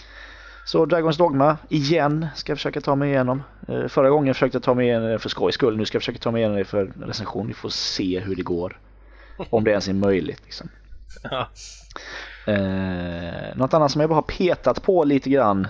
Så 0.66 0.86
Dragons 0.86 1.18
Dogma, 1.18 1.58
igen, 1.70 2.28
ska 2.36 2.52
jag 2.52 2.58
försöka 2.58 2.82
ta 2.82 2.96
mig 2.96 3.10
igenom. 3.10 3.44
Eh, 3.68 3.88
Förra 3.88 4.10
gången 4.10 4.34
försökte 4.34 4.56
jag 4.56 4.64
ta 4.64 4.74
mig 4.74 4.88
igenom 4.88 5.10
det 5.10 5.20
för 5.20 5.30
skojs 5.30 5.56
skull. 5.56 5.78
Nu 5.78 5.86
ska 5.86 5.96
jag 5.96 6.02
försöka 6.02 6.20
ta 6.20 6.32
mig 6.32 6.40
igenom 6.40 6.58
det 6.58 6.66
för 6.66 6.94
recension. 7.00 7.48
Vi 7.48 7.54
får 7.54 7.70
se 7.70 8.20
hur 8.20 8.36
det 8.36 8.42
går. 8.42 8.80
Om 9.50 9.64
det 9.64 9.72
ens 9.72 9.88
är 9.88 9.94
möjligt. 9.94 10.42
Liksom. 10.44 10.70
ja. 11.24 11.48
Eh, 12.48 13.56
något 13.56 13.74
annat 13.74 13.92
som 13.92 14.02
jag 14.02 14.10
bara 14.10 14.16
har 14.16 14.22
petat 14.22 14.84
på 14.84 15.04
lite 15.04 15.30
grann. 15.30 15.68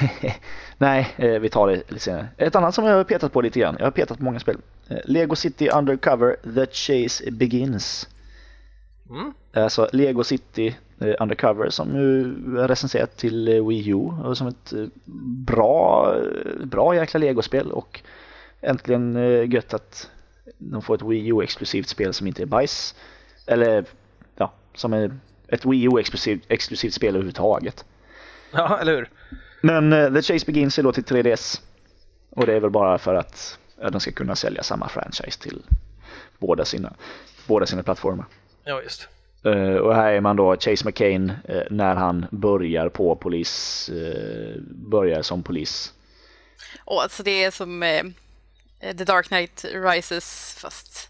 Nej, 0.78 1.14
eh, 1.16 1.40
vi 1.40 1.48
tar 1.48 1.68
det 1.68 1.74
lite 1.74 2.00
senare. 2.00 2.28
Ett 2.36 2.56
annat 2.56 2.74
som 2.74 2.84
jag 2.84 2.96
har 2.96 3.04
petat 3.04 3.32
på 3.32 3.40
lite 3.40 3.60
grann. 3.60 3.76
Jag 3.78 3.86
har 3.86 3.90
petat 3.90 4.18
på 4.18 4.24
många 4.24 4.40
spel. 4.40 4.56
Eh, 4.88 4.98
Lego 5.04 5.36
City 5.36 5.68
Undercover 5.68 6.36
The 6.54 6.66
Chase 6.66 7.30
Begins. 7.30 8.08
Mm. 9.10 9.32
Alltså 9.52 9.88
Lego 9.92 10.24
City 10.24 10.76
eh, 11.00 11.14
Undercover 11.20 11.70
som 11.70 11.88
nu 11.88 12.20
är 12.60 12.68
recenserat 12.68 13.16
till 13.16 13.62
Wii 13.68 13.88
U 13.88 13.94
och 14.24 14.36
som 14.36 14.46
ett 14.46 14.72
bra, 15.46 16.14
bra 16.64 16.94
jäkla 16.94 17.18
Lego-spel 17.18 17.72
och 17.72 18.00
äntligen 18.60 19.16
gött 19.50 19.74
att 19.74 20.10
de 20.58 20.82
får 20.82 20.94
ett 20.94 21.02
Wii 21.02 21.28
U-exklusivt 21.28 21.88
spel 21.88 22.14
som 22.14 22.26
inte 22.26 22.42
är 22.42 22.46
bajs. 22.46 22.94
Eller 23.46 23.84
ja, 24.36 24.52
som 24.74 24.92
är 24.92 25.18
ett 25.48 25.66
Wii 25.66 25.84
U-exklusivt 25.84 26.44
exklusivt 26.48 26.94
spel 26.94 27.08
överhuvudtaget. 27.08 27.84
ja, 28.52 28.78
eller 28.80 28.96
hur? 28.96 29.10
Men 29.60 30.14
The 30.14 30.22
Chase 30.22 30.46
Begins 30.46 30.78
är 30.78 30.82
då 30.82 30.92
till 30.92 31.04
3DS 31.04 31.60
och 32.30 32.46
det 32.46 32.54
är 32.54 32.60
väl 32.60 32.70
bara 32.70 32.98
för 32.98 33.14
att 33.14 33.58
ja, 33.80 33.90
de 33.90 34.00
ska 34.00 34.12
kunna 34.12 34.36
sälja 34.36 34.62
samma 34.62 34.88
franchise 34.88 35.40
till 35.40 35.62
båda 36.38 36.64
sina, 36.64 36.94
båda 37.46 37.66
sina 37.66 37.82
plattformar. 37.82 38.26
Ja, 38.64 38.82
just. 38.82 39.08
Eh, 39.44 39.74
och 39.74 39.94
här 39.94 40.12
är 40.12 40.20
man 40.20 40.36
då 40.36 40.56
Chase 40.56 40.84
McCain 40.84 41.32
eh, 41.48 41.62
när 41.70 41.94
han 41.94 42.26
börjar 42.30 42.88
på 42.88 43.16
polis, 43.16 43.88
eh, 43.88 44.60
börjar 44.70 45.22
som 45.22 45.42
polis. 45.42 45.92
Och 46.84 47.02
alltså 47.02 47.22
det 47.22 47.44
är 47.44 47.50
som 47.50 47.80
The 48.80 49.04
Dark 49.04 49.26
Knight 49.28 49.64
Rises 49.74 50.54
fast 50.58 51.08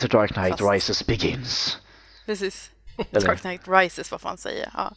The 0.00 0.06
Dark 0.08 0.32
Knight 0.32 0.58
Fast- 0.58 0.72
Rises 0.72 1.06
Begins. 1.06 1.78
precis. 2.26 2.70
Eller- 3.12 3.26
Dark 3.26 3.40
Knight 3.40 3.60
Rises 3.68 4.10
vad 4.10 4.20
fan 4.20 4.38
säger 4.38 4.62
jag? 4.62 4.70
Ja. 4.74 4.92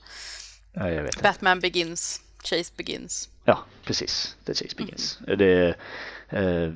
Ja, 0.74 0.90
jag 0.90 1.04
vet 1.04 1.14
inte. 1.16 1.24
Batman 1.24 1.60
Begins, 1.60 2.22
Chase 2.44 2.72
Begins. 2.78 3.30
Ja, 3.46 3.60
precis. 3.84 4.36
The 4.46 4.54
Chase 4.54 4.76
Begins. 4.78 5.20
Det 5.38 5.76
eh, 6.30 6.72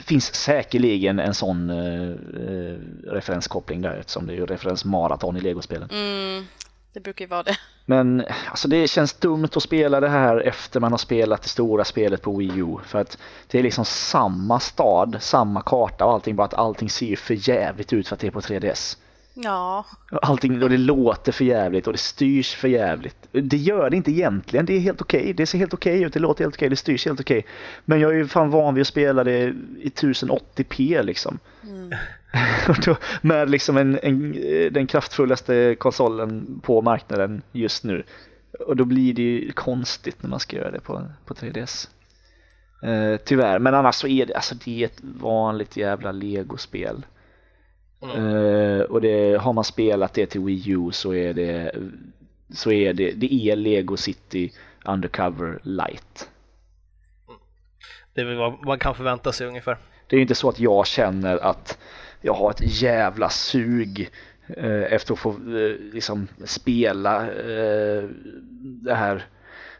finns 0.00 0.34
säkerligen 0.34 1.18
en 1.18 1.34
sån 1.34 1.70
eh, 1.70 2.10
eh, 2.10 2.78
referenskoppling 3.12 3.82
där 3.82 3.96
eftersom 3.96 4.26
det 4.26 4.32
är 4.32 4.36
ju 4.36 4.46
referensmaraton 4.46 5.36
i 5.36 5.40
legospelen. 5.40 5.88
Mm, 5.90 6.44
det 6.92 7.00
brukar 7.00 7.24
ju 7.24 7.28
vara 7.28 7.42
det. 7.42 7.56
Men 7.86 8.24
alltså 8.50 8.68
det 8.68 8.88
känns 8.88 9.12
dumt 9.12 9.48
att 9.54 9.62
spela 9.62 10.00
det 10.00 10.08
här 10.08 10.40
efter 10.40 10.80
man 10.80 10.92
har 10.92 10.98
spelat 10.98 11.42
det 11.42 11.48
stora 11.48 11.84
spelet 11.84 12.22
på 12.22 12.36
Wii 12.36 12.58
U. 12.58 12.76
För 12.84 12.98
att 12.98 13.18
det 13.46 13.58
är 13.58 13.62
liksom 13.62 13.84
samma 13.84 14.60
stad, 14.60 15.16
samma 15.20 15.62
karta 15.62 16.04
och 16.04 16.12
allting, 16.12 16.36
bara 16.36 16.44
att 16.44 16.54
allting 16.54 16.90
ser 16.90 17.06
ju 17.06 17.16
för 17.16 17.48
jävligt 17.48 17.92
ut 17.92 18.08
för 18.08 18.14
att 18.14 18.20
det 18.20 18.26
är 18.26 18.30
på 18.30 18.40
3DS. 18.40 18.98
Ja, 19.34 19.86
Allting 20.22 20.62
och 20.62 20.70
det 20.70 20.76
låter 20.76 21.32
för 21.32 21.44
jävligt 21.44 21.86
och 21.86 21.92
det 21.92 21.98
styrs 21.98 22.54
för 22.54 22.68
jävligt. 22.68 23.28
Det 23.32 23.56
gör 23.56 23.90
det 23.90 23.96
inte 23.96 24.10
egentligen, 24.10 24.66
det 24.66 24.72
är 24.72 24.80
helt 24.80 25.00
okej. 25.00 25.32
Det 25.32 25.46
ser 25.46 25.58
helt 25.58 25.74
okej 25.74 26.02
ut, 26.02 26.12
det 26.12 26.20
låter 26.20 26.44
helt 26.44 26.54
okej, 26.54 26.68
det 26.68 26.76
styrs 26.76 27.06
helt 27.06 27.20
okej. 27.20 27.46
Men 27.84 28.00
jag 28.00 28.10
är 28.10 28.16
ju 28.16 28.28
fan 28.28 28.50
van 28.50 28.74
vid 28.74 28.80
att 28.82 28.88
spela 28.88 29.24
det 29.24 29.38
i 29.78 29.92
1080p 29.94 31.02
liksom. 31.02 31.38
Då, 32.84 32.96
med 33.20 33.50
liksom 33.50 33.76
en, 33.76 33.98
en, 34.02 34.32
den 34.72 34.86
kraftfullaste 34.86 35.76
konsolen 35.78 36.60
på 36.62 36.82
marknaden 36.82 37.42
just 37.52 37.84
nu. 37.84 38.04
Och 38.60 38.76
då 38.76 38.84
blir 38.84 39.14
det 39.14 39.22
ju 39.22 39.52
konstigt 39.52 40.22
när 40.22 40.30
man 40.30 40.40
ska 40.40 40.56
göra 40.56 40.70
det 40.70 40.80
på, 40.80 41.02
på 41.24 41.34
3DS. 41.34 41.88
Eh, 42.82 43.16
tyvärr, 43.24 43.58
men 43.58 43.74
annars 43.74 43.94
så 43.94 44.06
är 44.06 44.26
det, 44.26 44.34
alltså 44.34 44.54
det 44.64 44.82
är 44.82 44.86
ett 44.86 45.00
vanligt 45.02 45.76
jävla 45.76 46.12
legospel. 46.12 47.04
Eh, 48.04 48.80
och 48.80 49.00
det, 49.00 49.40
har 49.40 49.52
man 49.52 49.64
spelat 49.64 50.14
det 50.14 50.26
till 50.26 50.40
Wii 50.40 50.70
U 50.70 50.90
så 50.92 51.14
är 51.14 51.34
det, 51.34 51.74
så 52.50 52.72
är 52.72 52.92
det, 52.92 53.10
det 53.10 53.34
är 53.34 53.56
Lego 53.56 53.96
City 53.96 54.52
Undercover 54.84 55.58
Light. 55.62 56.30
Det 58.14 58.20
är 58.20 58.24
väl 58.24 58.36
vad 58.36 58.66
man 58.66 58.78
kan 58.78 58.94
förvänta 58.94 59.32
sig 59.32 59.46
ungefär. 59.46 59.78
Det 60.06 60.16
är 60.16 60.18
ju 60.18 60.22
inte 60.22 60.34
så 60.34 60.48
att 60.48 60.60
jag 60.60 60.86
känner 60.86 61.36
att 61.36 61.78
jag 62.20 62.34
har 62.34 62.50
ett 62.50 62.82
jävla 62.82 63.28
sug 63.28 64.10
eh, 64.48 64.92
efter 64.92 65.12
att 65.12 65.18
få 65.18 65.30
eh, 65.30 65.76
liksom 65.92 66.28
spela 66.44 67.30
eh, 67.30 68.04
det 68.62 68.94
här 68.94 69.24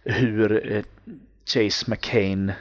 hur 0.03 0.83
Chase 1.47 1.91
McCain 1.91 2.53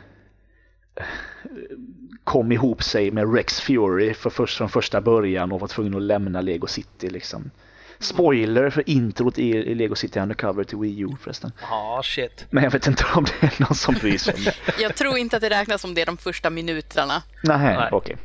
kom 2.24 2.52
ihop 2.52 2.84
sig 2.84 3.12
med 3.12 3.34
Rex 3.34 3.60
Fury 3.62 4.14
för 4.14 4.30
först, 4.30 4.58
från 4.58 4.70
första 4.70 5.02
början 5.02 5.52
och 5.52 5.60
var 5.60 5.68
tvungen 5.68 5.96
att 5.96 6.02
lämna 6.02 6.42
Lego 6.42 6.68
City 6.68 7.10
liksom. 7.10 7.52
Spoiler 8.00 8.70
för 8.70 8.90
introt 8.90 9.40
i, 9.40 9.76
Lego 9.76 9.96
City 9.96 10.20
Undercover 10.20 10.64
till 10.64 10.78
Wii 10.78 11.00
U 11.00 11.08
förresten. 11.22 11.52
Ja, 11.62 12.02
shit. 12.04 12.46
Men 12.50 12.64
jag 12.64 12.72
vet 12.72 12.88
inte 12.88 13.06
om 13.16 13.24
det 13.42 13.48
är 13.48 13.62
någon 13.62 13.76
som 13.76 13.94
bryr 13.96 14.18
sig 14.18 14.34
om 14.34 14.44
det. 14.44 14.54
jag 14.82 14.96
tror 14.96 15.18
inte 15.18 15.36
att 15.36 15.42
det 15.42 15.50
räknas 15.50 15.82
som 15.82 15.94
det 15.94 16.06
de 16.06 16.18
första 16.18 16.50
minuterna. 16.50 17.22
Nej, 17.44 17.58
Nej. 17.78 17.90
okej. 17.92 18.18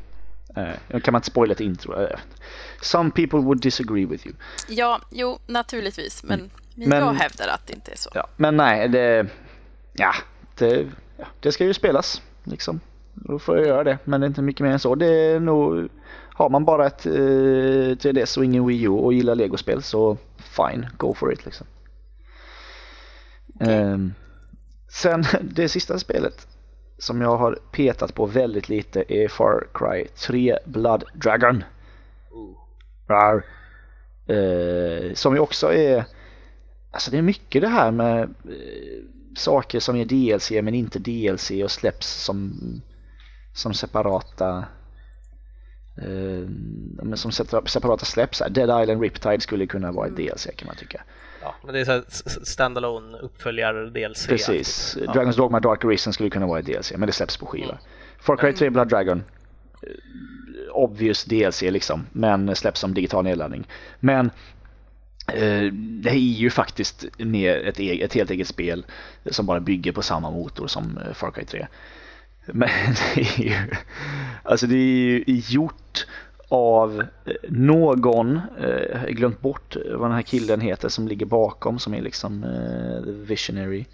Eh, 0.57 1.01
kan 1.01 1.13
man 1.13 1.19
inte 1.19 1.31
spoila 1.31 1.53
ett 1.53 1.61
intro? 1.61 2.03
Eh, 2.03 2.19
Some 2.83 3.11
people 3.11 3.39
would 3.39 3.61
disagree 3.61 4.07
with 4.07 4.27
you. 4.27 4.37
Ja, 4.69 5.01
jo, 5.11 5.39
naturligtvis, 5.47 6.23
men, 6.23 6.39
Mm. 6.41 6.89
Men- 6.89 6.99
jag 6.99 7.13
hävdar 7.15 7.49
att 7.49 7.67
det 7.67 7.73
inte 7.73 7.93
är 7.93 7.97
så. 7.97 8.11
Ja, 8.15 8.29
men 8.37 8.57
nej, 8.57 8.89
det, 8.89 9.27
ja, 9.93 10.15
det, 10.59 10.87
ja, 11.17 11.27
det 11.41 11.53
ska 11.53 11.65
ju 11.65 11.75
spelas 11.75 12.23
liksom. 12.45 12.81
Då 13.25 13.39
får 13.39 13.57
jag 13.57 13.67
göra 13.67 13.85
det, 13.85 13.99
men 14.05 14.21
det 14.21 14.25
är 14.25 14.29
inte 14.29 14.43
mycket 14.43 14.67
mer 14.67 14.73
än 14.73 14.79
så. 14.79 14.95
Det 14.95 15.07
är 15.07 15.41
nog, 15.41 15.89
har 16.35 16.49
man 16.49 16.65
bara 16.65 16.87
ett 16.87 17.07
eh, 17.07 17.11
3DS 17.11 18.39
och 18.39 18.45
ingen 18.45 18.67
Wii 18.67 18.83
U 18.83 18.89
och 18.89 19.13
gillar 19.13 19.35
legospel 19.35 19.83
så 19.83 20.17
fine, 20.39 20.87
go 20.97 21.15
for 21.15 21.33
it 21.33 21.45
liksom. 21.45 21.67
Ehm, 23.61 24.15
sen 24.89 25.25
det 25.43 25.69
sista 25.69 25.99
spelet 25.99 26.47
som 26.99 27.21
jag 27.21 27.37
har 27.37 27.59
petat 27.73 28.15
på 28.15 28.27
väldigt 28.27 28.69
lite 28.69 29.05
är 29.09 29.29
Far 29.29 29.67
Cry 29.75 30.07
3 30.27 30.59
Blood 30.65 31.05
Dragon. 31.15 31.65
Rar. 33.09 33.45
Eh, 34.27 35.15
som 35.15 35.35
ju 35.35 35.41
också 35.41 35.73
är 35.73 36.05
Alltså 36.91 37.11
det 37.11 37.19
är 37.19 37.23
mycket 37.23 37.63
det 37.63 37.69
här 37.69 37.91
med 37.91 38.23
eh, 38.23 39.05
saker 39.37 39.81
som 39.81 39.97
är 39.97 40.05
DLC 40.05 40.51
men 40.51 40.75
inte 40.75 40.99
DLC 40.99 41.51
och 41.65 41.71
släpps 41.71 42.25
som, 42.25 42.61
som 43.59 43.75
separata 43.75 44.65
eh, 46.03 46.49
men 47.03 47.17
som 47.17 47.31
separa- 47.31 47.67
separata 47.67 48.05
släpps. 48.05 48.41
här. 48.41 48.49
Dead 48.51 48.83
Island 48.83 49.03
Riptide 49.03 49.41
skulle 49.41 49.67
kunna 49.67 49.93
vara 49.93 50.07
ett 50.07 50.17
DLC 50.17 50.47
kan 50.57 50.67
man 50.67 50.77
tycka. 50.77 51.03
Ja, 51.43 51.55
men 51.65 51.75
det 51.75 51.81
är 51.81 51.85
så 51.85 52.03
standalone 52.45 53.19
uppföljare 53.19 53.91
DLC. 53.91 54.27
Precis. 54.27 54.97
Ja. 55.07 55.13
Dragon's 55.13 55.37
Dogma 55.37 55.61
Dark 55.61 55.85
Arisen 55.85 56.13
skulle 56.13 56.31
kunna 56.31 56.47
vara 56.47 56.59
ett 56.61 56.67
DLC 56.67 56.93
men 56.97 57.07
det 57.07 57.13
släpps 57.13 57.37
på 57.37 57.47
skiva. 57.47 57.79
Far 58.21 58.37
Cry 58.37 58.53
3 58.53 58.71
Blood 58.71 58.89
Dragon 58.89 59.23
eh, 59.83 60.73
obvious 60.73 61.25
DLC 61.25 61.63
liksom 61.63 62.07
men 62.13 62.57
släpps 62.57 62.81
som 62.81 62.95
digital 62.95 63.25
nedladdning. 63.25 63.69
Men 64.01 64.27
eh, 65.33 65.73
det 66.03 66.11
är 66.11 66.15
ju 66.15 66.51
faktiskt 66.51 67.05
mer 67.19 67.57
ett, 67.67 67.81
e- 67.81 68.03
ett 68.05 68.15
helt 68.15 68.31
eget 68.31 68.47
spel 68.49 68.87
som 69.31 69.47
bara 69.47 69.61
bygger 69.61 69.93
på 69.93 70.03
samma 70.03 70.31
motor 70.31 70.67
som 70.67 70.99
eh, 70.99 71.13
Far 71.13 71.31
Cry 71.31 71.45
3. 71.45 71.67
Men 72.53 72.69
det 73.15 73.21
är 73.21 73.41
ju, 73.41 73.55
alltså 74.43 74.67
det 74.67 74.75
är 74.75 74.79
ju 74.79 75.25
gjort 75.27 76.07
av 76.49 77.01
eh, 77.01 77.35
någon, 77.49 78.41
jag 78.93 78.99
har 78.99 79.09
glömt 79.09 79.41
bort 79.41 79.77
vad 79.95 80.11
den 80.11 80.17
här 80.17 80.23
killen 80.23 80.61
heter 80.61 80.89
som 80.89 81.09
ligger 81.09 81.27
bakom 81.27 81.79
som 81.79 81.95
är 81.95 82.03
liksom 82.03 82.45
eh, 82.45 83.05
the 83.05 83.11
visionary. 83.11 83.85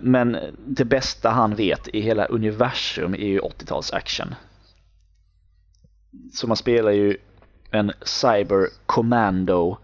Men 0.00 0.36
det 0.66 0.84
bästa 0.84 1.30
han 1.30 1.54
vet 1.54 1.88
i 1.88 2.00
hela 2.00 2.24
universum 2.24 3.14
är 3.14 3.26
ju 3.26 3.40
80-tals 3.40 3.92
action. 3.92 4.34
Så 6.32 6.46
man 6.46 6.56
spelar 6.56 6.90
ju 6.90 7.16
en 7.70 7.92
cyber 8.02 8.68
commando 8.86 9.78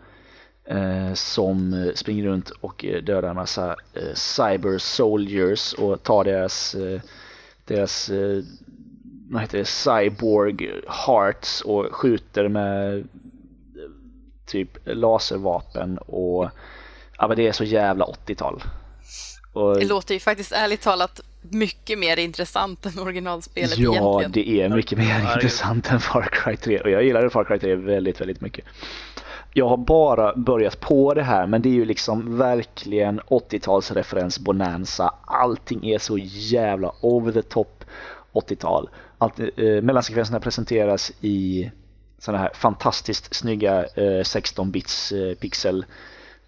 som 1.14 1.74
eh, 1.74 1.94
springer 1.94 2.24
runt 2.24 2.50
och 2.50 2.84
eh, 2.84 3.02
dödar 3.02 3.28
en 3.30 3.36
massa 3.36 3.76
eh, 3.94 4.14
cyber 4.14 4.78
soldiers 4.78 5.72
och 5.72 6.02
tar 6.02 6.24
deras, 6.24 6.74
eh, 6.74 7.00
deras 7.64 8.10
eh, 8.10 8.42
vad 9.30 9.42
heter 9.42 9.58
det, 9.58 9.64
cyborg 9.64 10.70
hearts 11.06 11.60
och 11.60 11.86
skjuter 11.90 12.48
med 12.48 12.98
eh, 12.98 13.04
typ 14.46 14.78
laservapen 14.84 15.98
och 15.98 16.48
ja 17.18 17.28
men 17.28 17.36
det 17.36 17.48
är 17.48 17.52
så 17.52 17.64
jävla 17.64 18.04
80-tal. 18.04 18.62
Och, 19.52 19.78
Det 19.78 19.86
låter 19.86 20.14
ju 20.14 20.20
faktiskt 20.20 20.52
ärligt 20.52 20.80
talat 20.80 21.20
mycket 21.42 21.98
mer 21.98 22.16
intressant 22.16 22.86
än 22.86 22.98
originalspelet 22.98 23.78
ja, 23.78 24.22
egentligen. 24.22 24.32
det 24.32 24.62
är 24.62 24.76
mycket 24.76 24.98
mer 24.98 25.20
intressant 25.20 25.90
än 25.90 26.00
Far 26.00 26.28
Cry 26.32 26.56
3 26.56 26.80
och 26.80 26.90
jag 26.90 27.04
gillade 27.04 27.30
Far 27.30 27.44
Cry 27.44 27.58
3 27.58 27.74
väldigt, 27.74 28.20
väldigt 28.20 28.40
mycket. 28.40 28.64
Jag 29.52 29.68
har 29.68 29.76
bara 29.76 30.36
börjat 30.36 30.80
på 30.80 31.14
det 31.14 31.22
här 31.22 31.46
men 31.46 31.62
det 31.62 31.68
är 31.68 31.74
ju 31.74 31.84
liksom 31.84 32.38
verkligen 32.38 33.20
80-talsreferens 33.20 34.40
bonanza. 34.40 35.14
Allting 35.24 35.86
är 35.86 35.98
så 35.98 36.18
jävla 36.18 36.92
over 37.00 37.32
the 37.32 37.42
top 37.42 37.84
80-tal. 38.32 38.88
Allt, 39.18 39.40
eh, 39.40 39.82
mellansekvenserna 39.82 40.40
presenteras 40.40 41.12
i 41.20 41.70
sådana 42.18 42.42
här 42.42 42.50
fantastiskt 42.54 43.34
snygga 43.34 43.84
eh, 43.84 44.22
16-bits 44.22 45.12
eh, 45.12 45.34
pixel, 45.34 45.84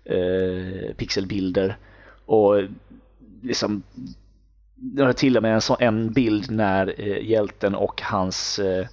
eh, 0.05 0.95
pixelbilder. 0.97 1.77
Och 2.27 2.63
liksom 3.43 3.83
det 4.75 5.03
har 5.03 5.13
till 5.13 5.37
och 5.37 5.43
med 5.43 5.55
en, 5.55 5.61
så, 5.61 5.77
en 5.81 6.13
bild 6.13 6.51
när 6.51 6.95
eh, 6.99 7.31
hjälten 7.31 7.75
och 7.75 8.03
hans 8.03 8.59
eh, 8.59 8.87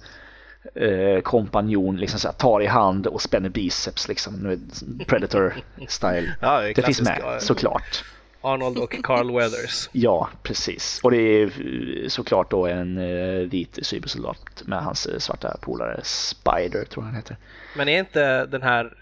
eh, 0.74 1.20
kompanjon 1.20 1.96
liksom 1.96 2.20
så 2.20 2.28
här, 2.28 2.34
tar 2.34 2.62
i 2.62 2.66
hand 2.66 3.06
och 3.06 3.22
spänner 3.22 3.48
biceps 3.48 4.08
liksom, 4.08 4.58
Predator 5.06 5.54
style. 5.88 6.34
Ja, 6.40 6.60
det 6.60 6.72
Det 6.72 6.82
finns 6.82 7.00
med 7.00 7.18
ja. 7.22 7.40
såklart. 7.40 8.04
Arnold 8.42 8.78
och 8.78 8.96
Carl 9.02 9.34
Weathers. 9.34 9.88
Ja, 9.92 10.28
precis. 10.42 11.00
Och 11.02 11.10
det 11.10 11.16
är 11.16 11.44
eh, 11.44 12.08
såklart 12.08 12.50
då 12.50 12.66
en 12.66 12.98
eh, 12.98 13.48
vit 13.48 13.78
cybersoldat 13.82 14.62
med 14.64 14.82
hans 14.82 15.06
eh, 15.06 15.18
svarta 15.18 15.56
polare 15.60 16.00
Spider 16.02 16.84
tror 16.84 17.04
jag 17.04 17.06
han 17.06 17.14
heter. 17.14 17.36
Men 17.76 17.88
är 17.88 17.98
inte 17.98 18.46
den 18.46 18.62
här 18.62 18.94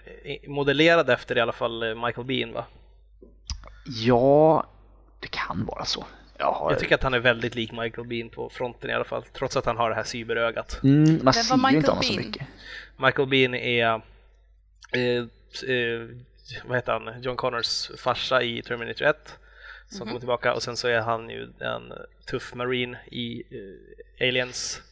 modellerad 0.47 1.11
efter 1.11 1.39
i 1.39 1.41
alla 1.41 1.53
fall 1.53 1.95
Michael 1.95 2.27
Bean 2.27 2.53
va? 2.53 2.65
Ja, 3.85 4.65
det 5.21 5.29
kan 5.29 5.67
vara 5.67 5.85
så. 5.85 6.05
Jag, 6.39 6.53
har, 6.53 6.71
Jag 6.71 6.79
tycker 6.81 6.95
att 6.95 7.03
han 7.03 7.15
är 7.15 7.19
väldigt 7.19 7.55
lik 7.55 7.73
Michael 7.73 8.07
Bean 8.07 8.29
på 8.29 8.51
fronten 8.51 8.91
i 8.91 8.93
alla 8.93 9.05
fall, 9.05 9.23
trots 9.33 9.57
att 9.57 9.67
han 9.67 9.77
har 9.77 9.91
det 9.91 9.97
här 9.97 10.05
cyberögat. 10.05 10.81
mm, 10.85 11.21
man 11.23 11.35
ser 11.35 11.57
ju 11.57 11.57
Michael 11.57 11.77
inte 11.77 11.91
honom 11.91 12.03
så 12.03 12.13
Bean? 12.13 12.27
mycket. 12.27 12.47
Michael 12.97 13.29
Bean 13.29 13.55
är, 13.55 14.01
eh, 14.93 15.19
eh, 15.71 16.09
vad 16.67 16.77
heter 16.77 16.93
han, 16.93 17.23
John 17.23 17.37
Connors 17.37 17.91
farsa 17.99 18.43
i 18.43 18.63
Terminator 18.63 19.05
1 19.07 19.39
som 19.91 20.07
kommer 20.07 20.19
tillbaka 20.19 20.55
och 20.55 20.63
sen 20.63 20.77
så 20.77 20.89
är 20.89 21.01
han 21.01 21.31
ju 21.31 21.49
en 21.61 21.93
tuff 22.31 22.55
marine 22.55 22.99
i 23.11 23.43
eh, 23.51 24.29
Aliens, 24.29 24.83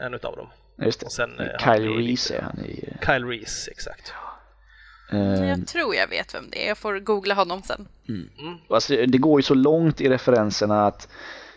en 0.00 0.14
utav 0.14 0.36
dem. 0.36 0.48
Just 0.84 1.00
det. 1.00 1.06
Och 1.06 1.12
sen, 1.12 1.40
eh, 1.40 1.58
Kyle 1.64 1.88
Reese 1.96 2.30
är 2.30 2.42
han 2.42 2.60
i. 2.60 2.88
Kyle 3.06 3.24
Reese, 3.24 3.68
exakt. 3.68 4.12
Eh, 5.12 5.48
Jag 5.48 5.66
tror 5.66 5.94
jag 5.94 6.08
vet 6.08 6.34
vem 6.34 6.44
det 6.50 6.64
är. 6.64 6.68
Jag 6.68 6.78
får 6.78 6.98
googla 6.98 7.34
honom 7.34 7.62
sen. 7.62 7.88
Alltså, 8.68 8.96
det 9.06 9.18
går 9.18 9.38
ju 9.38 9.42
så 9.42 9.54
långt 9.54 10.00
i 10.00 10.08
referenserna 10.08 10.86
att 10.86 11.08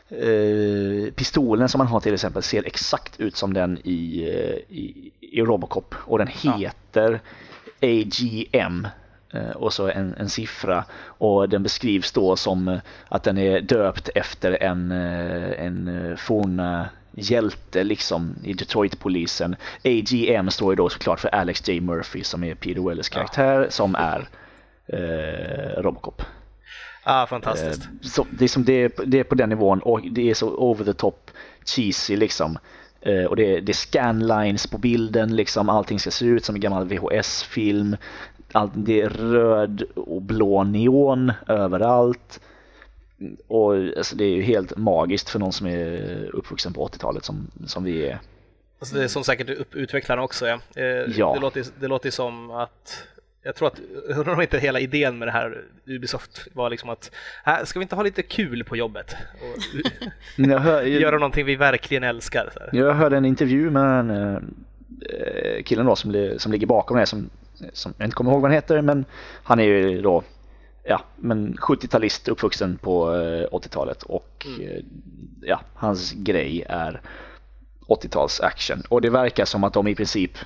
eh, 0.09 1.11
pistolen 1.15 1.69
som 1.69 1.77
man 1.79 1.87
har 1.87 1.99
till 1.99 2.13
exempel 2.13 2.43
ser 2.43 2.63
exakt 2.67 3.19
ut 3.19 3.35
som 3.35 3.53
den 3.53 3.77
i, 3.83 4.23
eh, 4.23 4.75
i, 4.77 5.11
i 5.19 5.41
Robocop. 5.41 5.95
Och 5.97 6.17
den 6.17 6.27
heter 6.27 7.19
AGM 7.81 8.87
eh, 9.33 9.49
och 9.49 9.73
så 9.73 9.89
en, 9.89 10.13
en 10.17 10.29
siffra. 10.29 10.85
Och 11.03 11.49
den 11.49 11.63
beskrivs 11.63 12.11
då 12.11 12.35
som 12.35 12.79
att 13.09 13.23
den 13.23 13.37
är 13.37 13.61
döpt 13.61 14.09
efter 14.15 14.63
en, 14.63 14.91
eh, 14.91 15.65
en 15.65 15.87
eh, 15.87 16.15
forna 16.17 16.89
hjälte 17.15 17.83
liksom 17.83 18.35
i 18.43 18.53
Detroit-polisen. 18.53 19.55
AGM 19.83 20.49
står 20.49 20.71
ju 20.71 20.75
då 20.75 20.89
såklart 20.89 21.19
för 21.19 21.35
Alex 21.35 21.67
J. 21.69 21.81
Murphy 21.81 22.23
som 22.23 22.43
är 22.43 22.55
Peter 22.55 22.89
Wellers 22.89 23.09
karaktär 23.09 23.67
som 23.69 23.95
är 23.95 24.27
eh, 24.87 25.81
Robocop. 25.81 26.21
Ah, 27.03 27.25
fantastiskt. 27.27 27.81
Eh, 27.81 27.87
Så 28.01 28.25
det, 28.31 28.43
är 28.43 28.49
som 28.49 28.65
det, 28.65 28.73
är, 28.73 28.91
det 29.05 29.19
är 29.19 29.23
på 29.23 29.35
den 29.35 29.49
nivån 29.49 29.79
och 29.79 30.01
det 30.11 30.29
är 30.29 30.33
så 30.33 30.49
over 30.49 30.85
the 30.85 30.93
top 30.93 31.31
cheesy 31.65 32.15
liksom. 32.15 32.57
Eh, 33.01 33.23
Och 33.23 33.35
det 33.35 33.59
det 33.59 33.71
är 33.71 33.73
scanlines 33.73 34.67
på 34.67 34.77
bilden 34.77 35.35
liksom, 35.35 35.69
allting 35.69 35.99
ska 35.99 36.11
se 36.11 36.25
ut 36.25 36.45
som 36.45 36.55
en 36.55 36.61
gammal 36.61 36.87
VHS-film. 36.87 37.97
Allt, 38.51 38.71
det 38.75 39.01
är 39.01 39.09
röd 39.09 39.81
och 39.95 40.21
blå 40.21 40.63
neon 40.63 41.31
överallt. 41.47 42.39
Och 43.47 43.75
alltså, 43.75 44.15
det 44.15 44.23
är 44.25 44.35
ju 44.35 44.41
helt 44.41 44.77
magiskt 44.77 45.29
för 45.29 45.39
någon 45.39 45.53
som 45.53 45.67
är 45.67 46.29
uppvuxen 46.33 46.73
på 46.73 46.87
80-talet 46.87 47.25
som, 47.25 47.51
som 47.65 47.83
vi 47.83 48.07
är. 48.07 48.19
Alltså 48.79 48.95
det 48.95 49.03
är 49.03 49.07
som 49.07 49.23
säkert 49.23 49.49
utvecklarna 49.71 50.21
också. 50.21 50.47
Ja. 50.47 50.59
Eh, 50.75 50.85
Ja. 51.15 51.33
Det, 51.33 51.39
låter, 51.39 51.65
det 51.79 51.87
låter 51.87 52.11
som 52.11 52.51
att 52.51 53.03
jag 53.43 53.55
tror 53.55 53.67
att, 53.67 53.79
undrar 54.17 54.33
om 54.33 54.41
inte 54.41 54.59
hela 54.59 54.79
idén 54.79 55.17
med 55.17 55.27
det 55.27 55.31
här 55.31 55.61
Ubisoft 55.85 56.47
var 56.53 56.69
liksom 56.69 56.89
att, 56.89 57.11
äh, 57.45 57.63
ska 57.63 57.79
vi 57.79 57.83
inte 57.83 57.95
ha 57.95 58.03
lite 58.03 58.21
kul 58.21 58.63
på 58.63 58.75
jobbet? 58.75 59.15
Och 60.37 60.45
hör, 60.59 60.81
göra 60.83 61.17
någonting 61.17 61.45
vi 61.45 61.55
verkligen 61.55 62.03
älskar. 62.03 62.51
Här. 62.59 62.69
Jag 62.79 62.93
hörde 62.93 63.17
en 63.17 63.25
intervju 63.25 63.69
med 63.69 63.83
den 63.83 64.09
eh, 64.09 65.63
killen 65.63 65.85
då 65.85 65.95
som, 65.95 66.33
som 66.37 66.51
ligger 66.51 66.67
bakom 66.67 66.97
det 66.97 67.05
som, 67.05 67.29
som 67.73 67.93
jag 67.97 68.05
inte 68.07 68.15
kommer 68.15 68.31
ihåg 68.31 68.41
vad 68.41 68.51
han 68.51 68.55
heter 68.55 68.81
men 68.81 69.05
han 69.43 69.59
är 69.59 69.63
ju 69.63 70.01
då 70.01 70.23
ja, 70.87 71.01
men 71.15 71.53
70-talist 71.53 72.29
uppvuxen 72.29 72.77
på 72.77 73.15
eh, 73.15 73.47
80-talet 73.51 74.03
och 74.03 74.47
eh, 74.59 74.83
ja, 75.41 75.61
hans 75.73 76.11
grej 76.11 76.63
är 76.69 77.01
80-tals 77.87 78.41
action 78.41 78.83
och 78.89 79.01
det 79.01 79.09
verkar 79.09 79.45
som 79.45 79.63
att 79.63 79.73
de 79.73 79.87
i 79.87 79.95
princip 79.95 80.37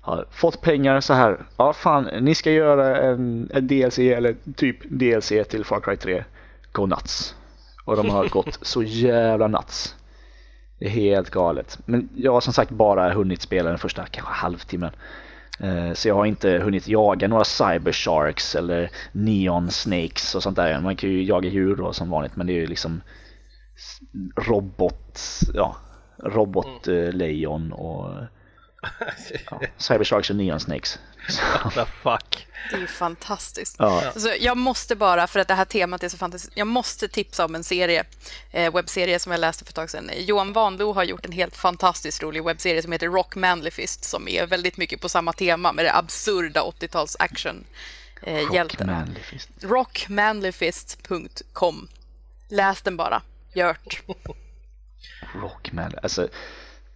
har 0.00 0.26
fått 0.30 0.60
pengar 0.60 1.00
så 1.00 1.12
här. 1.12 1.38
Ja 1.56 1.72
fan, 1.72 2.08
ni 2.20 2.34
ska 2.34 2.50
göra 2.50 2.96
en, 2.96 3.50
en 3.54 3.66
DLC 3.66 3.98
eller 3.98 4.36
typ 4.56 4.76
DLC 4.90 5.32
till 5.48 5.64
Far 5.64 5.80
Cry 5.80 5.96
3. 5.96 6.24
Go 6.72 6.86
nuts. 6.86 7.34
Och 7.84 7.96
de 7.96 8.10
har 8.10 8.28
gått 8.28 8.58
så 8.62 8.82
jävla 8.82 9.48
nuts. 9.48 9.96
Det 10.78 10.86
är 10.86 10.90
helt 10.90 11.30
galet. 11.30 11.78
Men 11.84 12.08
jag 12.16 12.32
har 12.32 12.40
som 12.40 12.52
sagt 12.52 12.70
bara 12.70 13.12
hunnit 13.12 13.42
spela 13.42 13.68
den 13.68 13.78
första 13.78 14.06
kanske 14.06 14.32
halvtimmen. 14.32 14.90
Eh, 15.62 15.92
Så 15.92 16.08
jag 16.08 16.14
har 16.14 16.26
inte 16.26 16.50
hunnit 16.58 16.88
jaga 16.88 17.28
några 17.28 17.44
Cyber 17.44 17.92
Sharks 17.92 18.54
eller 18.54 18.90
Neon 19.12 19.70
Snakes 19.70 20.34
och 20.34 20.42
sånt 20.42 20.56
där. 20.56 20.80
Man 20.80 20.96
kan 20.96 21.10
ju 21.10 21.22
jaga 21.24 21.48
djur 21.48 21.76
då 21.76 21.92
som 21.92 22.10
vanligt 22.10 22.36
men 22.36 22.46
det 22.46 22.52
är 22.52 22.60
ju 22.60 22.66
liksom 22.66 23.00
robot, 24.36 25.20
ja, 25.54 25.76
robotlejon 26.22 27.72
och 27.72 28.10
ja, 29.50 29.60
Cyber 29.78 30.04
Sharks 30.04 30.30
och 30.30 30.36
Neon 30.36 30.60
Snakes. 30.60 30.98
What 31.64 31.74
the 31.74 31.84
fuck? 32.02 32.46
Det 32.70 32.76
är 32.76 32.80
ju 32.80 32.86
fantastiskt. 32.86 33.76
Ja. 33.78 34.06
Alltså, 34.06 34.34
jag 34.34 34.56
måste 34.56 34.96
bara, 34.96 35.26
för 35.26 35.40
att 35.40 35.48
det 35.48 35.54
här 35.54 35.64
temat 35.64 36.02
är 36.02 36.08
så 36.08 36.16
fantastiskt, 36.16 36.56
jag 36.56 36.66
måste 36.66 37.08
tipsa 37.08 37.44
om 37.44 37.54
en 37.54 37.64
serie, 37.64 38.04
eh, 38.50 38.74
webbserie 38.74 39.18
som 39.18 39.32
jag 39.32 39.40
läste 39.40 39.64
för 39.64 39.70
ett 39.70 39.74
tag 39.74 39.90
sedan. 39.90 40.10
Johan 40.16 40.52
Wanlo 40.52 40.92
har 40.92 41.04
gjort 41.04 41.26
en 41.26 41.32
helt 41.32 41.56
fantastiskt 41.56 42.22
rolig 42.22 42.44
webbserie 42.44 42.82
som 42.82 42.92
heter 42.92 43.08
Rock 43.08 43.36
Manlyfist 43.36 44.04
som 44.04 44.28
är 44.28 44.46
väldigt 44.46 44.76
mycket 44.76 45.00
på 45.00 45.08
samma 45.08 45.32
tema 45.32 45.72
med 45.72 45.84
det 45.84 45.94
absurda 45.94 46.60
80-tals 46.60 47.16
action 47.18 47.64
eh, 48.22 48.66
Fist. 49.30 49.48
Rockmanlyfist.com 49.60 51.88
Läs 52.48 52.82
den 52.82 52.96
bara. 52.96 53.22
Gjort. 53.54 54.02
Rockman, 55.34 55.94
alltså 56.02 56.28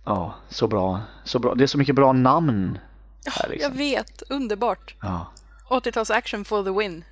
ja, 0.07 0.35
så 0.49 0.67
bra, 0.69 1.01
så 1.25 1.39
bra. 1.39 1.55
Det 1.55 1.65
är 1.65 1.67
så 1.67 1.79
mycket 1.79 1.95
bra 1.95 2.13
namn 2.13 2.79
här 3.27 3.43
Jag 3.45 3.51
liksom. 3.51 3.77
vet, 3.77 4.23
underbart. 4.31 4.95
Ja. 5.03 5.33
80-tals 5.71 6.11
action 6.11 6.45
for 6.45 6.65
the 6.65 6.71
win. 6.71 7.05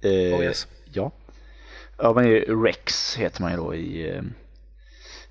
Eh, 0.00 0.10
Oh, 0.38 0.44
yes. 0.44 0.66
Ja. 0.92 1.10
Ja, 1.98 2.12
men 2.12 2.24
Rex 2.64 3.16
heter 3.16 3.42
man 3.42 3.50
ju 3.50 3.56
då 3.56 3.74
i, 3.74 4.10
eh, 4.16 4.22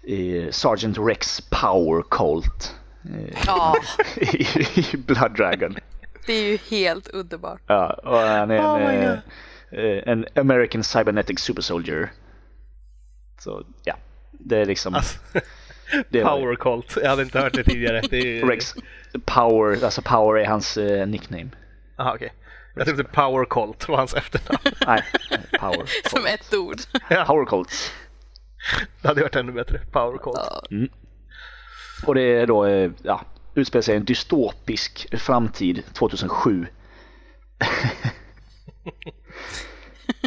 i 0.04 0.50
Sergeant 0.52 0.98
Rex 0.98 1.42
Power 1.42 2.02
Colt 2.02 2.76
eh, 3.06 3.44
Ja, 3.48 3.76
i, 4.16 4.46
i 4.94 4.98
Blood 4.98 5.36
Dragon. 5.38 5.78
det 6.26 6.34
är 6.34 6.44
ju 6.52 6.58
helt 6.70 7.08
underbart. 7.08 7.62
Ja, 7.68 7.94
och 7.94 8.18
han 8.18 8.52
är 8.52 8.60
Oh 8.60 8.94
en, 8.94 9.20
eh, 9.72 10.04
en 10.12 10.26
American 10.36 10.84
Cybernetic 10.84 11.40
Super 11.40 11.62
Soldier. 11.62 12.12
Så 13.40 13.66
ja, 13.84 13.96
det 14.32 14.58
är 14.58 14.66
liksom 14.66 14.96
Alltså, 14.96 15.20
det 16.10 16.24
Power 16.24 16.56
Cult, 16.56 16.98
jag 17.02 17.10
hade 17.10 17.22
inte 17.22 17.40
hört 17.40 17.54
det 17.54 17.64
tidigare. 17.64 18.02
Det 18.10 18.40
är... 18.40 18.46
Rex 18.46 18.76
Power, 19.26 19.86
alltså 19.86 20.02
Power 20.02 20.42
är 20.42 20.46
hans 20.46 20.78
eh, 20.78 21.08
nickname. 21.08 21.50
Aha, 21.98 22.14
okej. 22.16 22.34
Jag 22.76 22.88
trodde 22.88 23.04
Power 23.04 23.46
Cult 23.46 23.88
var 23.88 23.98
hans 23.98 24.14
efternamn. 24.14 24.76
Nej, 24.88 25.04
Power. 25.60 25.86
Som 26.10 26.26
ett 26.26 26.54
ord. 26.54 26.78
Power 27.28 27.46
Colts. 27.46 27.92
Det 29.02 29.08
hade 29.08 29.22
varit 29.22 29.36
ännu 29.36 29.52
bättre. 29.52 29.80
Power 29.92 30.18
Cult. 30.18 30.90
Och 32.06 32.16
det 32.16 32.22
är 32.22 32.48
då, 32.48 32.66
eh, 32.66 32.92
ja, 33.04 33.22
utspelar 33.56 33.82
sig 33.82 33.94
i 33.94 33.98
en 33.98 34.06
dystopisk 34.06 35.20
framtid 35.20 35.84
2007. 35.94 36.68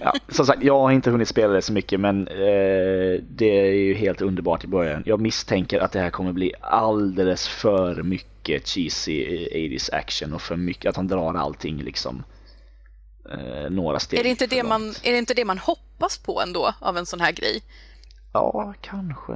ja, 0.03 0.14
som 0.28 0.46
sagt, 0.46 0.62
jag 0.62 0.78
har 0.78 0.90
inte 0.90 1.11
hunnit 1.11 1.28
spela 1.28 1.53
det 1.53 1.62
så 1.62 1.72
mycket 1.72 2.01
men 2.01 2.28
eh, 2.28 3.22
det 3.30 3.68
är 3.68 3.72
ju 3.72 3.94
helt 3.94 4.20
underbart 4.20 4.64
i 4.64 4.66
början. 4.66 5.03
Jag 5.07 5.20
misstänker 5.20 5.80
att 5.80 5.92
det 5.92 6.01
här 6.01 6.11
kommer 6.11 6.32
bli 6.32 6.53
alldeles 6.61 7.49
för 7.49 8.03
mycket 8.03 8.66
cheesy 8.68 9.26
80s 9.55 9.94
action 9.94 10.32
och 10.34 10.42
för 10.42 10.57
mycket 10.57 10.88
att 10.88 10.96
han 10.96 11.09
drar 11.09 11.34
allting 11.34 11.82
liksom 11.82 12.24
eh, 13.30 13.70
några 13.70 13.99
steg 13.99 14.20
Är 14.20 14.24
det, 14.24 14.30
inte 14.30 14.46
det, 14.46 14.57
långt. 14.57 14.68
man, 14.68 14.88
är 15.03 15.12
det 15.12 15.18
inte 15.18 15.34
det 15.34 15.44
man 15.44 15.59
hoppas 15.59 16.18
på 16.18 16.42
ändå 16.42 16.74
av 16.80 16.96
en 16.96 17.07
sån 17.07 17.20
här 17.20 17.32
grej? 17.32 17.62
Ja, 18.32 18.74
kanske. 18.80 19.32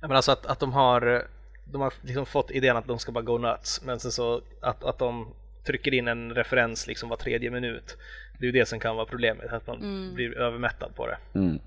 Ja, 0.00 0.08
men 0.08 0.16
alltså 0.16 0.32
att, 0.32 0.46
att 0.46 0.60
de 0.60 0.72
har, 0.72 1.26
de 1.64 1.80
har 1.80 1.92
liksom 2.02 2.26
fått 2.26 2.50
idén 2.50 2.76
att 2.76 2.86
de 2.86 2.98
ska 2.98 3.12
bara 3.12 3.24
go 3.24 3.38
nuts, 3.38 3.80
men 3.84 4.00
sen 4.00 4.12
så 4.12 4.40
att, 4.62 4.84
att 4.84 4.98
de 4.98 5.34
trycker 5.66 5.94
in 5.94 6.08
en 6.08 6.34
referens 6.34 6.86
liksom 6.86 7.08
var 7.08 7.16
tredje 7.16 7.50
minut. 7.50 7.96
Det 8.38 8.44
är 8.44 8.52
ju 8.52 8.52
det 8.52 8.66
som 8.66 8.80
kan 8.80 8.96
vara 8.96 9.06
problemet, 9.06 9.52
att 9.52 9.66
man 9.66 10.10
blir 10.14 10.38
övermättad 10.38 10.94
på 10.94 11.06
det. 11.06 11.16
Mm. 11.34 11.58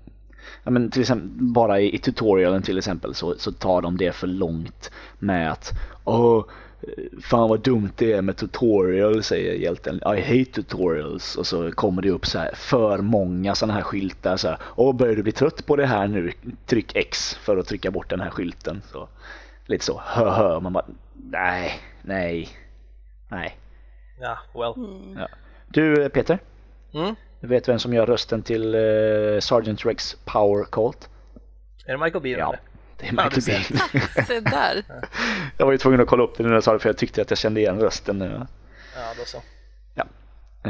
Ja, 0.64 0.70
men 0.70 0.90
till 0.90 1.00
exempel, 1.00 1.28
bara 1.30 1.80
i, 1.80 1.94
i 1.94 1.98
tutorialen 1.98 2.62
till 2.62 2.78
exempel 2.78 3.14
så, 3.14 3.34
så 3.38 3.52
tar 3.52 3.82
de 3.82 3.96
det 3.96 4.12
för 4.12 4.26
långt 4.26 4.90
med 5.18 5.52
att 5.52 5.72
Åh, 6.04 6.44
fan 7.22 7.48
vad 7.48 7.60
dumt 7.60 7.90
det 7.96 8.12
är 8.12 8.22
med 8.22 8.36
tutorial 8.36 9.22
säger 9.22 9.54
hjälten. 9.54 9.96
I 9.96 10.20
hate 10.20 10.52
tutorials. 10.52 11.36
Och 11.36 11.46
så 11.46 11.72
kommer 11.72 12.02
det 12.02 12.10
upp 12.10 12.26
så 12.26 12.38
här 12.38 12.54
för 12.54 12.98
många 12.98 13.54
sådana 13.54 13.74
här 13.74 13.82
skyltar. 13.82 14.36
Så 14.36 14.48
här, 14.48 14.58
Åh, 14.76 14.96
börjar 14.96 15.16
du 15.16 15.22
bli 15.22 15.32
trött 15.32 15.66
på 15.66 15.76
det 15.76 15.86
här 15.86 16.08
nu? 16.08 16.32
Tryck 16.66 16.96
X 16.96 17.34
för 17.34 17.56
att 17.56 17.66
trycka 17.66 17.90
bort 17.90 18.10
den 18.10 18.20
här 18.20 18.30
skylten. 18.30 18.82
Så, 18.92 19.08
lite 19.66 19.84
så, 19.84 20.00
hö 20.04 20.30
hö. 20.30 20.60
Man 20.60 20.72
bara, 20.72 20.86
nej, 21.14 21.80
nej, 22.02 22.48
nej. 23.28 23.58
Ja, 24.20 24.38
well. 24.54 24.74
Ja. 25.16 25.28
Du 25.68 26.08
Peter, 26.08 26.38
Mm. 26.94 27.14
du 27.40 27.46
vet 27.46 27.68
vem 27.68 27.78
som 27.78 27.94
gör 27.94 28.06
rösten 28.06 28.42
till 28.42 28.74
uh, 28.74 29.40
Sergeant 29.40 29.86
Rex 29.86 30.16
Power 30.24 30.64
Colt? 30.64 31.08
Är 31.86 31.92
det 31.92 32.04
Michael 32.04 32.22
Bean? 32.22 32.38
Ja, 32.38 32.48
eller? 32.48 32.60
det 32.96 33.06
är 33.06 33.12
Ja, 33.16 33.24
Michael. 33.24 33.62
Bean. 33.92 34.26
Se 34.26 34.40
där. 34.40 34.84
Jag 35.58 35.66
var 35.66 35.72
ju 35.72 35.78
tvungen 35.78 36.00
att 36.00 36.08
kolla 36.08 36.22
upp 36.22 36.36
det 36.36 36.42
när 36.42 36.52
jag 36.54 36.64
sa 36.64 36.72
det 36.72 36.78
för 36.78 36.88
jag 36.88 36.96
tyckte 36.96 37.22
att 37.22 37.30
jag 37.30 37.38
kände 37.38 37.60
igen 37.60 37.80
rösten. 37.80 38.18
nu. 38.18 38.46
Ja, 38.96 39.02
då 39.18 39.24
så. 39.24 39.42
Ja. 39.94 40.04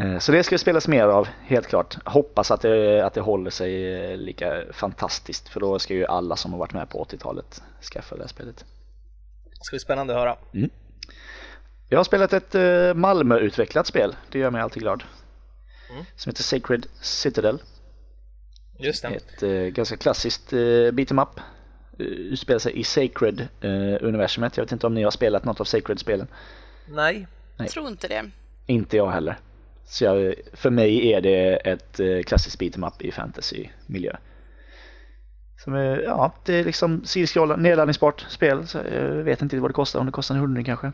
Eh, 0.00 0.18
Så 0.18 0.32
det 0.32 0.42
ska 0.42 0.58
spelas 0.58 0.88
mer 0.88 1.04
av, 1.04 1.28
helt 1.42 1.66
klart. 1.66 1.96
Hoppas 2.04 2.50
att 2.50 2.60
det, 2.60 3.06
att 3.06 3.14
det 3.14 3.20
håller 3.20 3.50
sig 3.50 3.94
eh, 4.04 4.16
lika 4.16 4.62
fantastiskt 4.72 5.48
för 5.48 5.60
då 5.60 5.78
ska 5.78 5.94
ju 5.94 6.06
alla 6.06 6.36
som 6.36 6.52
har 6.52 6.58
varit 6.58 6.72
med 6.72 6.88
på 6.90 7.04
80-talet 7.04 7.62
skaffa 7.92 8.16
det 8.16 8.22
här 8.22 8.28
spelet. 8.28 8.64
Det 9.44 9.64
ska 9.64 9.74
bli 9.74 9.80
spännande 9.80 10.12
att 10.14 10.18
höra. 10.20 10.36
Jag 11.88 11.98
har 11.98 12.04
spelat 12.04 12.32
ett 12.32 12.54
Malmö-utvecklat 12.96 13.86
spel, 13.86 14.16
det 14.30 14.38
gör 14.38 14.50
mig 14.50 14.62
alltid 14.62 14.82
glad. 14.82 15.02
Mm. 15.92 16.04
Som 16.16 16.30
heter 16.30 16.42
Sacred 16.42 16.86
Citadel. 17.00 17.58
Just 18.78 19.02
det. 19.02 19.08
Ett 19.08 19.42
eh, 19.42 19.50
ganska 19.50 19.96
klassiskt 19.96 20.52
eh, 20.52 20.56
beat'em 20.92 21.22
up. 21.22 21.40
Uh, 22.00 22.06
utspelar 22.06 22.58
sig 22.58 22.80
i 22.80 22.82
Sacred-universumet. 22.82 24.56
jag 24.56 24.64
vet 24.64 24.72
inte 24.72 24.86
om 24.86 24.94
ni 24.94 25.02
har 25.02 25.10
spelat 25.10 25.44
något 25.44 25.60
av 25.60 25.64
Sacred-spelen. 25.64 26.26
Nej. 26.88 27.26
Jag 27.56 27.68
tror 27.68 27.88
inte 27.88 28.08
det. 28.08 28.30
Inte 28.66 28.96
jag 28.96 29.10
heller. 29.10 29.38
Så 29.84 30.04
jag, 30.04 30.34
för 30.52 30.70
mig 30.70 31.12
är 31.12 31.20
det 31.20 31.56
ett 31.56 32.00
eh, 32.00 32.22
klassiskt 32.22 32.60
beat'em 32.60 32.86
up 32.86 33.02
i 33.02 33.12
fantasy-miljö. 33.12 34.16
Som 35.64 35.74
är, 35.74 35.98
ja, 35.98 36.34
det 36.44 36.54
är 36.54 36.64
liksom 36.64 37.04
sidskrollande, 37.04 37.62
nedladdningsbart 37.62 38.26
spel. 38.28 38.66
Så 38.66 38.78
jag 38.78 39.10
vet 39.10 39.42
inte 39.42 39.58
vad 39.58 39.70
det 39.70 39.74
kostar, 39.74 40.00
om 40.00 40.06
det 40.06 40.12
kostar 40.12 40.34
en 40.34 40.40
hundring 40.40 40.64
kanske. 40.64 40.92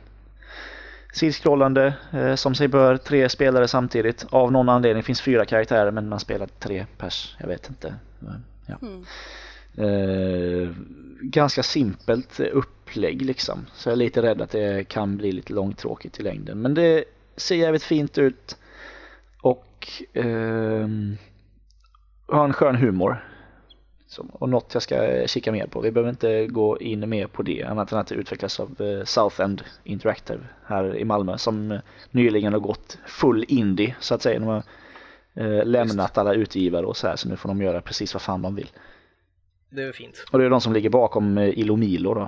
Sidskrollande, 1.16 1.94
eh, 2.12 2.34
som 2.34 2.54
sig 2.54 2.68
bör, 2.68 2.96
tre 2.96 3.28
spelare 3.28 3.68
samtidigt. 3.68 4.26
Av 4.30 4.52
någon 4.52 4.68
anledning 4.68 5.02
finns 5.02 5.20
fyra 5.20 5.44
karaktärer 5.44 5.90
men 5.90 6.08
man 6.08 6.20
spelar 6.20 6.46
tre 6.46 6.86
pers, 6.98 7.36
jag 7.40 7.48
vet 7.48 7.68
inte. 7.68 7.94
Ja. 8.66 8.78
Mm. 8.82 9.04
Eh, 9.78 10.70
ganska 11.20 11.62
simpelt 11.62 12.40
upplägg 12.40 13.22
liksom. 13.22 13.66
Så 13.74 13.88
jag 13.88 13.92
är 13.92 13.96
lite 13.96 14.22
rädd 14.22 14.42
att 14.42 14.50
det 14.50 14.88
kan 14.88 15.16
bli 15.16 15.32
lite 15.32 15.52
långtråkigt 15.52 16.20
i 16.20 16.22
längden. 16.22 16.62
Men 16.62 16.74
det 16.74 17.04
ser 17.36 17.56
jävligt 17.56 17.82
fint 17.82 18.18
ut. 18.18 18.56
Och 19.42 19.88
ehm, 20.12 21.16
har 22.26 22.44
en 22.44 22.52
skön 22.52 22.76
humor. 22.76 23.24
Och 24.32 24.48
något 24.48 24.74
jag 24.74 24.82
ska 24.82 25.26
kika 25.26 25.52
mer 25.52 25.66
på. 25.66 25.80
Vi 25.80 25.90
behöver 25.90 26.10
inte 26.10 26.46
gå 26.46 26.78
in 26.80 27.08
mer 27.08 27.26
på 27.26 27.42
det 27.42 27.62
annat 27.62 27.92
än 27.92 27.98
att 27.98 28.06
det 28.06 28.14
utvecklas 28.14 28.60
av 28.60 28.80
eh, 28.80 29.04
South 29.04 29.40
End 29.40 29.62
Interactive 29.84 30.40
här 30.66 30.96
i 30.96 31.04
Malmö 31.04 31.38
som 31.38 31.72
eh, 31.72 31.80
nyligen 32.10 32.52
har 32.52 32.60
gått 32.60 32.98
full 33.06 33.44
indie 33.48 33.96
så 34.00 34.14
att 34.14 34.22
säga. 34.22 34.38
De 34.38 34.46
har 34.46 34.62
eh, 35.34 35.64
lämnat 35.64 36.18
alla 36.18 36.34
utgivare 36.34 36.86
och 36.86 36.96
så 36.96 37.06
här 37.08 37.16
så 37.16 37.28
nu 37.28 37.36
får 37.36 37.48
de 37.48 37.62
göra 37.62 37.80
precis 37.80 38.14
vad 38.14 38.22
fan 38.22 38.42
de 38.42 38.54
vill. 38.54 38.70
Det 39.70 39.82
är 39.82 39.92
fint. 39.92 40.24
Och 40.30 40.38
det 40.38 40.44
är 40.44 40.50
de 40.50 40.60
som 40.60 40.72
ligger 40.72 40.90
bakom 40.90 41.38
eh, 41.38 41.58
Ilomilo 41.58 42.14
då. 42.14 42.20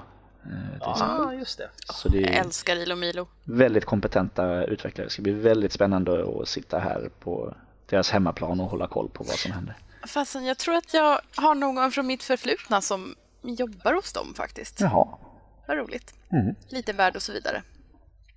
eh. 0.45 0.77
Ja, 0.81 1.35
just 1.35 1.59
det. 1.59 1.69
Så 1.93 2.09
det 2.09 2.21
Jag 2.21 2.35
älskar 2.35 2.77
Ilo 2.77 2.97
Milo. 2.97 3.27
väldigt 3.45 3.85
kompetenta 3.85 4.65
utvecklare. 4.65 5.07
Det 5.07 5.11
ska 5.13 5.23
bli 5.23 5.33
väldigt 5.33 5.73
spännande 5.73 6.25
att 6.41 6.49
sitta 6.49 6.79
här 6.79 7.11
på 7.21 7.55
deras 7.87 8.11
hemmaplan 8.11 8.61
och 8.61 8.67
hålla 8.71 8.87
koll 8.87 9.09
på 9.09 9.25
vad 9.25 9.37
som 9.37 9.53
händer. 9.53 9.77
Fastän 10.09 10.45
jag 10.45 10.59
tror 10.59 10.75
att 10.75 10.95
jag 10.95 11.21
har 11.37 11.55
någon 11.55 11.93
från 11.93 12.07
mitt 12.07 12.23
förflutna 12.23 12.81
som 12.81 13.15
jobbar 13.43 13.95
hos 13.95 14.13
dem 14.13 14.35
faktiskt. 14.35 14.81
Jaha. 14.81 15.19
Vad 15.67 15.77
roligt. 15.77 16.15
Mm. 16.33 16.55
Lite 16.69 16.93
värd 16.93 17.17
och 17.17 17.23
så 17.23 17.33
vidare. 17.33 17.63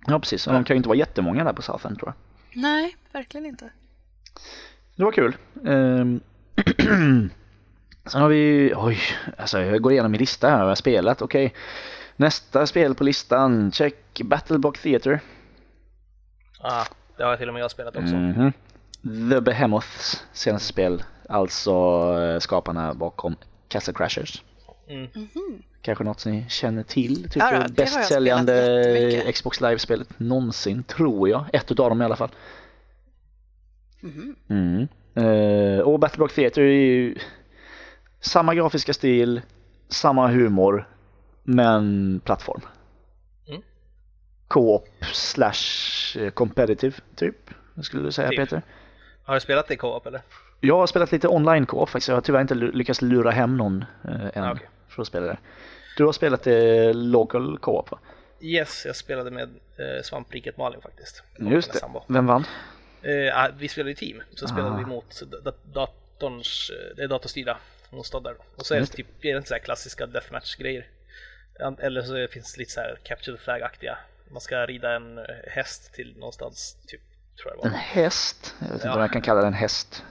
Ja 0.06 0.18
precis, 0.18 0.46
och 0.46 0.52
de 0.52 0.64
kan 0.64 0.74
ju 0.74 0.76
inte 0.76 0.88
vara 0.88 0.98
jättemånga 0.98 1.44
där 1.44 1.52
på 1.52 1.62
Southend 1.62 1.98
tror 1.98 2.08
jag. 2.08 2.14
Nej, 2.62 2.96
verkligen 3.12 3.46
inte. 3.46 3.70
Det 4.96 5.04
var 5.04 5.12
kul. 5.12 5.36
Ehm, 5.66 6.20
Sen 8.06 8.20
har 8.20 8.28
vi, 8.28 8.72
oj, 8.76 8.98
alltså 9.38 9.60
jag 9.60 9.82
går 9.82 9.92
igenom 9.92 10.12
min 10.12 10.18
lista 10.18 10.48
här 10.48 10.56
vad 10.56 10.64
jag 10.64 10.70
har 10.70 10.74
spelat. 10.74 11.22
Okej, 11.22 11.54
nästa 12.16 12.66
spel 12.66 12.94
på 12.94 13.04
listan, 13.04 13.72
check 13.72 14.20
Battleblock 14.24 14.78
Theater. 14.78 15.20
Ah, 16.60 16.84
det 17.16 17.24
har 17.24 17.36
till 17.36 17.48
och 17.48 17.54
med 17.54 17.62
jag 17.62 17.70
spelat 17.70 17.96
också. 17.96 18.14
Mhm. 18.14 18.52
The 19.30 19.40
Behemoths 19.40 20.24
senaste 20.32 20.68
spel, 20.68 21.04
alltså 21.32 21.72
eh, 22.20 22.38
skaparna 22.38 22.94
bakom 22.94 23.36
Castle 23.68 23.94
Crashers. 23.94 24.42
Mm. 24.88 25.08
Kanske 25.82 26.04
något 26.04 26.26
ni 26.26 26.44
känner 26.48 26.82
till? 26.82 27.22
Typ 27.22 27.36
Ja, 27.36 27.44
då, 27.44 27.50
det 27.50 27.56
har 27.56 27.62
det 27.62 27.68
jag 27.68 27.74
bäst 27.74 28.04
säljande 28.04 28.52
spelat 28.52 28.94
jättemycket. 29.02 29.34
Xbox 29.34 29.60
Live-spelet 29.60 30.08
någonsin, 30.18 30.84
tror 30.84 31.28
jag. 31.28 31.44
Ett 31.52 31.70
utav 31.72 31.88
dem 31.88 32.02
i 32.02 32.04
alla 32.04 32.16
fall. 32.16 32.30
Mhm. 34.00 34.36
Mm. 34.48 34.88
Eh, 35.14 35.80
och 35.80 35.98
Battleblock 35.98 36.32
Theater 36.32 36.62
är 36.62 36.66
ju 36.66 37.14
samma 38.20 38.54
grafiska 38.54 38.92
stil, 38.92 39.42
samma 39.88 40.28
humor, 40.28 40.88
men 41.42 42.20
plattform. 42.24 42.60
Mm. 43.48 43.62
Co-op 44.48 44.88
slash 45.12 46.18
eh, 46.18 46.30
competitive, 46.30 46.96
typ. 47.16 47.50
Skulle 47.82 48.02
du 48.02 48.12
säga 48.12 48.28
Typ. 48.28 48.38
Peter? 48.38 48.62
Har 49.24 49.34
du 49.34 49.40
spelat 49.40 49.68
det 49.68 49.74
i 49.74 49.76
co-op 49.76 50.06
eller? 50.06 50.22
Jag 50.64 50.76
har 50.78 50.86
spelat 50.86 51.12
lite 51.12 51.28
online 51.28 51.66
co-op 51.66 51.88
faktiskt. 51.90 52.08
Jag 52.08 52.16
har 52.16 52.20
tyvärr 52.20 52.40
inte 52.40 52.54
lyckats 52.54 53.02
lura 53.02 53.30
hem 53.30 53.56
någon 53.56 53.84
eh, 54.08 54.36
än 54.38 54.44
Ah, 54.44 54.52
okej. 54.52 54.68
för 54.88 55.02
att 55.02 55.08
spela 55.08 55.26
det. 55.26 55.38
Du 55.96 56.04
har 56.04 56.12
spelat 56.12 56.46
eh, 56.46 56.94
local 56.94 57.58
co-op 57.58 57.90
va? 57.90 57.98
Yes, 58.40 58.82
jag 58.86 58.96
spelade 58.96 59.30
med 59.30 59.48
eh, 59.76 60.02
svampriket 60.02 60.56
Malin 60.56 60.80
faktiskt. 60.80 61.22
Och 61.38 61.52
Just 61.52 61.72
det. 61.72 61.78
sambo. 61.78 62.02
Vem 62.08 62.26
vann? 62.26 62.44
Eh, 63.02 63.38
ah, 63.44 63.48
vi 63.58 63.68
spelade 63.68 63.90
i 63.90 63.94
team, 63.94 64.22
så 64.34 64.48
spelade 64.48 64.70
Ah. 64.74 64.76
vi 64.78 64.84
mot 64.84 65.22
da- 65.44 65.52
datorns, 65.72 66.70
eh, 66.70 66.96
det 66.96 67.02
är 67.02 67.08
datorstyrda 67.08 67.56
motståndare. 67.90 68.34
Och 68.56 68.66
så 68.66 68.74
är 68.74 68.78
det 68.78 68.80
Just 68.80 68.92
det. 68.92 68.96
typ, 68.96 69.06
är 69.24 69.32
det 69.32 69.36
inte 69.36 69.48
så 69.48 69.54
här 69.54 69.60
klassiska 69.60 70.06
deathmatch-grejer. 70.06 70.86
Eller 71.78 72.02
så 72.02 72.26
finns 72.32 72.54
det 72.54 72.58
lite 72.58 72.72
så 72.72 72.80
här 72.80 72.98
capture 73.02 73.36
flag-aktiga. 73.38 73.98
Man 74.30 74.40
ska 74.40 74.66
rida 74.66 74.92
en 74.96 75.18
eh, 75.18 75.24
häst 75.50 75.92
till 75.94 76.14
någonstans, 76.18 76.76
typ, 76.86 77.00
tror 77.42 77.52
jag 77.52 77.64
En 77.64 77.70
det 77.72 77.76
var. 77.76 77.78
häst? 77.78 78.54
Jag 78.58 78.66
vet 78.66 78.74
inte 78.74 78.86
Ja. 78.86 78.94
om 78.94 79.00
jag 79.00 79.12
kan 79.12 79.22
kalla 79.22 79.40
den 79.42 79.52
häst. 79.54 80.04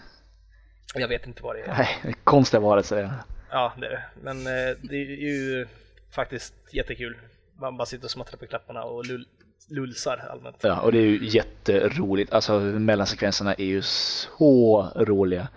Jag 0.96 1.08
vet 1.08 1.28
inte 1.28 1.44
vad 1.44 1.56
det 1.56 1.62
är. 1.62 1.68
Nej, 1.78 2.16
konstiga 2.24 2.62
varelser. 2.62 3.14
Ja, 3.52 3.74
det 3.80 3.86
är 3.86 3.90
det. 3.90 4.04
Men 4.22 4.38
eh, 4.38 4.78
det 4.82 4.96
är 4.96 5.06
ju 5.06 5.68
faktiskt 6.16 6.54
jättekul. 6.72 7.18
Man 7.60 7.78
bara 7.78 7.86
sitter 7.86 8.06
och 8.06 8.12
smattrar 8.12 8.38
på 8.38 8.46
klapparna 8.48 8.84
och 8.84 9.06
lull, 9.06 9.28
lulsar 9.70 10.18
allmänt. 10.32 10.58
Ja, 10.62 10.80
och 10.82 10.92
det 10.92 10.98
är 10.98 11.02
ju 11.06 11.26
jätteroligt. 11.28 12.34
Alltså 12.34 12.60
mellansekvenserna 12.60 13.54
är 13.54 13.66
ju 13.66 13.82
så 13.82 14.92
roliga. 14.96 15.48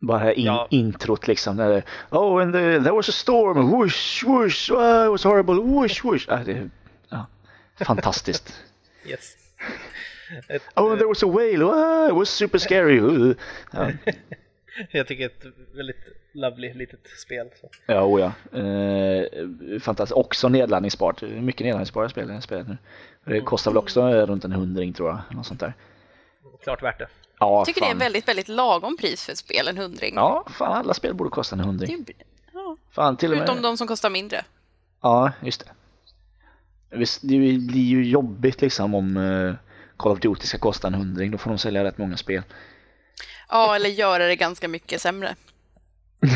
Bara 0.00 0.32
in, 0.32 0.44
Ja. 0.44 0.66
introt 0.70 1.28
liksom. 1.28 1.56
Där 1.56 1.82
oh, 2.10 2.42
and 2.42 2.52
the, 2.52 2.58
there 2.58 2.92
was 2.92 3.08
a 3.08 3.12
storm, 3.12 3.70
whoosh, 3.70 4.24
whoosh, 4.24 4.72
oh, 4.72 5.04
it 5.06 5.10
was 5.10 5.24
horrible, 5.24 5.54
whoosh, 5.54 6.04
whoosh. 6.04 6.24
Ja, 6.28 6.36
det, 6.44 6.70
ja, 7.08 7.26
fantastiskt. 7.84 8.54
Yes. 9.06 9.36
Ett, 10.48 10.62
Oh, 10.76 10.82
and 10.84 10.92
eh, 10.92 10.98
there 10.98 11.08
was 11.08 11.22
a 11.22 11.26
whale, 11.26 11.64
oh, 11.64 12.08
it 12.08 12.14
was 12.14 12.30
super 12.30 12.58
scary. 12.58 13.34
Ja, 13.72 13.90
jag 14.90 15.06
tycker 15.06 15.26
ett 15.26 15.44
väldigt 15.74 15.96
lovely 16.32 16.74
litet 16.74 17.00
spel. 17.18 17.50
Så. 17.60 17.68
ja, 17.86 18.02
oh, 18.04 18.20
ja. 18.20 18.58
Eh, 18.58 19.24
fantastiskt. 19.80 20.16
Också 20.16 20.48
nedladdningsbart. 20.48 21.22
Mycket 21.22 21.64
nedladdningsbara 21.64 22.08
spel 22.08 22.30
i 22.30 22.32
det 22.34 22.40
spelet 22.42 22.68
nu. 22.68 22.76
Det 23.24 23.40
kostar 23.40 23.70
väl 23.70 23.78
också 23.78 24.00
eh, 24.00 24.26
runt 24.26 24.44
en 24.44 24.52
hundring 24.52 24.92
tror 24.92 25.08
jag. 25.08 25.36
Något 25.36 25.46
sånt 25.46 25.60
där. 25.60 25.72
Klart 26.62 26.82
värt 26.82 26.98
det. 26.98 27.08
Ja, 27.38 27.58
Jag 27.58 27.66
tycker 27.66 27.80
fan. 27.80 27.88
det 27.98 28.04
är 28.04 28.06
väldigt, 28.06 28.28
väldigt 28.28 28.48
lagom 28.48 28.96
pris 28.96 29.24
för 29.24 29.32
ett 29.32 29.38
spel, 29.38 29.68
en 29.68 29.76
hundring. 29.78 30.14
Ja, 30.14 30.44
fan 30.50 30.72
alla 30.72 30.94
spel 30.94 31.14
borde 31.14 31.30
kosta 31.30 31.54
en 31.54 31.58
Det 31.58 31.64
hundring. 31.66 32.04
är, 32.08 32.14
ja. 32.54 32.76
Fan, 32.90 33.16
till 33.16 33.32
och 33.32 33.38
med... 33.38 33.60
De 33.62 33.76
som 33.76 33.86
kostar 33.86 34.10
mindre. 34.10 34.44
Ja, 35.02 35.32
just 35.42 35.64
det. 35.64 35.70
Visst, 36.98 37.20
det 37.22 37.38
blir 37.58 37.84
ju 37.84 38.04
jobbigt 38.04 38.60
liksom 38.60 38.94
om 38.94 39.16
eh, 39.16 39.54
Call 40.00 40.12
of 40.12 40.20
Duty 40.20 40.46
ska 40.46 40.58
kosta 40.58 40.86
en 40.88 40.94
hundring. 40.94 41.30
Då 41.30 41.38
får 41.38 41.50
de 41.50 41.58
sälja 41.58 41.84
rätt 41.84 41.98
många 41.98 42.16
spel. 42.16 42.42
Ja, 43.48 43.76
eller 43.76 43.88
göra 43.90 44.26
det 44.26 44.36
ganska 44.36 44.68
mycket 44.68 45.00
sämre. 45.02 45.34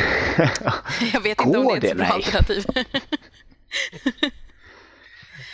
Jag 1.12 1.21
vet 1.21 1.41
inte 1.41 1.59
om 1.59 1.67
det 1.81 1.89
är 1.89 1.91
ett 1.91 1.97
bra 1.97 2.07
Nej. 2.07 2.12
alternativ. 2.12 2.65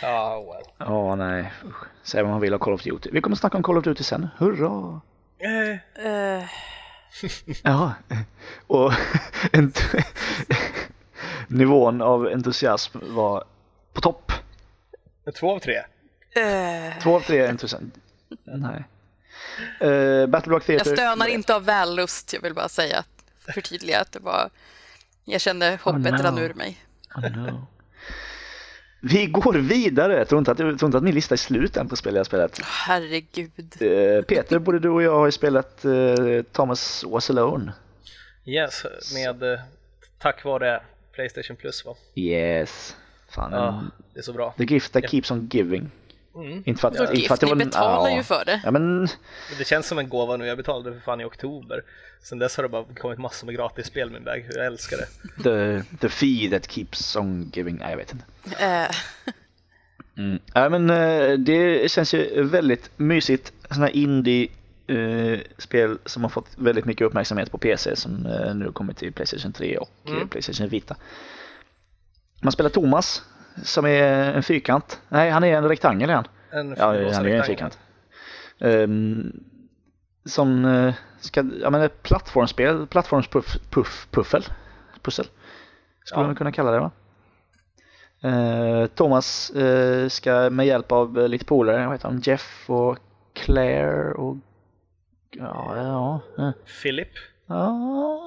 Ja, 0.01 0.41
well. 0.41 0.63
Ja, 0.77 1.15
nej. 1.15 1.51
Usch. 1.65 1.75
Säg 2.03 2.21
vad 2.23 2.31
man 2.31 2.41
vill 2.41 2.53
av 2.53 2.59
Call 2.59 2.73
of 2.73 2.83
Duty. 2.83 3.09
Vi 3.13 3.21
kommer 3.21 3.35
snacka 3.35 3.57
om 3.57 3.63
Call 3.63 3.77
of 3.77 3.83
Duty 3.83 4.03
sen. 4.03 4.27
Hurra! 4.37 5.01
Eh, 5.39 6.05
Eh, 6.05 6.43
Ja, 7.63 7.93
och 8.67 8.93
nivån 11.47 12.01
av 12.01 12.27
entusiasm 12.27 12.97
var 13.01 13.43
på 13.93 14.01
topp. 14.01 14.31
två 15.39 15.51
av 15.55 15.59
tre. 15.59 15.81
Eh, 16.35 17.01
Två 17.03 17.15
av 17.15 17.21
tre 17.21 17.47
entusiasm. 17.47 17.85
Nej. 18.43 18.83
Uh, 19.83 20.27
Battleblock 20.27 20.63
jag 20.69 20.77
Theater. 20.77 20.95
stönar 20.95 21.27
inte 21.27 21.55
av 21.55 21.65
vällust, 21.65 22.33
jag 22.33 22.41
vill 22.41 22.53
bara 22.53 22.69
säga, 22.69 23.03
förtydliga 23.53 23.99
att 23.99 24.11
det 24.11 24.19
var... 24.19 24.49
Jag 25.25 25.41
kände 25.41 25.79
hoppet 25.83 26.13
no. 26.13 26.17
rann 26.17 26.37
ur 26.37 26.53
mig. 26.53 26.77
Oh, 27.15 27.37
no. 27.37 27.67
Vi 29.03 29.25
går 29.25 29.53
vidare. 29.53 30.17
Jag 30.17 30.27
tror 30.27 30.39
inte, 30.39 30.51
att, 30.51 30.59
jag 30.59 30.79
tror 30.79 30.87
inte 30.87 30.97
att 30.97 31.03
min 31.03 31.15
lista 31.15 31.35
är 31.35 31.37
slut 31.37 31.77
än 31.77 31.89
på 31.89 31.95
spel 31.95 32.13
jag 32.13 32.19
har 32.19 32.23
spelat. 32.23 32.59
Herregud. 32.63 33.75
Eh, 33.79 34.23
Peter, 34.23 34.59
både 34.59 34.79
du 34.79 34.89
och 34.89 35.03
jag 35.03 35.15
har 35.15 35.25
ju 35.25 35.31
spelat 35.31 35.85
eh, 35.85 35.91
Thomas 36.51 37.03
Was 37.07 37.29
Alone. 37.29 37.73
Yes, 38.45 38.83
med 39.13 39.43
eh, 39.53 39.59
tack 40.19 40.43
vare 40.45 40.81
Playstation 41.11 41.55
Plus 41.55 41.85
va? 41.85 41.95
Yes. 42.15 42.95
Fan, 43.29 43.51
Ja, 43.51 43.83
det 44.13 44.19
är 44.19 44.23
så 44.23 44.33
bra. 44.33 44.53
the 44.57 44.63
gift 44.63 44.93
that 44.93 45.09
keeps 45.09 45.31
on 45.31 45.49
giving. 45.51 45.91
Mm. 46.35 46.63
Inte 46.65 46.81
för 46.81 46.87
att, 46.87 46.95
Så 46.97 47.13
inte 47.13 47.27
för 47.27 47.33
att 47.33 47.39
det 47.39 47.45
ni 47.45 47.51
var... 47.51 47.55
betalar 47.65 48.09
ja. 48.09 48.15
ju 48.15 48.23
för 48.23 48.45
det. 48.45 48.61
Ja, 48.63 48.71
men 48.71 49.07
Det 49.57 49.65
känns 49.67 49.87
som 49.87 49.99
en 49.99 50.09
gåva 50.09 50.37
nu, 50.37 50.45
jag 50.45 50.57
betalade 50.57 50.93
för 50.93 50.99
fan 50.99 51.21
i 51.21 51.25
oktober. 51.25 51.81
Sen 52.23 52.39
dess 52.39 52.55
har 52.57 52.63
det 52.63 52.69
bara 52.69 52.83
kommit 52.99 53.19
massor 53.19 53.45
med 53.45 53.55
gratis 53.55 53.87
spel 53.87 54.09
min 54.11 54.23
bag, 54.23 54.45
jag 54.55 54.65
älskar 54.65 54.97
det. 54.97 55.07
the, 55.43 55.83
the 55.97 56.09
fee 56.09 56.49
that 56.51 56.71
keeps 56.71 57.15
on 57.15 57.51
giving. 57.53 57.75
Nej, 57.77 57.89
jag 57.89 57.97
vet 57.97 58.13
inte. 58.13 58.25
Eh, 58.65 58.87
Mm. 60.17 60.39
Ja, 60.53 60.69
men 60.69 60.89
eh, 60.89 61.37
det 61.37 61.91
känns 61.91 62.13
ju 62.13 62.43
väldigt 62.43 62.91
mysigt. 62.97 63.53
Sådana 63.69 63.85
här 63.85 63.95
indie-spel 63.95 65.97
som 66.05 66.23
har 66.23 66.29
fått 66.29 66.47
väldigt 66.55 66.85
mycket 66.85 67.07
uppmärksamhet 67.07 67.51
på 67.51 67.57
PC 67.57 67.95
som 67.95 68.25
eh, 68.25 68.55
nu 68.55 68.65
har 68.65 68.71
kommit 68.71 68.97
till 68.97 69.13
Playstation 69.13 69.53
3 69.53 69.77
och 69.77 69.89
eh, 70.05 70.11
Mm. 70.13 70.27
Playstation 70.27 70.67
Vita. 70.69 70.95
Man 72.41 72.51
spelar 72.51 72.69
Thomas 72.69 73.21
som 73.63 73.85
är 73.85 74.33
en 74.33 74.43
fyrkant. 74.43 75.01
Nej, 75.09 75.29
han 75.29 75.43
är 75.43 75.57
en 75.57 75.67
rektangel 75.69 76.09
han. 76.09 76.27
En 76.51 76.75
Ja, 76.77 76.85
han 76.85 76.95
är 77.25 77.27
en 77.29 77.43
fyrkant. 77.43 77.79
Ehm, 78.59 79.31
som 80.25 80.65
eh, 80.65 80.93
ska, 81.19 81.43
ja 81.61 81.69
men 81.69 81.81
ett 81.81 82.03
plattformsspel, 82.03 82.87
plattformspuff, 82.87 83.57
puff, 83.69 84.07
puffel, 84.11 84.45
pussel. 85.01 85.25
Skulle 86.05 86.21
Ja. 86.21 86.27
man 86.27 86.35
kunna 86.35 86.51
kalla 86.51 86.71
det 86.71 86.79
va? 86.79 86.91
Eh, 88.23 88.85
Thomas 88.87 89.49
eh, 89.49 90.07
ska 90.07 90.49
med 90.49 90.65
hjälp 90.65 90.91
av 90.91 91.29
lite 91.29 91.45
polare, 91.45 91.85
vad 91.85 91.95
heter 91.95 92.07
de, 92.09 92.19
Jeff 92.19 92.63
och 92.69 92.97
Claire 93.33 94.11
och 94.13 94.37
ja, 95.31 96.21
ja, 96.37 96.53
Philip. 96.81 97.09
ja 97.47 98.21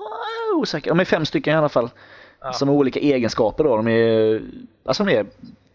osäker. 0.57 0.91
De 0.91 1.01
är 1.01 1.05
fem 1.05 1.27
stycken 1.27 1.55
i 1.55 1.57
alla 1.57 1.69
fall. 1.69 1.91
Ja. 2.45 2.53
Som 2.53 2.69
har 2.69 2.75
olika 2.75 3.01
egenskaper 3.01 3.65
då. 3.65 3.77
De 3.77 3.89
är, 3.89 4.43
alltså 4.85 5.05
de 5.05 5.13
är, 5.13 5.27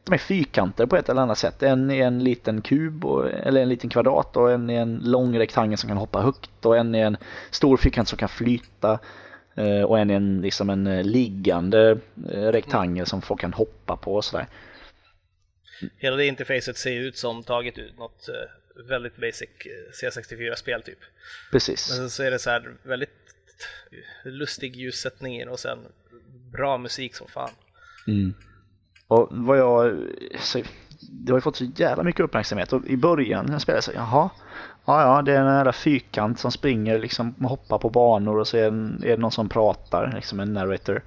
de 0.03 0.13
är 0.13 0.17
fyrkanter 0.17 0.85
på 0.85 0.95
ett 0.97 1.09
eller 1.09 1.21
annat 1.21 1.37
sätt. 1.37 1.63
En 1.63 1.91
är 1.91 2.07
en 2.07 2.23
liten 2.23 2.61
kub, 2.61 3.05
och, 3.05 3.29
eller 3.29 3.61
en 3.61 3.69
liten 3.69 3.89
kvadrat 3.89 4.37
och 4.37 4.51
en 4.51 4.69
är 4.69 4.81
en 4.81 5.01
lång 5.03 5.39
rektangel 5.39 5.77
som 5.77 5.87
kan 5.87 5.97
hoppa 5.97 6.21
högt 6.21 6.65
och 6.65 6.77
en 6.77 6.95
är 6.95 7.05
en 7.05 7.17
stor 7.51 7.77
fyrkant 7.77 8.07
som 8.07 8.17
kan 8.17 8.29
flyta. 8.29 8.99
eh, 9.55 9.81
Och 9.81 9.99
en 9.99 10.09
är 10.09 10.15
en, 10.15 10.41
liksom 10.41 10.69
en 10.69 10.87
eh, 10.87 11.03
liggande 11.03 11.97
eh, 12.31 12.41
rektangel 12.41 13.05
som 13.05 13.21
folk 13.21 13.41
kan 13.41 13.53
hoppa 13.53 13.95
på 13.95 14.15
och 14.15 14.25
sådär. 14.25 14.47
Hela 15.97 16.15
det 16.15 16.25
interfacet 16.25 16.77
ser 16.77 16.99
ut 16.99 17.17
som 17.17 17.43
taget 17.43 17.77
ut 17.77 17.97
något 17.97 18.29
väldigt 18.89 19.17
basic 19.17 19.49
eh, 19.65 20.09
C64-spel 20.09 20.81
typ. 20.81 20.99
Precis. 21.51 21.89
Men 21.89 21.97
sen 21.97 22.09
så 22.09 22.23
är 22.23 22.31
det 22.31 22.39
så 22.39 22.49
här 22.49 22.73
väldigt 22.83 23.09
lustig 24.23 24.75
ljussättning 24.75 25.41
i 25.41 25.47
och 25.47 25.59
sen 25.59 25.79
bra 26.51 26.77
musik 26.77 27.15
som 27.15 27.27
fan. 27.27 27.49
Mm. 28.07 28.33
Och 29.07 29.27
vad 29.31 29.57
jag, 29.57 29.97
så, 30.39 30.61
det 30.99 31.31
har 31.31 31.37
ju 31.37 31.41
fått 31.41 31.55
så 31.55 31.63
jävla 31.63 32.03
mycket 32.03 32.21
uppmärksamhet 32.21 32.73
och 32.73 32.85
i 32.85 32.97
början 32.97 33.45
när 33.45 33.53
jag 33.53 33.61
spelade 33.61 33.81
så 33.81 33.91
jaha, 33.95 34.29
ja 34.85 35.01
ja 35.01 35.21
det 35.21 35.33
är 35.33 35.41
en 35.41 35.55
jävla 35.55 35.73
fyrkant 35.73 36.39
som 36.39 36.51
springer 36.51 36.99
liksom 36.99 37.35
hoppar 37.45 37.77
på 37.77 37.89
banor 37.89 38.39
och 38.39 38.47
så 38.47 38.57
är, 38.57 38.67
en, 38.67 39.03
är 39.03 39.09
det 39.09 39.17
någon 39.17 39.31
som 39.31 39.49
pratar, 39.49 40.11
liksom 40.15 40.39
en 40.39 40.53
narrator. 40.53 41.03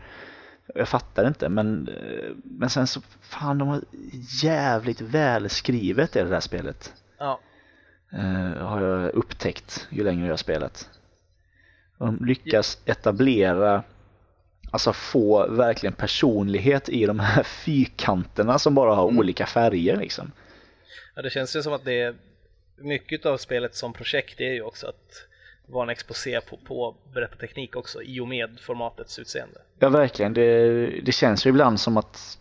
Jag 0.75 0.89
fattar 0.89 1.27
inte 1.27 1.49
men, 1.49 1.89
men 2.45 2.71
sen 2.71 2.87
så, 2.87 3.01
fan 3.21 3.59
de 3.59 3.69
har 3.69 3.81
jävligt 4.43 5.01
välskrivet 5.01 6.17
i 6.17 6.19
det 6.19 6.29
där 6.29 6.41
spelet. 6.41 6.93
Ja, 7.19 7.41
eh, 8.13 8.67
har 8.67 8.83
jag 8.83 9.15
upptäckt 9.15 9.87
ju 9.91 10.05
längre 10.05 10.27
jag 10.27 10.33
har 10.33 10.37
spelat. 10.37 10.91
De 11.99 12.25
lyckas 12.25 12.79
etablera, 12.85 13.83
alltså 14.73 14.93
få 14.93 15.47
verkligen 15.47 15.93
personlighet 15.93 16.89
i 16.89 17.07
de 17.07 17.21
här 17.21 17.43
fyrkanterna 17.65 18.59
som 18.59 18.75
bara 18.75 18.95
har 18.95 19.05
olika 19.05 19.47
färger 19.47 19.97
liksom. 19.97 20.33
ja 21.15 21.23
det 21.23 21.31
känns 21.31 21.57
ju 21.57 21.63
som 21.63 21.73
att 21.73 21.85
det 21.85 22.01
är 22.01 22.15
mycket 22.77 23.27
av 23.27 23.37
spelet 23.37 23.75
som 23.75 23.93
projekt 23.93 24.41
är 24.41 24.53
ju 24.53 24.63
också 24.63 24.87
att 24.87 25.27
vara 25.67 25.83
en 25.83 25.91
exposé 25.91 26.41
på, 26.41 26.57
på 26.57 26.97
berättarteknik 27.15 27.77
också 27.77 28.03
i 28.03 28.21
och 28.21 28.29
med 28.29 28.61
formatets 28.61 29.19
utseende. 29.19 29.61
Ja 29.79 29.89
verkligen, 29.89 30.35
det, 30.35 30.87
det 30.87 31.13
känns 31.13 31.47
ju 31.47 31.51
ibland 31.51 31.81
som 31.81 31.97
att 31.97 32.39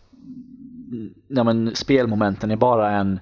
ja, 1.28 1.44
men, 1.44 1.76
spelmomenten 1.76 2.50
är 2.50 2.56
bara 2.56 2.90
en 2.90 3.20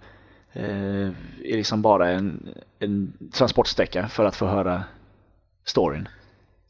eh, 0.53 1.09
är 1.45 1.57
liksom 1.57 1.83
bara 1.83 2.09
en, 2.09 2.55
en 2.79 3.13
transportsträcka 3.33 4.09
för 4.09 4.25
att 4.25 4.37
få 4.37 4.47
höra 4.47 4.85
storyn. 5.65 6.09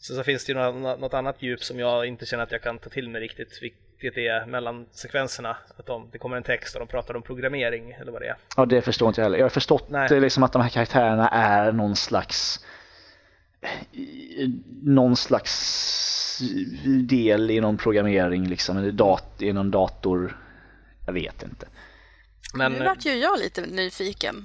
Så, 0.01 0.15
så 0.15 0.23
finns 0.23 0.45
det 0.45 0.53
ju 0.53 0.59
något, 0.59 1.01
något 1.01 1.15
annat 1.15 1.43
djup 1.43 1.65
som 1.65 1.79
jag 1.79 2.07
inte 2.07 2.27
känner 2.27 2.43
att 2.45 2.53
jag 2.53 2.63
kan 2.63 2.79
ta 2.79 2.91
till 2.91 3.09
mig 3.09 3.21
riktigt, 3.21 3.63
vilket 3.63 4.19
är 4.19 4.47
mellan 4.47 4.87
sekvenserna. 4.91 5.57
Att 5.77 5.87
de, 5.87 6.09
det 6.13 6.19
kommer 6.19 6.37
en 6.37 6.43
text 6.43 6.75
och 6.75 6.81
de 6.81 6.89
pratar 6.89 7.17
om 7.17 7.23
programmering 7.23 7.91
eller 7.91 8.13
vad 8.13 8.23
det 8.23 8.29
är. 8.29 8.37
Ja, 8.57 8.67
det 8.67 8.83
förstår 8.83 9.09
inte 9.09 9.21
jag 9.21 9.25
heller. 9.25 9.39
Jag 9.39 9.45
har 9.45 9.51
förstått 9.51 9.91
Nej. 9.91 10.21
liksom 10.21 10.43
att 10.43 10.53
de 10.53 10.63
här 10.63 10.69
karaktärerna 10.69 11.29
är 11.29 11.73
någon 11.73 11.97
slags 11.97 12.65
någon 14.83 15.17
slags 15.17 16.43
del 17.09 17.51
i 17.51 17.61
någon 17.61 17.77
programmering 17.77 18.49
liksom, 18.49 18.77
eller 18.77 18.93
dat 18.93 19.43
i 19.43 19.53
någon 19.53 19.71
dator. 19.71 20.39
Jag 21.07 21.13
vet 21.13 21.43
inte. 21.43 21.67
Men 22.55 22.73
nu 22.73 22.85
vart 22.85 23.07
ju 23.07 23.15
jag 23.15 23.39
lite 23.39 23.61
nyfiken. 23.61 24.37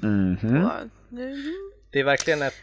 Mhm. 0.41 0.66
Och 0.66 0.72
Nu 1.10 1.53
det 1.91 1.99
är 1.99 2.03
verkligen 2.03 2.41
ett, 2.41 2.53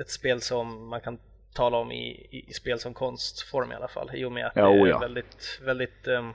ett 0.00 0.10
spel 0.10 0.40
som 0.40 0.88
man 0.88 1.00
kan 1.00 1.18
tala 1.56 1.76
om 1.76 1.92
i, 1.92 2.08
i, 2.30 2.44
i 2.48 2.52
spel 2.52 2.78
som 2.78 2.94
konstform 2.94 3.72
i 3.72 3.74
alla 3.74 3.88
fall. 3.88 4.10
I 4.14 4.24
och 4.24 4.32
med 4.32 4.46
att 4.46 4.52
Ja, 4.56 4.68
det 4.68 4.78
är 4.78 4.82
oh 4.82 4.88
ja. 4.88 4.98
väldigt, 4.98 5.60
väldigt 5.64 6.06
um, 6.06 6.28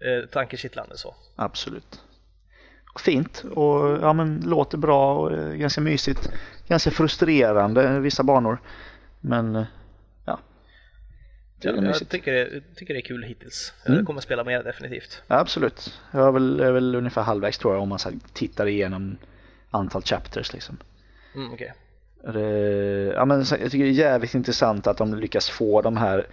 eh, 0.00 0.28
tankekittlande 0.30 0.96
så. 0.96 1.14
Absolut. 1.36 2.02
Fint 2.98 3.44
och 3.54 3.98
ja, 4.02 4.12
men 4.12 4.40
låter 4.40 4.78
bra 4.78 5.18
och 5.18 5.32
eh, 5.32 5.52
ganska 5.52 5.80
mysigt. 5.80 6.30
Ganska 6.68 6.90
frustrerande 6.90 8.00
vissa 8.00 8.22
banor. 8.22 8.58
Men 9.20 9.56
eh, 9.56 9.64
ja. 10.24 10.38
Det 11.60 11.68
är 11.68 11.74
Jag, 11.74 11.84
jag 11.84 12.08
tycker, 12.08 12.32
det, 12.32 12.60
tycker 12.76 12.94
det 12.94 13.00
är 13.00 13.04
kul 13.04 13.22
hittills. 13.22 13.72
Mm. 13.86 13.98
Jag 13.98 14.06
kommer 14.06 14.20
spela 14.20 14.44
mer 14.44 14.62
definitivt. 14.62 15.22
Ja, 15.26 15.38
absolut. 15.38 16.00
Jag 16.10 16.28
är 16.28 16.32
väl, 16.32 16.56
jag 16.58 16.68
är 16.68 16.72
väl 16.72 16.94
ungefär 16.94 17.22
halvvägs 17.22 17.58
tror 17.58 17.74
jag 17.74 17.82
om 17.82 17.88
man 17.88 17.98
så 17.98 18.10
här 18.10 18.18
tittar 18.32 18.66
igenom 18.66 19.18
antal 19.70 20.02
chapters 20.02 20.52
liksom. 20.52 20.76
Mm, 21.34 21.52
okej. 21.52 21.74
Ja, 23.14 23.24
men 23.24 23.38
jag 23.38 23.70
tycker 23.70 23.84
det 23.84 23.90
är 23.90 23.92
jävligt 23.92 24.34
intressant 24.34 24.86
att 24.86 24.96
de 24.96 25.14
lyckas 25.14 25.50
få 25.50 25.82
de 25.82 25.96
här 25.96 26.26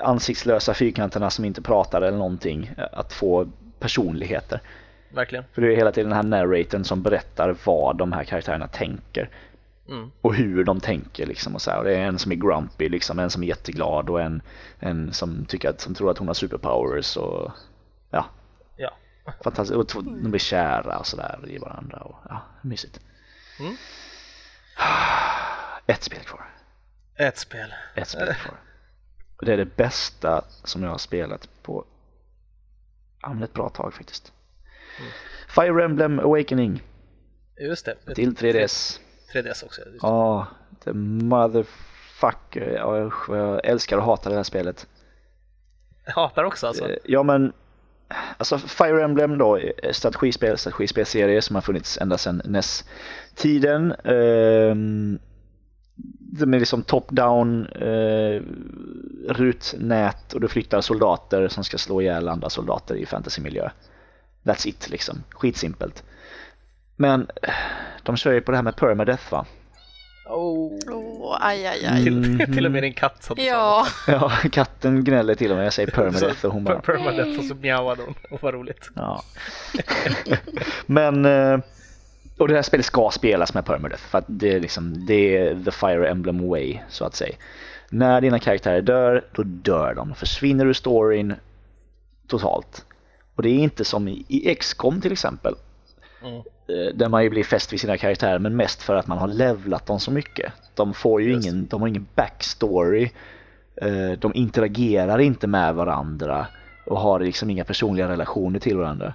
ansiktslösa 0.00 0.74
fyrkanterna 0.74 1.30
som 1.30 1.44
inte 1.44 1.62
pratar 1.62 2.02
eller 2.02 2.18
någonting 2.18 2.70
att 2.92 3.12
få 3.12 3.48
personligheter. 3.78 4.60
Verkligen. 5.08 5.44
För 5.52 5.62
det 5.62 5.72
är 5.72 5.76
hela 5.76 5.92
tiden 5.92 6.10
den 6.10 6.16
här 6.16 6.22
narratorn 6.44 6.84
som 6.84 7.02
berättar 7.02 7.56
vad 7.64 7.96
de 7.96 8.12
här 8.12 8.24
karaktärerna 8.24 8.68
tänker. 8.68 9.30
Mm. 9.88 10.10
Och 10.20 10.34
hur 10.34 10.64
de 10.64 10.80
tänker 10.80 11.26
liksom 11.26 11.54
och 11.54 11.62
så 11.62 11.70
här. 11.70 11.78
Och 11.78 11.84
det 11.84 11.96
är 11.96 12.02
en 12.02 12.18
som 12.18 12.32
är 12.32 12.36
grumpy 12.36 12.88
liksom, 12.88 13.18
en 13.18 13.30
som 13.30 13.42
är 13.42 13.46
jätteglad 13.46 14.10
och 14.10 14.20
en, 14.20 14.42
en 14.78 15.12
som 15.12 15.44
tycker 15.44 15.70
att, 15.70 15.80
som 15.80 15.94
tror 15.94 16.10
att 16.10 16.18
hon 16.18 16.26
har 16.26 16.34
superpowers 16.34 17.16
och 17.16 17.50
ja, 18.10 18.26
Ja. 18.76 18.90
fantastiskt. 19.44 19.94
Och 19.94 20.04
de 20.04 20.30
blir 20.30 20.40
kära 20.40 20.98
och 20.98 21.06
sådär 21.06 21.38
i 21.48 21.58
varandra 21.58 21.98
och 21.98 22.16
ja, 22.28 22.42
mysigt. 22.62 23.00
Mm. 23.60 23.76
Ett 25.86 26.02
spel 26.02 26.20
kvar. 26.20 26.46
Ett 27.14 27.38
spel. 27.38 27.74
Ett 27.94 28.08
spel 28.08 28.34
kvar. 28.34 28.56
Och 29.36 29.46
det 29.46 29.52
är 29.52 29.56
det 29.56 29.76
bästa 29.76 30.44
som 30.64 30.82
jag 30.82 30.90
har 30.90 30.98
spelat 30.98 31.48
på 31.62 31.84
ja, 33.22 33.28
men 33.28 33.42
ett 33.42 33.52
bra 33.52 33.68
tag 33.68 33.94
faktiskt. 33.94 34.32
Fire 35.48 35.84
Emblem 35.84 36.18
Awakening 36.18 36.82
Just 37.60 37.84
det. 37.86 38.14
Till 38.14 38.36
3DS. 38.36 39.00
3DS 39.32 39.64
också. 39.64 39.82
Ja, 40.02 40.46
the 40.84 40.92
motherfucker. 40.92 42.70
Ja, 42.70 43.10
jag 43.28 43.64
älskar 43.64 43.96
och 43.96 44.02
hatar 44.04 44.30
det 44.30 44.36
här 44.36 44.42
spelet. 44.42 44.86
Jag 46.04 46.12
hatar 46.12 46.44
också 46.44 46.66
alltså. 46.66 46.88
Eh, 46.88 46.96
Ja 47.04 47.22
men, 47.22 47.52
alltså 48.38 48.58
Fire 48.58 49.04
Emblem 49.04 49.38
då, 49.38 49.58
är 49.58 49.92
strategispel, 49.92 50.58
strategispelserie 50.58 51.42
som 51.42 51.56
har 51.56 51.62
funnits 51.62 51.98
ända 51.98 52.18
sedan 52.18 52.42
NES-tiden. 52.44 53.92
Ehm, 54.04 55.18
de 56.18 56.54
är 56.54 56.58
liksom 56.58 56.82
top-down 56.82 57.66
eh, 57.66 58.42
rutnät 59.28 60.32
och 60.32 60.40
du 60.40 60.48
flyttar 60.48 60.80
soldater 60.80 61.48
som 61.48 61.64
ska 61.64 61.78
slå 61.78 62.00
ihjäl 62.00 62.28
andra 62.28 62.50
soldater 62.50 62.94
i 62.94 63.06
fantasymiljö. 63.06 63.70
That's 64.42 64.68
it 64.68 64.90
liksom, 64.90 65.22
skitsimpelt. 65.30 66.04
Men 66.96 67.26
eh, 67.42 67.54
de 68.02 68.16
kör 68.16 68.32
ju 68.32 68.40
på 68.40 68.50
det 68.50 68.56
här 68.56 68.64
med 68.64 68.76
permadeath 68.76 69.32
va? 69.32 69.46
Oh. 70.26 70.78
Åh, 70.90 71.36
aj, 71.40 71.66
aj, 71.66 71.84
aj. 71.86 72.04
Till, 72.04 72.38
till 72.54 72.66
och 72.66 72.72
med 72.72 72.82
din 72.82 72.92
katt 72.94 73.22
som 73.22 73.36
Ja, 73.40 73.86
Ja, 74.06 74.32
katten 74.52 75.04
gnäller 75.04 75.34
till 75.34 75.50
och 75.50 75.56
med. 75.56 75.66
Jag 75.66 75.72
säger 75.72 75.90
permadeath 75.90 76.44
och 76.46 76.52
hon 76.52 76.64
bara 76.64 76.80
Per- 76.80 76.92
Permadeath 76.96 77.38
och 77.38 77.44
så 77.44 77.54
mjauade 77.54 78.02
hon. 78.02 78.14
Och 78.30 78.42
vad 78.42 78.54
roligt. 78.54 78.90
Ja. 78.94 79.22
Men, 80.86 81.24
eh, 81.24 81.58
och 82.38 82.48
det 82.48 82.54
här 82.54 82.62
spelet 82.62 82.86
ska 82.86 83.10
spelas 83.10 83.54
med 83.54 83.64
permadeath 83.64 84.02
för 84.02 84.18
att 84.18 84.24
det 84.28 84.52
är 84.52 84.60
liksom, 84.60 85.06
det 85.06 85.36
är 85.36 85.64
the 85.64 85.70
fire 85.70 86.08
emblem 86.10 86.48
way 86.48 86.78
så 86.88 87.04
att 87.04 87.14
säga. 87.14 87.34
När 87.90 88.20
dina 88.20 88.38
karaktärer 88.38 88.82
dör, 88.82 89.24
då 89.34 89.42
dör 89.42 89.94
de. 89.94 90.14
Försvinner 90.14 90.66
ur 90.66 90.72
storyn 90.72 91.34
totalt. 92.28 92.84
Och 93.34 93.42
det 93.42 93.48
är 93.48 93.58
inte 93.58 93.84
som 93.84 94.08
i, 94.08 94.24
i 94.28 94.54
XCOM 94.54 95.00
till 95.00 95.12
exempel. 95.12 95.54
Mm. 96.22 96.42
Eh, 96.68 96.94
Där 96.94 97.08
man 97.08 97.24
ju 97.24 97.30
blir 97.30 97.44
fäst 97.44 97.72
vid 97.72 97.80
sina 97.80 97.96
karaktärer 97.96 98.38
men 98.38 98.56
mest 98.56 98.82
för 98.82 98.96
att 98.96 99.06
man 99.06 99.18
har 99.18 99.28
levlat 99.28 99.86
dem 99.86 100.00
så 100.00 100.10
mycket. 100.10 100.52
De 100.74 100.94
får 100.94 101.22
ju 101.22 101.32
Just. 101.32 101.46
ingen, 101.46 101.66
de 101.66 101.80
har 101.80 101.88
ingen 101.88 102.06
backstory. 102.14 103.10
eh, 103.76 104.10
De 104.18 104.34
interagerar 104.34 105.18
inte 105.18 105.46
med 105.46 105.74
varandra 105.74 106.46
och 106.86 106.98
har 107.00 107.20
liksom 107.20 107.50
inga 107.50 107.64
personliga 107.64 108.08
relationer 108.08 108.58
till 108.58 108.76
varandra. 108.76 109.14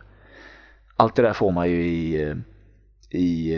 Allt 0.96 1.16
det 1.16 1.22
där 1.22 1.34
får 1.34 1.52
man 1.52 1.70
ju 1.70 1.86
i, 1.88 2.22
eh, 2.24 2.36
i, 3.20 3.54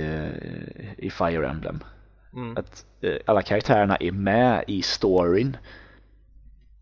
i 0.97 1.09
Fire 1.09 1.47
Emblem. 1.49 1.83
Mm. 2.33 2.57
Att 2.57 2.85
alla 3.25 3.41
karaktärerna 3.41 3.95
är 3.95 4.11
med 4.11 4.63
i 4.67 4.81
storyn. 4.81 5.57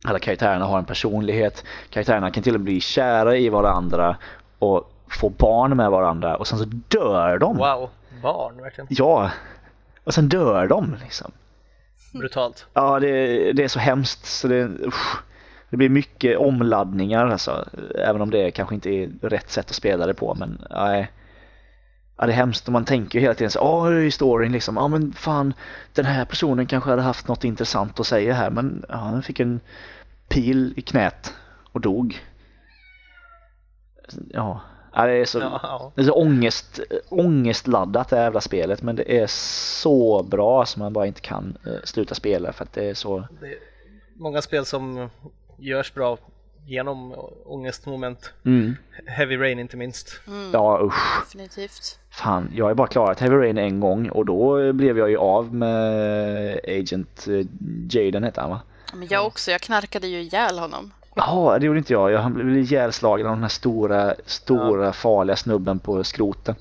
Alla 0.03 0.19
karaktärerna 0.19 0.65
har 0.65 0.77
en 0.79 0.85
personlighet. 0.85 1.63
Karaktärerna 1.89 2.31
kan 2.31 2.43
till 2.43 2.53
och 2.53 2.59
med 2.59 2.65
bli 2.65 2.79
kära 2.81 3.37
i 3.37 3.49
varandra 3.49 4.17
och 4.59 4.91
få 5.09 5.29
barn 5.29 5.77
med 5.77 5.91
varandra 5.91 6.35
och 6.35 6.47
sen 6.47 6.59
så 6.59 6.65
dör 6.65 7.37
de. 7.37 7.57
Wow, 7.57 7.89
barn, 8.21 8.61
verkligen. 8.61 8.87
Ja, 8.89 9.31
och 10.03 10.13
sen 10.13 10.29
dör 10.29 10.67
de 10.67 10.95
liksom. 11.03 11.31
Brutalt. 12.13 12.65
Ja, 12.73 12.99
det, 12.99 13.07
det 13.53 13.63
är 13.63 13.67
så 13.67 13.79
hemskt 13.79 14.25
så 14.25 14.47
det, 14.47 14.63
usch, 14.63 15.17
det 15.69 15.77
blir 15.77 15.89
mycket 15.89 16.37
omladdningar 16.37 17.27
alltså. 17.27 17.69
Även 17.95 18.21
om 18.21 18.31
det 18.31 18.51
kanske 18.51 18.75
inte 18.75 18.89
är 18.89 19.09
rätt 19.21 19.49
sätt 19.49 19.69
att 19.69 19.75
spela 19.75 20.07
det 20.07 20.13
på 20.13 20.35
men 20.35 20.61
nej. 20.69 21.11
Ja, 22.17 22.25
det 22.25 22.31
är 22.31 22.35
hemskt 22.35 22.67
och 22.67 22.73
man 22.73 22.85
tänker 22.85 23.19
ju 23.19 23.21
hela 23.21 23.33
tiden 23.33 23.51
så 23.51 23.59
ja 23.59 23.93
i 23.93 24.11
storyn 24.11 24.51
liksom, 24.51 24.75
ja 24.75 24.87
men 24.87 25.13
fan 25.13 25.53
den 25.93 26.05
här 26.05 26.25
personen 26.25 26.65
kanske 26.65 26.89
hade 26.89 27.01
haft 27.01 27.27
något 27.27 27.43
intressant 27.43 27.99
att 27.99 28.07
säga 28.07 28.33
här 28.33 28.49
men 28.49 28.85
ja, 28.89 28.95
han 28.95 29.23
fick 29.23 29.39
en 29.39 29.59
pil 30.27 30.73
i 30.77 30.81
knät 30.81 31.33
och 31.71 31.81
dog. 31.81 32.19
Ja, 34.29 34.61
ja 34.97 35.05
det 35.07 35.13
är 35.13 35.25
så, 35.25 35.39
Ja, 35.39 35.59
ja. 35.63 35.91
det 35.95 36.01
är 36.01 36.05
så 36.05 36.13
ångest, 36.13 36.79
ångestladdat 37.09 38.09
det 38.09 38.15
här 38.15 38.23
jävla 38.23 38.41
spelet 38.41 38.81
men 38.81 38.95
det 38.95 39.19
är 39.21 39.27
så 39.27 40.23
bra 40.23 40.65
som 40.65 40.79
man 40.81 40.93
bara 40.93 41.07
inte 41.07 41.21
kan 41.21 41.57
eh, 41.65 41.71
sluta 41.83 42.15
spela 42.15 42.53
för 42.53 42.63
att 42.63 42.73
det 42.73 42.89
är 42.89 42.93
så 42.93 43.27
Det 43.41 43.47
är 43.47 43.57
många 44.15 44.41
spel 44.41 44.65
som 44.65 45.09
görs 45.57 45.93
bra 45.93 46.17
genom 46.65 47.13
ångestmoment. 47.45 48.33
mm. 48.45 48.75
Heavy 49.07 49.37
Rain 49.37 49.59
inte 49.59 49.77
minst. 49.77 50.19
Ja 50.53 50.79
usch, 50.83 51.23
Definitivt. 51.25 51.99
fan 52.09 52.51
jag 52.55 52.65
har 52.65 52.73
bara 52.73 52.87
klarat 52.87 53.19
Heavy 53.19 53.35
Rain 53.35 53.57
en 53.57 53.79
gång 53.79 54.09
och 54.09 54.25
då 54.25 54.73
blev 54.73 54.97
jag 54.97 55.09
ju 55.09 55.17
av 55.17 55.53
med 55.53 56.59
Agent 56.67 57.27
eh, 57.27 57.45
Jaden 57.89 58.23
hette 58.23 58.41
han 58.41 58.49
va? 58.49 58.61
Men 58.93 59.07
jag 59.07 59.25
också, 59.25 59.51
jag 59.51 59.61
knarkade 59.61 60.07
ju 60.07 60.21
ihjäl 60.21 60.59
honom. 60.59 60.91
Ja 61.17 61.57
det 61.59 61.65
gjorde 61.65 61.79
inte 61.79 61.93
jag, 61.93 62.11
jag 62.11 62.31
blev 62.31 62.57
ihjälslagen 62.57 63.27
av 63.27 63.33
den 63.33 63.41
här 63.41 63.49
stora, 63.49 64.15
stora 64.25 64.93
farliga 64.93 65.35
snubben 65.35 65.79
på 65.79 66.03
skroten. 66.03 66.55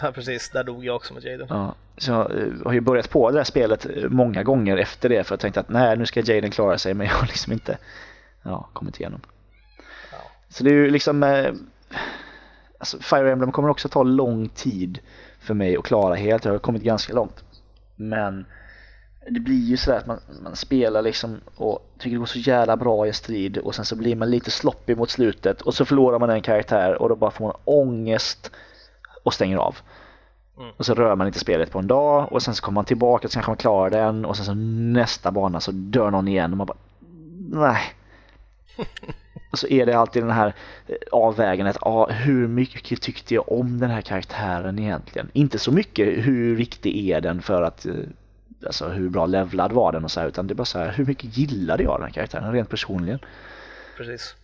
Ja, 0.00 0.12
precis, 0.12 0.50
där 0.50 0.64
dog 0.64 0.84
jag 0.84 0.96
också 0.96 1.14
med 1.14 1.24
Jaden. 1.24 1.46
Ja, 1.50 1.74
så 1.96 2.10
jag 2.10 2.30
eh, 2.30 2.46
har 2.64 2.72
ju 2.72 2.80
börjat 2.80 3.10
på 3.10 3.30
det 3.30 3.36
här 3.36 3.44
spelet 3.44 3.86
eh, 3.86 4.08
många 4.08 4.42
gånger 4.42 4.76
efter 4.76 5.08
det 5.08 5.24
för 5.24 5.32
jag 5.32 5.40
tänkte 5.40 5.60
att 5.60 5.68
nej 5.68 5.96
nu 5.96 6.06
ska 6.06 6.20
Jaden 6.20 6.50
klara 6.50 6.78
sig 6.78 6.94
men 6.94 7.06
jag 7.10 7.14
har 7.14 7.26
liksom 7.26 7.52
inte 7.52 7.78
ja, 8.42 8.68
kommit 8.72 9.00
igenom. 9.00 9.20
Ja. 10.12 10.18
Så 10.48 10.64
det 10.64 10.70
är 10.70 10.74
ju 10.74 10.90
liksom 10.90 11.22
eh, 11.22 11.52
alltså 12.78 12.98
Fire 12.98 13.32
Emblem 13.32 13.52
kommer 13.52 13.68
också 13.68 13.88
ta 13.88 14.02
lång 14.02 14.48
tid 14.48 14.98
för 15.40 15.54
mig 15.54 15.76
att 15.76 15.84
klara 15.84 16.14
helt. 16.14 16.44
Jag 16.44 16.52
har 16.52 16.58
kommit 16.58 16.82
ganska 16.82 17.12
långt. 17.12 17.44
Men 17.96 18.46
det 19.28 19.40
blir 19.40 19.64
ju 19.64 19.76
sådär 19.76 19.98
att 19.98 20.06
man, 20.06 20.20
man 20.42 20.56
spelar 20.56 21.02
liksom 21.02 21.40
och 21.56 21.90
tycker 21.98 22.10
det 22.10 22.18
går 22.18 22.26
så 22.26 22.38
jävla 22.38 22.76
bra 22.76 23.06
i 23.06 23.12
strid 23.12 23.58
och 23.58 23.74
sen 23.74 23.84
så 23.84 23.96
blir 23.96 24.16
man 24.16 24.30
lite 24.30 24.50
sloppy 24.50 24.94
mot 24.94 25.10
slutet 25.10 25.62
och 25.62 25.74
så 25.74 25.84
förlorar 25.84 26.18
man 26.18 26.30
en 26.30 26.42
karaktär 26.42 27.02
och 27.02 27.08
då 27.08 27.16
bara 27.16 27.30
får 27.30 27.44
man 27.44 27.56
ångest 27.64 28.50
och 29.22 29.34
stänger 29.34 29.56
av. 29.56 29.76
Mm. 30.58 30.70
Och 30.76 30.86
så 30.86 30.94
rör 30.94 31.16
man 31.16 31.26
inte 31.26 31.38
spelet 31.38 31.70
på 31.70 31.78
en 31.78 31.86
dag 31.86 32.32
och 32.32 32.42
sen 32.42 32.54
så 32.54 32.62
kommer 32.62 32.74
man 32.74 32.84
tillbaka 32.84 33.26
och 33.26 33.32
så 33.32 33.36
kanske 33.36 33.50
man 33.50 33.56
klarar 33.56 33.90
den 33.90 34.24
och 34.24 34.36
sen 34.36 34.46
så 34.46 34.54
nästa 34.54 35.30
bana 35.30 35.60
så 35.60 35.70
dör 35.72 36.10
någon 36.10 36.28
igen 36.28 36.50
och 36.52 36.56
man 36.56 36.66
bara 36.66 36.78
nej. 37.50 37.80
Och 39.54 39.58
så 39.58 39.66
är 39.66 39.86
det 39.86 39.98
alltid 39.98 40.22
den 40.22 40.30
här 40.30 40.54
eh, 40.86 40.96
avvägandet, 41.12 41.76
ja, 41.80 42.06
hur 42.06 42.48
mycket 42.48 43.02
tyckte 43.02 43.34
jag 43.34 43.52
om 43.52 43.78
den 43.78 43.90
här 43.90 44.00
karaktären 44.00 44.78
egentligen? 44.78 45.30
Inte 45.32 45.58
så 45.58 45.72
mycket 45.72 46.26
hur 46.26 46.56
riktig 46.56 47.10
är 47.10 47.20
den 47.20 47.42
för 47.42 47.62
att, 47.62 47.86
eh, 47.86 47.92
alltså 48.66 48.88
hur 48.88 49.08
bra 49.08 49.26
levlad 49.26 49.72
var 49.72 49.92
den 49.92 50.04
och 50.04 50.10
så 50.10 50.20
här, 50.20 50.28
utan 50.28 50.46
det 50.46 50.52
är 50.52 50.54
bara 50.56 50.64
så 50.64 50.78
här, 50.78 50.92
hur 50.92 51.04
mycket 51.04 51.36
gillade 51.36 51.82
jag 51.82 51.94
den 51.98 52.02
här 52.02 52.10
karaktären 52.10 52.52
rent 52.52 52.70
personligen? 52.70 53.18
Precis. 53.96 54.34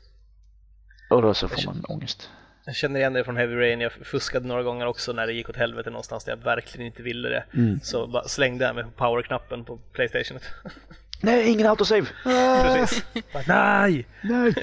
Och 1.10 1.22
då 1.22 1.34
så 1.34 1.48
får 1.48 1.66
man 1.66 1.84
ångest. 1.88 2.30
Jag 2.64 2.74
känner 2.74 3.00
igen 3.00 3.12
det 3.12 3.24
från 3.24 3.36
Heavy 3.36 3.56
Rain, 3.56 3.80
jag 3.80 3.92
fuskade 3.92 4.48
några 4.48 4.62
gånger 4.62 4.86
också 4.86 5.12
när 5.12 5.26
det 5.26 5.32
gick 5.32 5.48
åt 5.48 5.56
helvete 5.56 5.90
någonstans 5.90 6.24
där 6.24 6.32
jag 6.32 6.44
verkligen 6.44 6.86
inte 6.86 7.02
ville 7.02 7.28
det. 7.28 7.44
Mm. 7.54 7.80
Så 7.82 8.06
bara 8.06 8.28
slängde 8.28 8.64
jag 8.64 8.74
mig 8.74 8.84
på 8.84 8.90
power-knappen 8.90 9.64
på 9.64 9.78
Playstationet. 9.92 10.42
Nej, 11.20 11.50
ingen 11.50 11.66
autosave! 11.66 12.06
Precis. 12.62 13.04
Bara, 13.32 13.42
Nej! 13.46 14.06
Nej! 14.22 14.54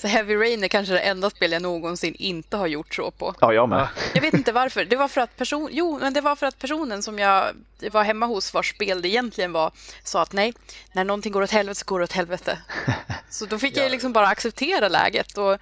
Så 0.00 0.08
Heavy 0.08 0.34
Rain 0.36 0.64
är 0.64 0.68
kanske 0.68 0.94
det 0.94 1.00
enda 1.00 1.30
spel 1.30 1.52
jag 1.52 1.62
någonsin 1.62 2.14
inte 2.18 2.56
har 2.56 2.66
gjort 2.66 2.94
så 2.94 3.10
på. 3.10 3.34
Ja, 3.40 3.52
jag 3.52 3.68
med. 3.68 3.78
Ja. 3.78 3.88
Jag 4.14 4.20
vet 4.22 4.34
inte 4.34 4.52
varför. 4.52 4.84
Det 4.84 4.96
var 4.96 5.08
för 5.08 5.20
att 5.20 5.36
person... 5.36 5.68
Jo, 5.72 5.98
men 6.00 6.12
det 6.14 6.20
var 6.20 6.36
för 6.36 6.46
att 6.46 6.58
personen 6.58 7.02
som 7.02 7.18
jag 7.18 7.44
var 7.92 8.02
hemma 8.04 8.26
hos 8.26 8.54
vars 8.54 8.70
spel 8.74 9.02
det 9.02 9.08
egentligen 9.08 9.52
var 9.52 9.72
sa 10.04 10.22
att 10.22 10.32
nej, 10.32 10.52
när 10.92 11.04
någonting 11.04 11.32
går 11.32 11.42
åt 11.42 11.50
helvete 11.50 11.78
så 11.80 11.84
går 11.86 11.98
det 11.98 12.04
åt 12.04 12.12
helvete. 12.12 12.58
Så 13.30 13.46
då 13.46 13.58
fick 13.58 13.76
jag 13.76 13.84
ju 13.84 13.90
liksom 13.90 14.12
bara 14.12 14.26
acceptera 14.26 14.88
läget 14.88 15.38
och 15.38 15.58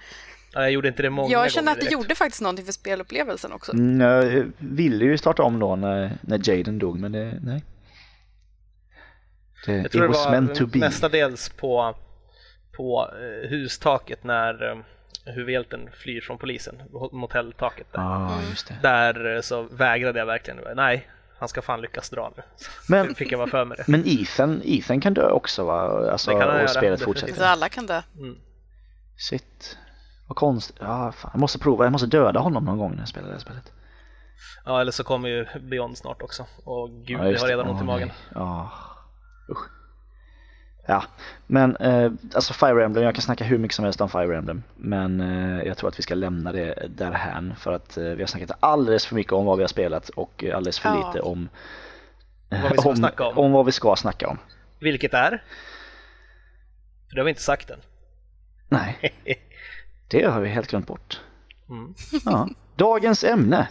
Ja, 0.55 0.61
jag 0.61 0.71
gjorde 0.71 0.87
inte 0.87 1.01
det 1.01 1.09
många 1.09 1.29
jag 1.31 1.51
känner 1.51 1.65
gånger 1.65 1.71
att 1.71 1.75
det 1.77 1.81
direkt. 1.81 1.93
gjorde 1.93 2.15
faktiskt 2.15 2.41
någonting 2.41 2.65
för 2.65 2.73
spelupplevelsen 2.73 3.51
också. 3.51 3.71
Mm, 3.73 4.01
jag 4.01 4.45
ville 4.57 5.05
ju 5.05 5.17
starta 5.17 5.43
om 5.43 5.59
då 5.59 5.75
när, 5.75 6.17
när 6.21 6.49
Jaden 6.49 6.79
dog, 6.79 6.99
men 6.99 7.11
det, 7.11 7.39
nej. 7.43 7.63
Det, 9.65 9.71
Jag 9.73 9.85
it 9.85 9.91
tror 9.91 10.01
det 10.01 10.07
was 10.07 10.25
var 10.25 10.31
meant 10.31 10.55
to 10.55 10.65
be. 10.65 10.79
mestadels 10.79 11.49
på, 11.49 11.95
på 12.77 13.09
eh, 13.13 13.49
hustaket 13.49 14.23
när 14.23 14.71
eh, 14.71 14.77
huvudhjälten 15.33 15.89
flyr 15.93 16.21
från 16.21 16.37
polisen, 16.37 16.81
motelltaket 17.11 17.87
där. 17.91 17.99
Ah, 18.01 18.39
just 18.49 18.67
det. 18.67 18.75
Där 18.81 19.35
eh, 19.35 19.41
så 19.41 19.61
vägrade 19.61 20.19
jag 20.19 20.25
verkligen. 20.25 20.59
Nej, 20.75 21.09
han 21.39 21.49
ska 21.49 21.61
fan 21.61 21.81
lyckas 21.81 22.09
dra 22.09 22.33
nu. 22.37 22.43
Men- 22.89 23.15
fick 23.15 23.31
jag 23.31 23.37
vara 23.37 23.49
för 23.49 23.65
med 23.65 23.77
det. 23.77 23.83
Men 23.87 24.03
Ethan, 24.05 24.61
Ethan 24.65 25.01
kan 25.01 25.13
dö 25.13 25.29
också 25.29 25.65
va? 25.65 26.09
Alltså, 26.11 26.31
Det 26.31 26.39
kan 26.39 26.47
han 26.47 26.55
och 26.55 26.61
göra, 26.61 26.67
spelet 26.67 27.01
fortsätter. 27.01 27.33
Så 27.33 27.43
alla 27.45 27.69
kan 27.69 27.85
dö. 27.85 28.01
Mm. 28.17 28.35
Shit. 29.29 29.77
Vad 30.27 30.35
konstigt. 30.35 30.77
Ja, 30.79 31.11
fan. 31.11 31.31
Jag 31.33 31.39
måste 31.39 31.59
prova, 31.59 31.85
jag 31.85 31.91
måste 31.91 32.07
döda 32.07 32.39
honom 32.39 32.65
någon 32.65 32.77
gång 32.77 32.91
när 32.91 32.99
jag 32.99 33.07
spelar 33.07 33.27
det 33.27 33.33
här 33.33 33.39
spelet. 33.39 33.71
Ja, 34.65 34.81
eller 34.81 34.91
så 34.91 35.03
kommer 35.03 35.29
ju 35.29 35.45
Beyond 35.59 35.97
snart 35.97 36.21
också. 36.21 36.45
Och 36.65 36.89
gud, 36.89 37.19
Ja, 37.19 37.29
jag 37.31 37.39
har 37.39 37.47
redan 37.47 37.67
ont 37.69 37.81
i 37.81 37.85
magen. 37.85 38.11
Ja, 38.35 38.71
usch. 39.49 39.69
Ja, 40.85 41.03
men 41.47 41.75
eh, 41.75 42.11
alltså 42.35 42.53
Fire 42.53 42.85
Emblem, 42.85 43.03
jag 43.03 43.15
kan 43.15 43.21
snacka 43.21 43.43
hur 43.43 43.57
mycket 43.57 43.75
som 43.75 43.85
helst 43.85 44.01
om 44.01 44.09
Fire 44.09 44.37
Emblem. 44.37 44.63
Men 44.75 45.21
eh, 45.21 45.63
jag 45.67 45.77
tror 45.77 45.89
att 45.89 45.99
vi 45.99 46.03
ska 46.03 46.15
lämna 46.15 46.51
det 46.51 46.87
därhän 46.89 47.53
för 47.59 47.71
att 47.73 47.97
eh, 47.97 48.03
vi 48.03 48.21
har 48.21 48.27
snackat 48.27 48.51
alldeles 48.59 49.05
för 49.05 49.15
mycket 49.15 49.33
om 49.33 49.45
vad 49.45 49.57
vi 49.57 49.63
har 49.63 49.67
spelat 49.67 50.09
och 50.09 50.43
alldeles 50.53 50.79
för 50.79 50.89
Ja. 50.89 51.07
lite 51.07 51.21
om, 51.21 51.49
Vad 52.49 52.71
vi 52.71 52.77
ska 52.77 52.89
om, 53.27 53.37
om. 53.37 53.37
om 53.45 53.51
vad 53.51 53.65
vi 53.65 53.71
ska 53.71 53.95
snacka 53.95 54.27
om. 54.27 54.37
Vilket 54.79 55.13
är? 55.13 55.43
För 57.09 57.15
det 57.15 57.19
har 57.21 57.25
vi 57.25 57.29
inte 57.29 57.41
sagt 57.41 57.69
än. 57.69 57.79
Nej, 58.69 59.13
det 60.09 60.23
har 60.23 60.41
vi 60.41 60.49
helt 60.49 60.69
glömt 60.69 60.87
bort. 60.87 61.21
Mm. 61.69 61.93
Ja. 62.25 62.49
Dagens 62.75 63.23
ämne 63.23 63.67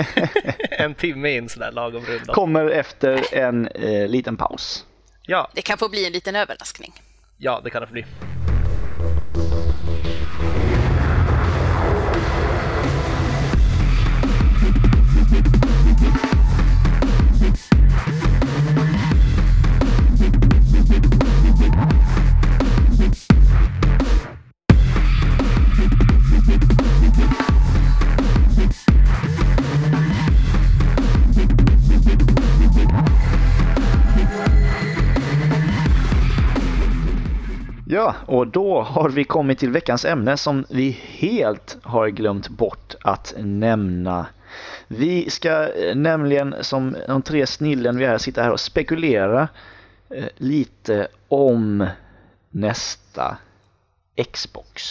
en 0.70 0.94
timme 0.94 1.30
in 1.36 1.48
sådär 1.48 1.72
lagom 1.72 2.04
runda. 2.04 2.34
kommer 2.34 2.70
efter 2.70 3.34
en 3.34 3.68
eh, 3.68 4.08
liten 4.08 4.36
paus. 4.36 4.86
Ja, 5.26 5.50
Det 5.54 5.62
kan 5.62 5.78
få 5.78 5.88
bli 5.88 6.06
en 6.06 6.12
liten 6.12 6.36
överraskning. 6.36 6.92
ja, 7.38 7.60
det 7.64 7.70
kan 7.70 7.82
det 7.82 7.86
bli. 7.92 8.04
Ja, 37.92 38.14
och 38.26 38.46
då 38.46 38.82
har 38.82 39.08
vi 39.08 39.24
kommit 39.24 39.58
till 39.58 39.70
veckans 39.70 40.04
ämne 40.04 40.36
som 40.36 40.64
vi 40.70 40.90
helt 40.90 41.78
har 41.82 42.08
glömt 42.08 42.48
bort 42.48 42.94
att 43.00 43.34
nämna. 43.38 44.26
Vi 44.88 45.30
ska 45.30 45.68
eh, 45.68 45.94
nämligen 45.94 46.54
som 46.60 46.96
de 47.06 47.22
tre 47.22 47.46
snillen 47.46 47.98
vi 47.98 48.04
är 48.04 48.18
sitta 48.18 48.42
här 48.42 48.50
och 48.50 48.60
spekulera 48.60 49.48
eh, 50.10 50.26
lite 50.36 51.08
om 51.28 51.86
nästa 52.50 53.36
Xbox. 54.32 54.82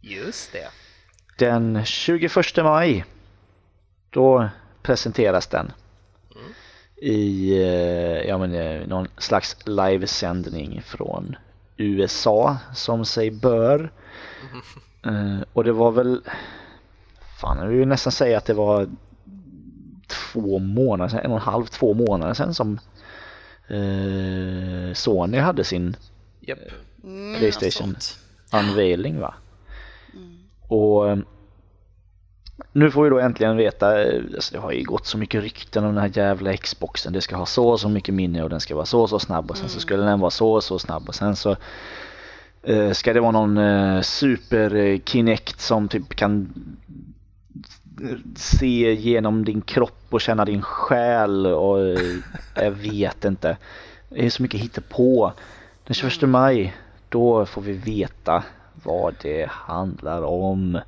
Just 0.00 0.52
det. 0.52 0.68
Den 1.38 1.84
21 1.84 2.32
maj 2.56 3.04
då 4.10 4.48
presenteras 4.82 5.46
den 5.46 5.72
i 6.96 7.52
eh, 7.62 8.28
ja, 8.28 8.38
men, 8.38 8.82
någon 8.88 9.08
slags 9.18 9.56
livesändning 9.64 10.82
från 10.82 11.36
USA 11.80 12.56
som 12.74 13.04
sig 13.04 13.30
bör. 13.30 13.92
Eh, 15.06 15.40
och 15.52 15.64
det 15.64 15.72
var 15.72 15.90
väl, 15.90 16.20
fan 17.40 17.58
jag 17.58 17.66
vill 17.66 17.78
ju 17.78 17.84
nästan 17.84 18.12
säga 18.12 18.38
att 18.38 18.44
det 18.44 18.54
var 18.54 18.88
två 20.06 20.58
månader 20.58 21.08
sedan, 21.08 21.20
en 21.20 21.30
och 21.30 21.36
en 21.36 21.42
halv, 21.42 21.66
två 21.66 21.94
månader 21.94 22.34
sedan 22.34 22.54
som 22.54 22.78
eh, 23.68 24.94
Sony 24.94 25.38
hade 25.38 25.64
sin 25.64 25.96
Japp. 26.40 26.58
Mm, 27.04 27.38
PlayStation. 27.38 27.94
sånt. 27.94 28.18
unveiling 28.52 29.20
va. 29.20 29.34
Och 30.68 31.08
eh, 31.08 31.18
nu 32.72 32.90
får 32.90 33.04
vi 33.04 33.10
då 33.10 33.18
äntligen 33.18 33.56
veta, 33.56 34.02
eh, 34.02 34.22
alltså 34.34 34.54
det 34.54 34.60
har 34.60 34.72
ju 34.72 34.84
gått 34.84 35.06
så 35.06 35.18
mycket 35.18 35.42
rykten 35.42 35.84
om 35.84 35.94
den 35.94 36.02
här 36.02 36.10
jävla 36.14 36.56
Xboxen. 36.56 37.12
Det 37.12 37.20
ska 37.20 37.36
ha 37.36 37.46
så 37.46 37.68
och 37.68 37.80
så 37.80 37.88
mycket 37.88 38.14
minne 38.14 38.42
och 38.42 38.50
den 38.50 38.60
ska 38.60 38.74
vara 38.74 38.86
så 38.86 39.00
och 39.00 39.08
så 39.08 39.18
snabb 39.18 39.50
och 39.50 39.56
sen 39.56 39.68
så 39.68 39.80
skulle 39.80 40.02
den 40.02 40.20
vara 40.20 40.30
så 40.30 40.52
och 40.52 40.64
så 40.64 40.78
snabb 40.78 41.08
och 41.08 41.14
sen 41.14 41.36
så 41.36 41.56
eh, 42.62 42.90
ska 42.92 43.12
det 43.12 43.20
vara 43.20 43.30
någon 43.30 43.58
eh, 43.58 44.00
super 44.00 44.74
eh, 44.74 44.98
Kinect 45.04 45.60
som 45.60 45.88
typ 45.88 46.14
kan 46.14 46.52
se 48.36 48.94
genom 48.94 49.44
din 49.44 49.60
kropp 49.60 50.06
och 50.10 50.20
känna 50.20 50.44
din 50.44 50.62
själ 50.62 51.46
och 51.46 51.80
eh, 51.80 52.16
jag 52.54 52.70
vet 52.70 53.24
inte. 53.24 53.56
Det 54.08 54.26
är 54.26 54.30
så 54.30 54.42
mycket 54.42 54.60
hittepå. 54.60 55.32
Den 55.84 55.94
21 55.94 56.22
maj, 56.22 56.76
då 57.08 57.46
får 57.46 57.62
vi 57.62 57.72
veta 57.72 58.44
vad 58.84 59.14
det 59.22 59.48
handlar 59.50 60.22
om. 60.22 60.78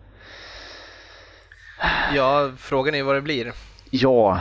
Ja, 2.15 2.53
frågan 2.59 2.95
är 2.95 3.03
vad 3.03 3.15
det 3.15 3.21
blir. 3.21 3.53
Ja, 3.91 4.41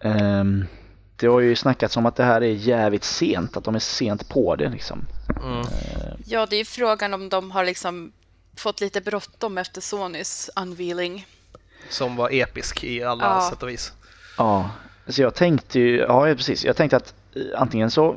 ehm, 0.00 0.64
det 1.16 1.26
har 1.26 1.40
ju 1.40 1.56
snackats 1.56 1.96
om 1.96 2.06
att 2.06 2.16
det 2.16 2.24
här 2.24 2.40
är 2.40 2.46
jävligt 2.52 3.04
sent, 3.04 3.56
att 3.56 3.64
de 3.64 3.74
är 3.74 3.78
sent 3.78 4.28
på 4.28 4.56
det 4.56 4.68
liksom. 4.68 5.06
Mm. 5.44 5.66
Ja, 6.26 6.46
det 6.50 6.56
är 6.56 6.64
frågan 6.64 7.14
om 7.14 7.28
de 7.28 7.50
har 7.50 7.64
liksom 7.64 8.12
fått 8.56 8.80
lite 8.80 9.00
bråttom 9.00 9.58
efter 9.58 9.80
Sonys 9.80 10.50
unveiling. 10.56 11.26
Som 11.88 12.16
var 12.16 12.30
episk 12.32 12.84
i 12.84 13.02
alla 13.04 13.24
Ja. 13.24 13.50
sätt 13.50 13.62
och 13.62 13.68
vis. 13.68 13.92
Ja, 14.38 14.70
så 15.06 15.22
jag 15.22 15.34
tänkte 15.34 15.78
ju, 15.80 15.96
ja 15.98 16.28
ja, 16.28 16.34
precis, 16.34 16.64
jag 16.64 16.76
tänkte 16.76 16.96
att 16.96 17.14
eh, 17.34 17.42
antingen 17.60 17.90
så 17.90 18.16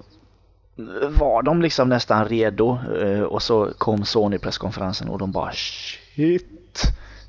var 1.10 1.44
de 1.44 1.62
liksom 1.62 1.90
nästan 1.90 2.28
redo 2.28 2.80
eh, 3.02 3.22
och 3.22 3.44
så 3.44 3.74
kom 3.78 4.06
Sony 4.06 4.38
presskonferensen 4.38 5.10
och 5.10 5.20
de 5.20 5.32
bara 5.32 5.52
shit, 5.54 6.84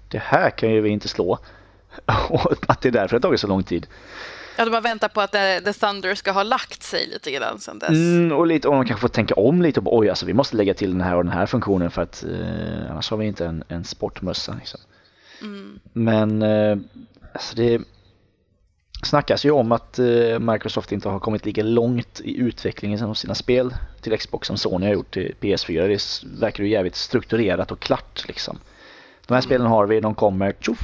det 0.08 0.18
här 0.18 0.50
kan 0.50 0.70
ju 0.70 0.80
vi 0.80 0.88
inte 0.88 1.08
slå. 1.08 1.38
Och 2.28 2.56
att 2.68 2.80
det 2.80 2.88
är 2.88 2.92
därför 2.92 3.08
det 3.08 3.16
har 3.16 3.20
tagit 3.20 3.40
så 3.40 3.46
lång 3.46 3.62
tid. 3.62 3.86
Ja, 4.56 4.64
de 4.64 4.74
har 4.74 4.80
väntat 4.80 5.14
på 5.14 5.20
att 5.20 5.32
The, 5.32 5.72
Thunder 5.72 6.14
ska 6.14 6.32
ha 6.32 6.42
lagt 6.42 6.82
sig 6.82 7.06
lite 7.06 7.30
grann 7.30 7.58
sedan 7.58 7.78
dess. 7.78 7.90
Mm, 7.90 8.32
och, 8.32 8.46
lite, 8.46 8.68
och 8.68 8.74
de 8.74 8.84
kanske 8.84 9.00
får 9.00 9.08
tänka 9.08 9.34
om 9.34 9.62
lite 9.62 9.80
och 9.80 9.84
bara, 9.84 9.98
oj 9.98 10.08
alltså 10.08 10.26
vi 10.26 10.34
måste 10.34 10.56
lägga 10.56 10.74
till 10.74 10.90
den 10.90 11.00
här 11.00 11.16
och 11.16 11.24
den 11.24 11.32
här 11.32 11.46
funktionen 11.46 11.90
för 11.90 12.02
att 12.02 12.24
eh, 12.24 12.90
annars 12.90 13.10
har 13.10 13.16
vi 13.16 13.26
inte 13.26 13.46
en, 13.46 13.64
en 13.68 13.84
sportmössa. 13.84 14.54
Liksom. 14.54 14.80
Men 15.92 16.42
eh, 16.42 16.76
alltså 17.32 17.56
det 17.56 17.80
snackas 19.02 19.44
ju 19.44 19.50
om 19.50 19.72
att 19.72 19.98
eh, 19.98 20.38
Microsoft 20.38 20.92
inte 20.92 21.08
har 21.08 21.18
kommit 21.18 21.46
lika 21.46 21.62
långt 21.62 22.20
i 22.24 22.36
utvecklingen 22.36 23.04
av 23.04 23.14
sina 23.14 23.34
spel 23.34 23.74
till 24.00 24.18
Xbox 24.18 24.46
som 24.46 24.56
Sony 24.56 24.86
har 24.86 24.92
gjort 24.92 25.14
till 25.14 25.34
PS4. 25.40 25.88
Det 25.88 26.40
verkar 26.40 26.64
ju 26.64 26.70
jävligt 26.70 26.96
strukturerat 26.96 27.72
och 27.72 27.80
klart 27.80 28.24
liksom. 28.28 28.58
De 29.26 29.34
här 29.34 29.40
spelen 29.40 29.66
har 29.66 29.86
vi, 29.86 30.00
de 30.00 30.14
kommer, 30.14 30.52
tjoff! 30.60 30.80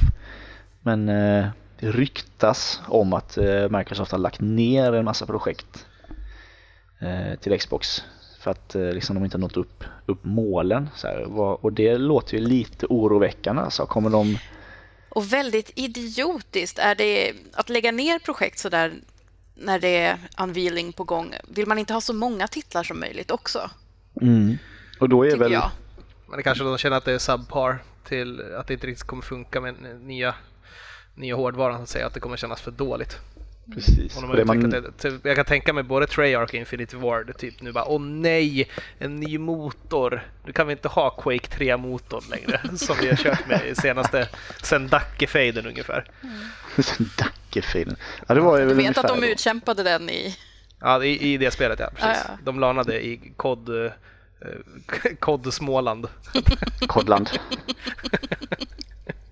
Men 0.81 1.09
eh, 1.09 1.45
det 1.79 1.91
ryktas 1.91 2.81
om 2.87 3.13
att 3.13 3.37
eh, 3.37 3.69
Microsoft 3.69 4.11
har 4.11 4.19
lagt 4.19 4.41
ner 4.41 4.93
en 4.93 5.05
massa 5.05 5.25
projekt 5.25 5.85
eh, 6.99 7.39
till 7.39 7.59
Xbox 7.59 8.03
för 8.39 8.51
att 8.51 8.75
liksom 8.75 9.15
de 9.15 9.23
inte 9.23 9.37
har 9.37 9.41
nått 9.41 9.57
upp, 9.57 9.83
upp 10.05 10.19
målen. 10.23 10.89
Så 10.95 11.07
här, 11.07 11.39
och 11.65 11.73
det 11.73 11.97
låter 11.97 12.37
ju 12.37 12.43
lite 12.43 12.85
oroväckande. 12.85 13.61
Alltså, 13.61 13.85
kommer 13.85 14.09
de... 14.09 14.37
Och 15.09 15.33
väldigt 15.33 15.71
idiotiskt 15.75 16.79
är 16.79 16.95
det 16.95 17.33
att 17.53 17.69
lägga 17.69 17.91
ner 17.91 18.19
projekt 18.19 18.59
så 18.59 18.69
där 18.69 18.93
när 19.55 19.79
det 19.79 19.97
är 19.97 20.17
unveiling 20.37 20.93
på 20.93 21.03
gång. 21.03 21.33
Vill 21.47 21.67
man 21.67 21.77
inte 21.77 21.93
ha 21.93 22.01
så 22.01 22.13
många 22.13 22.47
titlar 22.47 22.83
som 22.83 22.99
möjligt 22.99 23.31
också? 23.31 23.69
Mm. 24.21 24.57
Och 24.99 25.09
då 25.09 25.23
är 25.23 25.31
Tycker 25.31 25.43
väl... 25.43 25.51
jag. 25.51 25.71
Men 26.27 26.37
det 26.37 26.43
kanske 26.43 26.63
de 26.63 26.77
känner 26.77 26.97
att 26.97 27.05
det 27.05 27.13
är 27.13 27.17
subpar 27.17 27.83
till 28.03 28.53
att 28.55 28.67
det 28.67 28.73
inte 28.73 28.87
riktigt 28.87 29.07
kommer 29.07 29.23
funka 29.23 29.61
med 29.61 29.75
nya, 30.01 30.35
nya 31.15 31.35
hårdvaran 31.35 31.77
så 31.77 31.83
att 31.83 31.89
säga, 31.89 32.07
att 32.07 32.13
det 32.13 32.19
kommer 32.19 32.37
kännas 32.37 32.61
för 32.61 32.71
dåligt. 32.71 33.17
Precis. 33.75 34.15
Om 34.17 34.21
de 34.21 34.23
Och 34.23 34.29
har 34.29 34.35
det 34.37 34.45
man... 34.45 34.69
det, 34.69 34.91
till- 34.97 35.19
jag 35.23 35.35
kan 35.35 35.45
tänka 35.45 35.73
mig 35.73 35.83
både 35.83 36.07
Treyarch 36.07 36.49
och 36.49 36.53
Infinity 36.55 36.97
Ward 36.97 37.37
typ 37.37 37.61
nu 37.61 37.71
bara 37.71 37.85
åh 37.85 38.01
nej, 38.01 38.69
en 38.99 39.15
ny 39.15 39.37
motor. 39.37 40.27
Nu 40.45 40.51
kan 40.51 40.67
vi 40.67 40.71
inte 40.73 40.87
ha 40.87 41.09
Quake 41.09 41.47
3-motorn 41.57 42.23
längre 42.29 42.61
som 42.77 42.95
vi 43.01 43.07
har 43.09 43.15
kört 43.15 43.47
med 43.47 43.61
i 43.67 43.75
senaste, 43.75 44.29
sen 44.63 44.87
Dacke-faden 44.89 45.67
ungefär. 45.67 46.05
Dackefilen. 47.17 47.95
Ja, 48.27 48.35
det 48.35 48.41
var 48.41 48.55
ju 48.57 48.61
Jag 48.61 48.67
väl 48.67 48.77
vet 48.77 48.97
att 48.97 49.07
de 49.07 49.21
då. 49.21 49.27
utkämpade 49.27 49.83
den 49.83 50.09
i... 50.09 50.37
Ja, 50.79 51.03
i, 51.03 51.33
i 51.33 51.37
det 51.37 51.51
spelet 51.51 51.79
ja, 51.79 51.89
precis. 51.95 52.21
Ja, 52.27 52.31
ja. 52.33 52.37
De 52.43 52.59
lanade 52.59 53.05
i 53.05 53.33
kod, 53.37 53.85
eh, 53.85 53.91
kod 55.19 55.53
Småland. 55.53 56.07
Kodland. 56.87 57.29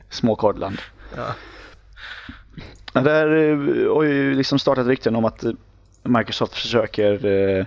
Små 0.10 0.36
Kodland. 0.36 0.78
Ja. 1.16 1.36
Där 3.01 3.36
eh, 3.36 3.93
har 3.93 4.03
ju 4.03 4.36
liksom 4.36 4.60
startat 4.60 4.88
rykten 4.88 5.16
om 5.16 5.26
att 5.26 5.43
eh, 5.43 5.51
Microsoft 6.03 6.53
försöker 6.53 7.26
eh, 7.26 7.66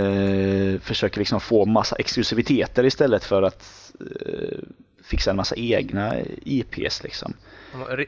eh, 0.00 0.80
försöker 0.80 1.18
liksom 1.18 1.40
få 1.40 1.64
massa 1.64 1.96
exklusiviteter 1.96 2.84
istället 2.84 3.24
för 3.24 3.42
att 3.42 3.92
eh, 4.00 4.58
fixa 5.04 5.30
en 5.30 5.36
massa 5.36 5.56
egna 5.56 6.14
IPs 6.44 7.02
liksom. 7.02 7.34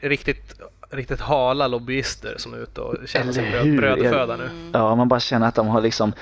Riktigt, 0.01 0.61
riktigt 0.89 1.19
hala 1.19 1.67
lobbyister 1.67 2.35
som 2.37 2.53
är 2.53 2.57
ute 2.57 2.81
och 2.81 2.93
bröd, 2.93 3.35
hur? 3.35 3.77
brödföda 3.77 4.37
nu. 4.37 4.49
Ja, 4.73 4.95
man 4.95 5.07
bara 5.07 5.19
känner 5.19 5.47
att 5.47 5.55
de 5.55 5.67
har 5.67 5.81
liksom 5.81 6.13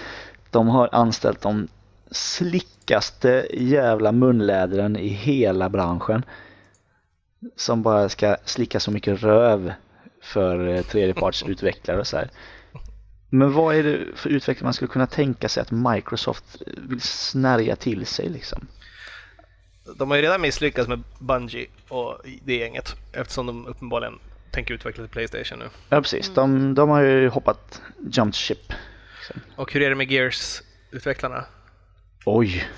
de 0.51 0.67
har 0.67 0.89
anställt 0.91 1.41
de 1.41 1.67
slickaste 2.11 3.47
jävla 3.53 4.11
munlädren 4.11 4.95
i 4.95 5.07
hela 5.07 5.69
branschen. 5.69 6.25
Som 7.55 7.83
bara 7.83 8.09
ska 8.09 8.37
slicka 8.45 8.79
så 8.79 8.91
mycket 8.91 9.23
röv 9.23 9.73
för 10.21 10.67
eh, 10.67 10.81
tredjepartsutvecklare 10.81 11.99
och 11.99 12.07
så 12.07 12.17
här. 12.17 12.29
Men 13.29 13.53
vad 13.53 13.75
är 13.75 13.83
det 13.83 13.99
för 14.15 14.29
utveckling 14.29 14.65
man 14.65 14.73
skulle 14.73 14.91
kunna 14.91 15.07
tänka 15.07 15.49
sig 15.49 15.61
att 15.61 15.71
Microsoft 15.71 16.61
vill 16.77 17.01
snärja 17.01 17.75
till 17.75 18.05
sig 18.05 18.29
liksom? 18.29 18.67
De 19.95 20.09
har 20.09 20.17
ju 20.17 20.23
redan 20.23 20.41
misslyckats 20.41 20.87
med 20.87 21.03
Bungie 21.19 21.67
och 21.87 22.21
det 22.45 22.55
gänget 22.55 22.95
eftersom 23.13 23.45
de 23.45 23.67
uppenbarligen 23.67 24.19
tänker 24.51 24.73
utveckla 24.73 25.03
till 25.03 25.11
Playstation 25.11 25.59
nu. 25.59 25.65
Ja 25.89 26.01
precis, 26.01 26.33
de, 26.33 26.73
de 26.73 26.89
har 26.89 27.01
ju 27.01 27.29
hoppat 27.29 27.81
jumped 28.11 28.35
ship. 28.35 28.73
Och 29.55 29.73
hur 29.73 29.81
är 29.81 29.89
det 29.89 29.95
med 29.95 30.11
Gears-utvecklarna? 30.11 31.43
Oj, 32.29 32.69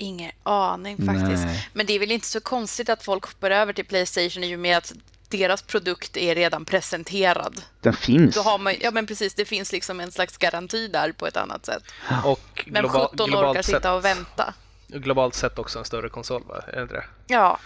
Ingen 0.00 0.30
aning 0.42 0.96
faktiskt. 1.06 1.44
Nej. 1.46 1.68
Men 1.72 1.86
det 1.86 1.92
är 1.92 1.98
väl 1.98 2.10
inte 2.12 2.26
så 2.26 2.40
konstigt 2.40 2.88
att 2.88 3.02
folk 3.02 3.24
hoppar 3.26 3.50
över 3.50 3.72
till 3.72 3.84
Playstation 3.84 4.44
i 4.44 4.54
och 4.56 4.58
med 4.60 4.76
att 4.78 4.92
deras 5.28 5.62
produkt 5.62 6.16
är 6.16 6.34
redan 6.34 6.64
presenterad. 6.64 7.60
den 7.80 7.92
finns. 7.92 8.34
Då 8.34 8.40
har 8.40 8.58
man, 8.58 8.74
ja 8.80 8.90
men 8.90 9.06
precis, 9.06 9.34
det 9.34 9.44
finns 9.44 9.72
liksom 9.72 10.00
en 10.00 10.12
slags 10.12 10.36
garanti 10.36 10.88
där 10.88 11.12
på 11.12 11.26
ett 11.26 11.36
annat 11.36 11.66
sätt. 11.66 11.82
Och 12.24 12.64
Men 12.66 12.82
globa- 12.84 13.08
17 13.12 13.34
orkar 13.34 13.62
sitta 13.62 13.80
sett, 13.80 13.86
och 13.90 14.04
vänta. 14.04 14.54
globalt 14.88 15.34
sett 15.34 15.58
också 15.58 15.78
en 15.78 15.84
större 15.84 16.08
konsol, 16.08 16.42
va? 16.48 16.62
Är 16.68 16.76
det 16.76 16.82
inte 16.82 16.94
det? 16.94 17.04
Ja, 17.26 17.58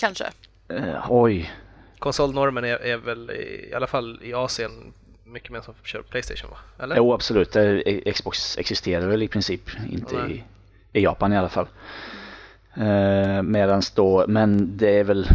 kanske. 0.00 0.24
Eh, 0.68 1.06
oj, 1.08 1.52
Konsolnormen 1.98 2.64
är, 2.64 2.76
är 2.76 2.96
väl 2.96 3.30
i, 3.30 3.68
i 3.70 3.74
alla 3.74 3.86
fall 3.86 4.20
i 4.22 4.34
Asien 4.34 4.92
mycket 5.24 5.50
mer 5.50 5.60
som 5.60 5.74
kör 5.84 6.02
Playstation, 6.02 6.50
va? 6.50 6.84
Eller? 6.84 6.96
Jo 6.96 7.12
absolut, 7.14 7.56
Eh, 7.56 8.12
Xbox 8.12 8.58
existerar 8.58 9.06
väl 9.06 9.22
i 9.22 9.28
princip 9.28 9.60
inte 9.90 10.16
Nej. 10.16 10.36
i 10.36 10.44
Japan 11.00 11.32
i 11.32 11.36
alla 11.36 11.48
fall. 11.48 11.66
Eh, 12.76 13.42
medans 13.42 13.90
då, 13.90 14.24
men 14.28 14.76
det 14.76 14.98
är 14.98 15.04
väl 15.04 15.28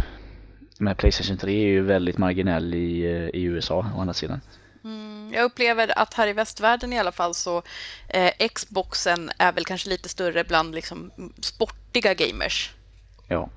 med 0.78 0.96
Playstation 0.96 1.36
3 1.38 1.52
är 1.52 1.66
ju 1.66 1.82
väldigt 1.82 2.18
marginell 2.18 2.74
i, 2.74 3.04
eh, 3.04 3.40
i 3.40 3.42
USA 3.42 3.86
å 3.96 4.00
andra 4.00 4.14
sidan. 4.14 4.40
Mm, 4.84 5.32
Jag 5.34 5.44
upplever 5.44 5.98
att 5.98 6.14
här 6.14 6.26
i 6.26 6.32
västvärlden 6.32 6.92
i 6.92 6.98
alla 6.98 7.12
fall 7.12 7.34
så 7.34 7.62
eh, 8.08 8.48
Xboxen 8.54 9.30
är 9.38 9.52
väl 9.52 9.64
kanske 9.64 9.88
lite 9.88 10.08
större 10.08 10.44
bland 10.44 10.74
liksom 10.74 11.10
sportiga 11.40 12.14
gamers. 12.14 12.74
Ja, 13.28 13.48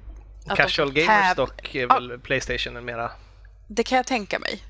Att 0.48 0.58
Casual 0.58 0.94
de 0.94 1.02
gamers 1.02 1.36
dock 1.36 1.76
är 1.76 1.88
väl 1.88 2.20
Playstation 2.20 2.78
en 2.78 2.86
mera 2.86 3.12
Det 3.68 3.84
kan 3.84 3.96
jag 3.96 4.06
tänka 4.06 4.40
mig. 4.40 4.64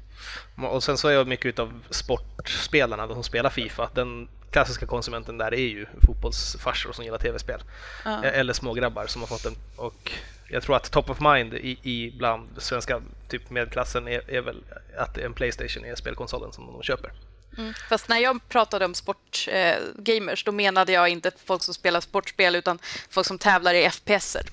Och 0.70 0.84
sen 0.84 0.98
så 0.98 1.08
är 1.08 1.26
mycket 1.26 1.46
utav 1.46 1.84
sportspelarna, 1.90 3.08
de 3.08 3.14
som 3.14 3.24
spelar 3.24 3.50
Fifa, 3.50 3.90
den 3.94 4.28
klassiska 4.54 4.86
konsumenten 4.86 5.38
där 5.38 5.54
är 5.54 5.68
ju 5.68 5.86
fotbollsfarsor 6.06 6.94
som 6.94 7.06
gillar 7.06 7.18
tv-spel. 7.18 7.62
Ja. 8.06 8.26
Eh, 8.26 8.40
Eller 8.40 8.54
smågrabbar 8.54 9.08
som 9.08 9.22
har 9.22 9.28
fått 9.28 9.44
den. 9.44 9.54
Och 9.76 10.12
jag 10.50 10.64
tror 10.64 10.76
att 10.76 10.92
top 10.92 11.10
of 11.10 11.20
mind 11.20 11.54
i, 11.54 11.78
i 11.84 12.14
bland 12.18 12.50
svenska 12.58 13.02
typ 13.30 13.50
medklassen 13.50 14.08
är, 14.08 14.32
är 14.32 14.42
väl 14.42 14.64
att 14.98 15.18
en 15.18 15.34
Playstation 15.34 15.86
är 15.86 15.96
spelkonsolen 15.96 16.52
som 16.52 16.66
de 16.66 16.84
köper. 16.84 17.12
Mm. 17.58 17.74
Fast 17.90 18.10
när 18.10 18.18
jag 18.18 18.50
pratade 18.50 18.86
om 18.86 18.94
sportgamers, 18.94 20.44
eh, 20.44 20.46
då 20.46 20.52
menade 20.52 20.92
jag 20.92 21.10
inte 21.10 21.32
folk 21.46 21.64
som 21.64 21.74
spelar 21.74 22.00
sportspel 22.00 22.56
utan 22.56 22.80
folk 23.10 23.28
som 23.28 23.38
tävlar 23.38 23.74
i 23.74 23.84
FPSer. 23.84 24.46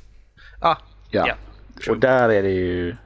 Ah, 0.60 0.76
ja. 1.10 1.26
Ja, 1.28 1.34
och 1.92 1.98
där 1.98 2.28
är 2.28 2.42
det 2.42 2.50
ju 2.50 2.96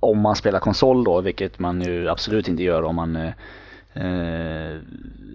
om 0.00 0.20
man 0.20 0.36
spelar 0.36 0.60
konsol 0.60 1.04
då, 1.04 1.20
vilket 1.20 1.58
man 1.58 1.82
ju 1.82 2.08
absolut 2.08 2.48
inte 2.48 2.62
gör 2.62 2.82
om 2.82 2.96
man 2.96 3.32
eh, 3.96 4.70
eh, 4.72 4.78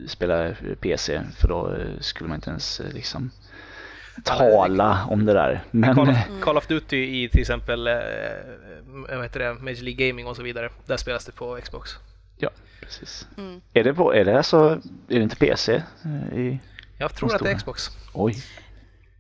spelar 0.08 0.58
PC 0.82 1.22
för 1.38 1.48
då 1.48 1.74
eh, 1.74 2.00
skulle 2.00 2.28
man 2.30 2.36
inte 2.36 2.50
ens 2.50 2.80
eh, 2.80 2.94
liksom 2.94 3.32
tala 4.24 5.06
om 5.10 5.26
det 5.26 5.34
där. 5.34 5.64
Men 5.72 5.96
Call 5.96 6.10
of, 6.10 6.18
Call 6.42 6.58
of 6.58 6.68
Duty 6.68 7.24
i 7.24 7.30
till 7.30 7.42
exempel 7.42 7.88
eh, 7.88 7.94
vad 9.10 9.24
heter 9.24 9.40
det, 9.40 9.54
Major 9.54 9.84
League 9.84 10.08
Gaming 10.08 10.28
och 10.28 10.36
så 10.36 10.44
vidare. 10.44 10.70
Där 10.86 10.98
spelas 10.98 11.26
det 11.26 11.32
på 11.32 11.60
Xbox. 11.64 11.92
ja, 12.38 12.50
precis. 12.82 13.28
Mm. 13.38 13.62
Är 13.74 13.84
det, 13.84 13.94
på, 13.94 14.14
är 14.14 14.26
det 14.26 14.38
alltså, 14.38 14.70
är 15.08 15.16
det 15.16 15.24
inte 15.24 15.36
PC? 15.36 15.84
eh, 16.06 16.40
I, 16.40 16.60
Jag 16.98 17.16
tror 17.16 17.36
att 17.36 17.44
det 17.44 17.52
är. 17.52 17.56
Xbox. 17.58 17.90
oj, 18.14 18.36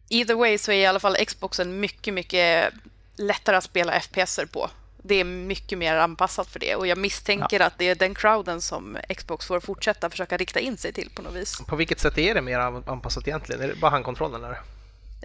Either 0.10 0.36
way 0.36 0.58
så 0.58 0.72
är 0.72 0.76
i 0.76 0.86
alla 0.86 1.00
fall 1.00 1.16
Xboxen 1.16 1.80
mycket, 1.80 2.14
mycket 2.14 2.74
lättare 3.18 3.56
att 3.56 3.64
spela 3.64 3.92
FPSer 4.00 4.46
på. 4.46 4.70
Det 5.04 5.16
är 5.16 5.24
mycket 5.24 5.78
mer 5.78 5.96
anpassat 5.96 6.48
för 6.48 6.60
det 6.60 6.76
och 6.76 6.88
jag 6.88 6.98
misstänker 6.98 7.60
att 7.60 7.78
det 7.78 7.90
är 7.90 7.96
den 7.96 8.16
crowden 8.16 8.62
som 8.62 8.98
Xbox 9.18 9.46
får 9.46 9.60
fortsätta 9.60 10.10
försöka 10.10 10.38
rikta 10.38 10.60
in 10.60 10.78
sig 10.78 10.94
till 10.94 11.10
på 11.16 11.22
något 11.22 11.34
vis. 11.34 11.62
På 11.68 11.76
vilket 11.76 12.00
sätt 12.00 12.18
är 12.18 12.34
det 12.34 12.42
mer 12.42 12.60
anpassat 12.90 13.28
egentligen? 13.28 13.62
Är 13.62 13.68
det 13.68 13.76
bara 13.76 13.92
handkontrollen? 13.92 14.44
Eller? 14.44 14.60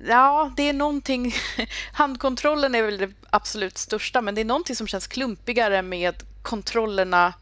Ja, 0.08 0.52
det 0.56 0.68
är 0.68 0.72
någonting... 0.72 1.34
Handkontrollen 1.92 2.74
är 2.74 2.82
väl 2.82 2.98
det 2.98 3.12
absolut 3.30 3.78
största, 3.78 4.20
men 4.20 4.34
det 4.34 4.40
är 4.40 4.44
någonting 4.44 4.76
som 4.76 4.86
känns 4.86 5.06
klumpigare 5.06 5.82
med 5.82 6.14
kontrollerna 6.42 7.34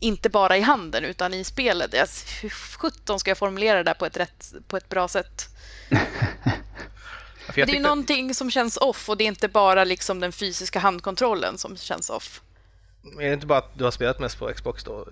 inte 0.00 0.28
bara 0.28 0.56
i 0.56 0.60
handen 0.60 1.04
utan 1.04 1.34
i 1.34 1.44
spelet. 1.44 1.92
Jag, 1.92 2.06
hur 2.42 2.50
sjutton 2.50 3.20
ska 3.20 3.30
jag 3.30 3.38
formulera 3.38 3.76
det 3.76 3.84
där 3.84 3.94
på 3.94 4.06
ett, 4.06 4.16
rätt, 4.16 4.52
på 4.68 4.76
ett 4.76 4.88
bra 4.88 5.08
sätt? 5.08 5.48
För 7.52 7.60
jag 7.60 7.68
det 7.68 7.70
är 7.70 7.74
tyckte- 7.74 7.82
någonting 7.88 8.34
som 8.34 8.50
känns 8.50 8.76
off 8.76 9.08
och 9.08 9.16
det 9.16 9.24
är 9.24 9.28
inte 9.28 9.48
bara 9.48 9.84
liksom 9.84 10.20
den 10.20 10.32
fysiska 10.32 10.78
handkontrollen 10.78 11.58
som 11.58 11.76
känns 11.76 12.10
off. 12.10 12.42
Är 13.20 13.26
det 13.28 13.32
inte 13.32 13.46
bara 13.46 13.58
att 13.58 13.78
du 13.78 13.84
har 13.84 13.90
spelat 13.90 14.18
mest 14.18 14.38
på 14.38 14.52
Xbox 14.54 14.84
då? 14.84 15.08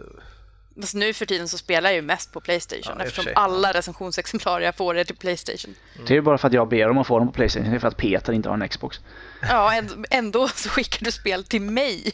Fast 0.81 0.95
nu 0.95 1.13
för 1.13 1.27
tiden 1.27 1.49
så 1.49 1.59
spelar 1.59 1.91
jag 1.91 1.95
ju 1.95 2.03
mest 2.03 2.33
på 2.33 2.41
Playstation 2.41 2.95
Ja, 2.99 3.05
eftersom 3.05 3.33
alla 3.35 3.73
recensionsexemplar 3.73 4.61
jag 4.61 4.75
får 4.77 4.97
är 4.99 5.05
till 5.05 5.17
Playstation. 5.17 5.75
det 6.07 6.13
är 6.13 6.15
ju 6.15 6.21
bara 6.23 6.39
för 6.39 6.49
att 6.49 6.55
jag 6.55 6.69
ber 6.69 6.89
om 6.89 6.99
att 6.99 7.07
få 7.07 7.19
dem 7.19 7.29
på 7.29 7.33
Playstation. 7.35 7.71
Det 7.71 7.77
är 7.77 7.81
för 7.81 7.89
att 7.89 7.97
Peter 7.97 8.33
inte 8.33 8.49
har 8.49 8.57
en 8.59 8.69
Xbox. 8.69 9.01
Ja, 9.43 9.71
änd- 9.73 10.05
ändå 10.11 10.49
så 10.49 10.69
skickar 10.69 11.05
du 11.05 11.13
spel 11.13 11.45
till 11.45 11.63
mig. 11.63 12.13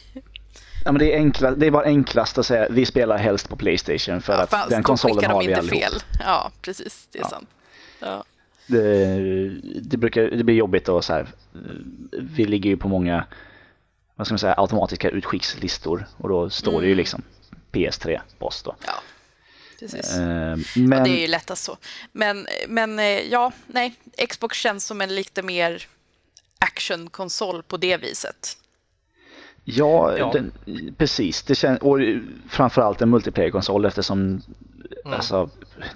Ja, 0.85 0.91
men 0.91 0.99
det, 0.99 1.13
är 1.13 1.17
enkla, 1.17 1.51
det 1.51 1.67
är 1.67 1.71
bara 1.71 1.85
enklast 1.85 2.37
att 2.37 2.45
säga 2.45 2.67
vi 2.69 2.85
spelar 2.85 3.17
helst 3.17 3.49
på 3.49 3.55
Playstation 3.55 4.21
för 4.21 4.33
Ja, 4.51 4.57
att 4.57 4.69
den 4.69 4.83
konsolen 4.83 5.31
har 5.31 5.39
vi 5.39 5.45
inte 5.45 5.59
allihop. 5.59 5.79
fel. 5.79 5.93
Ja, 6.19 6.51
precis. 6.61 7.07
Det 7.11 7.19
är 7.19 7.23
Ja. 7.23 7.29
sant. 7.29 7.49
Ja. 7.99 8.23
Det, 8.67 9.49
det, 9.81 9.97
brukar, 9.97 10.21
det 10.23 10.43
blir 10.43 10.55
jobbigt 10.55 10.89
och 10.89 11.03
så 11.05 11.13
här. 11.13 11.27
Vi 12.11 12.45
ligger 12.45 12.69
ju 12.69 12.77
på 12.77 12.87
många 12.87 13.25
vad 14.15 14.27
ska 14.27 14.33
man 14.33 14.39
säga, 14.39 14.55
automatiska 14.57 15.09
utskickslistor 15.09 16.05
och 16.17 16.29
då 16.29 16.49
står 16.49 16.81
det 16.81 16.87
ju 16.87 16.91
Mm. 16.93 16.97
liksom 16.97 17.21
PS3 17.71 18.19
boss 18.39 18.63
då. 18.63 18.75
ja, 18.85 18.93
precis. 19.79 20.11
Eh, 20.17 20.57
men 20.75 21.03
Det 21.03 21.09
är 21.09 21.21
ju 21.21 21.27
lättast 21.27 21.63
så. 21.63 21.77
Men, 22.11 22.47
men 22.67 22.99
eh, 22.99 23.05
ja, 23.05 23.51
nej. 23.67 23.95
Xbox 24.29 24.57
känns 24.57 24.85
som 24.85 25.01
en 25.01 25.15
lite 25.15 25.41
mer 25.41 25.87
actionkonsol 26.59 27.63
på 27.63 27.77
det 27.77 27.97
viset. 27.97 28.57
ja, 29.63 30.17
Ja. 30.17 30.31
Den, 30.33 30.51
precis. 30.97 31.43
Det 31.43 31.55
känns, 31.55 31.79
och 31.81 31.99
framförallt 32.49 33.01
en 33.01 33.09
multiplayer-konsol 33.09 33.85
eftersom 33.85 34.41
alltså, 35.05 35.49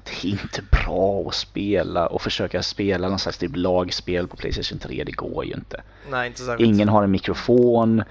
det 0.03 0.27
är 0.27 0.31
inte 0.31 0.61
bra 0.61 1.27
att 1.27 1.35
spela 1.35 2.07
och 2.07 2.21
försöka 2.21 2.63
spela 2.63 3.09
någon 3.09 3.19
slags 3.19 3.37
typ 3.37 3.51
lagspel 3.55 4.27
på 4.27 4.37
Playstation 4.37 4.79
3. 4.79 5.03
Det 5.03 5.11
går 5.11 5.45
ju 5.45 5.53
inte. 5.53 5.81
Nej, 6.09 6.27
inte 6.27 6.41
särskilt. 6.41 6.67
Ingen 6.67 6.89
har 6.89 7.03
en 7.03 7.11
mikrofon. 7.11 8.03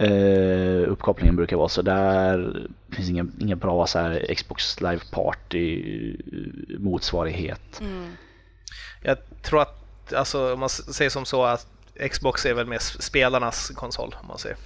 Uh, 0.00 0.88
uppkopplingen 0.88 1.36
brukar 1.36 1.56
vara 1.56 1.68
sådär. 1.68 2.68
Det 2.86 2.96
finns 2.96 3.08
inga, 3.08 3.26
inga 3.40 3.56
bra 3.56 3.86
så 3.86 3.98
här, 3.98 4.34
Xbox 4.34 4.80
Live 4.80 5.00
Party 5.10 5.82
eh, 6.32 6.78
motsvarighet. 6.78 7.82
Jag 9.02 9.16
tror 9.42 9.62
att, 9.62 10.12
alltså, 10.12 10.52
om 10.52 10.60
man 10.60 10.68
säger 10.68 11.10
som 11.10 11.24
så 11.24 11.44
att 11.44 11.66
Xbox 12.10 12.46
är 12.46 12.54
väl 12.54 12.66
mer 12.66 12.78
spelarnas 12.78 13.72
konsol, 13.74 14.14
om 14.20 14.26
man 14.28 14.38
säger. 14.38 14.56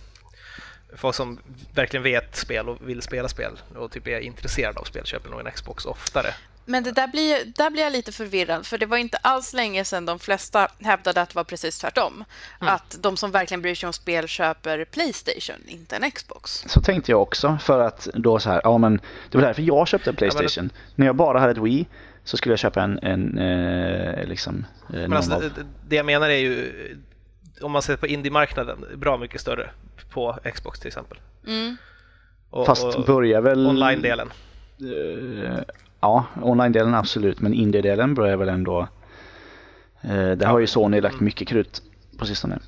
Folk 0.97 1.15
som 1.15 1.39
verkligen 1.75 2.03
vet 2.03 2.37
spel 2.37 2.69
och 2.69 2.79
vill 2.89 3.03
spela 3.03 3.29
spel 3.29 3.61
och 3.77 3.91
typ 3.91 4.07
är 4.07 4.21
intresserade 4.21 4.81
av 4.81 4.85
spel 4.85 5.05
köper 5.07 5.31
nog 5.31 5.41
en 5.41 5.53
Xbox 5.53 5.87
oftare. 5.87 6.35
Men 6.65 6.85
det 6.85 6.93
där 6.93 7.09
blir, 7.09 7.45
där 7.45 7.71
blir 7.71 7.83
jag 7.83 7.93
lite 7.93 8.13
förvirrad, 8.13 8.67
för 8.67 8.79
det 8.79 8.87
var 8.87 8.97
inte 8.97 9.17
alls 9.17 9.53
länge 9.53 9.85
sedan 9.85 10.07
de 10.07 10.19
flesta 10.19 10.69
hävdade 10.81 11.21
att 11.21 11.29
det 11.29 11.37
var 11.37 11.45
precis 11.45 11.79
tvärtom. 11.79 12.25
Att 12.59 12.97
de 13.01 13.17
som 13.17 13.31
verkligen 13.31 13.63
bryr 13.63 13.75
sig 13.75 13.87
om 13.87 13.93
spel 13.93 14.29
köper 14.29 14.85
Playstation, 14.85 15.57
inte 15.67 15.97
en 15.97 16.11
Xbox. 16.11 16.65
Så 16.67 16.81
tänkte 16.81 17.11
jag 17.13 17.23
också 17.23 17.59
för 17.63 17.81
att 17.81 18.09
då 18.15 18.39
så 18.39 18.51
här, 18.51 18.61
ja 18.65 18.79
men 18.79 19.01
det 19.31 19.39
var 19.39 19.43
därför 19.43 19.63
jag 19.63 19.89
köpte 19.89 20.11
en 20.11 20.17
Playstation. 20.17 20.71
När 20.95 21.07
jag 21.07 21.17
bara 21.17 21.41
hade 21.41 21.53
ett 21.53 21.59
Wii 21.59 21.87
så 22.25 22.37
skulle 22.37 22.53
jag 22.53 22.59
köpa 22.59 22.83
en, 22.83 22.99
en 23.03 23.39
eh, 23.39 24.27
liksom, 24.27 24.67
eh, 24.89 24.95
Men 24.95 25.13
alltså, 25.13 25.39
det, 25.39 25.67
det 25.89 25.97
jag 25.97 26.07
menar 26.07 26.31
är 26.31 26.39
ju, 26.39 26.73
om 27.61 27.73
man 27.73 27.83
ser 27.83 27.97
på 27.97 28.07
indie-marknaden, 28.07 28.85
bra 28.97 29.19
mycket 29.19 29.41
större 29.41 29.71
på 30.11 30.39
Xbox 30.55 30.81
till 30.81 30.89
exempel. 30.89 31.19
Mm. 31.47 31.77
Och, 32.51 32.67
fast 32.67 33.07
börjar 33.07 33.41
väl 33.41 33.67
online-delen. 33.67 34.33
Eh, 34.81 35.59
ja, 36.05 36.25
online-delen 36.43 36.95
absolut, 36.95 37.41
men 37.41 37.55
indie-delen 37.55 38.15
börjar 38.15 38.37
väl 38.37 38.49
ändå... 38.49 38.89
Uh, 40.05 40.33
där 40.33 40.47
har 40.47 40.59
ju 40.59 40.67
Sony 40.67 41.01
lagt 41.01 41.21
mycket 41.21 41.49
krut 41.49 41.83
på 42.19 42.27
sistone. 42.27 42.59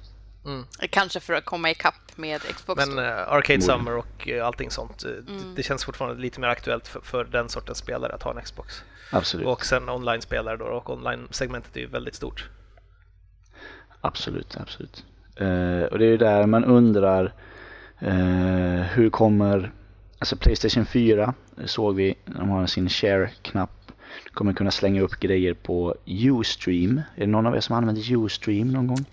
Kanske 0.91 1.21
för 1.21 1.33
att 1.35 1.45
komma 1.45 1.71
ikapp 1.71 2.17
med 2.17 2.41
Xbox. 2.41 2.87
Men 2.87 2.99
eh, 3.07 3.33
Arcade. 3.33 3.63
Summer 3.63 3.97
och 3.97 4.29
eh, 4.29 4.47
allting 4.47 4.71
sånt, 4.71 5.05
eh, 5.05 5.11
Mm. 5.11 5.25
det, 5.27 5.55
det 5.57 5.63
känns 5.63 5.85
fortfarande 5.85 6.23
lite 6.23 6.41
mer 6.41 6.49
aktuellt 6.49 6.89
för, 6.89 7.01
för 7.01 7.25
den 7.25 7.49
sortens 7.49 7.79
spelare 7.79 8.13
att 8.13 8.23
ha 8.23 8.31
en 8.31 8.43
Xbox. 8.43 8.83
Absolut, 9.13 9.47
Och 9.47 9.65
sen 9.67 9.89
online-spelare 9.89 10.57
då, 10.57 10.65
och 10.65 10.91
online-segmentet 10.91 11.77
är 11.77 11.81
ju 11.81 11.87
väldigt 11.87 12.15
stort. 12.15 12.49
absolut, 14.01 14.57
absolut. 14.61 15.05
Eh, 15.37 15.83
och 15.93 15.99
det 15.99 16.05
är 16.05 16.11
ju 16.11 16.17
där 16.17 16.47
man 16.47 16.65
undrar 16.65 17.35
eh, 17.99 18.83
hur 18.95 19.11
kommer... 19.11 19.73
Alltså 20.19 20.37
Playstation 20.37 20.87
4 20.87 21.35
såg 21.65 21.95
vi, 21.95 22.15
de 22.25 22.49
har 22.49 22.67
sin 22.67 22.89
share-knapp. 22.89 23.71
Kommer 24.33 24.53
kunna 24.53 24.71
slänga 24.71 25.01
upp 25.01 25.21
grejer 25.21 25.55
på 25.55 25.95
Ustream. 26.07 26.99
Är 27.17 27.21
det 27.21 27.27
någon 27.27 27.47
av 27.47 27.57
er 27.57 27.61
som 27.61 27.77
använt 27.77 28.11
Ustream 28.11 28.71
någon 28.73 28.87
gång? 28.87 29.05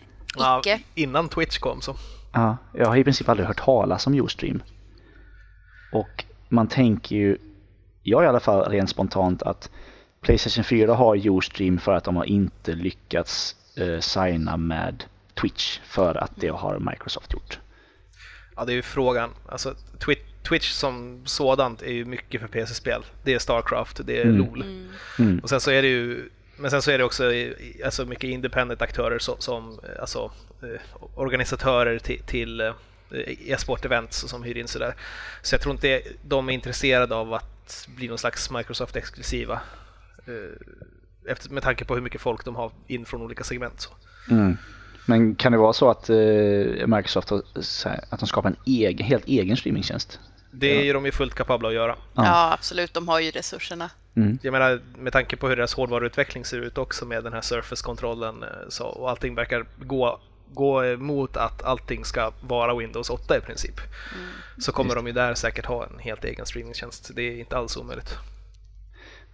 Icke. 0.59 0.79
innan 0.95 1.29
Twitch 1.29 1.57
kom 1.57 1.81
så. 1.81 1.95
Ja, 2.33 2.57
jag 2.73 2.87
har 2.87 2.95
i 2.95 3.03
princip 3.03 3.29
aldrig 3.29 3.47
hört 3.47 3.65
talas 3.65 4.07
om 4.07 4.13
Ustream. 4.13 4.63
Och 5.91 6.25
man 6.49 6.67
tänker 6.67 7.15
ju, 7.15 7.37
jag 8.03 8.23
i 8.23 8.27
alla 8.27 8.39
fall 8.39 8.69
rent 8.71 8.89
spontant 8.89 9.43
att 9.43 9.69
Playstation 10.21 10.63
4 10.63 10.93
har 10.93 11.27
Ustream 11.27 11.79
för 11.79 11.93
att 11.93 12.03
de 12.03 12.15
har 12.15 12.25
inte 12.25 12.71
lyckats 12.71 13.55
eh, 13.77 13.99
signa 13.99 14.57
med 14.57 15.03
Twitch 15.41 15.79
för 15.83 16.15
att 16.15 16.31
det 16.35 16.47
har 16.47 16.79
Microsoft 16.79 17.33
gjort. 17.33 17.59
Ja, 18.55 18.65
det 18.65 18.71
är 18.71 18.75
ju 18.75 18.81
frågan. 18.81 19.29
Alltså, 19.49 19.75
Twitch, 20.05 20.32
Twitch 20.47 20.71
som 20.71 21.21
sådant 21.25 21.81
är 21.81 21.91
ju 21.91 22.05
mycket 22.05 22.41
för 22.41 22.47
PC-spel. 22.47 23.03
Det 23.23 23.33
är 23.33 23.39
Starcraft, 23.39 23.99
det 24.05 24.17
är 24.17 24.25
Mm. 24.25 24.37
LOL. 24.37 24.63
Mm. 25.19 25.39
Och 25.39 25.49
sen 25.49 25.59
så 25.59 25.71
är 25.71 25.81
det 25.81 25.87
ju 25.87 26.29
men 26.57 26.71
sen 26.71 26.81
så 26.81 26.91
är 26.91 26.97
det 26.97 27.03
också 27.03 27.31
alltså 27.85 28.05
mycket 28.05 28.23
independent 28.23 28.81
aktörer 28.81 29.19
som, 29.19 29.35
som 29.39 29.79
alltså, 29.99 30.31
eh, 30.61 30.81
organisatörer 31.15 31.99
till, 31.99 32.19
till 32.25 32.59
eh, 32.61 32.73
e-sport-events 33.47 34.11
som 34.27 34.43
hyr 34.43 34.57
in 34.57 34.67
sig 34.67 34.79
där. 34.81 34.95
Så 35.41 35.53
jag 35.53 35.61
tror 35.61 35.73
inte 35.73 36.01
de 36.23 36.49
är 36.49 36.53
intresserade 36.53 37.15
av 37.15 37.33
att 37.33 37.87
bli 37.95 38.07
någon 38.07 38.17
slags 38.17 38.49
Microsoft-exklusiva. 38.51 39.59
eh, 40.27 41.31
Efter, 41.31 41.49
med 41.49 41.63
tanke 41.63 41.85
på 41.85 41.95
hur 41.95 42.01
mycket 42.01 42.21
folk 42.21 42.45
de 42.45 42.55
har 42.55 42.71
in 42.87 43.05
från 43.05 43.21
olika 43.21 43.43
segment. 43.43 43.81
Så. 43.81 43.89
Mm. 44.31 44.57
Men 45.05 45.35
kan 45.35 45.51
det 45.51 45.57
vara 45.57 45.73
så 45.73 45.89
att 45.89 46.09
eh, 46.09 46.87
Microsoft 46.87 47.29
har, 47.29 47.41
att 48.09 48.19
de 48.19 48.27
skapar 48.27 48.49
en 48.49 48.55
egen, 48.65 49.05
helt 49.05 49.25
egen 49.25 49.57
streamingtjänst? 49.57 50.19
Det 50.53 50.89
är 50.89 50.93
de 50.93 51.05
ju 51.05 51.11
fullt 51.11 51.33
kapabla 51.33 51.67
att 51.67 51.73
göra. 51.73 51.95
Ja. 52.13 52.25
Ja, 52.25 52.53
absolut. 52.53 52.93
De 52.93 53.07
har 53.07 53.19
ju 53.19 53.31
resurserna. 53.31 53.89
Mm. 54.15 54.39
Jag 54.41 54.51
menar 54.51 54.81
med 54.97 55.13
tanke 55.13 55.35
på 55.35 55.49
hur 55.49 55.55
deras 55.55 55.73
hårdvaruutveckling 55.73 56.45
ser 56.45 56.57
ut 56.57 56.77
också 56.77 57.05
med 57.05 57.23
den 57.23 57.33
här 57.33 57.41
Surface-kontrollen 57.41 58.43
eh, 58.43 58.49
så, 58.69 58.85
och 58.85 59.09
allting 59.09 59.35
verkar 59.35 59.65
gå, 59.77 60.19
gå 60.53 60.97
mot 60.97 61.37
att 61.37 61.63
allting 61.63 62.05
ska 62.05 62.31
vara 62.41 62.75
Windows 62.75 63.09
8 63.09 63.37
i 63.37 63.41
princip. 63.41 63.81
Så 64.57 64.71
kommer 64.71 64.95
de 64.95 65.07
ju 65.07 65.13
där 65.13 65.33
säkert 65.33 65.65
ha 65.65 65.85
en 65.85 65.99
helt 65.99 66.23
egen 66.25 66.45
streamingtjänst. 66.45 67.11
Det 67.15 67.21
är 67.21 67.39
inte 67.39 67.57
alls 67.57 67.77
omöjligt. 67.77 68.17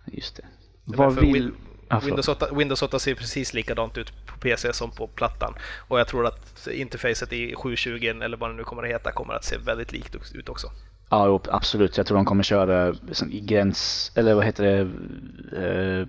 Just 0.05 0.35
det. 0.35 0.43
Vad 0.83 1.19
vill... 1.19 1.51
Förlåt. 1.89 2.03
Windows, 2.03 2.27
8, 2.27 2.47
Windows 2.53 2.81
8 2.81 2.99
ser 2.99 3.15
precis 3.15 3.53
likadant 3.53 3.97
ut 3.97 4.25
på 4.25 4.37
PC 4.39 4.73
som 4.73 4.91
på 4.91 5.07
plattan. 5.07 5.53
Och 5.87 5.99
jag 5.99 6.07
tror 6.07 6.27
att 6.27 6.67
interfacet 6.67 7.33
i 7.33 7.55
720 7.55 8.19
eller 8.21 8.37
vad 8.37 8.49
det 8.49 8.53
nu 8.53 8.63
kommer 8.63 8.83
att 8.83 8.89
heta 8.89 9.11
kommer 9.11 9.33
att 9.33 9.45
se 9.45 9.57
väldigt 9.57 9.91
likt 9.91 10.15
ut 10.33 10.49
också. 10.49 10.71
Ja, 11.09 11.41
absolut. 11.51 11.97
Jag 11.97 12.05
tror 12.05 12.17
de 12.17 12.25
kommer 12.25 12.43
köra 12.43 12.95
liksom 13.07 13.31
i 13.31 13.39
gräns, 13.39 14.11
eller 14.15 14.33
vad 14.33 14.45
heter 14.45 14.63
det, 14.63 16.01
eh, 16.01 16.07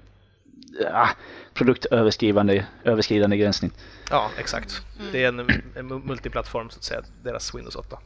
ah, 0.93 1.09
produktöverskridande 1.55 2.65
överskridande 2.85 3.37
gränssnitt. 3.37 3.75
Ja, 4.11 4.31
exakt. 4.39 4.83
Det 5.13 5.25
är 5.25 5.29
en, 5.29 5.41
en 5.77 5.87
multiplattform 6.07 6.71
så 6.71 6.77
att 6.79 6.85
säga, 6.85 7.01
deras 7.23 7.55
Windows 7.55 7.77
8. 7.77 7.99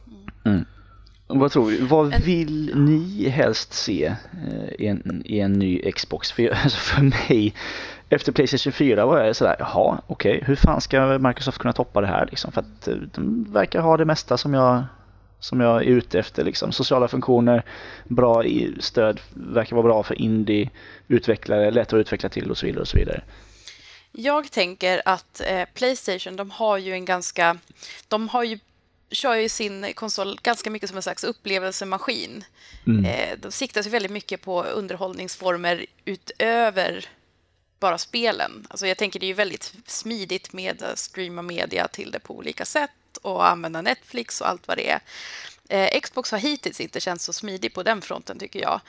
Mm. 0.45 0.65
Vad 1.27 1.51
tror 1.51 1.65
vi? 1.65 1.77
Vad 1.85 2.13
En- 2.13 2.21
vill 2.21 2.71
ni 2.75 3.29
helst 3.29 3.73
se 3.73 4.05
eh, 4.47 4.73
i 4.79 4.87
en, 4.87 5.21
i 5.25 5.39
en 5.39 5.53
ny 5.53 5.91
Xbox? 5.91 6.31
För, 6.31 6.49
alltså 6.63 6.77
för 6.77 7.01
mig, 7.01 7.53
efter 8.09 8.31
Playstation 8.31 8.73
4 8.73 9.05
var 9.05 9.23
jag 9.23 9.35
sådär, 9.35 9.55
jaha, 9.59 10.01
okej, 10.07 10.43
hur 10.45 10.55
fan 10.55 10.81
ska 10.81 11.17
Microsoft 11.17 11.57
kunna 11.57 11.73
toppa 11.73 12.01
det 12.01 12.07
här 12.07 12.25
liksom? 12.25 12.51
För 12.51 12.61
att 12.61 12.87
eh, 12.87 12.95
de 12.95 13.45
verkar 13.53 13.81
ha 13.81 13.97
det 13.97 14.05
mesta 14.05 14.37
som 14.37 14.53
jag, 14.53 14.83
som 15.39 15.59
jag 15.59 15.81
är 15.81 15.85
ute 15.85 16.19
efter 16.19 16.43
liksom. 16.43 16.71
Sociala 16.71 17.07
funktioner, 17.07 17.63
bra 18.03 18.43
stöd, 18.79 19.19
verkar 19.33 19.75
vara 19.75 19.83
bra 19.83 20.03
för 20.03 20.21
indie-utvecklare, 20.21 21.71
lätt 21.71 21.93
att 21.93 21.97
utveckla 21.97 22.29
till 22.29 22.51
och 22.51 22.57
så 22.57 22.65
vidare 22.65 22.81
och 22.81 22.87
så 22.87 22.97
vidare. 22.97 23.23
Jag 24.11 24.51
tänker 24.51 25.01
att 25.05 25.41
eh, 25.47 25.65
Playstation, 25.73 26.35
de 26.35 26.51
har 26.51 26.77
ju 26.77 26.91
en 26.91 27.05
ganska... 27.05 27.57
De 28.07 28.29
har 28.29 28.43
ju, 28.43 28.59
kör 29.11 29.35
ju 29.35 29.49
sin 29.49 29.93
konsol 29.93 30.39
ganska 30.43 30.69
mycket 30.69 30.89
som 30.89 30.97
en 30.97 31.03
slags 31.03 31.23
upplevelsemaskin. 31.23 32.43
Eh, 33.05 33.37
de 33.41 33.51
siktar 33.51 33.81
sig 33.81 33.91
väldigt 33.91 34.11
mycket 34.11 34.41
på 34.41 34.63
underhållningsformer 34.63 35.85
utöver 36.05 37.05
bara 37.79 37.97
spelen. 37.97 38.67
Alltså 38.69 38.87
jag 38.87 38.97
tänker 38.97 39.19
det 39.19 39.25
är 39.25 39.27
ju 39.27 39.33
väldigt 39.33 39.73
smidigt 39.85 40.53
med 40.53 40.83
att 40.83 40.97
streama 40.97 41.41
media 41.41 41.87
till 41.87 42.11
det 42.11 42.19
på 42.19 42.37
olika 42.37 42.65
sätt 42.65 42.91
och 43.17 43.47
använda 43.47 43.81
Netflix 43.81 44.41
och 44.41 44.49
allt 44.49 44.67
vad 44.67 44.77
det 44.77 44.89
är. 44.89 44.99
Eh, 45.69 45.99
Xbox 46.01 46.31
har 46.31 46.37
hittills 46.37 46.79
inte 46.81 46.99
känts 46.99 47.25
så 47.25 47.33
smidig 47.33 47.73
på 47.73 47.83
den 47.83 48.01
fronten 48.01 48.39
tycker 48.39 48.61
jag. 48.61 48.81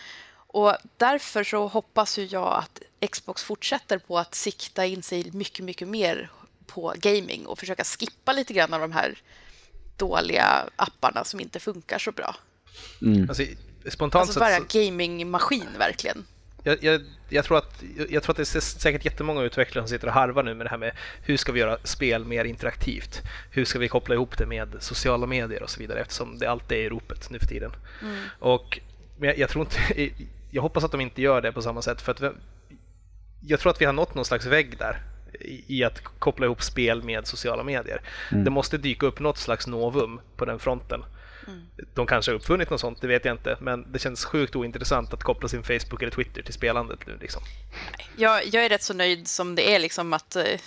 Och 0.48 0.76
därför 0.96 1.44
så 1.44 1.66
hoppas 1.66 2.18
ju 2.18 2.24
jag 2.24 2.54
att 2.64 3.10
Xbox 3.10 3.42
fortsätter 3.44 3.98
på 3.98 4.18
att 4.18 4.34
sikta 4.34 4.86
in 4.86 5.02
sig 5.02 5.30
mycket, 5.32 5.64
mycket 5.64 5.88
mer 5.88 6.30
på 6.66 6.94
gaming 6.96 7.46
och 7.46 7.58
försöka 7.58 7.84
skippa 7.84 8.32
lite 8.32 8.52
grann 8.54 8.74
av 8.74 8.80
de 8.80 8.92
här 8.92 9.18
dåliga 9.96 10.68
apparna 10.76 11.24
som 11.24 11.40
inte 11.40 11.60
funkar 11.60 11.98
så 11.98 12.12
bra. 12.12 12.36
Alltså, 13.28 13.42
spontant 13.90 14.22
Alltså 14.28 14.40
bara 14.40 14.56
så- 14.58 14.64
gamingmaskin 14.78 15.68
verkligen. 15.78 16.26
Jag, 16.66 16.84
jag, 16.84 17.01
jag, 17.28 17.44
tror 17.44 17.59
att, 17.59 17.82
jag, 18.09 18.22
tror 18.22 18.32
att 18.32 18.36
det 18.36 18.55
är 18.56 18.60
säkert 18.60 19.05
jättemånga 19.05 19.43
utvecklare 19.43 19.84
som 19.86 19.88
sitter 19.88 20.06
och 20.06 20.12
harvar 20.12 20.43
nu 20.43 20.55
med 20.55 20.66
det 20.66 20.70
här 20.70 20.78
med 20.78 20.93
hur 21.22 21.36
ska 21.36 21.52
vi 21.52 21.60
göra 21.60 21.78
spel 21.84 22.24
mer 22.24 22.44
interaktivt? 22.44 23.22
Hur 23.51 23.64
ska 23.64 23.78
vi 23.78 23.88
koppla 23.88 24.14
ihop 24.14 24.38
det 24.38 24.47
med 24.47 24.76
sociala 24.78 25.26
medier 25.26 25.62
och 25.62 25.70
så 25.70 25.80
vidare 25.80 26.01
eftersom 26.01 26.38
det 26.38 26.47
alltid 26.47 26.78
är 26.78 26.82
i 26.82 26.88
ropet 26.88 27.30
nu 27.30 27.38
för 27.38 27.47
tiden. 27.47 27.72
Och 28.38 28.80
men 29.18 29.28
jag, 29.28 29.38
jag 29.38 29.48
tror 29.51 29.64
inte, 29.64 30.10
jag 30.51 30.62
hoppas 30.62 30.84
att 30.84 30.93
de 30.93 31.01
inte 31.01 31.22
gör 31.22 31.40
det 31.40 31.52
på 31.52 31.62
samma 31.62 31.82
sätt 31.82 32.02
för 32.02 32.12
att 32.12 32.20
vi- 32.20 32.30
jag 33.40 33.60
tror 33.60 33.70
att 33.72 33.80
vi 33.80 33.84
har 33.84 33.93
nått 33.93 34.14
någon 34.14 34.24
slags 34.24 34.47
vägg 34.47 34.78
där 34.78 35.02
i, 35.40 35.78
i 35.78 35.84
att 35.84 36.05
koppla 36.18 36.47
ihop 36.47 36.62
spel 36.62 37.02
med 37.02 37.26
sociala 37.26 37.62
medier. 37.62 38.01
Det 38.30 38.51
måste 38.51 38.78
dyka 38.78 39.06
upp 39.06 39.20
något 39.20 39.38
slags 39.38 39.66
novum 39.66 40.20
på 40.36 40.44
den 40.44 40.59
fronten. 40.59 41.05
De 41.94 42.06
kanske 42.06 42.31
har 42.31 42.36
uppfunnit 42.36 42.70
något 42.70 42.81
sånt, 42.81 43.01
det 43.01 43.06
vet 43.06 43.24
jag 43.24 43.35
inte. 43.35 43.56
Men 43.60 43.93
det 43.93 43.98
känns 43.98 44.24
sjukt 44.24 44.56
ointressant 44.56 45.12
att 45.12 45.23
koppla 45.23 45.48
sin 45.48 45.62
Facebook 45.62 46.02
eller 46.02 46.12
Twitter 46.12 46.43
till 46.43 46.55
spelandet 46.55 47.06
nu. 47.06 47.18
Liksom. 47.20 47.43
Jag, 48.16 48.47
jag 48.47 48.64
är 48.64 48.68
rätt 48.68 48.82
så 48.82 48.94
nöjd 48.94 49.28
som 49.28 49.55
det 49.55 49.74
är 49.74 49.78
liksom 49.78 50.12
att 50.12 50.36
eh, 50.36 50.60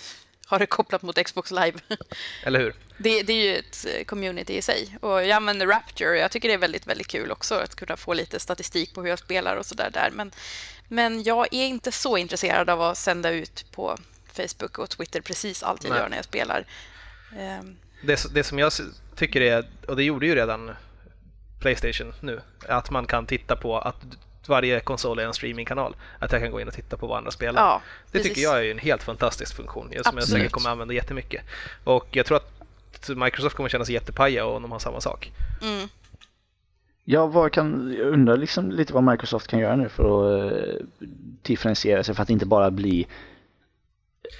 ha 0.50 0.58
det 0.58 0.66
kopplat 0.66 1.02
mot 1.02 1.24
Xbox 1.24 1.50
Live. 1.50 1.78
Eller 2.44 2.60
hur? 2.60 2.74
Det, 2.98 3.22
det 3.22 3.32
är 3.32 3.44
ju 3.44 3.56
ett 3.56 3.86
eh, 3.96 4.04
community 4.04 4.56
i 4.56 4.62
sig. 4.62 4.96
Och 5.00 5.22
jag 5.22 5.30
använder 5.30 5.66
Rapture 5.66 6.10
och 6.10 6.16
jag 6.16 6.30
tycker 6.30 6.48
det 6.48 6.54
är 6.54 6.58
väldigt, 6.58 6.86
väldigt 6.86 7.08
kul 7.08 7.30
också 7.30 7.54
att 7.54 7.74
kunna 7.74 7.96
få 7.96 8.14
lite 8.14 8.40
statistik 8.40 8.94
på 8.94 9.02
hur 9.02 9.08
jag 9.08 9.18
spelar 9.18 9.56
och 9.56 9.66
sådär 9.66 9.90
där. 9.90 10.10
Men, 10.12 10.30
men 10.88 11.22
jag 11.22 11.54
är 11.54 11.66
inte 11.66 11.92
så 11.92 12.16
intresserad 12.16 12.70
av 12.70 12.82
att 12.82 12.98
sända 12.98 13.30
ut 13.30 13.64
på 13.72 13.98
Facebook 14.32 14.78
och 14.78 14.90
Twitter 14.90 15.20
precis 15.20 15.62
allt 15.62 15.84
jag 15.84 15.90
Nej. 15.90 16.00
gör 16.00 16.08
när 16.08 16.16
jag 16.16 16.24
spelar. 16.24 16.66
Ehm, 17.38 17.76
Det, 18.02 18.34
det 18.34 18.44
som 18.44 18.58
jag 18.58 18.72
tycker 19.14 19.40
är, 19.40 19.64
och 19.88 19.96
det 19.96 20.02
gjorde 20.04 20.26
ju 20.26 20.34
redan 20.34 20.70
Playstation 21.60 22.12
nu, 22.20 22.40
att 22.68 22.90
man 22.90 23.06
kan 23.06 23.26
titta 23.26 23.56
på 23.56 23.78
att 23.78 23.96
varje 24.48 24.80
konsol 24.80 25.18
är 25.18 25.26
en 25.26 25.34
streamingkanal. 25.34 25.96
Att 26.18 26.32
jag 26.32 26.40
kan 26.40 26.50
gå 26.50 26.60
in 26.60 26.68
och 26.68 26.74
titta 26.74 26.96
på 26.96 27.06
vad 27.06 27.18
andra 27.18 27.30
spelar. 27.30 27.62
Ja, 27.62 27.82
det 28.06 28.18
precis. 28.18 28.28
tycker 28.28 28.42
jag 28.42 28.66
är 28.66 28.70
en 28.70 28.78
helt 28.78 29.02
fantastisk 29.02 29.56
funktion 29.56 29.84
som 29.84 29.92
jag 29.94 30.06
Absolut. 30.06 30.28
säkert 30.28 30.52
kommer 30.52 30.70
använda 30.70 30.94
jättemycket. 30.94 31.42
Och 31.84 32.06
jag 32.10 32.26
tror 32.26 32.36
att 32.36 33.08
Microsoft 33.16 33.56
kommer 33.56 33.68
känna 33.68 33.84
sig 33.84 33.94
jättepaja 33.94 34.46
om 34.46 34.62
de 34.62 34.72
har 34.72 34.78
samma 34.78 35.00
sak. 35.00 35.32
mm, 35.62 35.88
Ja, 37.04 37.26
vad 37.26 37.52
kan, 37.52 37.94
jag 37.98 38.06
undrar 38.06 38.36
liksom 38.36 38.70
lite 38.70 38.92
vad 38.92 39.02
Microsoft 39.04 39.46
kan 39.46 39.58
göra 39.58 39.76
nu 39.76 39.88
för 39.88 40.04
att 40.04 40.52
eh, 40.52 40.76
differentiera 41.42 42.04
sig 42.04 42.14
för 42.14 42.22
att 42.22 42.30
inte 42.30 42.46
bara 42.46 42.70
bli 42.70 43.06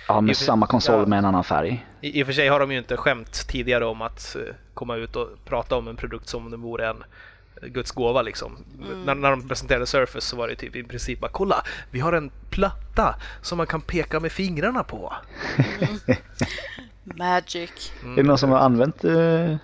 ja, 0.08 0.20
med 0.20 0.30
I 0.30 0.32
och 0.32 0.36
för- 0.36 0.44
samma 0.44 0.66
konsol 0.66 1.00
ja. 1.00 1.06
med 1.06 1.18
en 1.18 1.24
annan 1.24 1.44
färg. 1.44 1.86
I, 2.00 2.20
I 2.20 2.22
och 2.22 2.26
för 2.26 2.32
sig 2.34 2.48
har 2.48 2.60
de 2.60 2.72
ju 2.72 2.78
inte 2.78 2.96
skämt 2.96 3.48
tidigare 3.48 3.84
om 3.86 4.02
att 4.02 4.36
eh, 4.36 4.54
komma 4.74 4.96
ut 4.96 5.16
och 5.16 5.28
prata 5.44 5.76
om 5.76 5.88
en 5.88 5.96
produkt 5.96 6.28
som 6.28 6.44
om 6.44 6.50
den 6.50 6.60
vore 6.60 6.88
en 6.88 7.04
eh, 7.62 7.68
Guds 7.68 7.90
gåva 7.90 8.22
liksom. 8.22 8.64
När, 9.04 9.14
när 9.14 9.30
de 9.30 9.48
presenterade 9.48 9.86
Surface 9.86 10.26
så 10.26 10.36
var 10.36 10.48
det 10.48 10.54
typ 10.56 10.76
i 10.76 10.82
princip 10.82 11.20
bara 11.20 11.30
kolla, 11.30 11.62
vi 11.90 12.00
har 12.00 12.12
en 12.12 12.30
platta 12.50 13.14
som 13.42 13.58
man 13.58 13.66
kan 13.66 13.80
peka 13.80 14.20
med 14.20 14.32
fingrarna 14.32 14.84
på. 14.84 15.12
magic. 17.04 17.92
Är 18.04 18.16
det 18.16 18.22
någon 18.22 18.38
som 18.38 18.50
har 18.50 18.58
använt 18.58 19.04
eh, 19.04 19.56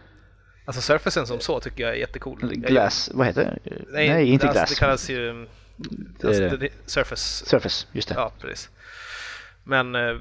Alltså 0.65 0.83
Surfacen 0.83 1.27
som 1.27 1.41
så 1.41 1.61
tycker 1.61 1.83
jag 1.85 1.93
är 1.93 1.97
jättecool. 1.97 2.39
Jag- 2.43 2.53
Glass, 2.53 3.11
vad 3.15 3.27
heter 3.27 3.45
det? 3.65 3.73
Nej, 3.93 4.09
Nej 4.09 4.29
inte 4.29 4.47
alltså, 4.49 4.59
Glass. 4.61 4.71
Det 4.71 4.77
kallas 4.77 5.11
ju 5.11 5.31
mm, 5.31 5.49
alltså, 6.25 6.43
det. 6.43 6.57
det, 6.57 6.69
Surface. 6.87 7.47
Surface, 7.47 7.87
just 7.93 8.09
det. 8.09 8.15
Ja, 8.15 8.33
precis. 8.41 8.71
Men 9.67 9.95
eh, 9.95 10.17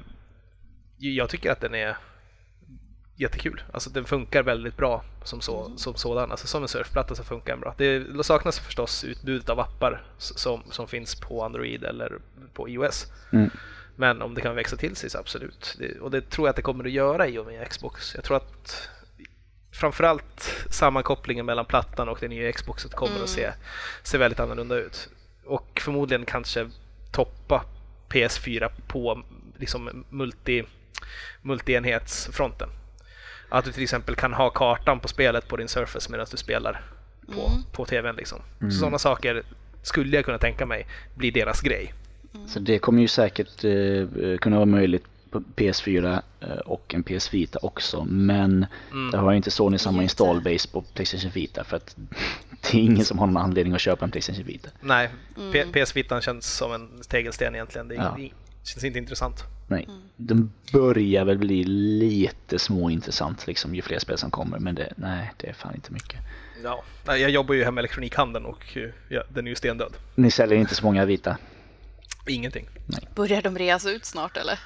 jag 0.98 1.28
tycker 1.28 1.50
att 1.50 1.60
den 1.60 1.74
är 1.74 1.96
jättekul. 3.16 3.62
Alltså 3.72 3.90
den 3.90 4.04
funkar 4.04 4.42
väldigt 4.42 4.76
bra 4.76 5.04
som, 5.24 5.40
så, 5.40 5.72
som 5.76 5.94
sådan. 5.94 6.30
Alltså 6.30 6.46
som 6.46 6.62
en 6.62 6.68
surfplatta 6.68 7.14
så 7.14 7.24
funkar 7.24 7.52
den 7.52 7.60
bra. 7.60 7.74
Det 7.78 8.24
saknas 8.24 8.58
förstås 8.58 9.04
utbudet 9.04 9.48
av 9.48 9.60
appar 9.60 10.02
som, 10.18 10.62
som 10.70 10.88
finns 10.88 11.20
på 11.20 11.44
Android 11.44 11.84
eller 11.84 12.18
på 12.54 12.68
iOS. 12.68 13.06
Mm. 13.32 13.50
Men 13.96 14.22
om 14.22 14.34
det 14.34 14.40
kan 14.40 14.54
växa 14.54 14.76
till 14.76 14.96
sig 14.96 15.10
så 15.10 15.18
absolut. 15.18 15.76
Det, 15.78 16.00
och 16.00 16.10
det 16.10 16.30
tror 16.30 16.46
jag 16.46 16.50
att 16.50 16.56
det 16.56 16.62
kommer 16.62 16.84
att 16.84 16.90
göra 16.90 17.28
i 17.28 17.38
och 17.38 17.46
med 17.46 17.68
Xbox. 17.68 18.14
Jag 18.14 18.24
tror 18.24 18.36
att 18.36 18.88
framförallt 19.72 20.66
sammankopplingen 20.70 21.46
mellan 21.46 21.64
plattan 21.64 22.08
och 22.08 22.18
den 22.20 22.30
nya 22.30 22.52
Xboxet 22.52 22.94
kommer 22.94 23.22
att 23.22 23.28
se, 23.28 23.52
se 24.02 24.18
väldigt 24.18 24.40
annorlunda 24.40 24.76
ut. 24.76 25.08
Och 25.44 25.80
förmodligen 25.84 26.24
kanske 26.24 26.70
toppa 27.12 27.64
PS4 28.08 28.70
på 28.88 29.22
liksom 29.58 30.04
multi, 30.10 30.62
multienhetsfronten. 31.42 32.68
Att 33.48 33.64
du 33.64 33.72
till 33.72 33.82
exempel 33.82 34.14
kan 34.16 34.32
ha 34.32 34.50
kartan 34.50 35.00
på 35.00 35.08
spelet 35.08 35.48
på 35.48 35.56
din 35.56 35.68
Surface 35.68 36.10
medan 36.10 36.26
du 36.30 36.36
spelar 36.36 36.84
på, 37.34 37.50
på 37.72 37.84
TVn. 37.84 38.16
Liksom. 38.16 38.38
Så 38.60 38.70
Sådana 38.70 38.98
saker 38.98 39.42
skulle 39.82 40.16
jag 40.16 40.24
kunna 40.24 40.38
tänka 40.38 40.66
mig 40.66 40.86
blir 41.14 41.32
deras 41.32 41.60
grej. 41.60 41.94
Så 42.48 42.58
det 42.58 42.78
kommer 42.78 43.02
ju 43.02 43.08
säkert 43.08 43.64
eh, 43.64 44.38
kunna 44.38 44.56
vara 44.56 44.66
möjligt 44.66 45.04
på 45.30 45.40
PS4 45.56 46.22
eh, 46.40 46.48
och 46.50 46.94
en 46.94 47.02
PS 47.02 47.34
Vita 47.34 47.58
också. 47.62 48.04
Men 48.04 48.66
Mm. 48.90 49.10
det 49.10 49.18
har 49.18 49.32
inte 49.32 49.50
Sony 49.50 49.78
samma 49.78 49.94
Inte. 49.94 50.02
install 50.02 50.40
base 50.40 50.68
på 50.68 50.82
Playstation 50.82 51.30
Vita 51.30 51.64
för 51.64 51.76
att 51.76 51.96
det 52.50 52.78
är 52.78 52.82
ingen 52.82 53.04
som 53.04 53.18
har 53.18 53.26
någon 53.26 53.36
anledning 53.36 53.74
att 53.74 53.80
köpa 53.80 54.04
en 54.04 54.10
Playstation 54.10 54.44
Vita. 54.44 54.68
Nej, 54.80 55.08
P- 55.52 55.84
PS 55.84 55.96
Vitan 55.96 56.20
känns 56.22 56.56
som 56.56 56.72
en 56.72 56.88
tegelsten 57.08 57.54
egentligen. 57.54 57.88
Det 57.88 57.94
är, 57.94 57.98
Ja. 57.98 58.18
Det 58.66 58.70
känns 58.70 58.84
inte 58.84 58.98
intressant. 58.98 59.44
Nej, 59.68 59.88
den 60.16 60.52
börjar 60.72 61.24
väl 61.24 61.38
bli 61.38 61.64
lite 61.64 62.58
småintressant 62.58 63.46
liksom 63.46 63.74
ju 63.74 63.82
fler 63.82 63.98
spel 63.98 64.18
som 64.18 64.30
kommer 64.30 64.58
men 64.58 64.74
det, 64.74 64.92
nej 64.96 65.32
det 65.36 65.48
är 65.48 65.52
fan 65.52 65.74
inte 65.74 65.92
mycket. 65.92 66.20
Ja. 66.64 66.82
Nej, 67.06 67.20
Jag 67.20 67.30
jobbar 67.30 67.54
ju 67.54 67.64
hemma 67.64 67.80
i 67.80 67.82
elektronikhandeln 67.82 68.46
och 68.46 68.76
eh, 68.76 68.90
ja, 69.08 69.22
den 69.28 69.46
är 69.46 69.50
ju 69.50 69.54
stendöd. 69.56 69.92
Ni 70.14 70.30
säljer 70.30 70.58
inte 70.58 70.74
så 70.74 70.84
många 70.84 71.04
vita? 71.04 71.38
Ingenting. 72.26 72.68
Börjar 73.14 73.42
de 73.42 73.58
reas 73.58 73.86
ut 73.86 74.04
snart 74.04 74.36
eller? 74.36 74.58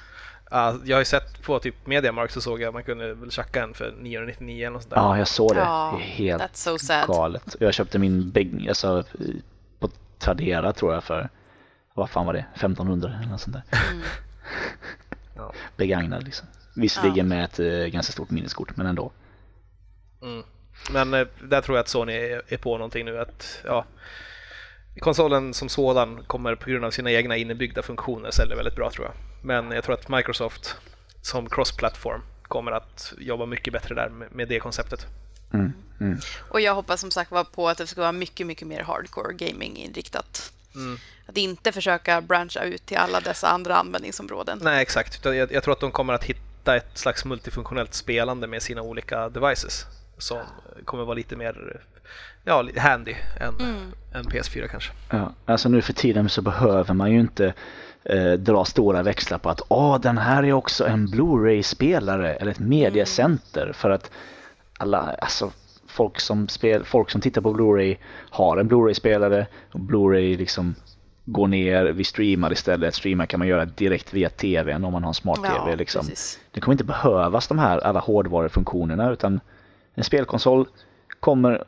Ja, 0.51 0.77
jag 0.85 0.95
har 0.95 1.01
ju 1.01 1.05
sett 1.05 1.41
på 1.41 1.59
typ 1.59 1.87
Mediamarkt 1.87 2.33
så 2.33 2.41
såg 2.41 2.61
jag 2.61 2.67
att 2.67 2.73
man 2.73 2.83
kunde 2.83 3.13
väl 3.13 3.31
tjacka 3.31 3.63
en 3.63 3.73
för 3.73 3.93
999 3.99 4.57
eller 4.57 4.69
något 4.69 4.81
sånt 4.81 4.89
där. 4.95 5.01
Ja, 5.01 5.17
jag 5.17 5.27
såg 5.27 5.55
det. 5.55 5.61
Är 5.61 5.97
helt 5.97 6.43
that's 6.43 6.49
so 6.53 6.77
sad. 6.77 7.07
galet. 7.07 7.55
Jag 7.59 7.73
köpte 7.73 7.99
min 7.99 8.29
bägg, 8.31 8.69
alltså 8.69 9.03
på 9.79 9.89
Tradera 10.19 10.73
tror 10.73 10.93
jag 10.93 11.03
för, 11.03 11.29
vad 11.93 12.09
fan 12.09 12.25
var 12.25 12.33
det, 12.33 12.45
1500 12.55 13.13
eller 13.19 13.31
något 13.31 13.41
sånt 13.41 13.55
där. 13.55 13.79
Ja. 15.35 15.53
Begagnad 15.77 16.23
liksom. 16.23 16.47
Visserligen 16.75 17.27
med 17.27 17.43
ett 17.43 17.59
eh, 17.59 17.67
ganska 17.67 18.13
stort 18.13 18.29
minneskort 18.29 18.77
men 18.77 18.85
ändå. 18.85 19.11
Mm. 20.21 20.43
Men 20.91 21.13
eh, 21.13 21.27
där 21.43 21.61
tror 21.61 21.77
jag 21.77 21.83
att 21.83 21.89
Sony 21.89 22.13
är, 22.13 22.41
är 22.47 22.57
på 22.57 22.77
någonting 22.77 23.05
nu. 23.05 23.19
Att, 23.19 23.61
ja, 23.65 23.85
konsolen 24.99 25.53
som 25.53 25.69
sådan 25.69 26.23
kommer 26.23 26.55
på 26.55 26.69
grund 26.69 26.85
av 26.85 26.91
sina 26.91 27.11
egna 27.11 27.37
innebyggda 27.37 27.81
funktioner 27.81 28.31
sälja 28.31 28.55
väldigt 28.55 28.75
bra 28.75 28.91
tror 28.91 29.05
jag. 29.05 29.13
Men 29.41 29.71
jag 29.71 29.83
tror 29.83 29.95
att 29.95 30.09
Microsoft 30.09 30.75
som 31.21 31.49
cross-platform 31.49 32.21
kommer 32.43 32.71
att 32.71 33.13
jobba 33.17 33.45
mycket 33.45 33.73
bättre 33.73 33.95
där 33.95 34.09
med, 34.09 34.31
med 34.31 34.47
det 34.47 34.59
konceptet. 34.59 35.05
Mm. 35.53 35.73
Mm. 35.99 36.19
Och 36.49 36.61
jag 36.61 36.75
hoppas 36.75 37.01
som 37.01 37.11
sagt 37.11 37.31
var 37.31 37.43
på 37.43 37.69
att 37.69 37.77
det 37.77 37.87
ska 37.87 38.01
vara 38.01 38.11
mycket, 38.11 38.47
mycket 38.47 38.67
mer 38.67 38.83
hardcore 38.83 39.33
gaming 39.33 39.77
inriktat. 39.77 40.53
Mm. 40.75 40.97
Att 41.25 41.37
inte 41.37 41.71
försöka 41.71 42.21
branscha 42.21 42.63
ut 42.63 42.85
till 42.85 42.97
alla 42.97 43.19
dessa 43.19 43.49
andra 43.49 43.75
användningsområden. 43.75 44.59
Nej, 44.61 44.81
exakt. 44.81 45.25
Jag, 45.25 45.51
jag 45.51 45.63
tror 45.63 45.71
att 45.71 45.79
de 45.79 45.91
kommer 45.91 46.13
att 46.13 46.23
hitta 46.23 46.75
ett 46.75 46.97
slags 46.97 47.25
multifunktionellt 47.25 47.93
spelande 47.93 48.47
med 48.47 48.61
sina 48.61 48.81
olika 48.81 49.29
devices 49.29 49.85
som 50.17 50.39
kommer 50.85 51.03
vara 51.03 51.15
lite 51.15 51.35
mer 51.35 51.81
ja, 52.43 52.65
handy 52.77 53.15
än 53.39 53.55
Mm. 53.59 53.91
en 54.13 54.23
PS4 54.25 54.67
kanske. 54.67 54.91
Ja, 55.09 55.33
alltså 55.45 55.69
nu 55.69 55.81
för 55.81 55.93
tiden 55.93 56.29
så 56.29 56.41
behöver 56.41 56.93
man 56.93 57.11
ju 57.11 57.19
inte 57.19 57.53
eh, 58.03 58.31
dra 58.31 58.65
stora 58.65 59.03
växlar 59.03 59.37
på 59.37 59.49
att 59.49 59.61
åh, 59.67 59.99
den 59.99 60.17
här 60.17 60.43
är 60.43 60.53
också 60.53 60.87
en 60.87 61.07
Blu-ray-spelare 61.07 62.35
eller 62.35 62.51
ett 62.51 62.59
mediacenter 62.59 63.71
för 63.73 63.89
att 63.89 64.11
alla, 64.77 64.97
alltså 65.21 65.51
folk 65.91 66.19
som, 66.19 66.47
spel, 66.47 66.83
folk 66.83 67.09
som 67.09 67.21
tittar 67.21 67.41
på 67.41 67.53
Blu-ray 67.53 67.97
har 68.29 68.57
en 68.57 68.67
Blu-ray-spelare 68.67 69.47
och 69.71 69.79
Blu-ray 69.79 70.37
liksom 70.37 70.75
går 71.25 71.47
ner, 71.47 71.85
vi 71.85 72.03
streamar 72.03 72.53
istället. 72.53 72.95
Streamar 72.95 73.25
kan 73.25 73.39
man 73.39 73.47
göra 73.47 73.65
direkt 73.65 74.13
via 74.13 74.29
TVn 74.29 74.85
om 74.85 74.93
man 74.93 75.03
har 75.03 75.09
en 75.09 75.13
smart-TV. 75.13 75.75
liksom. 75.75 76.01
precis. 76.01 76.39
Det 76.51 76.61
kommer 76.61 76.73
inte 76.73 76.83
behövas 76.83 77.47
de 77.47 77.59
här 77.59 77.77
alla 77.77 77.99
hårdvarufunktionerna 77.99 79.11
utan 79.11 79.39
en 79.93 80.03
spelkonsol 80.03 80.67
kommer, 81.19 81.63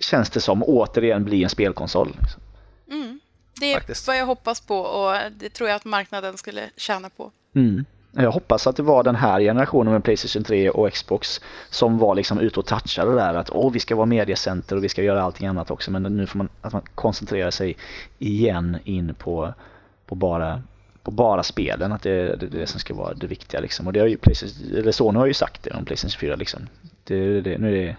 känns 0.00 0.30
det 0.30 0.40
som, 0.40 0.62
återigen 0.62 1.24
bli 1.24 1.42
en 1.42 1.50
spelkonsol. 1.50 2.08
Liksom. 2.20 2.42
Mm. 2.90 3.20
Det 3.60 3.72
är 3.72 3.74
Faktiskt. 3.74 4.06
vad 4.06 4.16
jag 4.18 4.26
hoppas 4.26 4.60
på 4.60 4.78
och 4.78 5.16
det 5.32 5.48
tror 5.50 5.68
jag 5.68 5.76
att 5.76 5.84
marknaden 5.84 6.36
skulle 6.36 6.70
tjäna 6.76 7.10
på. 7.10 7.30
Mm. 7.54 7.84
Jag 8.16 8.32
hoppas 8.32 8.66
att 8.66 8.76
det 8.76 8.82
var 8.82 9.02
den 9.02 9.14
här 9.14 9.40
generationen 9.40 9.92
med 9.92 10.04
Playstation 10.04 10.44
3 10.44 10.70
och 10.70 10.92
Xbox 10.92 11.40
som 11.70 11.98
var 11.98 12.14
liksom 12.14 12.40
ute 12.40 12.60
och 12.60 12.66
touchade 12.66 13.14
där 13.14 13.34
att 13.34 13.50
åh, 13.50 13.72
vi 13.72 13.80
ska 13.80 13.96
vara 13.96 14.06
mediecenter 14.06 14.76
och 14.76 14.84
vi 14.84 14.88
ska 14.88 15.02
göra 15.02 15.22
allting 15.22 15.46
annat 15.46 15.70
också 15.70 15.90
men 15.90 16.02
nu 16.02 16.26
får 16.26 16.38
man, 16.38 16.48
att 16.60 16.72
man 16.72 16.82
koncentrera 16.94 17.50
sig 17.50 17.76
igen 18.18 18.78
in 18.84 19.14
på, 19.14 19.54
på, 20.06 20.14
bara, 20.14 20.62
på 21.02 21.10
bara 21.10 21.42
spelen, 21.42 21.92
att 21.92 22.02
det 22.02 22.10
är 22.10 22.36
det, 22.36 22.46
det 22.46 22.66
som 22.66 22.80
ska 22.80 22.94
vara 22.94 23.14
det 23.14 23.26
viktiga 23.26 23.60
liksom. 23.60 23.86
Och 23.86 23.92
det 23.92 24.00
har 24.00 24.06
ju 24.06 24.16
Playstation, 24.16 24.76
eller 24.76 24.92
Sony 24.92 25.18
har 25.18 25.26
ju 25.26 25.34
sagt 25.34 25.62
det 25.62 25.70
om 25.70 25.84
Playstation 25.84 26.20
4 26.20 26.36
liksom. 26.36 26.68
Det, 27.04 27.40
det, 27.40 27.58
nu 27.58 27.68
är 27.68 27.86
det, 27.86 27.96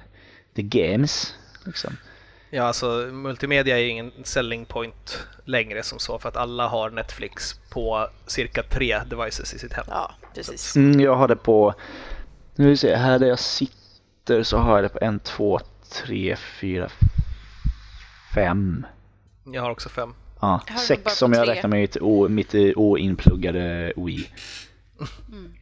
det 0.53 0.63
games 0.63 1.35
liksom. 1.65 1.97
Ja, 2.49 2.63
alltså 2.63 2.85
multimedia 3.11 3.77
är 3.77 3.81
ju 3.81 3.89
ingen 3.89 4.11
selling 4.23 4.65
point 4.65 5.27
längre 5.45 5.83
som 5.83 5.99
så 5.99 6.19
för 6.19 6.29
att 6.29 6.37
alla 6.37 6.67
har 6.67 6.89
Netflix 6.89 7.59
på 7.75 8.07
cirka 8.27 8.63
tre 8.63 8.99
devices 9.09 9.53
i 9.53 9.59
sitt 9.59 9.73
hem. 9.73 9.85
Ja, 9.89 10.11
precis. 10.33 10.75
Mm, 10.75 10.99
jag 10.99 11.15
har 11.15 11.27
det 11.27 11.35
på, 11.35 11.73
nu 12.55 12.63
vill 12.63 12.71
vi 12.71 12.77
se, 12.77 12.95
här 12.95 13.19
där 13.19 13.27
jag 13.27 13.39
sitter 13.39 14.43
så 14.43 14.57
har 14.57 14.75
jag 14.75 14.83
det 14.85 14.89
på 14.89 14.99
en, 15.01 15.19
två, 15.19 15.59
tre, 15.91 16.35
fyra, 16.35 16.89
fem. 18.35 18.85
Jag 19.45 19.61
har 19.61 19.71
också 19.71 19.89
fem. 19.89 20.13
Ja, 20.41 20.61
Jag 20.67 20.79
sex 20.79 21.03
på 21.03 21.09
som 21.09 21.33
jag 21.33 21.45
tre. 21.45 21.55
räknar 21.55 21.69
med 21.69 21.79
mitt, 21.79 21.97
o, 22.01 22.27
mitt 22.29 22.55
oinpluggade 22.75 23.93
Wii. 23.95 24.29
Mm. 25.29 25.53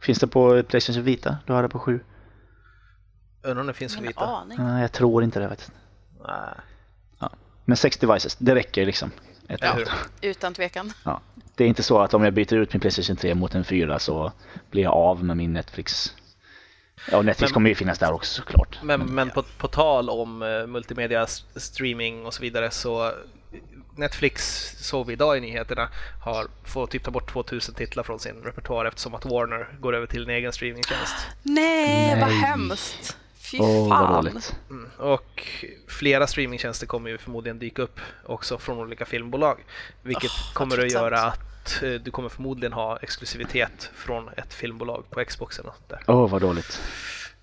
Finns 0.00 0.18
det 0.18 0.26
på 0.26 0.62
Playstation 0.62 1.02
Vita? 1.04 1.38
Du 1.46 1.52
har 1.52 1.62
det 1.62 1.68
på 1.68 1.78
sju? 1.78 2.00
Undrar 3.42 3.60
om 3.60 3.66
det 3.66 3.72
finns 3.74 3.92
Ingen 3.96 4.06
vita? 4.08 4.20
aning. 4.20 4.58
Nej, 4.60 4.82
jag 4.82 4.92
tror 4.92 5.24
inte 5.24 5.40
det 5.40 5.48
faktiskt. 5.48 5.72
Nej. 6.26 7.28
Men 7.64 7.76
sex 7.76 7.96
devices, 7.96 8.36
det 8.36 8.54
räcker 8.54 8.86
liksom. 8.86 9.10
Ett 9.50 9.60
datum. 9.60 9.94
Utan 10.20 10.54
tvekan. 10.54 10.92
Ja. 11.04 11.20
Det 11.54 11.64
är 11.64 11.68
inte 11.68 11.82
så 11.82 11.98
att 12.00 12.14
om 12.14 12.24
jag 12.24 12.32
byter 12.34 12.54
ut 12.54 12.72
min 12.72 12.80
Playstation 12.80 13.16
3 13.16 13.34
mot 13.34 13.54
en 13.54 13.64
4 13.64 13.98
så 13.98 14.32
blir 14.70 14.82
jag 14.82 14.92
av 14.92 15.24
med 15.24 15.36
min 15.36 15.52
Netflix. 15.52 16.14
Ja, 17.10 17.22
Netflix 17.22 17.50
Men- 17.50 17.54
kommer 17.54 17.68
ju 17.68 17.74
finnas 17.74 17.98
där 17.98 18.12
också 18.12 18.34
såklart. 18.42 18.78
Men, 18.82 19.00
men 19.14 19.30
på, 19.30 19.42
på 19.42 19.68
tal 19.68 20.10
om 20.10 20.42
eh, 20.42 20.66
multimedia, 20.66 21.26
streaming 21.56 22.26
och 22.26 22.34
så 22.34 22.42
vidare 22.42 22.70
så 22.70 23.12
Netflix 23.96 24.68
såg 24.78 25.06
vi 25.06 25.12
idag 25.12 25.36
i 25.38 25.40
nyheterna 25.40 25.88
har 26.24 26.46
fått 26.64 26.90
typ 26.90 27.02
ta 27.04 27.10
bort 27.10 27.32
2000 27.32 27.74
titlar 27.74 28.02
från 28.02 28.18
sin 28.18 28.42
repertoar 28.44 28.84
eftersom 28.84 29.14
att 29.14 29.24
Warner 29.24 29.68
går 29.80 29.96
över 29.96 30.06
till 30.06 30.22
en 30.22 30.30
egen 30.30 30.52
streamingtjänst. 30.52 31.14
Nej, 31.42 32.20
vad 32.20 32.28
Nej. 32.28 32.38
hemskt. 32.38 33.16
Fy 33.50 33.58
Åh, 33.60 33.88
vad 33.88 33.98
fan. 33.98 34.24
dåligt. 34.24 34.56
Mm. 34.70 34.90
Och 34.98 35.46
flera 35.88 36.26
streamingtjänster 36.26 36.86
kommer 36.86 37.10
ju 37.10 37.18
förmodligen 37.18 37.58
dyka 37.58 37.82
upp 37.82 38.00
också 38.24 38.58
från 38.58 38.78
olika 38.78 39.04
filmbolag. 39.06 39.64
Vilket 40.02 40.30
vad 40.30 40.54
kommer 40.54 40.78
att 40.84 40.92
göra 40.92 41.20
att 41.22 41.82
eh, 41.82 41.90
du 41.92 42.10
kommer 42.10 42.28
förmodligen 42.28 42.72
ha 42.72 42.96
exklusivitet 42.98 43.90
från 43.94 44.28
ett 44.28 44.54
filmbolag 44.54 45.04
på 45.10 45.24
Xboxen 45.24 45.66
och 45.66 45.74
sånt 45.74 45.88
där. 45.88 46.02
Åh, 46.06 46.28
vad 46.30 46.40
dåligt. 46.40 46.80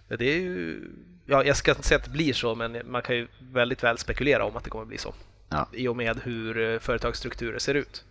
Det 0.07 0.25
är 0.35 0.39
ju, 0.39 0.89
ja, 1.25 1.43
jag 1.43 1.57
ska 1.57 1.71
inte 1.71 1.83
säga 1.87 1.97
att 1.97 2.03
det 2.03 2.09
blir 2.09 2.33
så, 2.33 2.55
men 2.55 2.81
man 2.91 3.01
kan 3.01 3.15
ju 3.15 3.27
väldigt 3.39 3.83
väl 3.83 3.97
spekulera 3.97 4.45
om 4.45 4.57
att 4.57 4.63
det 4.63 4.69
kommer 4.69 4.85
bli 4.85 4.97
så. 4.97 5.13
Ja. 5.49 5.67
I 5.73 5.87
och 5.87 5.95
med 5.95 6.19
hur 6.23 6.73
eh, 6.73 6.79
företagsstrukturer 6.79 7.59
ser 7.59 7.73
ut. 7.75 8.03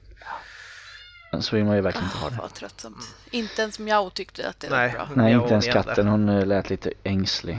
Så 1.41 1.57
vill 1.57 1.65
man 1.65 1.77
ju 1.77 1.83
verkligen 1.83 2.05
inte 2.07 2.19
ha 2.19 2.27
Ah, 2.27 2.31
det. 2.31 2.37
vad 2.41 2.55
tröttsamt. 2.55 3.15
Inte 3.31 3.63
ens 3.63 3.79
Miao 3.79 4.11
tyckte 4.11 4.49
att 4.49 4.61
det 4.61 4.71
Nej. 4.71 4.89
var 4.99 5.07
bra. 5.07 5.09
Nej, 5.15 5.33
inte 5.35 5.49
ens 5.53 5.67
katten. 5.67 6.09
Hon 6.09 6.29
eh, 6.29 6.47
lät 6.47 6.71
lite 6.71 6.93
ängslig. 7.03 7.59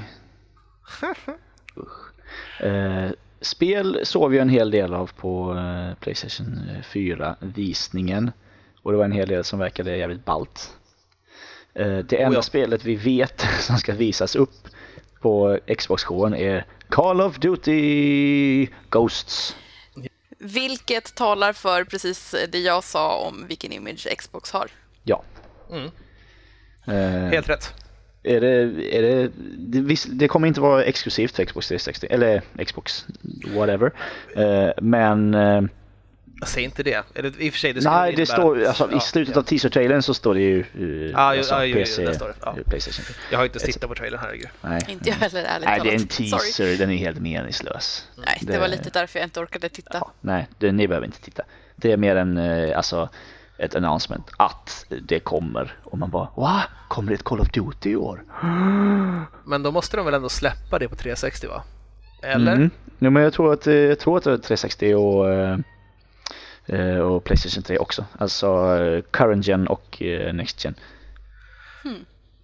Eh, 2.59 3.09
spel 3.41 3.99
såg 4.03 4.31
vi 4.31 4.37
en 4.37 4.49
hel 4.49 4.71
del 4.71 4.93
av 4.93 5.11
på 5.15 5.53
eh, 5.53 5.99
Playstation 5.99 6.69
4-visningen. 6.91 8.31
Och 8.83 8.91
det 8.91 8.97
var 8.97 9.05
en 9.05 9.11
hel 9.11 9.27
del 9.27 9.43
som 9.43 9.59
verkade 9.59 9.97
jävligt 9.97 10.25
ballt. 10.25 10.77
Eh, 11.73 11.97
det 11.97 12.21
enda 12.21 12.29
Oh 12.29 12.33
ja. 12.35 12.41
spelet 12.41 12.85
vi 12.85 12.95
vet 12.95 13.45
som 13.59 13.77
ska 13.77 13.93
visas 13.93 14.35
upp 14.35 14.67
på 15.21 15.59
Xbox-showen 15.77 16.35
är 16.35 16.65
Call 16.89 17.21
of 17.21 17.37
Duty 17.37 18.67
Ghosts. 18.89 19.55
Vilket 20.39 21.15
talar 21.15 21.53
för 21.53 21.83
precis 21.83 22.35
det 22.51 22.59
jag 22.59 22.83
sa 22.83 23.17
om 23.27 23.45
vilken 23.47 23.71
image 23.71 24.07
Xbox 24.17 24.51
har. 24.51 24.71
Ja. 25.03 25.23
Mm. 25.71 25.91
Eh, 26.85 27.31
Helt 27.31 27.49
rätt. 27.49 27.73
Är 28.27 28.41
det, 28.41 28.95
är 28.97 29.01
det, 29.01 29.31
det, 29.57 29.79
visst, 29.81 30.07
det 30.11 30.27
kommer 30.27 30.47
inte 30.47 30.61
vara 30.61 30.83
exklusivt 30.83 31.35
för 31.35 31.45
Xbox 31.45 31.67
360, 31.67 32.07
eller 32.09 32.41
Xbox 32.65 33.05
whatever. 33.55 33.91
Eh, 34.35 34.69
men 34.81 35.33
eh, 35.33 35.61
Jag 36.39 36.49
säger 36.49 36.65
inte 36.65 36.83
det. 36.83 37.03
Eller 37.15 37.41
i 37.41 37.49
och 37.49 37.53
för 37.53 37.59
sig, 37.59 37.73
det 37.73 37.81
nej, 37.83 38.13
det 38.15 38.25
står, 38.25 38.63
alltså, 38.65 38.87
ja, 38.91 38.97
i 38.97 38.99
slutet 38.99 39.35
ja. 39.35 39.41
av 39.41 39.43
teaser-trailern 39.45 40.01
så 40.01 40.13
står 40.13 40.33
det 40.33 40.39
ju 40.41 40.63
uh, 40.79 41.11
Ja, 41.11 41.33
ju- 41.33 41.39
alltså, 41.39 41.59
ju- 41.63 41.67
ju, 41.67 41.73
PC, 41.73 42.13
står 42.13 42.27
det, 42.27 42.33
ja. 42.41 42.55
eh, 42.57 42.63
Playstation. 42.69 43.15
Jag 43.31 43.37
har 43.37 43.45
inte 43.45 43.59
tittat 43.59 43.89
på 43.89 43.95
trailern, 43.95 44.19
herregud. 44.23 44.47
Nej. 44.61 44.81
Inte 44.87 45.09
jag 45.09 45.15
heller 45.15 45.43
ärligt 45.43 45.67
Nej, 45.67 45.79
det 45.83 45.89
är 45.89 45.93
en 45.93 45.99
talat. 46.07 46.11
Sorry. 46.13 46.29
teaser, 46.29 46.77
den 46.77 46.91
är 46.91 46.97
helt 46.97 47.19
meningslös. 47.19 48.07
Nej, 48.25 48.37
det, 48.41 48.51
Det- 48.53 48.59
var 48.59 48.67
lite 48.67 48.89
därför 48.89 49.19
jag 49.19 49.25
inte 49.25 49.39
orkade 49.39 49.69
titta. 49.69 49.97
Ja, 50.01 50.11
nej, 50.21 50.47
det, 50.57 50.71
ni 50.71 50.87
behöver 50.87 51.05
inte 51.07 51.21
titta. 51.21 51.43
Det 51.75 51.91
är 51.91 51.97
mer 51.97 52.15
en, 52.15 52.37
eh, 52.37 52.77
alltså, 52.77 53.09
ett 53.57 53.75
announcement 53.75 54.31
att 54.37 54.85
det 55.01 55.19
kommer. 55.19 55.75
Och 55.83 55.97
man 55.97 56.09
bara, 56.09 56.29
va? 56.35 56.63
Kommer 56.87 57.09
det 57.09 57.15
ett 57.15 57.23
Call 57.23 57.39
of 57.39 57.51
Duty 57.51 57.89
i 57.89 57.95
år? 57.95 58.23
Men 59.45 59.63
då 59.63 59.71
måste 59.71 59.97
de 59.97 60.05
väl 60.05 60.13
ändå 60.13 60.29
släppa 60.29 60.79
det 60.79 60.89
på 60.89 60.95
360 60.95 61.47
va? 61.47 61.63
Eller? 62.21 62.55
Mm. 62.55 62.69
Jo, 62.99 63.09
men 63.11 63.23
jag 63.23 63.33
tror 63.33 63.53
att, 63.53 63.67
eh, 63.67 63.73
jag 63.73 63.99
tror 63.99 64.17
att 64.17 64.23
det 64.23 64.31
är 64.31 64.37
360 64.37 64.93
och, 64.93 65.29
eh, 65.29 65.57
eh, 66.65 66.97
och 66.97 67.23
Playstation 67.23 67.63
3 67.63 67.77
också. 67.77 68.05
Alltså 68.17 68.47
current 69.11 69.47
gen 69.47 69.67
och 69.67 70.01
next 70.33 70.65
gen. 70.65 70.75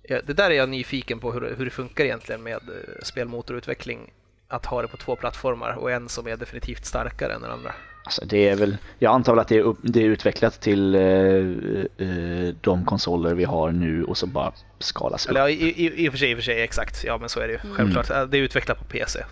Ja, 0.02 0.22
det 0.24 0.34
där 0.34 0.52
är 0.52 0.56
jag 0.56 0.70
nyfiken 0.70 1.20
på 1.20 1.32
hur, 1.32 1.56
hur 1.58 1.66
det 1.66 1.72
funkar 1.72 2.04
egentligen 2.04 2.44
med 2.44 2.60
spelmotorutveckling. 3.04 4.12
Att 4.48 4.66
ha 4.66 4.82
det 4.82 4.88
på 4.88 4.98
två 4.98 5.16
plattformar 5.16 5.74
och 5.74 5.92
en 5.92 6.10
som 6.10 6.28
är 6.28 6.38
definitivt 6.38 6.86
starkare 6.86 7.34
än 7.34 7.42
den 7.42 7.52
andra. 7.52 7.74
Alltså 8.06 8.26
det 8.26 8.50
är 8.50 8.56
väl, 8.56 8.78
jag 9.00 9.14
antar 9.14 9.34
väl 9.34 9.40
att 9.40 9.48
det 9.48 9.56
är, 9.58 9.62
upp, 9.62 9.78
det 9.82 10.00
är 10.00 10.06
utvecklat 10.06 10.62
till 10.62 10.96
eh, 10.96 11.02
eh, 11.02 12.56
de 12.62 12.86
konsoler 12.86 13.34
vi 13.34 13.44
har 13.44 13.72
nu 13.72 14.04
och 14.04 14.18
så 14.18 14.28
bara 14.28 14.54
skalas 14.80 15.26
upp. 15.26 15.30
Eller 15.30 15.42
ja, 15.42 15.50
i, 15.50 15.86
i, 15.86 16.06
i 16.06 16.10
och 16.10 16.14
för 16.14 16.18
sig, 16.20 16.32
i 16.32 16.34
och 16.34 16.38
för 16.38 16.44
sig, 16.44 16.62
exakt. 16.62 17.04
Ja, 17.04 17.18
men 17.18 17.30
så 17.30 17.40
är 17.40 17.48
det 17.48 17.54
ju. 17.54 17.60
Självklart. 17.74 18.10
Eh, 18.10 18.24
Det 18.26 18.38
är 18.38 18.42
utvecklat 18.42 18.80
på 18.80 18.86
PC. 18.86 19.24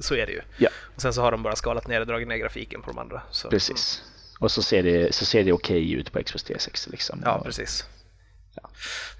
Så 0.00 0.14
är 0.14 0.26
det 0.26 0.32
ju. 0.32 0.40
Ja. 0.56 0.68
Och 0.94 1.00
sen 1.02 1.12
så 1.12 1.22
har 1.22 1.32
de 1.32 1.42
bara 1.42 1.56
skalat 1.56 1.88
ner 1.88 2.00
och 2.00 2.06
dragit 2.06 2.28
ner 2.28 2.36
grafiken 2.36 2.82
på 2.82 2.90
de 2.90 2.98
andra. 2.98 3.22
Så. 3.30 3.48
Precis. 3.50 4.02
Och 4.40 4.50
så 4.50 4.62
ser 4.62 4.82
det, 4.82 5.14
så 5.14 5.24
ser 5.24 5.44
det 5.44 5.52
okej 5.52 5.92
ut 5.92 6.12
på 6.12 6.22
Xbox 6.22 6.42
360 6.44 6.90
liksom. 6.90 7.22
Ja, 7.24 7.42
precis. 7.44 7.84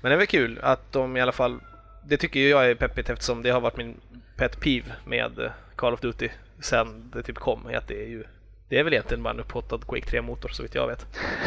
Men 0.01 0.11
det 0.11 0.15
är 0.15 0.19
väl 0.19 0.27
kul 0.27 0.59
att 0.63 0.93
de 0.93 1.17
i 1.17 1.21
alla 1.21 1.33
fall, 1.33 1.61
det 2.07 2.17
tycker 2.17 2.41
ju 2.41 2.49
jag 2.49 2.71
är 2.71 2.75
peppigt 2.75 3.11
eftersom 3.11 3.43
det 3.43 3.51
har 3.51 3.61
varit 3.61 3.77
min 3.77 4.01
pet 4.37 4.61
peeve 4.61 4.93
med 5.07 5.39
eh, 5.39 5.51
Call 5.77 5.95
of 5.95 6.01
Duty 6.01 6.29
sen 6.61 7.11
det 7.15 7.23
typ 7.23 7.39
kom. 7.39 7.67
Att 7.75 7.89
det 7.89 8.03
är 8.03 8.09
ju, 8.09 8.25
det 8.69 8.79
är 8.79 8.85
väl 8.85 8.93
egentligen 8.93 9.23
bara 9.23 9.35
en 9.35 9.41
upphottad 9.41 9.79
Quake 9.79 10.11
3-motor 10.11 10.49
så 10.49 10.63
vitt 10.63 10.75
jag 10.75 10.87
vet. 10.87 11.07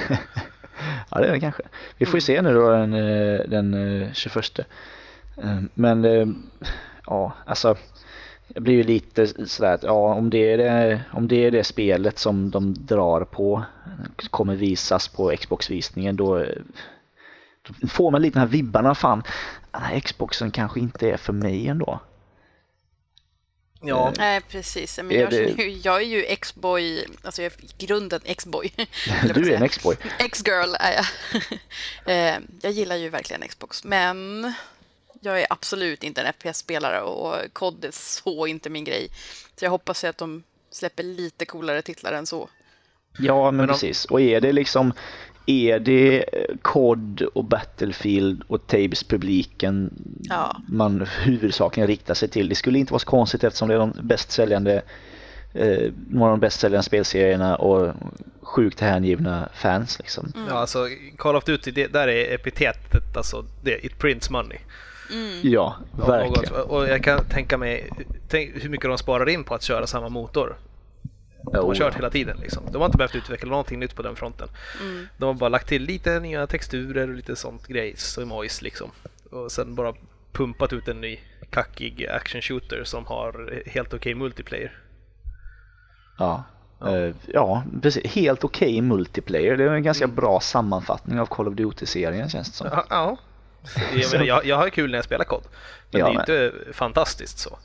Ja 1.09 1.19
det 1.19 1.27
är 1.27 1.31
det 1.31 1.39
kanske. 1.39 1.63
Vi 1.97 2.05
får 2.05 2.15
ju 2.17 2.21
se 2.21 2.41
nu 2.41 2.53
då 2.53 2.69
den, 2.69 2.93
eh, 2.93 3.39
den 3.47 4.01
eh, 4.01 4.13
21. 4.13 4.59
Ehm, 5.43 5.69
men 5.73 6.05
eh, 6.05 6.27
ja, 7.05 7.33
alltså 7.45 7.77
jag 8.47 8.63
blir 8.63 8.73
ju 8.73 8.83
lite 8.83 9.47
sådär 9.47 9.73
att 9.73 9.83
ja, 9.83 10.13
om 10.13 10.29
det 10.29 10.53
är 10.53 10.57
det, 10.57 11.01
om 11.13 11.27
det 11.27 11.45
är 11.45 11.51
det 11.51 11.63
spelet 11.63 12.19
som 12.19 12.51
de 12.51 12.73
drar 12.73 13.21
på 13.23 13.63
kommer 14.29 14.55
visas 14.55 15.07
på 15.07 15.35
Xbox-visningen 15.39 16.15
då, 16.15 16.45
då 17.61 17.87
får 17.87 18.11
man 18.11 18.21
lite 18.21 18.33
den 18.33 18.47
här 18.47 18.51
vibbarna 18.51 18.95
fan, 18.95 19.23
den 19.71 19.81
här 19.81 19.99
Xboxen 19.99 20.51
kanske 20.51 20.79
inte 20.79 21.11
är 21.11 21.17
för 21.17 21.33
mig 21.33 21.67
ändå. 21.67 21.99
Ja, 23.83 24.13
Nej, 24.17 24.41
precis. 24.41 24.97
Men 24.97 25.11
Är 25.11 25.15
jag, 25.21 25.29
det- 25.29 25.37
ju, 25.63 25.71
jag 25.83 25.95
är 26.01 26.05
ju 26.05 26.23
X-boy, 26.25 27.05
alltså 27.23 27.41
jag 27.41 27.51
är 27.53 27.63
i 27.63 27.85
grunden 27.85 28.21
X-boy. 28.25 28.73
Du 29.35 29.51
är 29.53 29.57
en. 29.57 29.63
X-boy. 29.63 29.97
X-girl 30.19 30.75
är 30.79 30.93
jag. 30.93 31.05
Eh, 32.05 32.37
jag 32.61 32.71
gillar 32.71 32.95
ju 32.95 33.09
verkligen 33.09 33.47
Xbox, 33.47 33.83
men 33.83 34.53
jag 35.21 35.41
är 35.41 35.47
absolut 35.49 36.03
inte 36.03 36.21
en 36.21 36.33
FPS-spelare 36.33 37.01
och 37.01 37.53
COD 37.53 37.85
är 37.85 37.91
så 37.91 38.47
inte 38.47 38.69
min 38.69 38.83
grej. 38.83 39.07
Så 39.55 39.65
jag 39.65 39.69
hoppas 39.71 40.03
ju 40.03 40.07
att 40.07 40.17
de 40.17 40.43
släpper 40.71 41.03
lite 41.03 41.45
coolare 41.45 41.81
titlar 41.81 42.13
än 42.13 42.25
så. 42.25 42.49
Ja, 43.17 43.45
men, 43.51 43.55
Men 43.57 43.69
om- 43.69 43.73
precis. 43.75 44.05
Och 44.05 44.21
är 44.21 44.41
det 44.41 44.51
liksom 44.51 44.93
är 45.45 45.79
det 45.79 46.17
eh, 46.33 46.55
COD 46.61 47.21
och 47.21 47.45
Battlefield 47.45 48.43
och 48.47 48.67
Tabes 48.67 49.03
publiken 49.03 49.93
Ja. 50.23 50.57
man 50.67 51.07
huvudsakligen 51.21 51.87
riktar 51.87 52.13
sig 52.13 52.29
till? 52.29 52.49
Det 52.49 52.55
skulle 52.55 52.79
inte 52.79 52.93
vara 52.93 52.99
så 52.99 53.05
konstigt 53.05 53.43
eftersom 53.43 53.67
det 53.67 53.73
är 53.73 53.79
de 53.79 53.93
bäst 54.01 54.31
säljande 54.31 54.81
eh, 55.53 55.91
några 56.09 56.31
av 56.31 56.37
de 56.37 56.39
bäst 56.39 56.59
säljande 56.59 56.83
spelserierna 56.83 57.55
och 57.55 57.93
sjukt 58.41 58.79
hängivna 58.79 59.49
fans 59.53 59.99
liksom. 59.99 60.31
Mm. 60.35 60.47
Ja, 60.47 60.53
alltså 60.53 60.87
Call 61.17 61.35
of 61.35 61.43
Duty, 61.43 61.71
det, 61.71 61.87
där 61.87 62.07
är 62.07 62.35
epitetet, 62.35 63.17
alltså 63.17 63.45
det, 63.63 63.85
it 63.85 63.99
prints 63.99 64.29
money. 64.29 64.57
Ja, 65.41 65.75
Om 65.91 66.07
verkligen. 66.07 66.53
Och 66.53 66.87
jag 66.87 67.03
kan 67.03 67.25
tänka 67.25 67.57
mig 67.57 67.89
tänk 68.29 68.63
hur 68.63 68.69
mycket 68.69 68.89
de 68.89 68.97
sparar 68.97 69.29
in 69.29 69.43
på 69.43 69.55
att 69.55 69.63
köra 69.63 69.87
samma 69.87 70.09
motor. 70.09 70.55
De 71.43 71.55
har 71.55 71.63
Oh, 71.63 71.73
kört 71.73 71.93
ja. 71.93 71.97
hela 71.97 72.09
tiden 72.09 72.37
liksom. 72.37 72.63
De 72.71 72.77
har 72.77 72.85
inte 72.85 72.97
behövt 72.97 73.15
utveckla 73.15 73.49
någonting 73.49 73.79
nytt 73.79 73.95
på 73.95 74.01
den 74.01 74.15
fronten. 74.15 74.47
De 75.17 75.25
har 75.25 75.33
bara 75.33 75.49
lagt 75.49 75.67
till 75.67 75.81
lite 75.83 76.19
nya 76.19 76.47
texturer 76.47 77.09
och 77.09 77.15
lite 77.15 77.35
sånt 77.35 77.67
grejs 77.67 78.17
och 78.17 78.27
mojs 78.27 78.61
liksom. 78.61 78.91
Och 79.31 79.51
sen 79.51 79.75
bara 79.75 79.93
pumpat 80.31 80.73
ut 80.73 80.87
en 80.87 81.01
ny 81.01 81.19
kackig 81.49 82.07
action 82.07 82.41
shooter 82.41 82.83
som 82.83 83.05
har 83.05 83.63
helt 83.65 83.93
okej 83.93 84.15
multiplayer. 84.15 84.77
Ja. 86.17 86.43
Eh, 86.85 87.15
ja, 87.27 87.63
precis. 87.81 88.05
Helt 88.13 88.43
okej 88.43 88.81
multiplayer. 88.81 89.57
Det 89.57 89.63
är 89.63 89.69
en 89.69 89.83
ganska 89.83 90.07
bra 90.07 90.39
sammanfattning 90.39 91.19
av 91.19 91.25
Call 91.25 91.47
of 91.47 91.53
Duty-serien 91.53 92.29
känns 92.29 92.49
det 92.49 92.55
som. 92.55 92.67
Ja, 92.71 92.85
ja. 92.89 93.17
Jag, 93.93 94.11
menar, 94.11 94.25
jag, 94.25 94.45
jag 94.45 94.55
har 94.57 94.69
kul 94.69 94.91
när 94.91 94.97
jag 94.97 95.05
spelar 95.05 95.25
kod. 95.25 95.43
Men 95.91 95.99
Ja, 95.99 96.07
det 96.07 96.33
är 96.33 96.45
inte 96.45 96.73
fantastiskt 96.73 97.39
så. 97.39 97.57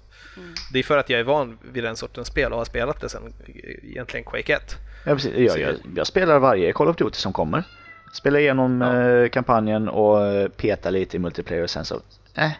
Det 0.72 0.78
är 0.78 0.82
för 0.82 0.98
att 0.98 1.10
jag 1.10 1.20
är 1.20 1.24
van 1.24 1.58
vid 1.72 1.84
den 1.84 1.96
sortens 1.96 2.28
spel 2.28 2.52
och 2.52 2.58
har 2.58 2.64
spelat 2.64 3.00
det 3.00 3.08
sen 3.08 3.32
eh, 3.46 3.54
egentligen 3.90 4.24
Quake 4.24 4.52
1. 4.54 4.76
Ja, 5.04 5.14
precis. 5.14 5.32
Jag, 5.36 5.58
jag, 5.60 5.74
jag 5.96 6.06
spelar 6.06 6.38
varje 6.38 6.72
Call 6.72 6.88
of 6.88 6.96
Duty 6.96 7.16
som 7.16 7.32
kommer. 7.32 7.64
Spelar 8.12 8.38
igenom 8.40 8.82
eh, 8.82 9.28
kampanjen 9.28 9.88
och 9.88 10.24
eh, 10.26 10.48
petar 10.48 10.90
lite 10.90 11.16
i 11.16 11.20
multiplayer 11.20 11.62
och 11.62 11.70
sen 11.70 11.84
så, 11.84 12.00
eh. 12.34 12.50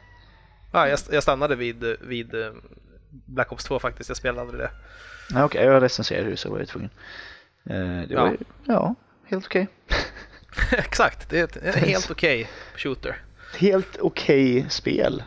Ja, 0.73 0.89
jag, 0.89 0.99
jag 1.11 1.23
stannade 1.23 1.57
vid, 1.57 1.97
vid 2.01 2.35
Black 3.11 3.53
Ops 3.53 3.65
2 3.65 3.79
faktiskt, 3.79 4.11
jag 4.11 4.17
spelade 4.17 4.41
aldrig 4.41 4.61
det. 4.61 4.71
Okej, 5.45 5.65
jag 5.65 5.83
recenserade 5.83 6.31
ju 6.31 6.37
så 6.37 6.51
var 6.51 6.59
jag 6.59 6.69
tvungen. 6.69 6.91
Det 7.65 8.07
Ja. 8.11 8.23
var 8.23 8.31
ju, 8.31 8.37
ja, 8.65 8.95
helt 9.25 9.47
okej. 9.47 9.69
Exakt, 10.73 11.31
det 11.31 11.39
är 11.41 11.45
ett 11.69 11.75
helt 11.75 12.11
okej 12.11 12.49
shooter. 12.77 13.17
Helt 13.59 13.97
okej 14.01 14.67
spel. 14.69 15.23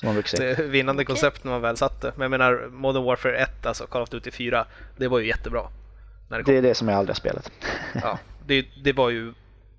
Som 0.00 0.06
man 0.06 0.14
brukar 0.14 0.30
Det 0.30 0.36
säga. 0.36 0.56
är 0.56 0.62
vinnande 0.62 1.04
koncept 1.04 1.44
när 1.44 1.52
man 1.52 1.60
väl 1.60 1.76
satt 1.76 2.00
det. 2.00 2.12
Men 2.16 2.22
jag 2.22 2.30
menar 2.30 2.68
Modern 2.72 3.04
Warfare 3.04 3.36
1, 3.36 3.66
alltså 3.66 3.86
Call 3.86 4.02
of 4.02 4.08
Duty 4.08 4.30
4, 4.30 4.66
det 4.96 5.08
var 5.08 5.18
ju 5.18 5.26
jättebra. 5.26 5.62
När 6.28 6.38
det 6.38 6.44
kom. 6.44 6.52
Det 6.54 6.58
är 6.58 6.62
det 6.62 6.74
som 6.74 6.88
jag 6.88 6.98
aldrig 6.98 7.14
har 7.14 7.18
spelat. 7.18 7.50
Ja, 8.02 8.18
det, 8.46 8.66
det 8.84 8.92
var 8.92 9.10
ju 9.10 9.32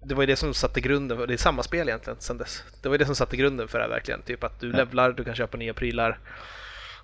det 0.03 0.15
var 0.15 0.23
ju 0.23 0.27
det 0.27 0.35
som 0.35 0.53
satte 0.53 0.81
grunden, 0.81 1.17
för, 1.17 1.27
det 1.27 1.33
är 1.33 1.37
samma 1.37 1.63
spel 1.63 1.89
egentligen 1.89 2.17
sen 2.19 2.37
dess. 2.37 2.63
Det 2.81 2.89
var 2.89 2.93
ju 2.93 2.97
det 2.97 3.05
som 3.05 3.15
satte 3.15 3.37
grunden 3.37 3.67
för 3.67 3.77
det 3.77 3.83
här 3.83 3.89
verkligen. 3.89 4.21
Typ 4.21 4.43
att 4.43 4.59
du 4.59 4.71
levlar, 4.71 5.11
du 5.11 5.23
kan 5.23 5.35
köpa 5.35 5.57
nya 5.57 5.73
prylar. 5.73 6.19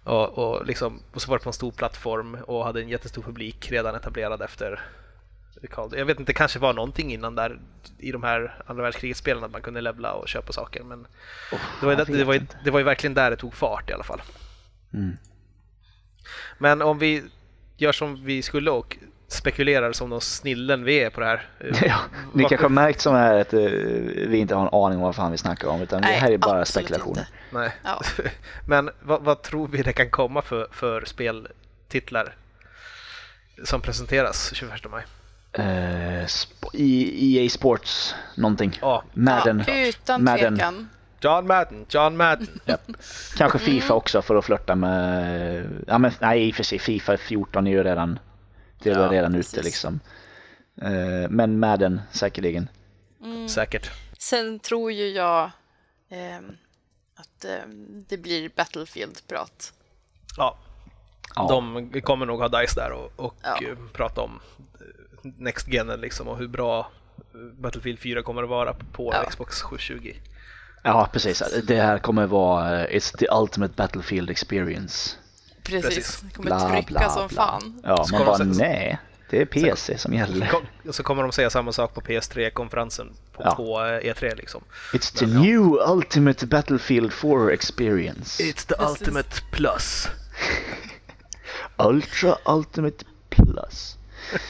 Och, 0.03 0.37
och, 0.37 0.65
liksom, 0.65 0.99
och 1.13 1.21
så 1.21 1.29
var 1.29 1.37
det 1.37 1.43
på 1.43 1.49
en 1.49 1.53
stor 1.53 1.71
plattform 1.71 2.37
och 2.45 2.65
hade 2.65 2.81
en 2.81 2.89
jättestor 2.89 3.21
publik 3.21 3.71
redan 3.71 3.95
etablerad 3.95 4.41
efter 4.41 4.81
jag 5.91 6.05
vet 6.05 6.19
inte, 6.19 6.29
det 6.29 6.33
kanske 6.33 6.59
var 6.59 6.73
någonting 6.73 7.13
innan 7.13 7.35
där 7.35 7.59
i 7.97 8.11
de 8.11 8.23
här 8.23 8.63
andra 8.65 8.83
världskriget-spelen 8.83 9.43
att 9.43 9.51
man 9.51 9.61
kunde 9.61 9.81
levla 9.81 10.13
och 10.13 10.27
köpa 10.27 10.53
saker 10.53 10.83
men 10.83 11.07
det, 11.79 11.85
var 11.85 11.91
ju, 11.93 11.97
det, 11.97 12.17
det, 12.17 12.23
var 12.23 12.33
ju, 12.33 12.41
det 12.63 12.71
var 12.71 12.79
ju 12.79 12.85
verkligen 12.85 13.13
där 13.13 13.29
det 13.29 13.37
tog 13.37 13.53
fart 13.53 13.89
i 13.89 13.93
alla 13.93 14.03
fall. 14.03 14.21
Mm. 14.93 15.17
Men 16.57 16.81
om 16.81 16.99
vi 16.99 17.23
gör 17.77 17.91
som 17.91 18.25
vi 18.25 18.41
skulle 18.41 18.71
och 18.71 18.97
spekulerar 19.27 19.91
som 19.91 20.09
de 20.09 20.21
snillen 20.21 20.83
vi 20.83 20.99
är 21.03 21.09
på 21.09 21.19
det 21.19 21.25
här. 21.25 21.49
eh, 21.59 21.83
Ja, 21.87 21.99
ni 22.33 22.43
kanske 22.43 22.65
har 22.65 22.69
märkt 22.69 23.01
som 23.01 23.15
är 23.15 23.39
att 23.39 23.53
eh, 23.53 23.59
vi 24.27 24.37
inte 24.37 24.55
har 24.55 24.61
en 24.61 24.73
aning 24.73 24.97
om 24.97 25.03
vad 25.03 25.15
fan 25.15 25.31
vi 25.31 25.37
snackar 25.37 25.67
om 25.67 25.81
utan 25.81 26.01
det 26.01 26.07
Nej, 26.07 26.17
här 26.19 26.31
är 26.31 26.37
bara 26.37 26.65
spekulationer. 26.65 27.19
inte. 27.19 27.27
Nej. 27.51 27.71
Ja. 27.83 28.01
Men 28.67 28.89
vad, 29.01 29.21
vad 29.23 29.41
tror 29.41 29.67
vi 29.67 29.81
det 29.81 29.93
kan 29.93 30.09
komma 30.09 30.41
för, 30.41 30.67
för 30.71 31.05
speltitlar 31.05 32.35
som 33.63 33.81
presenteras 33.81 34.53
21 34.53 34.71
maj? 34.91 35.03
Eh, 35.51 36.25
EA 36.73 37.49
Sports 37.49 38.15
någonting. 38.35 38.77
Ja, 38.81 39.03
Madden. 39.13 39.63
Ja, 39.67 39.87
utan 39.87 40.23
Madden. 40.23 40.55
tvekan. 40.55 40.89
John 41.21 41.47
Madden, 41.47 41.85
John 41.89 42.17
Madden. 42.17 42.59
Kanske 43.37 43.59
Fifa 43.59 43.93
också 43.93 44.21
för 44.21 44.35
att 44.35 44.45
flörta 44.45 44.75
med, 44.75 45.83
ja 45.87 45.97
men 45.97 46.11
nej 46.21 46.47
i 46.47 46.51
och 46.51 46.55
för 46.55 46.63
sig 46.63 46.79
Fifa 46.79 47.17
14 47.17 47.67
är 47.67 47.71
ju 47.71 47.83
redan, 47.83 48.19
det 48.83 48.89
är 48.89 48.99
Ja, 48.99 49.11
redan 49.11 49.33
precis. 49.33 49.53
ute 49.53 49.63
liksom. 49.63 49.99
Eh, 50.81 51.29
Men 51.29 51.59
Madden 51.59 52.01
säkerligen. 52.11 52.69
Säkert. 53.49 53.91
Sen 54.17 54.59
tror 54.59 54.91
ju 54.91 55.07
jag 55.09 55.51
ehm, 56.09 56.57
att 57.15 57.45
ehm, 57.45 58.05
det 58.09 58.17
blir 58.17 58.49
Battlefield-prat. 58.55 59.73
Ja, 60.37 60.57
Ja. 61.35 61.47
de 61.49 62.01
kommer 62.01 62.25
nog 62.25 62.39
ha 62.39 62.47
DICE 62.47 62.79
där 62.81 62.91
och, 62.91 63.11
och 63.15 63.35
Ja. 63.43 63.59
eh, 63.67 63.75
prata 63.93 64.21
om 64.21 64.39
eh, 64.79 64.85
Next 65.21 65.67
Gen 65.67 65.87
liksom 65.87 66.27
och 66.27 66.37
hur 66.37 66.47
bra 66.47 66.91
Battlefield 67.59 67.99
4 67.99 68.21
kommer 68.21 68.43
att 68.43 68.49
vara 68.49 68.73
på 68.73 69.11
Ja. 69.13 69.29
Xbox 69.29 69.61
720. 69.61 70.13
Ja 70.83 71.09
precis, 71.13 71.43
det 71.63 71.75
här 71.81 71.99
kommer 71.99 72.25
vara 72.27 72.85
eh, 72.87 72.97
It's 72.97 73.17
the 73.17 73.27
ultimate 73.31 73.73
battlefield 73.77 74.29
experience. 74.29 75.15
Precis. 75.63 75.95
Precis. 75.95 76.21
Det 76.21 76.35
kommer 76.35 76.49
Bla, 76.49 76.69
trycka 76.69 76.87
bla, 76.87 77.09
som 77.09 77.27
bla. 77.27 77.35
fan. 77.43 77.81
Ja, 77.83 78.03
Ska 78.05 78.17
man 78.17 78.25
bara 78.25 78.37
säga 78.37 78.53
så? 78.53 78.59
nej, 78.59 78.97
det 79.29 79.41
är 79.41 79.45
PC 79.45 79.97
som 79.97 80.13
gäller. 80.13 80.51
Och 80.87 80.95
så 80.95 81.03
kommer 81.03 81.23
de 81.23 81.31
säga 81.31 81.49
samma 81.49 81.71
sak 81.71 81.93
på 81.93 82.01
PS3-konferensen 82.01 83.13
på, 83.33 83.43
Ja. 83.43 83.55
på 83.55 83.79
eh, 83.85 84.13
E3 84.13 84.35
liksom. 84.35 84.63
It's 84.93 85.19
the 85.19 85.25
new 85.25 85.61
ultimate 85.89 86.45
battlefield 86.45 87.13
4 87.13 87.53
experience. 87.53 88.43
It's 88.43 88.67
the 88.67 88.75
Precis. 88.75 89.01
ultimate 89.01 89.29
plus. 89.51 90.07
Ultra 91.77 92.37
ultimate 92.45 93.05
plus. 93.29 93.96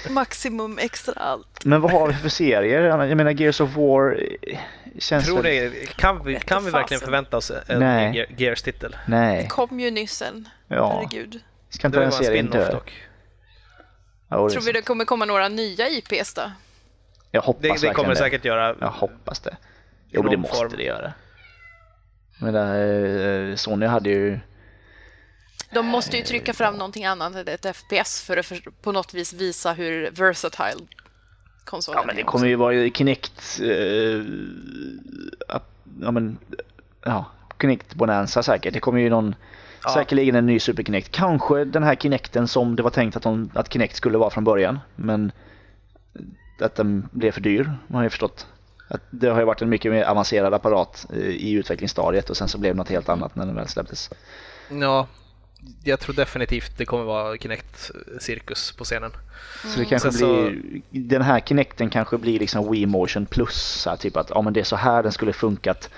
Maximum 0.09 0.77
extra 0.77 1.13
allt. 1.13 1.65
Men 1.65 1.81
vad 1.81 1.91
har 1.91 2.07
vi 2.07 2.13
för 2.13 2.29
serier? 2.29 2.81
Jag 2.81 3.17
menar 3.17 3.31
Gears 3.31 3.61
of 3.61 3.75
War 3.75 4.23
eh, 4.41 4.59
känns 4.99 5.25
Tror 5.25 5.43
ni, 5.43 5.85
kan 5.95 6.25
vi, 6.25 6.35
kan 6.39 6.65
vi 6.65 6.71
verkligen 6.71 7.01
förvänta 7.01 7.37
oss 7.37 7.51
en 7.67 7.79
Nej. 7.79 8.13
Ge- 8.15 8.35
Gears-titel? 8.37 8.95
Nej, 9.05 9.47
Kom 9.47 9.79
ju 9.79 9.91
nyss 9.91 10.21
en. 10.21 10.49
ja. 10.67 10.93
Herregud. 10.93 11.39
Ska 11.69 11.81
Det 11.81 11.87
inte 11.87 11.99
den 11.99 12.11
serien 12.11 12.47
spin-off 12.47 12.67
dö? 12.67 12.73
dock. 12.73 13.03
Ja, 14.29 14.43
det 14.43 14.49
Tror 14.49 14.61
vi 14.61 14.71
det 14.71 14.81
kommer 14.81 15.05
komma 15.05 15.25
några 15.25 15.47
nya 15.49 15.89
IPs 15.89 16.33
då? 16.33 16.51
Jag 17.31 17.41
hoppas 17.41 17.61
Det, 17.61 17.67
det 17.67 17.71
verkligen 17.71 17.95
kommer 17.95 18.09
det 18.09 18.15
säkert 18.15 18.45
göra. 18.45 18.75
Jag 18.79 18.87
hoppas 18.91 19.39
det. 19.39 19.57
Jo, 20.09 20.21
det 20.23 20.37
måste 20.37 20.55
form. 20.57 20.71
det 20.77 20.83
göra. 20.83 21.13
Men 22.41 22.53
där, 22.53 23.49
eh, 23.49 23.55
Sony 23.55 23.85
hade 23.85 24.09
ju... 24.09 24.39
De 25.73 25.85
måste 25.85 26.17
ju 26.17 26.23
trycka 26.23 26.53
fram 26.53 26.73
någonting 26.75 27.05
annat 27.05 27.35
än 27.35 27.47
ett 27.47 27.75
FPS 27.75 28.21
för 28.21 28.37
att 28.37 28.45
för, 28.45 28.59
på 28.81 28.91
något 28.91 29.13
vis 29.13 29.33
visa 29.33 29.73
hur 29.73 30.11
versatile 30.11 30.87
konsolen 31.65 31.99
Ja, 32.01 32.05
men 32.07 32.15
det 32.15 32.21
är. 32.21 32.25
kommer 32.25 32.47
ju 32.47 32.55
vara 32.55 32.73
ju 32.73 32.91
Kinect... 32.91 33.59
Eh, 33.61 34.21
app- 35.55 35.77
ja, 36.01 36.11
men... 36.11 36.37
Ja, 37.05 37.25
Kinect 37.61 37.95
Bonanza 37.95 38.43
säkert. 38.43 38.73
Det 38.73 38.79
kommer 38.79 38.99
ju 38.99 39.09
någon... 39.09 39.35
Ja. 39.83 39.93
Säkerligen 39.93 40.35
en 40.35 40.45
ny 40.45 40.59
Super 40.59 40.83
Kinect. 40.83 41.11
Kanske 41.11 41.65
den 41.65 41.83
här 41.83 41.95
Kinecten 41.95 42.47
som 42.47 42.75
det 42.75 42.83
var 42.83 42.89
tänkt 42.89 43.17
att, 43.17 43.23
de, 43.23 43.51
att 43.53 43.73
Kinect 43.73 43.95
skulle 43.95 44.17
vara 44.17 44.29
från 44.29 44.43
början. 44.43 44.79
Men 44.95 45.31
att 46.61 46.75
den 46.75 47.09
blev 47.11 47.31
för 47.31 47.41
dyr, 47.41 47.71
har 47.93 48.03
jag 48.03 48.11
förstått. 48.11 48.47
Att 48.87 49.01
det 49.09 49.27
har 49.29 49.39
ju 49.39 49.45
varit 49.45 49.61
en 49.61 49.69
mycket 49.69 49.91
mer 49.91 50.03
avancerad 50.03 50.53
apparat 50.53 51.05
eh, 51.13 51.19
i 51.19 51.51
utvecklingsstadiet 51.51 52.29
och 52.29 52.37
sen 52.37 52.47
så 52.47 52.57
blev 52.57 52.73
det 52.73 52.77
något 52.77 52.89
helt 52.89 53.09
annat 53.09 53.35
när 53.35 53.45
den 53.45 53.55
väl 53.55 53.67
släpptes. 53.67 54.09
Ja, 54.69 55.07
jag 55.83 55.99
tror 55.99 56.15
definitivt 56.15 56.77
det 56.77 56.85
kommer 56.85 57.03
vara 57.03 57.37
Kinect-cirkus 57.37 58.71
på 58.77 58.83
scenen. 58.83 59.11
Så 59.73 59.79
det 59.79 59.85
kanske 59.85 60.11
Sen 60.11 60.19
så- 60.19 60.49
blir, 60.49 60.81
den 60.89 61.21
här 61.21 61.39
Kinecten 61.39 61.89
kanske 61.89 62.17
blir 62.17 62.39
liksom 62.39 62.71
Wii 62.71 62.85
Motion 62.85 63.25
plus, 63.25 63.55
så 63.55 63.89
här, 63.89 63.97
typ 63.97 64.17
att 64.17 64.29
ja, 64.29 64.41
men 64.41 64.53
det 64.53 64.59
är 64.59 64.63
så 64.63 64.75
här 64.75 65.03
den 65.03 65.11
skulle 65.11 65.33
funkat 65.33 65.89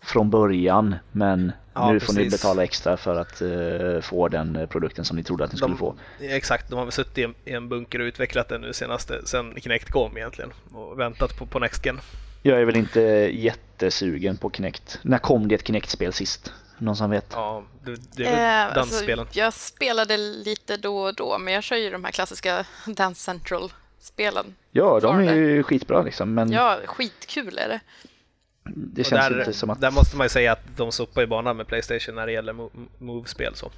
från 0.00 0.30
början 0.30 0.94
men 1.12 1.52
Ja, 1.74 1.92
nu 1.92 2.00
får 2.00 2.12
ni 2.12 2.30
betala 2.30 2.64
extra 2.64 2.96
för 2.96 3.16
att 3.16 3.42
eh, 3.42 4.00
få 4.02 4.28
den 4.28 4.56
eh, 4.56 4.66
produkten 4.66 5.04
som 5.04 5.16
ni 5.16 5.22
trodde 5.22 5.44
att 5.44 5.52
ni 5.52 5.58
skulle 5.58 5.76
få. 5.76 5.94
Exakt, 6.20 6.70
de 6.70 6.76
har 6.78 6.84
väl 6.84 6.92
suttit 6.92 7.18
i 7.18 7.22
en, 7.22 7.34
i 7.44 7.52
en 7.52 7.68
bunker 7.68 7.98
och 8.00 8.04
utvecklat 8.04 8.48
den 8.48 8.60
nu 8.60 8.72
senaste, 8.72 9.26
sen 9.26 9.54
Kinect 9.60 9.90
kom 9.90 10.16
egentligen 10.16 10.52
och 10.72 11.00
väntat 11.00 11.38
på, 11.38 11.46
på 11.46 11.58
Next 11.58 11.86
Gen. 11.86 12.00
Jag 12.42 12.60
är 12.60 12.64
väl 12.64 12.76
inte 12.76 13.00
jättesugen 13.32 14.36
på 14.36 14.50
Kinect. 14.50 14.98
När 15.02 15.18
kom 15.18 15.48
det 15.48 15.54
ett 15.54 15.66
Kinect-spel 15.66 16.12
sist? 16.12 16.52
Någon 16.78 16.96
som 16.96 17.10
vet? 17.10 17.26
Ja, 17.32 17.64
det, 17.84 17.96
det 18.16 18.26
är 18.26 18.60
Eh, 18.60 18.64
alltså, 18.66 18.80
dansspelen. 18.94 19.26
jag 19.32 19.52
spelade 19.54 20.16
lite 20.16 20.76
då 20.76 20.98
och 20.98 21.14
då, 21.14 21.38
men 21.38 21.54
jag 21.54 21.62
kör 21.62 21.76
ju 21.76 21.90
de 21.90 22.04
här 22.04 22.12
klassiska 22.12 22.66
Dance 22.86 23.20
Central-spelen. 23.20 24.54
Ja, 24.70 25.00
de 25.00 25.18
är 25.28 25.34
ju 25.34 25.62
skitbra 25.62 26.02
liksom 26.02 26.34
men 26.34 26.52
Ja, 26.52 26.78
skitkul 26.86 27.58
är 27.58 27.68
det. 27.68 27.80
Det 28.74 29.00
Och 29.02 29.06
känns 29.06 29.28
där, 29.28 29.38
inte 29.38 29.52
som 29.52 29.70
att... 29.70 29.80
där 29.80 29.90
måste 29.90 30.16
man 30.16 30.24
ju 30.24 30.28
säga 30.28 30.52
att 30.52 30.62
de 30.76 30.92
sopar 30.92 31.22
i 31.22 31.26
banan 31.26 31.56
med 31.56 31.66
Playstation 31.66 32.14
när 32.14 32.26
det 32.26 32.32
gäller 32.32 32.52
mo- 32.52 32.88
Move-spel. 32.98 33.54
Så. 33.54 33.70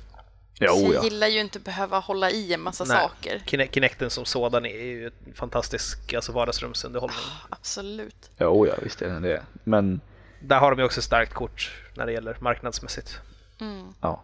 Jo, 0.61 0.75
jag 0.77 0.95
ja. 0.95 1.05
gillar 1.05 1.27
ju 1.27 1.41
inte 1.41 1.59
behöva 1.61 1.99
hålla 1.99 2.31
i 2.31 2.53
en 2.55 2.61
massa 2.61 2.85
Nej. 2.85 2.97
saker. 2.97 3.43
Kine- 3.47 3.71
Kinecten 3.71 4.11
som 4.11 4.25
sådan 4.25 4.67
är 4.67 4.85
ju 4.85 5.07
en 5.07 5.35
fantastisk 5.35 6.15
alltså 6.15 6.33
vardagsrumsunderhållning. 6.33 7.19
Absolut. 7.49 8.31
Jo, 8.39 8.67
ja, 8.67 8.75
visst 8.83 9.03
är 9.03 9.09
den 9.09 9.23
det. 9.23 9.43
Men 9.65 10.01
Där 10.41 10.59
har 10.59 10.71
de 10.71 10.79
ju 10.79 10.85
också 10.85 11.03
starkt 11.03 11.35
kort 11.35 11.73
när 11.95 12.07
det 12.07 12.13
gäller 12.13 12.37
marknadsmässigt. 12.41 13.21
Mm. 13.61 13.87
ja, 14.01 14.23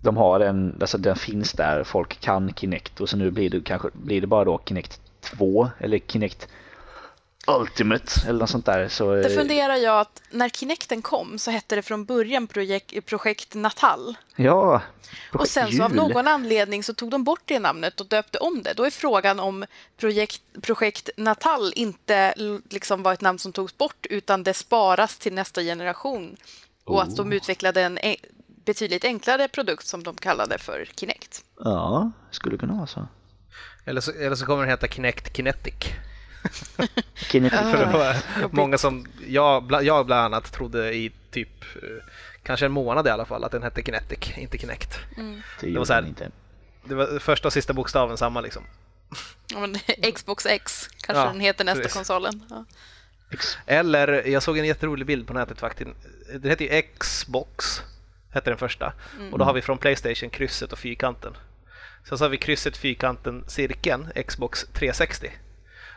de 0.00 0.16
har 0.16 0.40
en, 0.40 0.76
alltså 0.80 0.98
den 0.98 1.16
finns 1.16 1.52
där, 1.52 1.84
folk 1.84 2.20
kan 2.20 2.54
Kinect 2.54 3.00
och 3.00 3.08
så 3.08 3.16
nu 3.16 3.30
blir 3.30 3.50
det 3.50 3.60
kanske, 3.60 3.88
blir 3.92 4.20
det 4.20 4.26
bara 4.26 4.44
då 4.44 4.60
Kinect 4.64 5.00
2 5.20 5.68
eller 5.78 5.98
Kinect 5.98 6.48
Ultimate 7.48 8.28
eller 8.28 8.38
något 8.38 8.50
sånt 8.50 8.66
där. 8.66 8.88
Så, 8.88 9.14
Där 9.14 9.30
eh, 9.30 9.36
funderar 9.36 9.76
jag 9.76 10.00
att 10.00 10.22
när 10.30 10.48
Kinecten 10.48 11.02
kom 11.02 11.38
så 11.38 11.50
hette 11.50 11.74
det 11.76 11.82
från 11.82 12.04
början 12.04 12.46
projekt, 12.46 13.06
projekt 13.06 13.54
Natal. 13.54 14.16
ja, 14.36 14.82
Och 15.32 15.48
sen 15.48 15.72
så 15.72 15.84
av 15.84 15.94
någon 15.94 16.28
anledning 16.28 16.82
så 16.84 16.94
tog 16.94 17.10
de 17.10 17.24
bort 17.24 17.42
det 17.44 17.58
namnet 17.58 18.00
och 18.00 18.06
döpte 18.06 18.38
om 18.38 18.62
det. 18.62 18.72
Då 18.74 18.84
är 18.84 18.90
frågan 18.90 19.40
om 19.40 19.64
projekt, 19.96 20.42
projekt 20.62 21.10
Natal 21.16 21.72
inte 21.76 22.34
liksom 22.70 23.02
var 23.02 23.12
ett 23.12 23.20
namn 23.20 23.38
som 23.38 23.52
togs 23.52 23.78
bort 23.78 24.06
utan 24.10 24.42
det 24.42 24.54
sparas 24.54 25.18
till 25.18 25.32
nästa 25.34 25.62
generation. 25.62 26.36
Och 26.84 27.02
att 27.02 27.08
Oh. 27.08 27.16
de 27.16 27.32
utvecklade 27.32 27.82
en 27.82 27.98
betydligt 28.64 29.04
enklare 29.04 29.48
produkt 29.48 29.86
som 29.86 30.02
de 30.02 30.16
kallade 30.16 30.58
för 30.58 30.88
Kinect. 30.96 31.44
Ja, 31.64 32.10
skulle 32.30 32.56
kunna 32.58 32.74
vara 32.74 32.86
så. 32.86 33.08
Eller 33.84 34.00
så, 34.00 34.12
eller 34.12 34.36
så 34.36 34.46
kommer 34.46 34.60
den 34.60 34.70
heta 34.70 34.88
Kinect 34.88 35.36
Kinetic. 35.36 35.74
Kinect, 37.14 37.56
För 37.56 37.78
det 37.78 37.92
var 37.92 38.16
många 38.50 38.78
som, 38.78 39.06
jag, 39.26 39.82
jag 39.82 40.06
bland 40.06 40.20
annat 40.34 40.52
trodde 40.52 40.94
i 40.94 41.12
typ 41.30 41.64
eh, 41.82 41.88
kanske 42.42 42.66
en 42.66 42.72
månad 42.72 43.06
i 43.06 43.10
alla 43.10 43.24
fall 43.24 43.44
att 43.44 43.52
den 43.52 43.62
hette 43.62 43.82
Kinetic, 43.82 44.38
inte 44.38 44.58
Kinect. 44.58 44.98
det 45.60 45.78
var 45.78 45.84
så 45.84 45.92
här-. 45.92 46.30
Det 46.84 46.94
var 46.94 47.18
första 47.18 47.48
och 47.48 47.52
sista 47.52 47.72
bokstaven 47.72 48.16
samma 48.16 48.40
liksom. 48.40 48.62
Ja, 49.52 49.60
men 49.60 49.78
Xbox 50.14 50.46
X 50.46 50.88
kanske 51.00 51.22
Ja, 51.22 51.30
den 51.32 51.40
heter 51.40 51.64
nästa 51.64 51.82
precis. 51.82 51.96
konsolen. 51.96 52.42
Ja. 52.50 52.64
Eller, 53.66 54.28
jag 54.28 54.42
såg 54.42 54.58
en 54.58 54.64
jätterolig 54.64 55.06
bild 55.06 55.26
på 55.26 55.32
nätet 55.32 55.60
faktiskt. 55.60 55.90
Den 56.32 56.50
heter 56.50 56.64
ju 56.64 56.82
Xbox, 56.98 57.82
hette 58.30 58.50
den 58.50 58.58
första. 58.58 58.92
Och 59.32 59.38
då 59.38 59.44
har 59.44 59.52
vi 59.52 59.62
från 59.62 59.78
Playstation 59.78 60.30
krysset 60.30 60.72
och 60.72 60.78
fyrkanten. 60.78 61.36
Sen 62.08 62.18
så 62.18 62.24
har 62.24 62.28
vi 62.28 62.36
krysset, 62.36 62.76
fyrkanten, 62.76 63.44
cirkeln, 63.48 64.08
Xbox 64.26 64.66
360. 64.72 65.30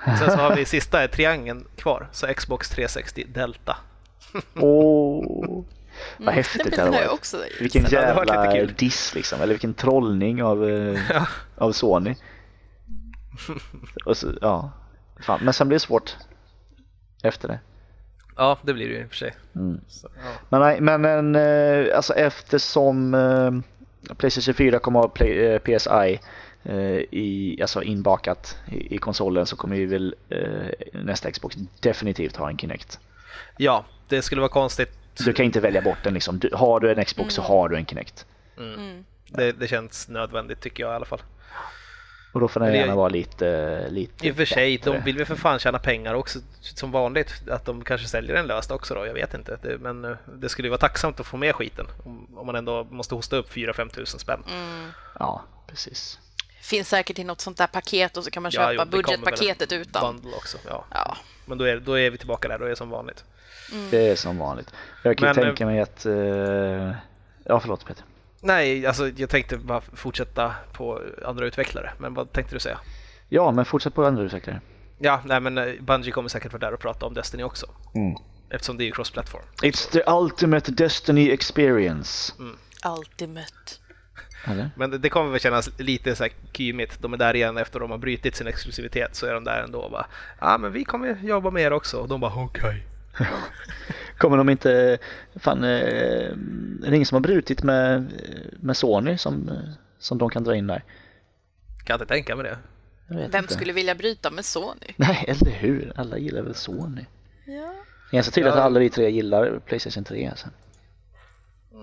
Sen 0.06 0.32
så 0.32 0.38
har 0.38 0.56
vi 0.56 0.66
sista 0.66 1.04
är 1.04 1.08
triangeln 1.08 1.68
kvar, 1.76 2.10
så 2.12 2.34
Xbox 2.34 2.70
360 2.70 3.26
Delta. 3.34 3.78
Åh, 4.56 5.64
vad 6.18 6.34
häftigt 6.34 6.64
Den 6.64 6.72
det 6.72 6.82
hade 6.82 6.92
varit. 6.92 7.10
också. 7.12 7.38
Vilken 7.60 7.84
Det 7.84 7.92
jävla 7.92 8.66
diss 8.66 9.16
liksom, 9.16 9.42
eller 9.42 9.54
vilken 9.54 9.74
trollning 9.74 10.44
av, 10.44 10.70
eh, 10.70 11.24
av 11.58 11.72
Sony. 11.72 12.16
Och 14.06 14.18
så, 14.18 14.34
ja, 14.42 14.72
fan. 15.26 15.40
men 15.44 15.54
sen 15.54 15.68
blir 15.68 15.76
det 15.76 15.80
svårt 15.80 16.16
efter 17.24 17.48
det. 17.48 17.60
Ja, 18.36 18.58
det 18.62 18.74
blir 18.74 18.88
det 18.88 18.94
ju 18.94 19.02
i 19.02 19.06
och 19.06 19.10
för 19.10 19.16
sig. 19.16 19.36
Mm. 19.56 19.82
Så, 19.88 20.08
ja. 20.16 20.32
Men, 20.50 20.62
nej, 20.62 20.82
men 20.82 21.06
en, 21.06 21.36
eh, 21.36 21.96
alltså 21.96 22.14
eftersom 22.14 23.14
eh, 23.14 23.52
Playstation 24.16 24.54
4 24.54 24.80
kommer 24.80 25.00
att 25.00 25.18
ha 25.20 25.60
PSI 25.60 26.20
i, 27.12 27.58
alltså 27.62 27.84
inbakat 27.84 28.58
i, 28.72 28.96
i 28.96 28.98
konsolen 28.98 29.46
så 29.46 29.56
kommer 29.56 29.76
ju 29.76 29.86
väl 29.86 30.16
eh, 30.30 30.40
nästa 30.94 31.32
Xbox 31.32 31.56
definitivt 31.80 32.36
ha 32.36 32.50
en 32.50 32.58
Kinect. 32.58 33.00
ja, 33.58 33.86
det 34.08 34.22
skulle 34.22 34.42
vara 34.42 34.52
konstigt. 34.52 34.90
Du 35.26 35.34
kan 35.34 35.46
inte 35.46 35.60
välja 35.60 35.82
bort 35.82 35.98
den 36.04 36.14
liksom. 36.14 36.40
Du, 36.40 36.50
har 36.54 36.80
du 36.80 36.92
en 36.92 37.06
Xbox 37.06 37.34
så 37.34 37.42
har 37.42 37.70
du 37.70 37.76
en 37.76 37.86
Kinect. 37.86 38.26
Det, 39.28 39.52
det 39.52 39.68
känns 39.68 40.10
nödvändigt 40.10 40.62
tycker 40.62 40.84
jag 40.84 40.92
i 40.92 40.96
alla 40.96 41.06
fall. 41.06 41.22
Och 42.34 42.40
då 42.40 42.48
får 42.48 42.60
den 42.60 42.74
gärna 42.74 42.96
vara 42.96 43.10
lite, 43.10 43.88
lite 43.90 44.28
I 44.28 44.32
och 44.32 44.36
för 44.36 44.46
sig, 44.46 44.78
bättre. 44.78 44.92
de 44.92 45.04
vill 45.04 45.18
väl 45.18 45.26
för 45.26 45.36
fan 45.36 45.60
tjäna 45.60 45.80
pengar 45.80 46.14
också 46.14 46.40
som 46.62 46.92
vanligt. 46.92 47.50
Att 47.50 47.66
de 47.66 47.84
kanske 47.84 48.08
säljer 48.08 48.36
den 48.36 48.48
löst 48.48 48.72
också 48.72 48.94
då, 48.94 49.06
jag 49.06 49.14
vet 49.14 49.34
inte. 49.34 49.60
Det, 49.62 49.78
men 49.78 50.06
eh, 50.06 50.12
det 50.36 50.50
skulle 50.50 50.66
ju 50.66 50.70
vara 50.70 50.80
tacksamt 50.80 51.20
att 51.20 51.26
få 51.26 51.38
med 51.38 51.56
skiten. 51.56 51.88
Om, 52.06 52.38
om 52.38 52.46
man 52.46 52.56
ändå 52.56 52.84
måste 52.84 53.16
hosta 53.16 53.36
upp 53.36 53.52
4-5 53.52 53.90
tusen 53.90 54.20
spänn. 54.20 54.44
Ja, 55.20 55.44
precis. 55.68 56.20
Finns 56.62 56.90
säkert 56.90 57.20
i 57.20 57.24
något 57.24 57.42
sånt 57.42 57.58
där 57.58 57.68
paket 57.68 58.18
och 58.18 58.24
så 58.24 58.32
kan 58.32 58.44
man 58.44 58.52
Ja, 58.56 58.62
köpa 58.62 58.74
jo, 58.74 58.78
kommer 58.80 58.92
väl 58.92 59.04
budgetpaketet 59.04 59.72
utan. 59.72 60.16
Bundle 60.16 60.38
också, 60.38 60.58
ja. 60.68 60.86
Ja. 60.92 61.18
Men 61.46 61.58
då 61.58 61.66
är, 61.66 61.80
då 61.80 62.00
är 62.00 62.10
vi 62.10 62.18
tillbaka 62.18 62.48
där, 62.48 62.60
då 62.60 62.66
är 62.66 62.70
det 62.70 62.76
som 62.76 62.90
vanligt. 62.90 63.24
Det 63.90 64.08
är 64.08 64.16
som 64.16 64.38
vanligt. 64.38 64.74
Jag 65.04 65.18
kan 65.18 65.26
Men, 65.26 65.36
tänka 65.36 65.66
mig 65.66 65.80
att... 65.80 66.06
eh, 66.06 66.14
ja, 67.44 67.60
förlåt 67.60 67.86
Peter. 67.86 68.04
Nej, 68.42 68.86
alltså 68.86 69.10
jag 69.10 69.30
tänkte 69.30 69.58
bara 69.58 69.82
fortsätta 69.82 70.56
på 70.74 71.02
andra 71.26 71.46
utvecklare. 71.46 71.94
Men 71.98 72.14
vad 72.14 72.32
tänkte 72.34 72.56
du 72.56 72.60
säga? 72.60 72.80
Ja, 73.30 73.52
men 73.52 73.66
fortsätt 73.66 73.94
på 73.94 74.06
andra 74.06 74.24
utvecklare. 74.24 74.62
Ja, 75.00 75.22
nej 75.26 75.40
men 75.40 75.58
eh, 75.58 75.74
Bungie 75.82 76.12
kommer 76.12 76.30
säkert 76.30 76.52
vara 76.54 76.60
där 76.60 76.74
och 76.74 76.80
prata 76.80 77.06
om 77.06 77.14
Destiny 77.14 77.44
också. 77.44 77.68
Mm. 77.96 78.16
Eftersom 78.50 78.78
det 78.78 78.84
är 78.84 78.86
ju 78.86 78.92
cross-platform. 78.92 79.44
It's 79.62 79.92
the 79.92 80.04
ultimate 80.08 80.72
Destiny 80.72 81.32
experience. 81.32 82.34
Ultimate. 82.98 83.81
Eller? 84.46 84.70
Men 84.76 84.92
det, 84.92 84.98
det 84.98 85.10
kommer 85.10 85.32
väl 85.32 85.40
kännas 85.40 85.80
lite 85.80 86.16
så 86.16 86.24
här 86.24 86.32
kymigt. 86.54 87.02
De 87.02 87.14
är 87.14 87.18
där 87.18 87.36
igen 87.36 87.58
efter 87.58 87.80
de 87.80 87.92
har 87.92 87.98
brutit 87.98 88.36
sin 88.36 88.48
exklusivitet 88.48 89.16
så 89.16 89.26
är 89.26 89.34
de 89.34 89.44
där 89.44 89.64
ändå 89.64 90.06
Ja 90.40 90.58
men 90.58 90.72
vi 90.72 90.84
kommer 90.84 91.18
jobba 91.24 91.52
med 91.52 91.64
er 91.64 91.74
också 91.74 91.98
och 91.98 92.08
de 92.08 92.20
bara 92.20 92.34
okej. 92.36 92.84
Kommer 94.18 94.38
de 94.38 94.50
inte... 94.50 94.98
Fan, 95.36 95.64
eh, 95.64 95.70
är 95.70 96.90
det 96.90 96.96
ingen 96.96 97.06
som 97.06 97.16
har 97.16 97.22
brutit 97.22 97.64
med, 97.64 98.12
med 98.60 98.78
Sony 98.78 99.18
som, 99.18 99.52
som 100.00 100.18
de 100.18 100.30
kan 100.30 100.44
dra 100.44 100.56
in 100.56 100.68
där? 100.68 100.84
Kan 101.84 101.94
inte 101.96 102.06
tänka 102.06 102.36
mig 102.36 102.44
det. 102.44 102.58
Jag 103.08 103.30
Vem 103.30 103.44
inte. 103.44 103.54
skulle 103.54 103.74
vilja 103.74 103.96
bryta 103.96 104.32
med 104.32 104.46
Sony? 104.46 104.88
Nej, 104.96 105.26
eller 105.28 105.52
hur? 105.52 105.94
Alla 105.96 106.18
gillar 106.18 106.42
väl 106.42 106.56
Sony? 106.56 107.06
Ja. 107.46 107.74
Ganska 108.12 108.32
tydligt 108.32 108.54
Ja. 108.54 108.60
att 108.60 108.66
alla 108.66 108.80
vi 108.80 108.90
tre 108.90 109.10
gillar 109.10 109.60
Playstation 109.60 110.04
3. 110.04 110.28
Alltså. 110.28 110.48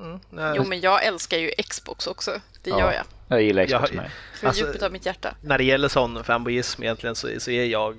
Mm, 0.03 0.21
nej. 0.31 0.53
Jo, 0.57 0.65
men 0.65 0.81
jag 0.81 1.05
älskar 1.07 1.37
ju 1.39 1.51
Xbox 1.69 2.07
också. 2.07 2.41
Det 2.63 2.71
Ja. 2.71 2.79
gör 2.79 2.93
jag. 2.93 3.05
Jag 3.29 3.43
gillar 3.43 3.67
Xbox 3.67 3.91
Jag- 3.91 3.97
med. 3.97 4.11
Från 4.41 4.49
Alltså- 4.49 4.67
djupet 4.67 4.83
av 4.83 4.93
mitt 4.93 5.07
hjärta. 5.07 5.35
När 5.43 5.59
det 5.59 5.65
gäller 5.65 5.89
sån 5.89 6.25
fanboyism 6.25 6.83
egentligen 6.83 7.15
så, 7.17 7.29
så 7.39 7.51
är 7.51 7.65
jag 7.65 7.97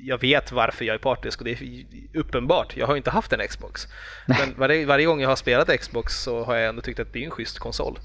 jag 0.00 0.20
vet 0.20 0.52
varför 0.52 0.84
jag 0.84 0.94
är 0.94 0.98
partisk 0.98 1.38
och 1.38 1.44
det 1.44 1.50
är 1.52 1.84
uppenbart. 2.14 2.76
Jag 2.76 2.86
har 2.86 2.94
ju 2.94 2.96
inte 2.98 3.10
haft 3.10 3.32
en 3.32 3.48
Xbox. 3.48 3.86
Men 4.26 4.54
varje, 4.56 4.86
varje 4.86 5.06
gång 5.06 5.20
jag 5.20 5.28
har 5.28 5.36
spelat 5.36 5.80
Xbox 5.80 6.14
så 6.22 6.44
har 6.44 6.54
jag 6.56 6.68
ändå 6.68 6.82
tyckt 6.82 7.00
att 7.00 7.12
det 7.12 7.18
är 7.18 7.24
en 7.24 7.30
schysst 7.30 7.58
konsol. 7.58 7.98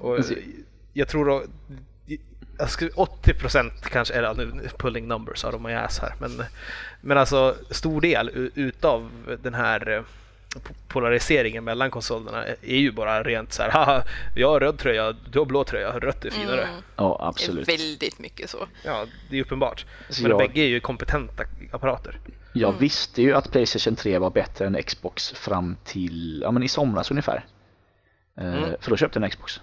Och 0.00 0.16
Alltså- 0.16 0.34
jag 0.92 1.08
tror 1.08 1.46
skulle, 2.68 2.90
80% 2.90 3.72
kanske, 3.90 4.14
eller 4.14 4.34
nu 4.34 4.68
pulling 4.78 5.08
numbers 5.08 5.44
out 5.44 5.54
of 5.54 5.60
my 5.62 5.72
ass 5.72 5.98
här, 5.98 6.14
men, 6.20 6.44
men 7.00 7.18
alltså 7.18 7.56
stor 7.70 8.00
del 8.00 8.50
utav 8.54 9.10
den 9.42 9.54
här 9.54 9.90
eh, 9.90 10.02
polariseringen 10.88 11.64
mellan 11.64 11.90
konsolerna 11.90 12.44
är 12.62 12.76
ju 12.76 12.92
bara 12.92 13.22
rent 13.22 13.52
så 13.52 13.62
här, 13.62 13.70
haha, 13.70 14.02
jag 14.36 14.48
har 14.48 14.60
röd 14.60 14.78
tröja, 14.78 15.12
du 15.12 15.38
har 15.38 15.46
blå 15.46 15.64
tröja, 15.64 15.98
rött 15.98 16.24
är 16.24 16.30
finare. 16.30 16.62
Mm. 16.62 16.74
Ja, 16.96 17.16
Det 17.20 17.24
är 17.24 17.28
absolut. 17.28 17.68
väldigt 17.68 18.18
mycket 18.18 18.50
så. 18.50 18.66
Ja, 18.84 19.06
det 19.30 19.36
är 19.38 19.42
uppenbart. 19.42 19.86
Så 20.08 20.22
Men 20.22 20.30
jag- 20.30 20.38
bägge 20.38 20.60
är 20.60 20.66
ju 20.68 20.80
kompetenta 20.80 21.44
apparater. 21.72 22.18
Jag 22.52 22.68
Mm. 22.68 22.80
visste 22.80 23.22
ju 23.22 23.34
att 23.34 23.52
Playstation 23.52 23.96
3 23.96 24.18
var 24.18 24.30
bättre 24.30 24.66
än 24.66 24.82
Xbox 24.82 25.30
fram 25.32 25.76
till, 25.84 26.40
ja 26.42 26.50
men 26.50 26.62
i 26.62 26.68
somras 26.68 27.10
ungefär. 27.10 27.44
Eh, 28.40 28.54
Mm. 28.54 28.70
För 28.80 28.90
då 28.90 28.96
köpte 28.96 29.18
jag 29.18 29.24
en 29.24 29.30
Xbox. 29.30 29.60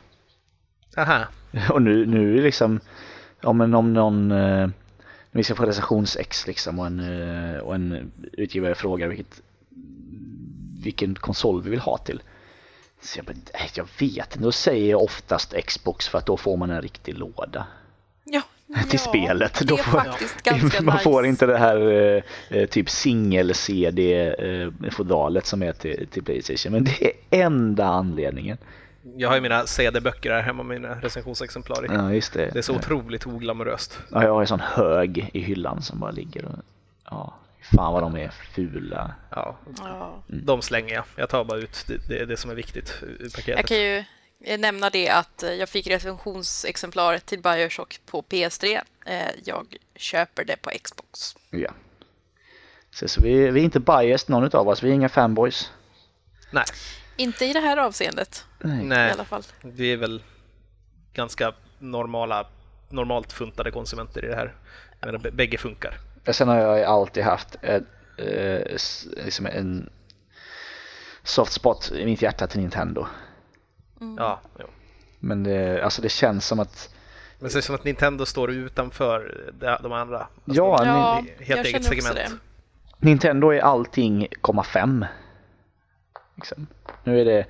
Aha. 0.97 1.23
Och 1.69 1.81
nu, 1.81 2.05
nu 2.05 2.31
är 2.31 2.35
det 2.37 2.41
liksom, 2.43 2.79
ja 3.41 3.53
men 3.53 3.73
om 3.73 3.93
någon, 3.93 4.31
eh, 4.31 4.67
vi 5.31 5.43
ska 5.43 5.55
få 5.55 5.65
recensions-X 5.65 6.47
liksom 6.47 6.79
och 6.79 6.85
en, 6.85 6.99
eh, 6.99 7.57
och 7.59 7.75
en 7.75 8.11
utgivare 8.33 8.75
frågar 8.75 9.07
vilket, 9.07 9.41
vilken 10.85 11.15
konsol 11.15 11.61
vi 11.61 11.69
vill 11.69 11.79
ha 11.79 11.97
till. 11.97 12.21
Så 13.01 13.19
jag, 13.19 13.25
bara, 13.25 13.35
nej, 13.53 13.69
jag 13.73 13.87
vet 13.99 14.35
inte, 14.35 14.39
då 14.39 14.51
säger 14.51 14.91
jag 14.91 15.03
oftast 15.03 15.53
Xbox 15.65 16.07
för 16.07 16.17
att 16.17 16.25
då 16.25 16.37
får 16.37 16.57
man 16.57 16.69
en 16.69 16.81
riktig 16.81 17.17
låda 17.17 17.67
Ja, 18.25 18.41
till 18.89 18.99
ja, 19.05 19.09
spelet. 19.09 19.61
Då 19.61 19.77
får, 19.77 19.97
man 20.83 20.95
nice. 20.95 21.03
får 21.03 21.25
inte 21.25 21.45
det 21.45 21.57
här 21.57 21.91
eh, 21.91 22.23
eh, 22.49 22.69
typ 22.69 22.89
singel-CD-fodralet 22.89 25.45
som 25.45 25.63
är 25.63 25.73
till, 25.73 26.07
till 26.07 26.23
Playstation. 26.23 26.71
Men 26.71 26.83
det 26.83 27.03
är 27.03 27.11
enda 27.29 27.85
anledningen. 27.85 28.57
Jag 29.17 29.29
har 29.29 29.35
ju 29.35 29.41
mina 29.41 29.65
CD-böcker 29.65 30.31
här 30.31 30.41
hemma, 30.41 30.63
mina 30.63 31.01
recensionsexemplar. 31.01 31.85
Ja, 31.89 32.13
just 32.13 32.33
det. 32.33 32.49
Det 32.53 32.59
är 32.59 32.63
så 32.63 32.75
otroligt 32.75 33.27
oglamoröst. 33.27 33.99
Ja, 34.11 34.23
jag 34.23 34.33
har 34.33 34.41
en 34.41 34.47
sån 34.47 34.59
hög 34.59 35.29
i 35.33 35.39
hyllan 35.39 35.81
som 35.81 35.99
bara 35.99 36.11
ligger 36.11 36.45
och... 36.45 36.55
Ja, 37.09 37.33
fan 37.75 37.93
vad 37.93 38.03
de 38.03 38.15
är 38.17 38.29
fula. 38.29 39.15
Ja, 39.31 39.57
Ja. 39.77 40.23
de 40.27 40.61
slänger 40.61 40.93
jag. 40.93 41.03
Jag 41.15 41.29
tar 41.29 41.43
bara 41.43 41.59
ut 41.59 41.85
det, 41.87 41.97
det, 42.07 42.25
det 42.25 42.37
som 42.37 42.51
är 42.51 42.55
viktigt 42.55 42.93
ur 43.01 43.17
Jag 43.21 43.33
paketet. 43.33 43.65
kan 43.67 43.77
ju 43.77 44.03
nämna 44.57 44.89
det 44.89 45.09
att 45.09 45.43
eh, 45.43 45.53
jag 45.53 45.69
fick 45.69 45.87
recensionsexemplar 45.87 47.17
till 47.17 47.41
Bioshock 47.41 47.99
på 48.05 48.21
PS3. 48.21 48.81
Eh, 49.05 49.21
Jag 49.43 49.75
köper 49.95 50.45
det 50.45 50.55
på 50.61 50.69
Xbox. 50.83 51.35
Ja. 51.49 51.71
Så, 52.91 53.07
så 53.07 53.21
vi, 53.21 53.51
vi 53.51 53.59
är 53.59 53.63
inte 53.63 53.79
biased 53.79 54.29
någon 54.29 54.55
av 54.55 54.67
oss, 54.67 54.83
vi 54.83 54.89
är 54.89 54.93
inga 54.93 55.09
fanboys. 55.09 55.71
Nej, 56.51 56.65
Inte 57.17 57.45
i 57.45 57.53
det 57.53 57.59
här 57.59 57.77
avseendet 57.77 58.45
Nej. 58.59 59.07
i 59.09 59.11
alla 59.11 59.25
fall. 59.25 59.43
Vi 59.61 59.93
är 59.93 59.97
väl 59.97 60.23
ganska 61.13 61.53
normala, 61.79 62.47
normalt 62.89 63.33
funtade 63.33 63.71
konsumenter 63.71 64.25
i 64.25 64.27
det 64.27 64.35
här. 64.35 64.55
Jag 64.99 65.07
menar, 65.13 65.31
bägge 65.31 65.57
funkar. 65.57 65.97
Och 66.27 66.35
Sen 66.35 66.47
har 66.47 66.55
jag 66.57 66.81
alltid 66.83 67.23
haft 67.23 67.55
ett, 67.61 67.83
eh, 68.17 68.61
liksom 69.25 69.45
en 69.45 69.89
soft 71.23 71.53
spot 71.53 71.91
i 71.91 72.05
mitt 72.05 72.21
hjärta 72.21 72.47
till 72.47 72.59
Nintendo. 72.61 73.05
Ja, 74.17 74.41
jo. 74.59 74.65
Men 75.19 75.43
det, 75.43 75.83
alltså 75.83 76.01
det 76.01 76.09
känns 76.09 76.47
som 76.47 76.59
att 76.59 76.89
Men 77.39 77.49
det 77.49 77.55
är 77.55 77.61
som 77.61 77.75
att 77.75 77.83
Nintendo 77.83 78.25
står 78.25 78.51
utanför 78.51 79.51
de 79.83 79.91
andra. 79.91 80.17
Alltså, 80.19 80.31
Ja, 80.45 80.77
de- 80.77 80.87
Ja, 80.87 81.15
helt 81.15 81.49
jag 81.49 81.57
eget 81.59 81.71
känner 81.71 81.77
också 81.79 81.89
segment. 82.13 82.15
det. 82.99 83.05
Nintendo 83.05 83.49
är 83.53 83.59
allting, 83.59 84.27
komma 84.41 84.63
fem. 84.63 85.05
Liksom. 86.35 86.67
Nu 87.03 87.21
är 87.21 87.25
det... 87.25 87.45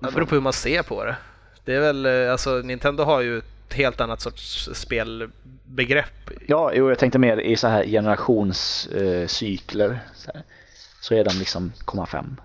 Det 0.00 0.12
beror 0.12 0.26
på 0.26 0.34
hur 0.34 0.42
man 0.42 0.52
ser 0.52 0.82
på 0.82 1.04
det. 1.04 1.16
Det 1.64 1.74
är 1.74 1.80
väl, 1.80 2.06
eh, 2.06 2.32
alltså 2.32 2.50
Nintendo 2.50 3.04
har 3.04 3.20
ju 3.20 3.42
ett 3.68 3.74
helt 3.74 4.00
annat 4.00 4.20
sorts 4.20 4.68
spelbegrepp. 4.72 6.30
Ja, 6.46 6.72
jo, 6.74 6.88
jag 6.88 6.98
tänkte 6.98 7.18
mer 7.18 7.36
i 7.36 7.56
så 7.56 7.68
här 7.68 7.84
generationscykler. 7.84 9.90
Eh, 9.90 9.96
så, 10.14 10.30
så 11.00 11.14
är 11.14 11.24
de 11.24 11.30
liksom 11.38 11.72
komma 11.84 12.06
fem. 12.06 12.40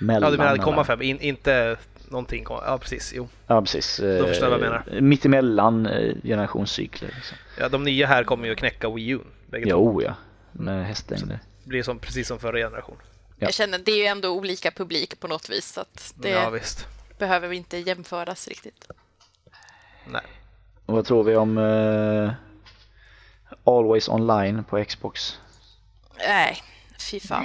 Mellan 0.00 0.22
Ja, 0.26 0.30
du 0.30 0.36
menar 0.38 0.50
alla. 0.50 0.62
komma 0.62 0.84
fem, 0.84 1.02
in, 1.02 1.20
inte 1.20 1.76
någonting. 2.08 2.44
Ja, 2.48 2.78
precis. 2.82 3.12
Jo. 3.16 3.28
Ja, 3.46 3.60
precis. 3.60 3.96
Då 3.96 4.26
förstår 4.26 4.50
jag 4.50 4.58
vad 4.58 4.68
jag 4.68 4.82
Eh, 4.96 5.00
Mittemellan 5.00 5.86
eh, 5.86 6.14
generationscykler. 6.22 7.08
Liksom. 7.14 7.36
Ja, 7.58 7.68
de 7.68 7.84
nya 7.84 8.06
här 8.06 8.24
kommer 8.24 8.46
ju 8.46 8.52
att 8.52 8.58
knäcka 8.58 8.90
Wii 8.90 9.08
U. 9.08 9.18
Bägge 9.50 9.64
två. 9.64 9.70
Jo, 9.70 10.02
ja. 10.02 10.14
Med 10.52 10.86
hästlängder. 10.86 11.38
Det 11.62 11.68
blir 11.68 11.82
som, 11.82 11.98
precis 11.98 12.28
som 12.28 12.38
förra 12.38 12.58
generation. 12.58 12.96
Ja. 13.38 13.46
Jag 13.46 13.54
känner 13.54 13.78
det 13.78 13.92
är 13.92 13.96
ju 13.98 14.04
ändå 14.04 14.28
olika 14.30 14.70
publik 14.70 15.20
på 15.20 15.28
något 15.28 15.50
vis 15.50 15.72
så 15.72 15.80
att 15.80 16.14
det 16.16 16.30
Ja, 16.30 16.50
visst. 16.50 16.86
behöver 17.18 17.52
inte 17.52 17.78
jämföras 17.78 18.48
riktigt. 18.48 18.86
Nej. 20.12 20.22
Och 20.86 20.94
vad 20.94 21.04
tror 21.04 21.24
vi 21.24 21.36
om 21.36 21.58
eh, 21.58 22.32
Always 23.64 24.08
Online 24.08 24.64
på 24.64 24.84
Xbox? 24.84 25.38
Nej, 26.18 26.56
fy 27.10 27.20
fan. 27.20 27.44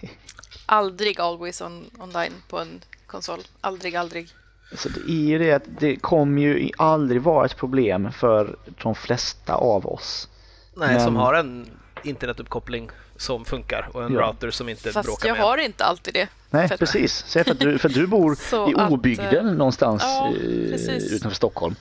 Aldrig 0.66 1.20
always 1.20 1.60
on, 1.60 1.90
online 1.98 2.32
på 2.48 2.58
en 2.58 2.80
konsol. 3.06 3.40
Aldrig, 3.60 3.96
aldrig. 3.96 4.28
Så 4.72 4.88
det 4.88 5.00
är 5.00 5.26
ju 5.26 5.38
det 5.38 5.52
att 5.52 5.62
det 5.80 5.96
kommer 5.96 6.42
ju 6.42 6.70
aldrig 6.78 7.22
vara 7.22 7.46
ett 7.46 7.56
problem 7.56 8.12
för 8.12 8.56
de 8.82 8.94
flesta 8.94 9.54
av 9.54 9.86
oss. 9.86 10.28
Nej, 10.76 10.94
Men- 10.94 11.00
som 11.04 11.16
har 11.16 11.34
en 11.34 11.70
internetuppkoppling 12.06 12.90
som 13.16 13.44
funkar 13.44 13.88
och 13.92 14.04
en 14.04 14.12
Ja. 14.12 14.20
router 14.20 14.50
som 14.50 14.68
inte 14.68 14.92
Fast 14.92 15.06
bråkar 15.06 15.28
jag 15.28 15.36
med. 15.36 15.44
har 15.46 15.58
inte 15.58 15.84
alltid 15.84 16.14
det. 16.14 16.28
Nej, 16.50 16.68
För 16.68 16.74
att- 16.74 16.78
precis. 16.80 17.24
Säg 17.26 17.44
för 17.44 17.50
att 17.50 17.60
du, 17.60 17.78
för 17.78 17.88
du 17.98 18.06
bor 18.06 18.32
i 18.32 18.74
att, 18.76 18.90
obygden 18.92 19.48
eh, 19.48 19.54
någonstans 19.54 20.02
ja, 20.04 20.26
eh, 20.28 20.70
precis. 20.70 21.12
utanför 21.12 21.36
Stockholm. 21.36 21.74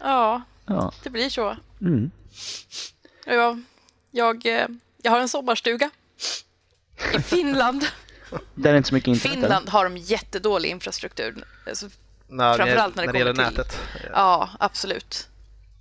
Ja, 0.00 0.42
Ja. 0.66 0.92
det 1.02 1.10
blir 1.10 1.28
så. 1.30 1.56
Mm. 1.80 2.10
Jag, 3.26 3.62
jag, 4.10 4.46
eh, 4.46 4.66
jag 5.02 5.10
har 5.12 5.20
en 5.20 5.28
sommarstuga 5.28 5.90
i 7.14 7.18
Finland. 7.22 7.84
Där 8.54 8.72
är 8.72 8.76
inte 8.76 8.88
så 8.88 8.94
mycket 8.94 9.08
internet. 9.08 9.36
eller? 9.36 9.46
Finland 9.46 9.68
har 9.68 9.84
de 9.84 9.96
jättedålig 9.96 10.68
infrastruktur. 10.70 11.44
Alltså, 11.68 11.88
Nej, 12.28 12.56
framförallt 12.56 12.96
när 12.96 13.06
det 13.12 13.18
gäller 13.18 13.32
kommer 13.34 13.48
till- 13.48 13.56
nätet. 13.58 13.78
ja, 14.12 14.50
absolut. 14.60 15.28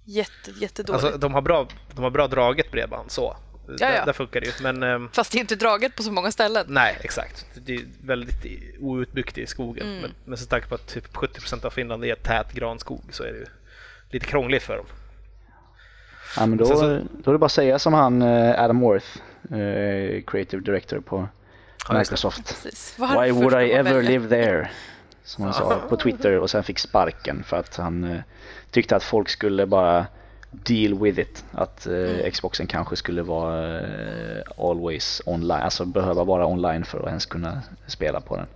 Jätte, 0.06 0.52
jättedåligt. 0.52 1.04
Alltså, 1.04 1.20
de, 1.20 1.34
har 1.34 1.42
bra, 1.42 1.68
de 1.96 2.04
har 2.04 2.10
bra 2.10 2.28
draget 2.28 2.72
bredband 2.72 3.12
så. 3.12 3.38
Ja, 3.68 3.74
Där, 3.88 3.96
ja. 3.96 4.06
där 4.06 4.14
funkar 4.14 4.42
det 4.42 4.46
ju. 4.48 4.54
Men 4.64 4.84
ehm, 4.84 5.10
Fast 5.14 5.32
det 5.32 5.38
är 5.38 5.40
inte 5.40 5.56
draget 5.56 5.96
på 5.96 6.04
så 6.04 6.12
många 6.12 6.32
ställen. 6.32 6.66
nej, 6.70 6.98
exakt. 7.02 7.46
Det 7.54 7.76
är 7.76 7.82
väldigt 8.04 8.46
outbyggt 8.80 9.38
i 9.38 9.48
skogen. 9.48 9.88
Mm. 9.88 10.02
Men, 10.02 10.12
men 10.26 10.38
så 10.38 10.46
tanke 10.46 10.68
på 10.68 10.76
att 10.76 10.88
typ 10.88 11.14
70% 11.16 11.66
av 11.66 11.70
Finland 11.70 12.06
är 12.06 12.16
tät 12.16 12.54
granskog 12.54 13.02
så 13.10 13.24
är 13.24 13.32
det 13.32 13.38
ju 13.40 13.46
lite 14.10 14.26
krångligt 14.26 14.64
för 14.64 14.78
dem. 14.78 14.86
Ja, 16.38 16.46
men 16.46 16.58
då, 16.58 16.66
så- 16.66 17.00
då 17.24 17.32
är 17.32 17.34
det 17.34 17.38
bara 17.38 17.46
att 17.46 17.52
säga 17.52 17.80
som 17.80 17.94
han 17.94 18.22
eh, 18.22 18.64
Adam 18.64 18.80
Worth, 18.80 19.08
eh, 19.52 20.22
creative 20.28 20.64
director 20.64 21.00
på. 21.00 21.28
Microsoft. 21.94 22.66
Why 22.98 23.32
would 23.32 23.54
I 23.54 23.72
ever 23.72 23.94
välja? 23.94 24.10
live 24.10 24.30
there? 24.30 24.70
Som 25.24 25.44
han 25.44 25.54
sa 25.54 25.82
på 25.90 25.98
Twitter 25.98 26.40
och 26.40 26.50
sen 26.50 26.64
fick 26.64 26.80
sparken 26.80 27.44
för 27.44 27.58
att 27.58 27.76
han 27.78 28.04
eh, 28.04 28.20
tyckte 28.72 28.96
att 28.96 29.04
folk 29.04 29.30
skulle 29.30 29.66
bara 29.66 30.06
deal 30.64 31.00
with 31.00 31.20
it. 31.20 31.44
Att 31.52 31.88
eh, 31.88 31.94
Mm. 31.94 32.32
Xboxen 32.32 32.68
kanske 32.68 32.96
skulle 32.96 33.22
vara 33.22 33.80
eh, 33.80 34.42
always 34.58 35.22
online, 35.26 35.52
alltså 35.64 35.86
behöva 35.86 36.24
vara 36.24 36.46
online 36.48 36.86
för 36.86 37.00
att 37.00 37.08
ens 37.08 37.26
kunna 37.26 37.62
spela 37.88 38.22
på 38.22 38.36
den. 38.38 38.48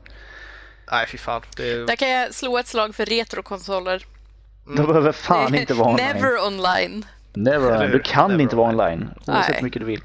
Nej, 0.92 1.08
fy 1.08 1.18
fan. 1.18 1.42
Det 1.58 1.72
är, 1.72 1.86
Där 1.86 1.96
kan 1.96 2.10
jag 2.10 2.34
slå 2.34 2.58
ett 2.58 2.68
slag 2.68 2.96
för 2.96 3.06
retrokonsoler. 3.06 4.06
De 4.76 4.86
behöver 4.88 5.12
fan 5.12 5.56
inte 5.56 5.74
vara 5.74 5.90
online. 5.90 6.06
Never 6.14 6.46
online. 6.48 7.06
Never 7.34 7.88
Du 7.88 8.00
kan 8.00 8.32
never 8.32 8.44
inte 8.44 8.56
vara 8.56 8.70
online. 8.70 9.10
oavsett 9.28 9.58
hur 9.58 9.64
mycket 9.64 9.80
du 9.82 9.86
vill. 9.86 10.02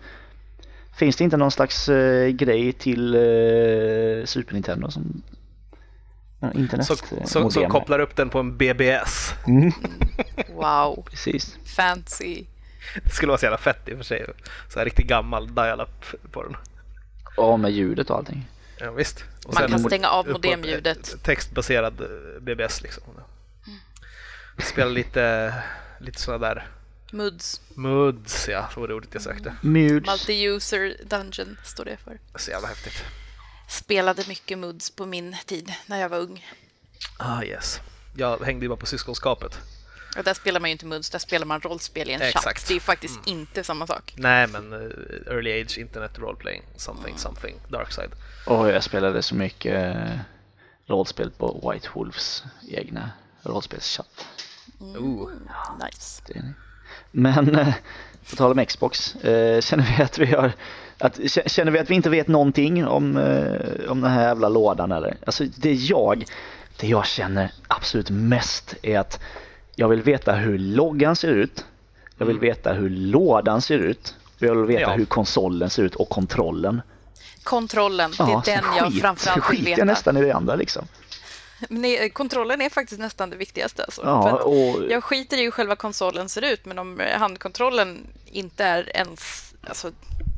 Finns 0.96 1.16
det 1.16 1.24
inte 1.24 1.36
någon 1.36 1.50
slags 1.50 1.88
eh, 1.88 2.28
grej 2.28 2.72
till 2.72 3.14
eh, 3.14 4.24
Super 4.24 4.52
Nintendo 4.54 4.90
som 4.90 5.22
internet 6.52 6.86
så, 6.86 6.96
så, 7.26 7.50
så 7.50 7.66
kopplar 7.68 7.98
upp 7.98 8.16
den 8.16 8.30
på 8.30 8.38
en 8.38 8.56
BBS. 8.56 9.34
Wow. 10.48 11.06
Precis. 11.10 11.56
Fancy. 11.76 12.44
Det 13.04 13.10
skulle 13.10 13.28
vara 13.30 13.38
så 13.38 13.44
jävla 13.46 13.58
fett 13.58 13.88
i 13.88 13.92
och 13.92 13.96
för 13.96 14.04
sig. 14.04 14.26
Så 14.68 14.78
här 14.78 14.84
riktigt 14.84 15.06
gammal 15.06 15.54
dial-up 15.54 16.04
på 16.32 16.42
den. 16.42 16.56
Ja, 17.36 17.56
med 17.56 17.70
ljudet 17.72 18.10
och 18.10 18.16
allting. 18.16 18.46
Ja, 18.78 18.90
visst. 18.90 19.24
Och 19.46 19.54
Man 19.54 19.62
sen 19.62 19.70
kan 19.70 19.78
stänga 19.78 20.08
av 20.08 20.28
modemljudet. 20.28 21.12
eh, 21.14 21.18
Textbaserad 21.20 22.00
eh, 22.00 22.40
BBS 22.40 22.82
liksom. 22.82 23.02
Spela 24.58 24.90
lite, 24.90 25.54
lite 26.00 26.20
sådana 26.20 26.46
där 26.48 26.66
MUDs. 27.12 27.60
MUDs, 27.74 28.48
ja, 28.48 28.68
det 28.74 28.80
var 28.80 28.88
det 28.88 28.94
ordet 28.94 29.08
jag 29.12 29.22
sökte. 29.22 29.54
Mules. 29.60 30.08
Multi-user 30.08 30.94
dungeon 31.04 31.56
står 31.64 31.84
det 31.84 31.96
för. 32.04 32.18
Så 32.34 32.50
jävla 32.50 32.68
häftigt. 32.68 33.04
Spelade 33.68 34.24
mycket 34.28 34.58
MUDs 34.58 34.90
på 34.90 35.06
min 35.06 35.36
tid 35.46 35.72
när 35.86 36.00
jag 36.00 36.08
var 36.08 36.18
ung. 36.18 36.46
Ah 37.18 37.42
yes. 37.42 37.80
Jag 38.16 38.44
hängde 38.44 38.64
ju 38.64 38.68
bara 38.68 38.76
på 38.76 38.86
syskonskapet. 38.86 39.58
Och 40.16 40.24
där 40.24 40.34
spelar 40.34 40.60
man 40.60 40.70
ju 40.70 40.72
inte 40.72 40.86
MUDs, 40.86 41.10
där 41.10 41.18
spelar 41.18 41.46
man 41.46 41.60
rollspel 41.60 42.10
i 42.10 42.12
en 42.12 42.22
Exakt. 42.22 42.44
chatt. 42.44 42.64
Det 42.68 42.72
är 42.72 42.74
ju 42.74 42.80
faktiskt 42.80 43.26
inte 43.26 43.64
samma 43.64 43.86
sak. 43.86 44.14
Nej, 44.16 44.46
men 44.46 44.72
eh, 44.72 45.32
early 45.34 45.62
age 45.62 45.78
internet 45.78 46.18
role 46.18 46.36
playing, 46.36 46.62
something, 46.76 47.18
something, 47.18 47.56
dark 47.68 47.92
side. 47.92 48.10
Och 48.46 48.68
jag 48.68 48.82
spelade 48.84 49.22
så 49.22 49.34
mycket 49.34 49.96
eh, 49.96 50.18
rollspel 50.86 51.30
på 51.30 51.70
White 51.72 51.88
Wolves 51.94 52.44
egna 52.70 53.10
rollspelschatt. 53.42 54.26
Ooh. 54.80 55.30
Nice. 55.84 56.22
Det 56.26 56.38
är 56.38 56.42
ni. 56.42 56.52
Men 57.10 57.56
eh, 57.56 57.74
på 58.30 58.36
tal 58.36 58.58
om 58.58 58.66
Xbox, 58.66 59.14
eh, 59.14 59.60
känner 59.60 59.96
vi 59.96 60.02
att 60.02 60.18
vi 60.18 60.26
har 60.26 60.52
att, 61.04 61.20
känner 61.46 61.72
vi 61.72 61.78
att 61.78 61.90
vi 61.90 61.94
inte 61.94 62.10
vet 62.10 62.28
någonting 62.28 62.86
om, 62.86 63.16
eh, 63.16 63.90
om 63.90 64.00
den 64.00 64.10
här 64.10 64.22
jävla 64.22 64.48
lådan 64.48 64.92
eller? 64.92 65.16
Alltså 65.26 65.44
det 65.56 65.72
jag, 65.74 66.24
det 66.80 66.86
jag 66.88 67.06
känner 67.06 67.52
absolut 67.68 68.10
mest 68.10 68.74
är 68.82 68.98
att 68.98 69.20
jag 69.76 69.88
vill 69.88 70.02
veta 70.02 70.32
hur 70.32 70.58
loggan 70.58 71.16
ser 71.16 71.28
ut. 71.28 71.64
Jag 72.18 72.26
vill 72.26 72.38
veta 72.38 72.72
hur 72.72 72.90
lådan 72.90 73.62
ser 73.62 73.78
ut. 73.78 74.14
Och 74.36 74.42
jag 74.42 74.54
vill 74.54 74.64
veta 74.66 74.80
Ja. 74.90 74.92
hur 74.96 75.04
konsolen 75.04 75.70
ser 75.70 75.82
ut 75.82 75.94
och 75.94 76.08
kontrollen. 76.08 76.82
Kontrollen, 77.42 78.10
det 78.10 78.16
Ja, 78.18 78.42
är 78.46 78.54
den 78.54 78.64
så 78.64 78.70
jag 78.78 78.92
skit- 78.92 79.00
framförallt 79.00 79.36
vill 79.36 79.42
skiter 79.58 79.70
jag 79.70 79.76
veta. 79.76 79.84
nästan 79.84 80.16
i 80.16 80.20
det 80.20 80.32
andra 80.32 80.54
liksom. 80.54 80.84
Det- 81.68 82.08
kontrollen 82.10 82.60
är 82.60 82.70
faktiskt 82.70 83.00
nästan 83.00 83.30
det 83.30 83.36
viktigaste. 83.36 83.84
Alltså. 83.84 84.02
Ja, 84.04 84.32
och 84.32 84.90
Jag 84.90 85.04
skiter 85.04 85.36
i 85.36 85.42
hur 85.42 85.50
själva 85.50 85.76
konsolen 85.76 86.28
ser 86.28 86.42
ut, 86.44 86.64
men 86.64 86.78
om 86.78 87.00
handkontrollen 87.18 88.06
inte 88.32 88.64
är 88.64 88.96
ens... 88.96 89.54
Alltså, 89.68 89.90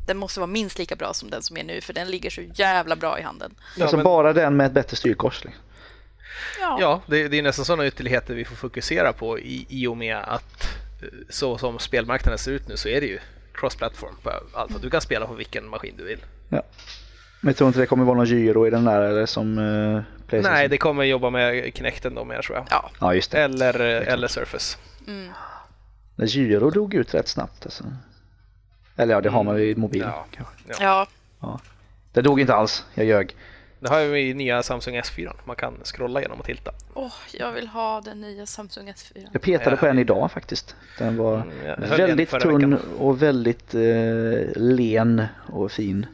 den 0.07 0.17
måste 0.17 0.39
vara 0.39 0.47
minst 0.47 0.79
lika 0.79 0.95
bra 0.95 1.13
som 1.13 1.29
den 1.29 1.41
som 1.43 1.57
är 1.57 1.63
nu, 1.63 1.81
för 1.81 1.93
den 1.93 2.07
ligger 2.11 2.29
så 2.29 2.41
jävla 2.41 2.95
bra 2.95 3.19
i 3.19 3.21
handen. 3.21 3.55
alltså 3.81 3.95
men- 3.95 4.03
bara 4.03 4.33
den 4.33 4.57
med 4.57 4.65
ett 4.65 4.71
bättre 4.71 4.97
styrkors. 4.97 5.43
Liksom. 5.43 5.63
Ja, 6.59 6.77
Ja, 6.81 7.01
det, 7.07 7.27
det 7.27 7.37
är 7.37 7.41
nästan 7.43 7.65
sådana 7.65 7.87
ytterligheter 7.87 8.33
vi 8.33 8.45
får 8.45 8.55
fokusera 8.55 9.13
på 9.13 9.39
i, 9.39 9.65
i 9.69 9.87
och 9.87 9.97
med 9.97 10.17
att 10.17 10.67
eh, 11.01 11.07
så 11.29 11.57
som 11.57 11.79
spelmarknaden 11.79 12.37
ser 12.37 12.51
ut 12.51 12.67
nu 12.67 12.77
så 12.77 12.89
är 12.89 13.01
det 13.01 13.07
ju 13.07 13.19
cross-platform 13.53 14.15
på 14.23 14.31
allt. 14.53 14.81
Du 14.81 14.89
kan 14.89 15.01
spela 15.01 15.27
på 15.27 15.33
vilken 15.33 15.69
maskin 15.69 15.93
du 15.97 16.03
vill. 16.03 16.19
Ja. 16.49 16.61
Men 17.41 17.49
jag 17.49 17.57
tror 17.57 17.67
inte 17.67 17.79
det 17.79 17.85
kommer 17.85 18.03
vara 18.05 18.17
någon 18.17 18.25
gyro 18.25 18.67
i 18.67 18.69
den 18.69 18.85
där 18.85 19.01
eller 19.01 19.25
som 19.25 19.57
eh, 19.57 20.01
Playstation. 20.27 20.57
Nej, 20.57 20.67
det 20.67 20.77
kommer 20.77 21.03
jobba 21.03 21.29
med 21.29 21.71
Kinecten 21.75 22.15
då 22.15 22.23
mer 22.23 22.41
tror 22.41 22.57
jag. 22.57 22.67
ja. 22.69 22.91
Ja 22.99 23.13
just 23.13 23.31
det. 23.31 23.41
Eller, 23.41 23.79
eh, 24.01 24.13
eller 24.13 24.27
Surface. 24.27 24.77
Men 26.15 26.27
gyro 26.27 26.69
dog 26.69 26.93
ut 26.93 27.13
rätt 27.13 27.27
snabbt 27.27 27.65
alltså. 27.65 27.83
Eller 28.97 29.13
ja, 29.13 29.21
det 29.21 29.29
har 29.29 29.43
man 29.43 29.57
ju 29.57 29.69
i 29.69 29.75
mobil 29.75 30.01
Ja. 30.01 30.25
kanske. 30.31 30.53
ja. 30.83 31.07
Det 32.13 32.21
dog 32.21 32.39
inte 32.41 32.53
alls, 32.55 32.85
jag 32.93 33.05
ljög. 33.05 33.35
Det 33.79 33.89
har 33.89 33.99
ju 33.99 34.19
i 34.29 34.33
nya 34.33 34.63
Samsung 34.63 34.95
S4. 34.97 35.31
Man 35.45 35.55
kan 35.55 35.73
scrolla 35.83 36.21
genom 36.21 36.39
och 36.39 36.45
tilta. 36.45 36.71
Åh, 36.93 37.11
jag 37.33 37.51
vill 37.51 37.67
ha 37.67 38.01
den 38.01 38.21
nya 38.21 38.45
Samsung 38.45 38.89
S4. 38.89 39.27
Jag 39.33 39.41
petade 39.41 39.71
Ja. 39.71 39.75
på 39.77 39.85
en 39.87 39.99
idag 39.99 40.31
faktiskt. 40.31 40.75
Den 40.97 41.17
var 41.17 41.35
Mm, 41.35 41.89
väldigt 41.89 42.29
tunn 42.29 42.71
veckan. 42.71 42.79
och 42.99 43.21
väldigt 43.21 43.73
eh, 43.75 43.81
len 44.55 45.23
och 45.53 45.71
fin. 45.71 46.05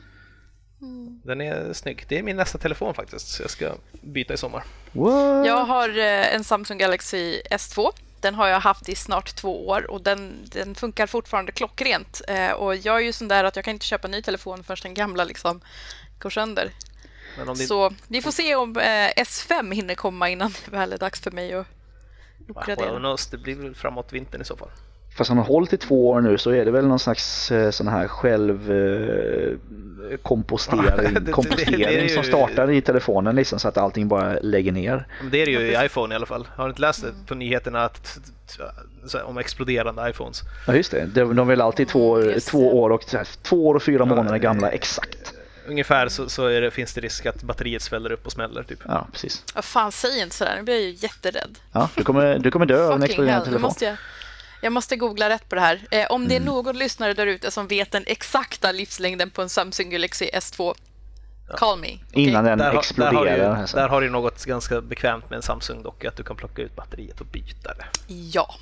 Den 1.24 1.42
är 1.42 1.74
snygg. 1.74 2.06
Det 2.08 2.20
är 2.20 2.24
min 2.24 2.38
nästa 2.38 2.58
telefon 2.58 2.94
faktiskt. 2.94 3.28
Så 3.28 3.44
jag 3.44 3.50
ska 3.50 3.72
byta 4.02 4.34
i 4.34 4.38
sommar. 4.38 4.64
What? 4.92 5.48
Jag 5.48 5.66
har 5.66 5.90
eh, 5.90 6.36
en 6.36 6.44
Samsung 6.44 6.78
Galaxy 6.78 7.42
S2. 7.52 7.92
Den 8.24 8.36
har 8.36 8.48
jag 8.48 8.60
haft 8.60 8.90
i 8.90 8.95
snart 8.95 9.36
två 9.36 9.68
år 9.68 9.91
och 9.91 10.02
den, 10.02 10.45
den 10.45 10.76
funkar 10.76 11.08
fortfarande 11.08 11.52
klockrent. 11.52 12.22
Eh, 12.28 12.52
och 12.52 12.76
jag 12.76 12.95
är 12.95 13.00
ju 13.00 13.14
sån 13.14 13.28
där 13.28 13.44
att 13.44 13.56
jag 13.56 13.66
kan 13.66 13.74
inte 13.74 13.86
köpa 13.86 14.08
ny 14.08 14.22
telefon 14.22 14.64
förrän 14.64 14.78
den 14.84 14.94
gamla 14.94 15.24
liksom 15.24 15.62
går 16.20 16.30
sönder. 16.30 16.72
Det 17.38 17.56
Så 17.68 17.94
vi 18.08 18.22
får 18.22 18.32
se 18.32 18.56
om 18.56 18.78
eh, 18.78 19.10
S5 19.18 19.74
hinner 19.74 19.95
komma 19.95 20.30
innan 20.30 20.54
det 20.66 20.72
väl 20.72 20.94
är 20.94 20.98
dags 20.98 21.22
för 21.22 21.32
mig 21.32 21.54
att 21.54 21.68
Well, 22.38 22.58
uppgradera. 22.58 22.98
knows, 23.00 23.28
det 23.28 23.38
blir 23.38 23.56
väl 23.56 23.76
framåt 23.76 24.14
vintern 24.14 24.41
i 24.41 24.45
så 24.45 24.58
fall. 24.58 24.70
Fast 25.15 25.27
han 25.30 25.38
har 25.38 25.45
hållit 25.45 25.73
i 25.73 25.77
två 25.77 26.10
år 26.10 26.22
nu 26.22 26.38
så 26.38 26.52
är 26.52 26.65
det 26.65 26.72
väl 26.72 26.88
någon 26.88 26.99
slags 26.99 27.52
eh, 27.52 27.72
sån 27.72 27.88
här 27.88 28.07
själv 28.07 28.72
eh, 28.72 30.18
kompostering, 30.23 30.85
Ja, 30.85 30.95
det- 30.98 31.10
det- 31.10 31.19
det 31.19 31.31
kompostering 31.31 31.81
är 31.81 32.02
ju- 32.03 32.10
som 32.10 32.23
startar 32.23 32.72
i 32.72 32.81
telefonen 32.81 33.35
liksom 33.35 33.60
så 33.60 33.68
att 33.68 33.77
allting 33.77 34.07
bara 34.07 34.34
lägger 34.41 34.72
ner. 34.72 35.07
Det 35.31 35.41
är 35.41 35.45
det 35.45 35.52
ju 35.52 35.60
i 35.60 35.85
iPhone 35.85 36.14
i 36.14 36.15
alla 36.15 36.26
fall. 36.26 36.48
Har 36.56 36.64
du 36.64 36.69
inte 36.69 36.81
läst 36.81 37.02
det 37.02 37.07
på 37.27 37.35
nyheterna 37.35 37.84
att, 37.85 38.19
om 39.26 39.38
exploderande 39.38 40.10
iPhones? 40.10 40.41
Ja 40.68 40.76
just 40.76 40.91
det, 40.91 41.06
de, 41.06 41.35
de 41.35 41.40
är 41.40 41.44
väl 41.52 41.61
alltid 41.61 41.88
två, 41.88 42.18
Mm, 42.18 42.40
två 42.40 42.81
år 42.81 42.90
och 42.90 43.06
två 43.41 43.68
år 43.68 43.76
och 43.76 43.84
fyra 43.84 44.06
månader 44.06 44.38
gamla 44.38 44.69
exakt. 44.72 45.34
Ungefär 45.68 46.07
så, 46.07 46.30
så 46.30 46.45
är 46.48 46.61
det, 46.61 46.72
finns 46.72 46.94
det 46.94 47.02
risk 47.02 47.26
att 47.26 47.44
batteriet 47.44 47.81
sväller 47.81 48.11
upp 48.11 48.26
och 48.26 48.31
smäller 48.31 48.64
typ. 48.64 48.80
Ja 48.88 49.07
precis. 49.11 49.44
Vad 49.56 49.65
fan, 49.65 49.91
säg 49.91 50.19
inte 50.22 50.35
sådär. 50.35 50.53
Nu 50.57 50.64
blir 50.64 50.73
jag 50.73 50.84
ju 50.84 50.90
jätterädd. 50.91 51.60
Ja, 51.72 51.90
du 51.95 52.03
kommer, 52.03 52.40
du 52.40 52.52
kommer 52.52 52.65
dö 52.65 52.88
av 52.88 52.94
en 52.95 53.03
exploderande 53.03 53.45
telefon. 53.45 53.61
måste 53.61 53.85
jag, 53.85 53.95
jag 54.64 54.73
måste 54.73 54.95
googla 54.95 55.30
rätt 55.30 55.49
på 55.49 55.56
det 55.56 55.61
här. 55.61 55.81
Eh, 55.91 56.06
om 56.10 56.22
Mm. 56.22 56.30
det 56.30 56.35
är 56.35 56.40
någon 56.40 56.77
lyssnare 56.77 57.14
där 57.14 57.27
ute 57.27 57.52
som 57.52 57.68
vet 57.68 57.91
den 57.91 58.03
exakta 58.07 58.72
livslängden 58.72 59.30
på 59.30 59.41
en 59.41 59.49
Samsung 59.49 59.90
Galaxy 59.90 60.26
S2, 60.34 60.73
call 61.57 61.80
me. 61.80 61.88
okej? 61.88 62.23
Innan 62.23 62.44
den 62.45 62.57
Där, 62.57 62.65
har- 62.65 62.72
där, 62.72 62.73
har 62.73 62.80
exploderar. 62.80 63.56
alltså. 63.56 63.77
där 63.77 63.88
har 63.90 64.02
du 64.02 64.10
något 64.10 64.45
ganska 64.45 64.81
bekvämt 64.81 65.30
med 65.30 65.38
en 65.38 65.44
Samsung 65.44 65.84
dock, 65.84 66.06
att 66.06 66.15
du 66.18 66.23
kan 66.23 66.35
plocka 66.35 66.61
ut 66.61 66.76
batteriet 66.76 67.22
och 67.22 67.26
byta 67.27 67.73
det. 67.73 67.85
Ja. 68.07 68.56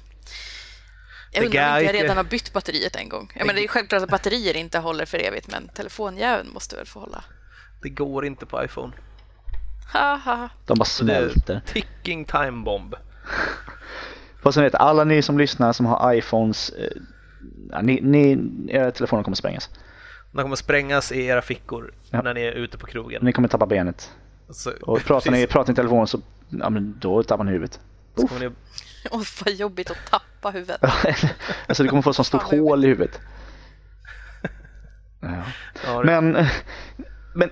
Jag 1.33 1.43
undrar 1.45 1.71
om 1.73 1.77
inte 1.79 1.93
jag 1.95 2.03
redan 2.03 2.17
har 2.17 2.23
bytt 2.23 2.53
batteriet 2.53 2.95
en 2.95 3.09
gång. 3.09 3.31
Ja, 3.35 3.45
men 3.45 3.55
det 3.55 3.63
är 3.63 3.67
självklart 3.67 4.03
att 4.03 4.09
batterier 4.09 4.57
inte 4.57 4.79
håller 4.79 5.05
för 5.05 5.17
evigt, 5.19 5.47
men 5.47 5.67
telefonjäveln 5.67 6.49
måste 6.49 6.75
väl 6.75 6.85
få 6.85 6.99
hålla. 6.99 7.23
Det 7.81 7.89
går 7.89 8.25
inte 8.25 8.45
på 8.45 8.63
iPhone. 8.63 8.93
Ha, 9.93 10.15
ha, 10.15 10.35
ha. 10.35 10.49
De 10.65 10.77
bara 10.77 10.85
smälter. 10.85 11.61
ticking 11.67 12.25
time 12.25 12.51
bomb. 12.65 12.95
Fast 14.41 14.57
ni 14.57 14.63
vet, 14.63 14.75
alla 14.75 15.03
ni 15.03 15.21
som 15.21 15.37
lyssnar 15.37 15.73
som 15.73 15.85
har 15.85 16.13
iPhones, 16.13 16.69
eh, 16.69 17.81
ni, 17.81 18.01
ni, 18.01 18.37
era 18.69 18.91
telefoner 18.91 19.23
kommer 19.23 19.35
sprängas. 19.35 19.69
De 20.31 20.41
kommer 20.41 20.55
sprängas 20.55 21.11
i 21.11 21.25
era 21.25 21.41
fickor 21.41 21.93
Ja. 22.09 22.21
när 22.21 22.33
ni 22.33 22.41
är 22.41 22.51
ute 22.51 22.77
på 22.77 22.87
krogen. 22.87 23.21
Ni 23.25 23.33
kommer 23.33 23.47
tappa 23.47 23.65
benet. 23.65 24.11
Så, 24.49 24.71
Och 24.81 25.03
pratar 25.03 25.31
ni, 25.31 25.47
pratar 25.47 25.67
ni 25.67 25.73
i 25.73 25.75
telefon 25.75 26.07
så, 26.07 26.19
ja 26.49 26.69
men 26.69 26.95
då 26.99 27.23
tappar 27.23 27.43
ni 27.43 27.51
huvudet. 27.51 27.79
Ni, 28.39 28.49
Åh, 29.11 29.23
vad 29.45 29.53
jobbigt 29.53 29.91
att 29.91 30.05
tappa 30.09 30.49
huvudet. 30.49 30.81
alltså 31.67 31.83
du 31.83 31.89
kommer 31.89 32.01
få 32.01 32.09
ett 32.09 32.15
sånt 32.15 32.27
stort 32.27 32.43
hål 32.43 32.85
i 32.85 32.87
huvudet. 32.87 33.19
Ja. 35.23 35.43
ja, 35.85 36.03
Men, 36.03 36.45
men 37.33 37.49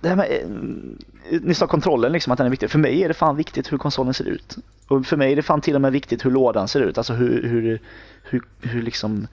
det 0.00 0.08
här 0.08 0.16
med, 0.16 0.32
eh, 0.32 1.40
ni 1.42 1.54
sa 1.54 1.66
kontrollen 1.66 2.12
liksom 2.12 2.32
att 2.32 2.36
den 2.36 2.46
är 2.46 2.50
viktig. 2.50 2.70
För 2.70 2.78
mig 2.78 3.02
är 3.04 3.08
det 3.08 3.14
fan 3.14 3.36
viktigt 3.36 3.72
hur 3.72 3.78
konsolen 3.78 4.14
ser 4.14 4.24
ut. 4.24 4.56
Och 4.88 5.06
för 5.06 5.16
mig 5.16 5.32
är 5.32 5.36
det 5.36 5.42
fan 5.42 5.60
till 5.60 5.74
och 5.74 5.80
med 5.80 5.92
viktigt 5.92 6.24
hur 6.24 6.30
lådan 6.30 6.68
ser 6.68 6.80
ut. 6.80 6.98
Alltså 6.98 7.12
hur, 7.12 7.42
hur, 7.42 7.80
hur, 8.22 8.42
hur 8.60 8.82
liksom 8.82 9.26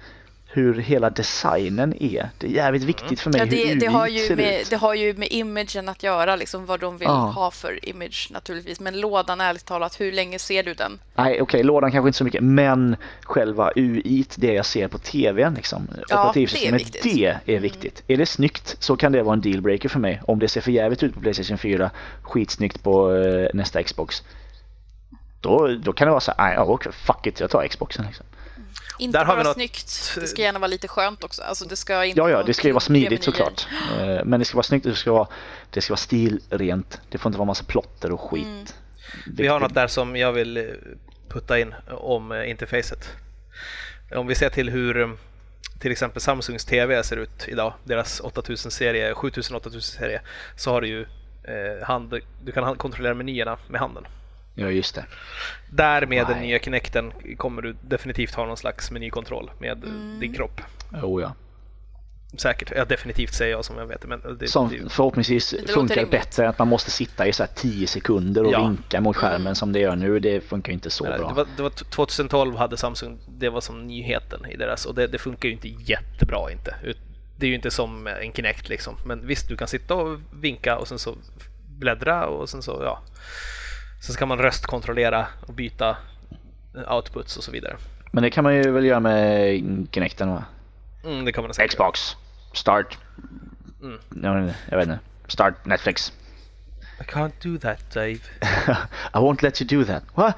hur 0.56 0.74
hela 0.74 1.10
designen 1.10 2.04
är. 2.04 2.30
Det 2.38 2.48
är 2.48 2.52
jävligt 2.52 2.84
viktigt 2.84 3.20
för 3.20 3.32
mig 3.32 3.40
Ja, 3.40 3.46
det, 3.46 3.68
hur 3.74 3.80
det, 3.80 3.86
har 3.86 4.08
ju 4.08 4.20
ser 4.20 4.36
med, 4.36 4.62
ut. 4.62 4.70
det 4.70 4.76
har 4.76 4.94
ju 4.94 5.14
med 5.14 5.28
imagen 5.32 5.90
att 5.90 6.04
göra, 6.04 6.36
liksom 6.36 6.66
vad 6.66 6.80
de 6.80 6.98
vill 6.98 7.08
Ja. 7.08 7.14
ha 7.14 7.52
för 7.52 7.90
image 7.90 8.30
naturligtvis. 8.32 8.80
Men 8.80 9.00
lådan, 9.00 9.42
ärligt 9.42 9.66
talat, 9.66 10.00
hur 10.02 10.12
länge 10.12 10.40
ser 10.40 10.64
du 10.64 10.74
den? 10.74 11.00
Nej 11.16 11.42
okej, 11.42 11.64
lådan 11.64 11.92
kanske 11.92 12.10
inte 12.10 12.18
så 12.18 12.24
mycket 12.24 12.44
men 12.44 12.96
själva 13.22 13.72
UI, 13.76 14.26
det 14.36 14.54
jag 14.54 14.66
ser 14.66 14.88
på 14.88 14.98
tvn 14.98 15.54
liksom. 15.54 15.88
Ja, 16.08 16.20
Operativsystemet, 16.20 16.94
det 16.94 17.00
är 17.00 17.04
viktigt. 17.04 17.24
Mm. 17.24 17.38
det 17.46 17.56
är 17.56 17.60
viktigt. 17.60 18.04
Är 18.08 18.18
det 18.18 18.26
snyggt 18.26 18.76
så 18.80 18.98
kan 18.98 19.12
det 19.12 19.24
vara 19.24 19.34
en 19.34 19.42
dealbreaker 19.42 19.90
för 19.90 20.00
mig. 20.00 20.22
Om 20.28 20.40
det 20.40 20.48
ser 20.48 20.62
för 20.62 20.72
jävligt 20.72 21.04
ut 21.04 21.14
på 21.14 21.20
Playstation 21.20 21.58
4, 21.58 21.92
skitsnyggt 22.22 22.84
på 22.84 23.16
eh, 23.16 23.48
nästa 23.54 23.84
Xbox. 23.84 24.24
Då, 25.42 25.68
då 25.68 25.94
kan 25.94 26.08
det 26.08 26.12
vara 26.12 26.22
så 26.22 26.32
här, 26.38 26.58
nej, 26.58 26.92
fuck 26.92 27.28
it, 27.28 27.40
jag 27.40 27.50
tar 27.50 27.68
Xboxen 27.68 28.06
liksom. 28.06 28.26
Inte 29.00 29.18
Där 29.18 29.26
har 29.26 29.34
bara 29.34 29.38
vi 29.44 29.44
något- 29.44 29.56
snyggt, 29.56 30.12
det 30.16 30.28
ska 30.28 30.42
gärna 30.42 30.60
vara 30.60 30.68
lite 30.68 30.88
skönt 30.88 31.24
också. 31.24 31.42
Alltså, 31.42 31.66
det 31.66 31.76
ska 31.76 32.06
inte 32.06 32.20
Ja, 32.20 32.30
ja, 32.30 32.44
det 32.44 32.54
ska 32.54 32.68
ju 32.68 32.74
vara 32.74 32.80
smidigt 32.82 33.24
såklart. 33.24 33.68
Eh, 34.00 34.26
Men 34.26 34.40
det 34.40 34.46
ska 34.46 34.56
vara 34.56 34.64
snyggt, 34.64 34.84
det 34.86 34.96
ska 34.96 35.12
vara, 35.12 35.28
det 35.70 35.82
ska 35.82 35.92
vara 35.94 35.98
stilrent. 36.00 37.02
Det 37.10 37.18
får 37.18 37.30
inte 37.30 37.38
vara 37.40 37.46
massa 37.48 37.64
plotter 37.64 38.12
och 38.12 38.22
skit. 38.22 38.46
Mm. 38.46 38.66
Vi 39.38 39.48
har 39.48 39.60
något 39.60 39.74
där 39.74 39.88
som 39.88 40.16
jag 40.16 40.32
vill 40.32 40.58
eh, 40.58 40.64
putta 41.30 41.60
in 41.60 41.74
om 41.92 42.32
eh, 42.32 42.50
interfacet. 42.50 43.10
Om 44.16 44.28
vi 44.28 44.36
ser 44.36 44.50
till 44.50 44.70
hur 44.70 45.18
till 45.80 45.92
exempel 45.92 46.22
Samsungs 46.22 46.66
TV 46.66 47.04
ser 47.04 47.18
ut 47.18 47.46
idag, 47.48 47.74
deras 47.84 48.22
8000-serie, 48.22 49.14
7000-8000-serie, 49.14 50.22
så 50.58 50.72
har 50.72 50.82
du 50.82 50.88
ju 50.88 51.02
eh, 51.44 51.88
hand, 51.88 52.20
du 52.44 52.52
kan 52.52 52.76
kontrollera 52.78 53.14
menyerna 53.14 53.58
med 53.68 53.82
handen. 53.82 54.08
Ja, 54.56 54.70
just 54.72 54.96
det. 54.96 55.06
Där 55.70 56.06
med 56.06 56.28
den 56.28 56.40
nya 56.40 56.60
Kinecten 56.60 57.12
kommer 57.38 57.62
du 57.62 57.76
definitivt 57.82 58.36
ha 58.36 58.46
någon 58.46 58.58
slags 58.58 58.92
menykontroll 58.92 59.52
med 59.60 59.84
Mm. 59.84 60.20
din 60.20 60.34
kropp. 60.34 60.62
Oh, 61.04 61.22
ja. 61.22 61.36
Säkert, 62.38 62.72
ja, 62.76 62.86
definitivt 62.86 63.34
säger 63.34 63.52
jag 63.52 63.66
som 63.66 63.78
jag 63.78 63.86
vet 63.88 64.02
det, 64.02 64.08
men 64.08 64.38
det, 64.40 64.48
Som 64.48 64.70
det, 64.70 64.90
förhoppningsvis 64.90 65.52
låter 65.52 65.74
funkar 65.74 65.96
rimligt. 65.96 66.12
bättre 66.12 66.44
än 66.44 66.50
att 66.50 66.60
man 66.60 66.68
måste 66.68 66.92
sitta 66.92 67.28
i 67.28 67.34
så 67.34 67.44
här 67.44 67.50
10 67.56 67.88
sekunder 67.88 68.44
och 68.46 68.52
Ja. 68.52 68.68
vinka 68.68 69.02
mot 69.02 69.16
skärmen 69.16 69.56
som 69.56 69.72
det 69.74 69.80
gör 69.80 69.96
nu. 69.96 70.20
Det 70.20 70.42
funkar 70.42 70.70
ju 70.70 70.74
inte 70.74 70.90
så 70.90 71.04
Nej, 71.10 71.18
bra. 71.20 71.28
Det 71.28 71.34
var, 71.34 71.48
det 71.58 71.64
var 71.64 71.70
t- 71.70 71.86
2012 71.90 72.56
hade 72.56 72.78
Samsung, 72.78 73.20
det 73.28 73.50
var 73.50 73.62
som 73.62 73.88
nyheten 73.88 74.46
i 74.46 74.56
deras 74.56 74.86
och 74.86 74.96
det, 74.96 75.08
det 75.08 75.18
funkar 75.18 75.50
ju 75.50 75.54
inte 75.56 75.68
jättebra 75.68 76.52
inte. 76.52 76.76
Det 77.38 77.46
är 77.46 77.50
ju 77.50 77.56
inte 77.56 77.72
som 77.72 78.08
en 78.08 78.34
Kinect 78.34 78.70
liksom. 78.70 78.96
Men 79.06 79.28
visst, 79.28 79.48
du 79.48 79.58
kan 79.58 79.68
sitta 79.68 79.94
och 79.96 80.20
vinka 80.34 80.78
och 80.78 80.88
sen 80.88 81.00
så 81.00 81.16
bläddra 81.80 82.26
och 82.28 82.50
sen 82.50 82.62
så, 82.62 82.80
ja. 82.84 83.02
Sen 84.00 84.14
ska 84.14 84.26
man 84.26 84.38
röstkontrollera 84.38 85.28
och 85.48 85.54
byta 85.54 85.98
outputs 86.88 87.38
och 87.38 87.44
så 87.44 87.52
vidare. 87.52 87.78
Men 88.12 88.24
det 88.24 88.30
kan 88.30 88.44
man 88.44 88.56
ju 88.56 88.72
väl 88.72 88.86
göra 88.86 89.00
med 89.00 89.62
Kinecten 89.92 90.30
va? 90.30 90.44
Mm, 91.04 91.26
det 91.26 91.32
kan 91.32 91.44
man 91.44 91.54
säkert. 91.54 91.72
Xbox, 91.72 92.16
start, 92.54 92.98
Mm. 93.82 94.00
jag, 94.24 94.34
vet 94.36 94.42
inte, 94.42 94.56
jag 94.70 94.78
vet 94.78 94.88
inte, 94.88 95.00
start 95.28 95.66
Netflix. 95.66 96.14
I 97.00 97.04
can't 97.04 97.32
do 97.44 97.58
that 97.60 97.94
Dave. 97.94 98.14
I 99.14 99.18
won't 99.18 99.42
let 99.44 99.62
you 99.62 99.80
do 99.80 99.86
that. 99.86 100.04
What? 100.16 100.36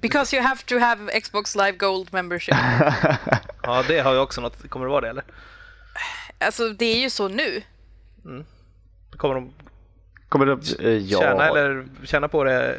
Because 0.00 0.36
you 0.36 0.42
have 0.46 0.62
to 0.66 0.78
have 0.78 1.20
Xbox 1.20 1.54
Live 1.56 1.72
Gold 1.78 2.12
membership. 2.12 2.54
Ja, 3.62 3.84
det 3.88 3.98
har 4.00 4.12
ju 4.12 4.18
också 4.18 4.40
något. 4.40 4.68
Kommer 4.70 4.86
det 4.86 4.90
vara 4.92 5.00
det 5.00 5.08
eller? 5.08 5.24
Alltså, 6.38 6.68
det 6.68 6.84
är 6.84 7.00
ju 7.00 7.10
så 7.10 7.28
nu. 7.28 7.62
Kommer 9.16 9.34
de 9.34 9.52
Kommer 10.30 10.46
det, 10.46 10.84
eh, 10.84 10.96
ja. 10.96 11.20
tjäna, 11.20 11.48
eller, 11.48 11.84
tjäna 12.04 12.28
på 12.28 12.44
det? 12.44 12.76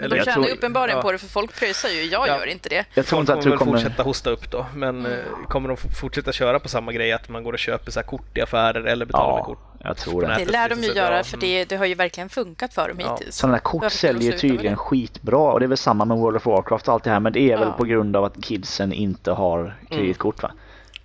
Men 0.00 0.10
de 0.10 0.16
tjänar 0.16 0.32
tror- 0.32 0.48
uppenbarligen 0.48 0.96
ja. 0.98 1.02
på 1.02 1.12
det, 1.12 1.18
för 1.18 1.26
folk 1.26 1.54
pröjsar 1.58 1.88
ju. 1.88 2.02
Jag 2.02 2.28
Ja. 2.28 2.38
gör 2.38 2.46
inte 2.46 2.68
det. 2.68 2.84
Jag 2.94 3.06
tror 3.06 3.16
Folk 3.16 3.20
inte 3.28 3.32
att 3.32 3.44
kommer 3.44 3.56
kommer... 3.56 3.72
fortsätta 3.72 4.02
hosta 4.02 4.30
upp 4.30 4.50
då, 4.50 4.66
men 4.74 5.06
eh, 5.06 5.18
kommer 5.48 5.68
de 5.68 5.76
fortsätta 5.76 6.32
köra 6.32 6.60
på 6.60 6.68
samma 6.68 6.92
grej 6.92 7.12
att 7.12 7.28
man 7.28 7.44
går 7.44 7.52
och 7.52 7.58
köper 7.58 7.90
så 7.90 8.00
här 8.00 8.06
kort 8.06 8.38
i 8.38 8.40
affärer 8.40 8.84
eller 8.84 9.06
betalar 9.06 9.32
med 9.32 9.38
Ja, 9.40 9.44
kort? 9.44 9.58
jag 9.84 9.96
tror 9.96 10.22
det. 10.22 10.34
Det 10.38 10.44
lär 10.52 10.68
de 10.68 10.74
ju 10.82 10.92
göra, 10.92 11.24
för 11.24 11.36
mm. 11.36 11.40
det, 11.48 11.64
det 11.64 11.76
har 11.76 11.86
ju 11.86 11.94
verkligen 11.94 12.28
funkat 12.28 12.74
för 12.74 12.88
dem 12.88 12.96
Ja. 13.00 13.10
hittills. 13.18 13.36
Sådana 13.36 13.56
här 13.56 13.62
kort 13.62 13.82
de 13.82 13.90
säljer 13.90 14.30
med 14.30 14.40
tydligen 14.40 14.72
det? 14.72 14.76
skitbra 14.76 15.38
och 15.52 15.60
det 15.60 15.66
är 15.66 15.68
väl 15.68 15.78
samma 15.78 16.04
med 16.04 16.16
World 16.16 16.36
of 16.36 16.46
Warcraft 16.46 16.88
och 16.88 16.94
allt 16.94 17.04
det 17.04 17.10
här 17.10 17.20
men 17.20 17.32
det 17.32 17.40
är 17.52 17.58
väl 17.58 17.68
Ja. 17.68 17.72
på 17.78 17.84
grund 17.84 18.16
av 18.16 18.24
att 18.24 18.44
kidsen 18.44 18.92
inte 18.92 19.30
har 19.30 19.76
kreditkort 19.90 20.42
va? 20.42 20.50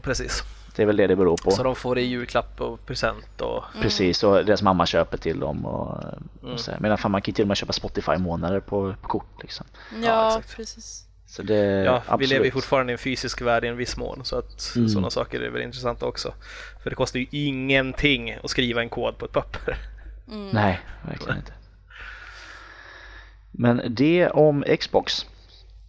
Precis. 0.02 0.44
Det 0.76 0.82
är 0.82 0.86
väl 0.86 0.98
det 0.98 1.08
det 1.08 1.16
beror 1.16 1.38
på. 1.38 1.52
Så 1.52 1.64
de 1.64 1.76
får 1.76 1.96
det 1.96 2.02
i 2.02 2.06
julklapp 2.06 2.62
och 2.62 2.86
present 2.86 3.42
och... 3.42 3.64
Precis, 3.82 4.24
och 4.24 4.46
deras 4.46 4.62
mamma 4.62 4.86
köper 4.86 5.18
till 5.18 5.40
dem 5.40 5.66
och, 5.66 6.04
Mm. 6.44 6.54
och 6.54 6.60
så 6.60 6.72
här. 6.72 6.80
Medan 6.80 6.98
fan 6.98 7.12
man 7.12 7.22
kan 7.22 7.32
ju 7.32 7.36
till 7.36 7.44
och 7.44 7.48
med 7.48 7.58
köpa 7.58 7.74
Spotify-månader 7.74 8.60
på, 8.60 8.96
på 9.02 9.08
kort 9.08 9.42
liksom. 9.42 9.66
Ja, 9.92 9.98
Ja, 10.08 10.28
exakt. 10.40 10.56
precis. 10.56 11.06
Så 11.28 11.42
det, 11.44 11.56
Ja, 11.84 11.96
absolut. 11.98 12.22
vi 12.22 12.28
lever 12.34 12.46
ju 12.46 12.52
fortfarande 12.52 12.92
i 12.92 12.94
en 12.94 12.98
fysisk 12.98 13.42
värld 13.42 13.64
i 13.66 13.68
en 13.68 13.78
viss 13.78 13.98
mån 13.98 14.26
så 14.26 14.38
att 14.38 14.74
Mm. 14.76 14.90
sådana 14.90 15.10
saker 15.10 15.42
är 15.42 15.50
väl 15.50 15.62
intressanta 15.62 16.06
också. 16.06 16.34
För 16.84 16.90
det 16.90 16.96
kostar 16.96 17.20
ju 17.20 17.26
ingenting 17.32 18.38
att 18.44 18.50
skriva 18.50 18.82
en 18.82 18.90
kod 18.90 19.18
på 19.18 19.26
ett 19.26 19.32
papper. 19.32 19.78
Nej, 20.54 20.80
verkligen 21.08 21.38
inte. 21.38 21.52
Men 23.52 23.82
det 23.90 24.30
om 24.30 24.64
Xbox. 24.80 25.26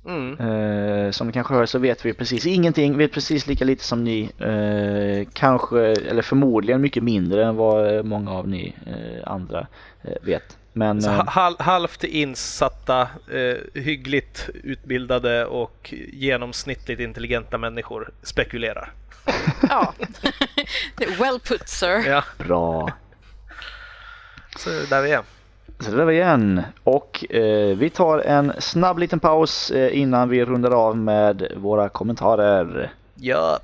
Mm. 0.06 0.38
Eh, 0.40 1.10
som 1.10 1.26
ni 1.26 1.32
kanske 1.32 1.54
hör 1.54 1.66
så 1.66 1.78
vet 1.78 2.06
vi 2.06 2.12
precis 2.14 2.46
ingenting, 2.46 2.96
vet 2.98 3.12
precis 3.12 3.46
lika 3.46 3.64
lite 3.64 3.84
som 3.84 4.04
ni. 4.04 4.30
Eh, 4.38 5.28
kanske, 5.32 5.80
eller 5.80 6.22
förmodligen 6.22 6.80
mycket 6.80 7.02
mindre 7.02 7.44
än 7.44 7.56
vad 7.56 7.96
eh, 7.96 8.02
många 8.02 8.30
av 8.30 8.48
ni 8.48 8.74
eh, 8.86 9.32
andra 9.32 9.66
eh, 10.02 10.12
vet. 10.22 10.58
Men 10.72 11.02
Så 11.02 11.10
eh, 11.10 11.16
ha- 11.16 11.24
hal, 11.30 11.56
halvt 11.58 12.04
insatta, 12.04 13.02
eh, 13.32 13.80
hyggligt 13.82 14.48
utbildade 14.64 15.46
och 15.46 15.94
genomsnittligt 16.12 17.00
intelligenta 17.00 17.58
människor 17.58 18.10
spekulerar. 18.22 18.92
Ja. 19.68 19.94
Well 21.18 21.40
put, 21.48 21.68
sir. 21.68 22.06
Ja, 22.08 22.24
bra. 22.38 22.92
så 24.58 24.70
där 24.90 25.02
vi 25.02 25.10
är. 25.10 25.22
Så 25.84 25.90
det 25.90 25.96
där 25.96 26.04
var 26.04 26.12
igen. 26.12 26.62
Och 26.84 27.34
eh, 27.34 27.76
vi 27.76 27.90
tar 27.90 28.18
en 28.18 28.52
snabb 28.58 28.98
liten 28.98 29.20
paus 29.20 29.70
eh, 29.70 29.98
innan 29.98 30.28
vi 30.28 30.44
rundar 30.44 30.70
av 30.70 30.96
med 30.96 31.52
våra 31.56 31.88
kommentarer. 31.88 32.92
Ja. 33.14 33.58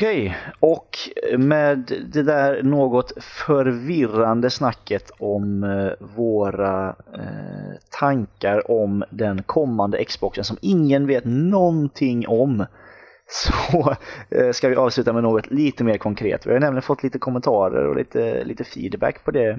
Okej, 0.00 0.36
och 0.60 0.98
med 1.38 1.92
det 2.12 2.22
där 2.22 2.62
något 2.62 3.12
förvirrande 3.22 4.50
snacket 4.50 5.10
om 5.18 5.64
eh, 5.64 6.06
våra 6.16 6.88
eh, 7.14 7.78
tankar 7.98 8.70
om 8.70 9.04
den 9.10 9.42
kommande 9.42 10.04
Xboxen 10.04 10.44
som 10.44 10.56
ingen 10.60 11.06
vet 11.06 11.24
någonting 11.24 12.28
om 12.28 12.66
så 13.26 13.96
eh, 14.28 14.52
ska 14.52 14.68
vi 14.68 14.76
avsluta 14.76 15.12
med 15.12 15.22
något 15.22 15.50
lite 15.50 15.84
mer 15.84 15.98
konkret. 15.98 16.46
Vi 16.46 16.52
har 16.52 16.60
nämligen 16.60 16.82
fått 16.82 17.02
lite 17.02 17.18
kommentarer 17.18 17.86
och 17.86 17.96
lite, 17.96 18.44
lite 18.44 18.64
feedback 18.64 19.24
på 19.24 19.30
det, 19.30 19.58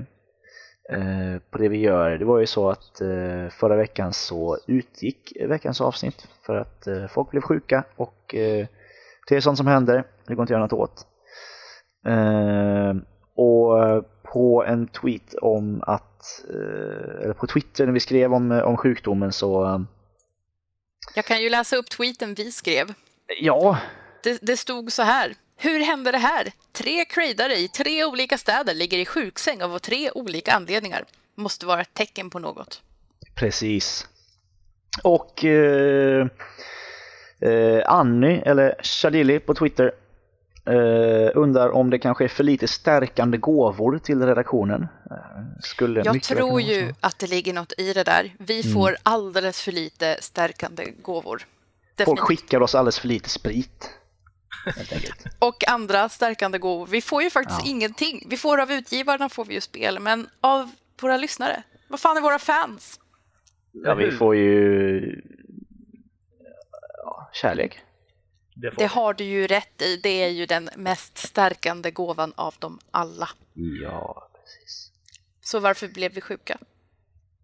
på 1.51 1.57
det 1.57 1.69
vi 1.69 1.77
gör. 1.77 2.17
Det 2.17 2.25
var 2.25 2.39
ju 2.39 2.45
så 2.45 2.69
att 2.69 3.01
förra 3.51 3.75
veckan 3.75 4.13
så 4.13 4.57
utgick 4.67 5.33
veckans 5.47 5.81
avsnitt 5.81 6.27
för 6.45 6.55
att 6.55 6.87
folk 7.09 7.31
blev 7.31 7.41
sjuka 7.41 7.83
och 7.95 8.35
det 9.27 9.35
är 9.35 9.41
sånt 9.41 9.57
som 9.57 9.67
händer, 9.67 10.03
det 10.31 10.35
går 10.35 10.43
inte 10.43 10.53
att 10.53 10.59
göra 10.59 10.67
något 10.67 10.73
åt. 10.73 11.07
Eh, 12.07 12.93
och 13.35 14.05
på 14.33 14.63
en 14.67 14.87
tweet 14.87 15.33
om 15.41 15.83
att, 15.87 16.43
eh, 16.49 17.23
eller 17.23 17.33
på 17.33 17.47
Twitter 17.47 17.85
när 17.85 17.93
vi 17.93 17.99
skrev 17.99 18.33
om, 18.33 18.51
om 18.51 18.77
sjukdomen 18.77 19.31
så, 19.31 19.65
eh, 19.65 19.79
Jag 21.15 21.25
kan 21.25 21.41
ju 21.41 21.49
läsa 21.49 21.75
upp 21.75 21.89
tweeten 21.89 22.33
vi 22.33 22.51
skrev. 22.51 22.93
ja, 23.41 23.77
Det, 24.23 24.39
det 24.41 24.57
stod 24.57 24.91
så 24.91 25.01
här. 25.03 25.33
Hur 25.57 25.79
hände 25.79 26.11
det 26.11 26.17
här? 26.17 26.51
Tre 26.71 27.05
crejdare 27.05 27.55
i 27.55 27.67
tre 27.67 28.05
olika 28.05 28.37
städer 28.37 28.73
ligger 28.73 28.97
i 28.97 29.05
sjuksäng 29.05 29.61
av 29.61 29.79
tre 29.79 30.11
olika 30.11 30.53
anledningar. 30.53 31.03
Måste 31.35 31.65
vara 31.65 31.81
ett 31.81 31.93
tecken 31.93 32.29
på 32.29 32.39
något. 32.39 32.81
precis. 33.35 34.07
Och 35.03 35.45
eh, 35.45 36.27
eh, 37.41 37.81
Annie, 37.85 38.41
eller 38.45 38.75
Shadili 38.83 39.39
på 39.39 39.53
Twitter, 39.53 39.91
eh, 40.65 41.31
undrar 41.35 41.69
om 41.69 41.89
det 41.89 41.99
kanske 41.99 42.23
är 42.23 42.27
för 42.27 42.43
lite 42.43 42.67
stärkande 42.67 43.37
gåvor 43.37 43.97
till 43.97 44.21
redaktionen. 44.25 44.87
Eh, 45.11 45.17
skulle 45.61 46.01
Jag 46.05 46.23
tror 46.23 46.61
ju 46.61 46.93
att 46.99 47.19
det 47.19 47.27
ligger 47.27 47.53
något 47.53 47.73
i 47.77 47.93
det 47.93 48.03
där. 48.03 48.35
Vi 48.39 48.61
Mm. 48.61 48.73
får 48.73 48.97
alldeles 49.03 49.61
för 49.61 49.71
lite 49.71 50.17
stärkande 50.21 50.85
gåvor. 51.01 51.37
Folk 51.37 51.47
Definitivt. 51.95 52.25
skickar 52.27 52.61
oss 52.61 52.75
alldeles 52.75 52.99
för 52.99 53.07
lite 53.07 53.29
sprit. 53.29 53.89
Och 55.39 55.67
andra 55.69 56.09
stärkande 56.09 56.57
gåvor. 56.57 56.87
Vi 56.87 57.01
får 57.01 57.23
ju 57.23 57.29
faktiskt 57.29 57.59
Ja. 57.63 57.69
ingenting. 57.69 58.27
Vi 58.29 58.37
får 58.37 58.61
av 58.61 58.71
utgivarna 58.71 59.29
får 59.29 59.45
vi 59.45 59.53
ju 59.53 59.61
spel, 59.61 59.99
men 59.99 60.27
av 60.41 60.71
våra 61.01 61.17
lyssnare. 61.17 61.63
Vad 61.87 61.99
fan 61.99 62.17
är 62.17 62.21
våra 62.21 62.39
fans? 62.39 62.99
Ja, 63.71 63.95
vi 63.95 64.11
får 64.11 64.35
ju 64.35 65.21
ja, 67.03 67.29
kärlek. 67.33 67.79
Det 68.61 68.73
Det 68.77 68.85
har 68.85 69.13
du 69.13 69.23
ju 69.23 69.47
rätt 69.47 69.81
i. 69.81 69.97
Det 70.03 70.23
är 70.23 70.27
ju 70.29 70.45
den 70.45 70.69
mest 70.77 71.17
stärkande 71.17 71.91
gåvan 71.91 72.33
av 72.35 72.55
dem 72.59 72.79
alla. 72.91 73.29
Ja, 73.83 74.29
precis. 74.43 74.91
Så 75.41 75.59
varför 75.59 75.87
blev 75.87 76.13
vi 76.13 76.21
sjuka? 76.21 76.57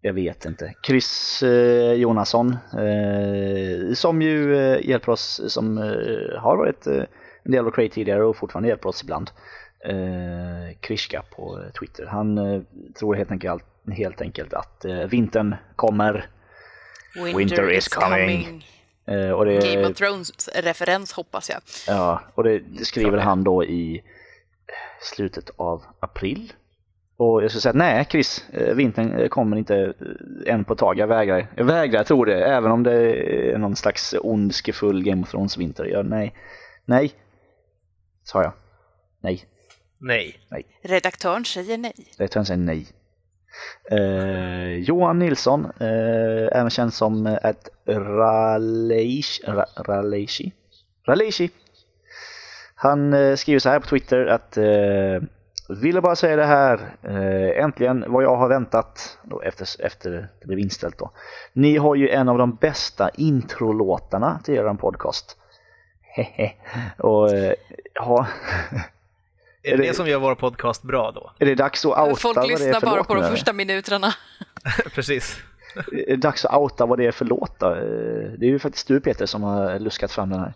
Jag 0.00 0.12
vet 0.12 0.44
inte. 0.44 0.74
Chris 0.86 1.42
eh, 1.42 1.92
Jonasson, 1.92 2.56
eh, 2.72 3.94
som 3.94 4.22
ju 4.22 4.56
eh, 4.56 4.86
hjälper 4.88 5.12
oss, 5.12 5.40
som 5.48 5.78
eh, 5.78 6.40
har 6.40 6.56
varit 6.56 6.86
eh, 6.86 7.02
en 7.42 7.52
del 7.52 7.66
av 7.66 7.70
Crate 7.70 7.94
tidigare 7.94 8.24
och 8.24 8.36
fortfarande 8.36 8.68
hjälper 8.68 8.88
oss 8.88 9.02
ibland. 9.02 9.30
Eh, 9.84 10.76
Krishka 10.80 11.22
på 11.36 11.60
eh, 11.62 11.72
Twitter. 11.72 12.06
Han 12.06 12.64
tror 12.98 13.14
helt 13.14 13.30
enkelt, 13.30 13.64
helt 13.92 14.20
enkelt 14.20 14.54
att 14.54 14.84
vintern 15.08 15.54
kommer. 15.76 16.28
Winter 17.36 17.70
is 17.72 17.88
coming. 17.88 18.40
Eh, 18.40 18.77
och 19.08 19.44
det, 19.44 19.74
Game 19.74 19.88
of 19.88 19.96
Thrones-referens 19.96 21.12
hoppas 21.12 21.50
jag. 21.50 21.60
Ja, 21.86 22.22
och 22.34 22.44
det, 22.44 22.58
det 22.58 22.84
skriver 22.84 23.18
han 23.18 23.44
då 23.44 23.64
i 23.64 24.02
slutet 25.00 25.50
av 25.56 25.84
april. 26.00 26.52
Och 27.16 27.42
jag 27.42 27.50
skulle 27.50 27.60
säga 27.60 27.72
nej 27.72 28.06
Chris, 28.10 28.44
eh, 28.52 28.74
vintern 28.74 29.18
eh, 29.18 29.28
kommer 29.28 29.56
inte 29.56 29.76
eh, 30.46 30.54
än 30.54 30.64
på 30.64 30.72
ett 30.72 30.78
tag. 30.78 30.98
Jag 30.98 31.06
vägrar, 31.06 31.46
jag 31.56 31.64
vägrar 31.64 32.04
tro 32.04 32.24
det, 32.24 32.44
även 32.44 32.70
om 32.70 32.82
det 32.82 32.92
är 33.52 33.58
någon 33.58 33.76
slags 33.76 34.14
ondskefull 34.20 35.04
Game 35.04 35.22
of 35.22 35.30
Thrones-vinter. 35.30 35.84
Jag, 35.84 36.06
nej, 36.06 36.34
nej, 36.84 37.12
sa 38.24 38.42
jag. 38.42 38.52
Nej, 39.20 39.44
Nej. 40.48 40.66
Redaktören 40.82 41.44
säger 41.44 41.78
nej. 41.78 41.94
jag 42.18 42.46
säga 42.46 42.56
nej. 42.56 42.86
Eh, 43.90 44.72
Johan 44.72 45.18
Nilsson, 45.18 45.64
eh, 45.80 46.58
även 46.58 46.70
känd 46.70 46.94
som 46.94 47.26
ett 47.26 47.68
Raleishi, 47.86 49.42
Raleishi, 49.76 50.52
Raleishi. 51.06 51.50
Han 52.74 53.14
eh, 53.14 53.36
skriver 53.36 53.58
så 53.58 53.68
här 53.68 53.80
på 53.80 53.86
Twitter 53.86 54.26
att 54.26 54.56
eh, 54.56 55.28
ville 55.68 56.00
bara 56.00 56.16
säga 56.16 56.36
det 56.36 56.44
här, 56.44 56.94
eh, 57.02 57.64
äntligen 57.64 58.04
vad 58.08 58.24
jag 58.24 58.36
har 58.36 58.48
väntat 58.48 59.18
då 59.22 59.42
efter, 59.42 59.86
efter 59.86 60.10
det 60.10 60.46
blev 60.46 60.58
inställt 60.58 60.98
då. 60.98 61.10
Ni 61.52 61.76
har 61.76 61.94
ju 61.94 62.08
en 62.08 62.28
av 62.28 62.38
de 62.38 62.54
bästa 62.54 63.10
introlåtarna 63.14 64.40
till 64.44 64.54
er 64.54 64.74
podcast. 64.74 65.36
Hehe. 66.02 66.52
Och 66.98 67.32
eh, 67.32 67.54
ja, 67.94 68.26
Är 69.68 69.72
Är 69.72 69.76
det 69.76 69.82
det- 69.82 69.88
det 69.88 69.94
som 69.94 70.06
gör 70.08 70.18
vår 70.18 70.34
podcast 70.34 70.82
bra 70.82 71.12
då? 71.14 71.30
är 71.38 71.46
det 71.46 71.54
dags 71.54 71.84
att 71.86 71.98
outa 72.08 72.16
Folk 72.20 72.36
vad 72.36 72.48
det 72.48 72.52
är 72.54 72.58
lyssnar 72.58 72.80
bara 72.80 73.04
på 73.04 73.14
de 73.14 73.22
första 73.30 73.52
minuterna. 73.52 74.14
Precis. 74.94 75.42
Är 75.92 76.06
det 76.10 76.16
dags 76.16 76.44
att 76.44 76.54
outa 76.58 76.86
vad 76.86 76.98
det 76.98 77.06
är 77.06 77.12
för 77.12 77.24
låt 77.24 77.58
då? 77.58 77.74
Det 77.74 78.46
är 78.46 78.50
ju 78.50 78.58
faktiskt 78.58 78.88
du 78.88 79.00
Peter 79.00 79.26
som 79.26 79.42
har 79.42 79.78
luskat 79.78 80.12
fram 80.12 80.30
den 80.30 80.40
här. 80.40 80.52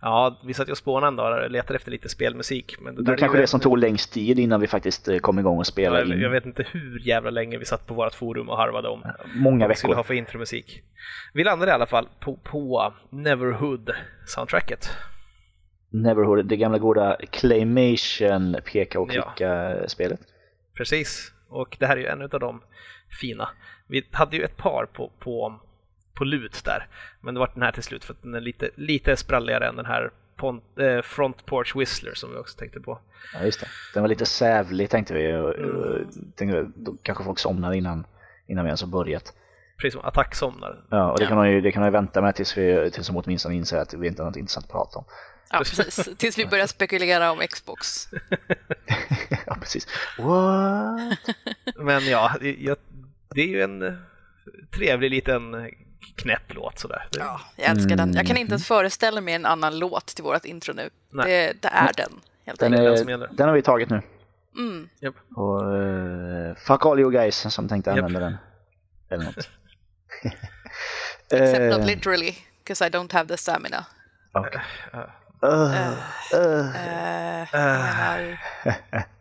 Ja, 0.00 0.40
vi 0.44 0.54
satt 0.54 0.68
ju 0.68 0.72
och 0.72 0.78
spånade 0.78 1.06
en 1.08 1.16
dag 1.16 1.44
och 1.44 1.50
letade 1.50 1.76
efter 1.76 1.90
lite 1.90 2.08
spelmusik. 2.08 2.76
Men 2.80 3.04
Det 3.04 3.12
är 3.12 3.16
kanske 3.16 3.38
det 3.38 3.46
som 3.46 3.60
tog 3.60 3.78
längst 3.78 4.12
tid 4.12 4.38
innan 4.38 4.60
vi 4.60 4.66
faktiskt 4.66 5.08
eh, 5.08 5.18
kom 5.18 5.38
igång 5.38 5.58
och 5.58 5.66
spelade 5.66 6.00
jag, 6.00 6.16
in. 6.16 6.20
jag 6.22 6.30
vet 6.30 6.46
inte 6.46 6.66
hur 6.72 6.98
jävla 7.06 7.30
länge 7.30 7.58
vi 7.58 7.64
satt 7.64 7.86
på 7.86 7.94
vårt 7.94 8.14
forum 8.14 8.48
och 8.48 8.56
harvade 8.56 8.88
om 8.88 9.02
Många 9.34 9.64
vad 9.64 9.68
vi 9.68 9.74
skulle 9.76 9.94
ha 9.94 10.02
för 10.02 10.14
intromusik. 10.14 10.82
Vi 11.34 11.44
landade 11.44 11.70
i 11.70 11.74
alla 11.74 11.86
fall 11.86 12.08
på, 12.20 12.36
på 12.36 12.92
Neverhood-soundtracket. 13.10 14.90
Neverhood, 16.02 16.46
det 16.46 16.56
gamla 16.56 16.78
goda 16.78 17.16
Claymation 17.30 18.56
peka 18.72 19.00
och 19.00 19.10
Ja. 19.14 19.22
klicka-spelet. 19.22 20.20
Precis, 20.74 21.32
och 21.48 21.76
det 21.80 21.86
här 21.86 21.96
är 21.96 22.00
ju 22.00 22.06
en 22.06 22.22
av 22.22 22.28
de 22.40 22.62
fina. 23.20 23.48
Vi 23.86 24.06
hade 24.10 24.36
ju 24.36 24.42
ett 24.44 24.56
par 24.56 24.86
på, 24.92 25.10
på, 25.18 25.60
på 26.14 26.24
lut 26.24 26.62
där, 26.64 26.86
men 27.20 27.34
det 27.34 27.40
var 27.40 27.50
den 27.54 27.62
här 27.62 27.72
till 27.72 27.82
slut 27.82 28.04
för 28.04 28.12
att 28.12 28.22
den 28.22 28.34
är 28.34 28.40
lite, 28.40 28.70
lite 28.74 29.16
spralligare 29.16 29.68
än 29.68 29.76
den 29.76 29.86
här 29.86 30.10
pont, 30.36 30.64
eh, 30.78 31.02
Front 31.02 31.46
Porch 31.46 31.76
Whistler 31.76 32.14
som 32.14 32.30
vi 32.32 32.36
också 32.38 32.58
tänkte 32.58 32.80
på. 32.80 32.98
Ja, 33.34 33.44
just 33.44 33.60
det. 33.60 33.66
Den 33.94 34.02
var 34.02 34.08
lite 34.08 34.26
sävlig 34.26 34.90
tänkte 34.90 35.14
vi. 35.14 35.32
och- 35.32 35.54
Mm. 35.58 36.08
Tänkte, 36.36 36.70
då 36.76 36.96
kanske 37.02 37.24
folk 37.24 37.38
somnar 37.38 37.72
innan, 37.72 38.06
innan 38.46 38.64
vi 38.64 38.68
ens 38.68 38.80
har 38.82 38.88
börjat. 38.88 39.34
Precis 39.76 39.92
som 39.94 40.04
Attack 40.04 40.34
somnar. 40.34 40.84
Ja, 40.90 41.12
och 41.12 41.18
det 41.18 41.24
Ja. 41.24 41.28
kan 41.28 41.36
man 41.36 41.50
ju, 41.50 41.60
det 41.60 41.72
kan 41.72 41.80
man 41.80 41.88
ju 41.88 41.92
vänta 41.92 42.20
med 42.22 42.34
tills 42.34 42.58
vi 42.58 42.90
tills 42.90 43.06
de 43.06 43.16
åtminstone 43.16 43.54
inser 43.54 43.78
att 43.78 43.94
vi 43.94 44.06
inte 44.08 44.22
har 44.22 44.30
något 44.30 44.36
intressant 44.36 44.66
att 44.66 44.72
prata 44.72 44.98
om. 44.98 45.04
Ja, 45.50 45.58
precis. 45.58 46.08
Tills 46.18 46.38
vi 46.38 46.46
börjar 46.46 46.66
spekulera 46.66 47.30
om 47.32 47.38
Xbox. 47.50 48.08
ja, 49.46 49.54
precis. 49.60 49.86
What? 50.18 51.18
Men 51.76 52.06
ja, 52.06 52.32
det, 52.40 52.54
jag, 52.54 52.76
det 53.34 53.40
är 53.40 53.46
ju 53.46 53.62
en 53.62 53.82
eh, 53.82 53.92
trevlig 54.74 55.10
liten 55.10 55.70
knäpp 56.16 56.54
låt 56.54 56.78
sådär. 56.78 57.08
Ja, 57.18 57.40
jag 57.56 57.70
älskar 57.70 57.96
den. 57.96 58.12
Jag 58.14 58.26
kan 58.26 58.30
Mm. 58.36 58.40
inte 58.40 58.52
ens 58.52 58.66
föreställa 58.66 59.20
mig 59.20 59.34
en 59.34 59.46
annan 59.46 59.78
låt 59.78 60.06
till 60.06 60.24
vårt 60.24 60.44
intro 60.44 60.72
nu. 60.74 60.90
Nej. 61.10 61.26
Det, 61.30 61.52
det 61.62 61.68
är 61.68 61.92
den, 61.96 62.20
helt 62.46 62.60
Den, 62.60 62.74
enkelt. 62.74 62.88
den 62.88 62.98
som 62.98 63.08
är, 63.22 63.28
den 63.36 63.48
har 63.48 63.54
vi 63.54 63.62
tagit 63.62 63.90
nu. 63.90 64.02
Mm. 64.56 64.88
Japp. 65.00 65.14
Och 65.36 65.62
uh, 65.74 66.54
fuck 66.54 66.86
all 66.86 67.00
you 67.00 67.10
guys 67.10 67.36
som 67.54 67.68
tänkte 67.68 67.92
använda 67.92 68.20
den. 68.20 68.36
Eller 69.10 69.24
något. 69.24 69.48
Except 71.30 71.60
Eh, 71.60 71.78
not 71.78 71.86
literally. 71.86 72.34
because 72.64 72.86
I 72.86 72.88
don't 72.90 73.12
have 73.12 73.28
the 73.28 73.36
stamina. 73.36 73.86
Okej. 74.32 74.60
Eh, 75.44 75.92
jag 77.52 77.52
menar, 77.52 78.38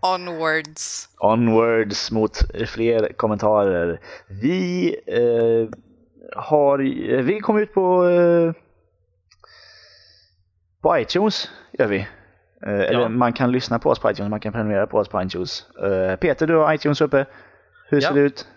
onwards. 0.02 1.10
Onwards 1.20 2.12
mot 2.12 2.38
fler 2.68 3.14
kommentarer. 3.14 4.00
Vi 4.28 4.88
eh, 5.08 5.70
har, 6.44 6.78
vi 7.22 7.40
kom 7.40 7.58
ut 7.58 7.74
på, 7.74 8.08
eh, 8.10 8.54
på 10.82 10.98
iTunes, 11.00 11.50
gör 11.72 11.88
vi. 11.88 12.00
Eh, 12.68 12.80
Eller 12.80 13.10
man 13.10 13.34
kan 13.34 13.52
lyssna 13.52 13.80
på 13.80 13.90
oss 13.90 14.00
på 14.00 14.12
iTunes, 14.12 14.30
man 14.30 14.40
kan 14.40 14.54
prenumerera 14.54 14.88
på 14.88 14.98
oss 14.98 15.08
på 15.08 15.22
iTunes. 15.22 15.66
Eh, 15.84 16.16
Peter, 16.16 16.48
du 16.48 16.56
har 16.56 16.74
iTunes 16.74 17.02
uppe. 17.02 17.26
Hur 17.90 18.02
ser 18.02 18.08
Ja. 18.10 18.14
det 18.14 18.22
ut? 18.22 18.48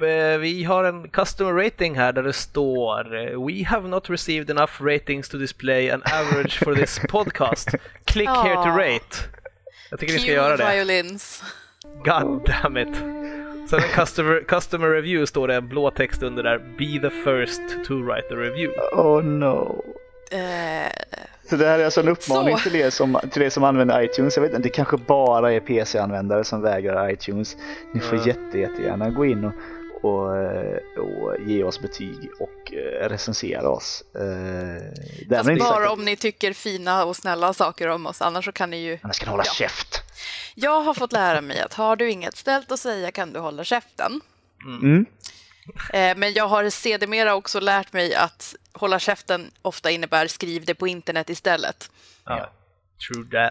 Eh, 0.00 0.38
Vi 0.38 0.64
har 0.64 0.84
en 0.84 1.08
customer 1.08 1.52
rating 1.64 1.94
här 1.94 2.12
där 2.12 2.22
det 2.22 2.32
står 2.32 3.14
eh, 3.16 3.46
We 3.46 3.64
have 3.66 3.88
not 3.88 4.10
received 4.10 4.50
enough 4.50 4.72
ratings 4.82 5.28
to 5.28 5.36
display 5.38 5.90
an 5.90 6.02
average 6.12 6.64
for 6.64 6.74
this 6.74 6.98
podcast. 7.08 7.68
Click 8.04 8.28
here 8.28 8.54
to 8.54 8.68
rate. 8.78 9.16
Jag 9.90 10.00
tycker 10.00 10.12
ni 10.12 10.18
ska 10.18 10.26
Cue 10.26 10.34
göra 10.34 10.56
det. 10.56 10.74
violins. 10.76 11.42
God 12.04 12.44
damn 12.62 12.76
it. 12.76 12.96
Sen 13.70 13.78
en 13.82 13.88
customer, 13.94 14.44
customer 14.48 14.88
review 14.90 15.26
står 15.26 15.48
det 15.48 15.54
en 15.54 15.68
blå 15.68 15.90
text 15.90 16.22
under 16.22 16.42
där. 16.42 16.58
Be 16.58 17.08
the 17.08 17.14
first 17.24 17.60
to 17.86 17.94
write 18.02 18.26
a 18.34 18.36
review. 18.36 18.78
Oh 18.92 19.22
no. 19.24 19.84
Eh, 20.30 20.92
Så 21.50 21.56
det 21.56 21.66
här 21.66 21.78
är 21.78 21.84
alltså 21.84 22.00
en 22.00 22.08
uppmaning 22.08 22.56
Så. 22.56 22.62
till 22.62 22.76
er, 22.80 22.90
som, 22.90 23.18
till 23.30 23.42
er 23.42 23.50
som 23.50 23.64
använder 23.64 24.02
iTunes. 24.02 24.36
Jag 24.36 24.42
vet 24.42 24.50
inte, 24.50 24.62
det 24.62 24.68
kanske 24.74 24.96
bara 24.96 25.52
är 25.52 25.60
PC-användare 25.60 26.44
som 26.44 26.62
vägrar 26.62 27.10
iTunes. 27.10 27.56
Ni 27.94 28.00
får 28.00 28.18
Ja. 28.18 28.26
jätte, 28.26 28.58
jättegärna 28.58 29.10
gå 29.10 29.24
in 29.26 29.44
och, 29.44 29.52
och, 30.06 30.36
eh, 30.36 30.78
och 30.98 31.40
ge 31.40 31.64
oss 31.64 31.80
betyg 31.80 32.30
och 32.40 32.72
eh, 32.74 33.08
recensera 33.08 33.68
oss. 33.68 34.04
Eh, 34.14 34.20
Därmed 35.28 35.58
fast 35.58 35.70
bara 35.70 35.84
att 35.84 35.92
om 35.92 36.04
ni 36.04 36.16
tycker 36.16 36.52
fina 36.52 37.04
och 37.04 37.16
snälla 37.16 37.52
saker 37.52 37.88
om 37.88 38.06
oss, 38.06 38.22
annars 38.22 38.44
så 38.44 38.52
kan 38.52 38.70
ni 38.70 38.76
ju... 38.76 38.98
annars 39.02 39.16
ska 39.16 39.24
ni 39.26 39.30
hålla 39.30 39.42
Ja. 39.46 39.52
käft. 39.52 40.02
Jag 40.54 40.80
har 40.80 40.94
fått 40.94 41.12
lära 41.12 41.40
mig 41.40 41.60
att 41.60 41.74
har 41.74 41.96
du 41.96 42.10
inget 42.10 42.36
ställt 42.36 42.72
att 42.72 42.80
säga 42.80 43.10
kan 43.10 43.32
du 43.32 43.40
hålla 43.40 43.64
käften. 43.64 44.20
Mm. 44.64 45.06
Men 45.92 46.32
jag 46.32 46.48
har 46.48 46.70
sedermera 46.70 47.34
också 47.34 47.60
lärt 47.60 47.92
mig 47.92 48.14
att 48.14 48.54
hålla 48.72 48.98
käften 48.98 49.50
ofta 49.62 49.90
innebär 49.90 50.26
skriv 50.26 50.64
det 50.64 50.74
på 50.74 50.88
internet 50.88 51.30
istället. 51.30 51.90
Ja. 52.24 52.50
True 53.08 53.50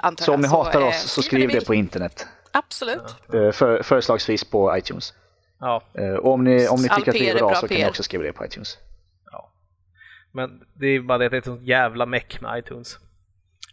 that. 0.00 0.20
Så 0.20 0.34
om 0.34 0.40
ni 0.40 0.48
hatar 0.48 0.80
oss 0.82 1.02
så 1.02 1.22
skriv 1.22 1.48
det 1.48 1.66
på 1.66 1.74
internet. 1.74 2.26
Absolut. 2.52 3.14
För, 3.30 3.82
förslagsvis 3.82 4.44
på 4.44 4.78
iTunes. 4.78 5.14
Ja, 5.62 5.82
Eh, 5.94 6.14
Och 6.14 6.32
om 6.32 6.44
ni, 6.44 6.68
om 6.68 6.82
ni 6.82 6.88
tycker 6.88 7.10
att 7.10 7.16
PR 7.18 7.30
är 7.30 7.34
är 7.34 7.38
bra 7.38 7.54
så 7.54 7.68
kan 7.68 7.76
ni 7.76 7.86
också 7.88 8.02
skriva 8.02 8.24
det 8.24 8.32
på 8.32 8.44
iTunes. 8.44 8.78
men 10.34 10.64
det 10.74 10.86
är 10.86 11.00
bara 11.00 11.18
det 11.18 11.24
att 11.24 11.30
det 11.30 11.36
är 11.36 11.38
ett 11.38 11.44
sånt 11.44 11.62
jävla 11.62 12.06
meck 12.06 12.40
med 12.40 12.58
iTunes. 12.58 12.98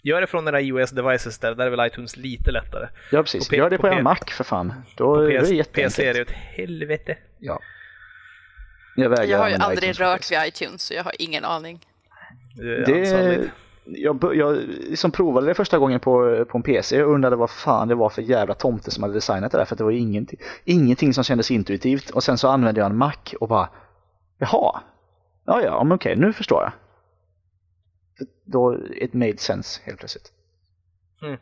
Gör 0.01 0.21
det 0.21 0.27
från 0.27 0.47
era 0.47 0.61
iOS 0.61 0.91
devices 0.91 1.37
där, 1.39 1.55
där 1.55 1.65
är 1.65 1.69
väl 1.69 1.87
iTunes 1.87 2.17
lite 2.17 2.51
lättare. 2.51 2.87
Ja 3.11 3.23
precis, 3.23 3.47
På 3.47 3.51
P- 3.51 3.57
gör 3.57 3.69
det 3.69 3.77
på 3.77 3.81
på 3.81 3.87
er 3.93 4.01
Mac 4.01 4.15
för 4.31 4.43
fan. 4.43 4.73
Då 4.97 5.15
På 5.15 5.21
är 5.21 5.29
det 5.33 5.39
PC, 5.39 5.55
jätteenkelt. 5.55 5.95
PC 5.95 6.07
är 6.09 6.13
det 6.13 6.21
ett 6.21 6.31
helvete. 6.31 7.17
Ja. 7.39 7.59
Jag 8.95 9.25
Jag 9.29 9.37
har 9.37 9.49
ju 9.49 9.55
aldrig 9.55 9.77
iTunes 9.89 9.99
rört 9.99 10.31
vid 10.31 10.39
iTunes 10.47 10.81
så 10.83 10.93
jag 10.93 11.03
har 11.03 11.13
ingen 11.19 11.45
aning. 11.45 11.85
Det 12.55 12.63
är 13.09 13.27
Det. 13.37 13.49
Jag, 13.95 14.35
jag 14.35 14.55
liksom 14.67 15.11
provade 15.11 15.47
det 15.47 15.53
första 15.53 15.77
gången 15.77 15.99
på, 15.99 16.45
på 16.45 16.57
en 16.57 16.63
PC 16.63 17.03
och 17.03 17.13
undrade 17.13 17.35
vad 17.35 17.49
fan 17.49 17.87
det 17.87 17.95
var 17.95 18.09
för 18.09 18.21
jävla 18.21 18.53
tomte 18.53 18.91
som 18.91 19.03
hade 19.03 19.13
designat 19.13 19.51
det 19.51 19.57
där 19.57 19.65
för 19.65 19.75
det 19.75 19.83
var 19.83 19.91
ingenting, 19.91 20.39
ingenting 20.63 21.13
som 21.13 21.23
kändes 21.23 21.51
intuitivt 21.51 22.09
och 22.09 22.23
sen 22.23 22.37
så 22.37 22.47
använde 22.47 22.81
jag 22.81 22.89
en 22.89 22.97
Mac 22.97 23.13
och 23.39 23.47
bara 23.47 23.69
jaha, 24.37 24.81
ja 25.45 25.61
ja, 25.61 25.83
men 25.83 25.95
okej, 25.95 26.15
nu 26.15 26.33
förstår 26.33 26.63
jag. 26.63 26.71
För 28.17 28.27
Då, 28.45 28.87
it 28.91 29.13
made 29.13 29.37
sense 29.37 29.81
helt 29.83 29.99
plötsligt. 29.99 30.31
Mm. 31.21 31.37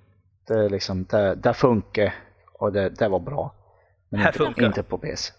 Det 0.48 0.70
liksom, 0.70 1.04
det, 1.04 1.36
det 1.36 1.54
funkar 1.54 2.14
och 2.54 2.74
det, 2.74 2.90
det 2.90 3.08
var 3.08 3.20
bra. 3.20 3.56
Men 4.10 4.20
Här 4.20 4.28
inte, 4.28 4.38
funkar. 4.38 4.66
inte 4.66 4.84
på 4.84 4.98
PC. 4.98 5.34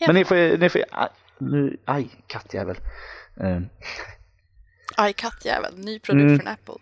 Men 0.06 0.14
ni 0.14 0.24
får, 0.24 0.58
ni 0.58 0.68
får 0.68 0.82
aj, 0.90 1.08
nu, 1.38 1.76
aj 1.84 2.10
kattjävel. 2.26 2.76
Eh, 3.36 3.60
Aj, 4.96 5.12
kattjävel, 5.12 5.74
ny 5.78 5.98
produkt 5.98 6.22
Mm. 6.24 6.38
från 6.38 6.48
Apple. 6.48 6.74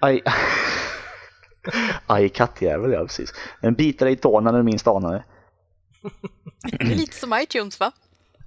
Aj, 0.00 0.22
aj 2.06 2.28
kattjävel 2.28 2.92
ja 2.92 3.00
precis. 3.00 3.34
En 3.60 3.74
biter 3.74 4.06
dig 4.06 4.12
i 4.14 4.16
tån 4.16 4.44
när 4.44 4.52
du 4.52 4.62
minst 4.62 4.86
anar 4.86 5.12
det. 5.12 5.24
Lite 6.84 7.14
som 7.16 7.32
iTunes 7.42 7.80
va? 7.80 7.92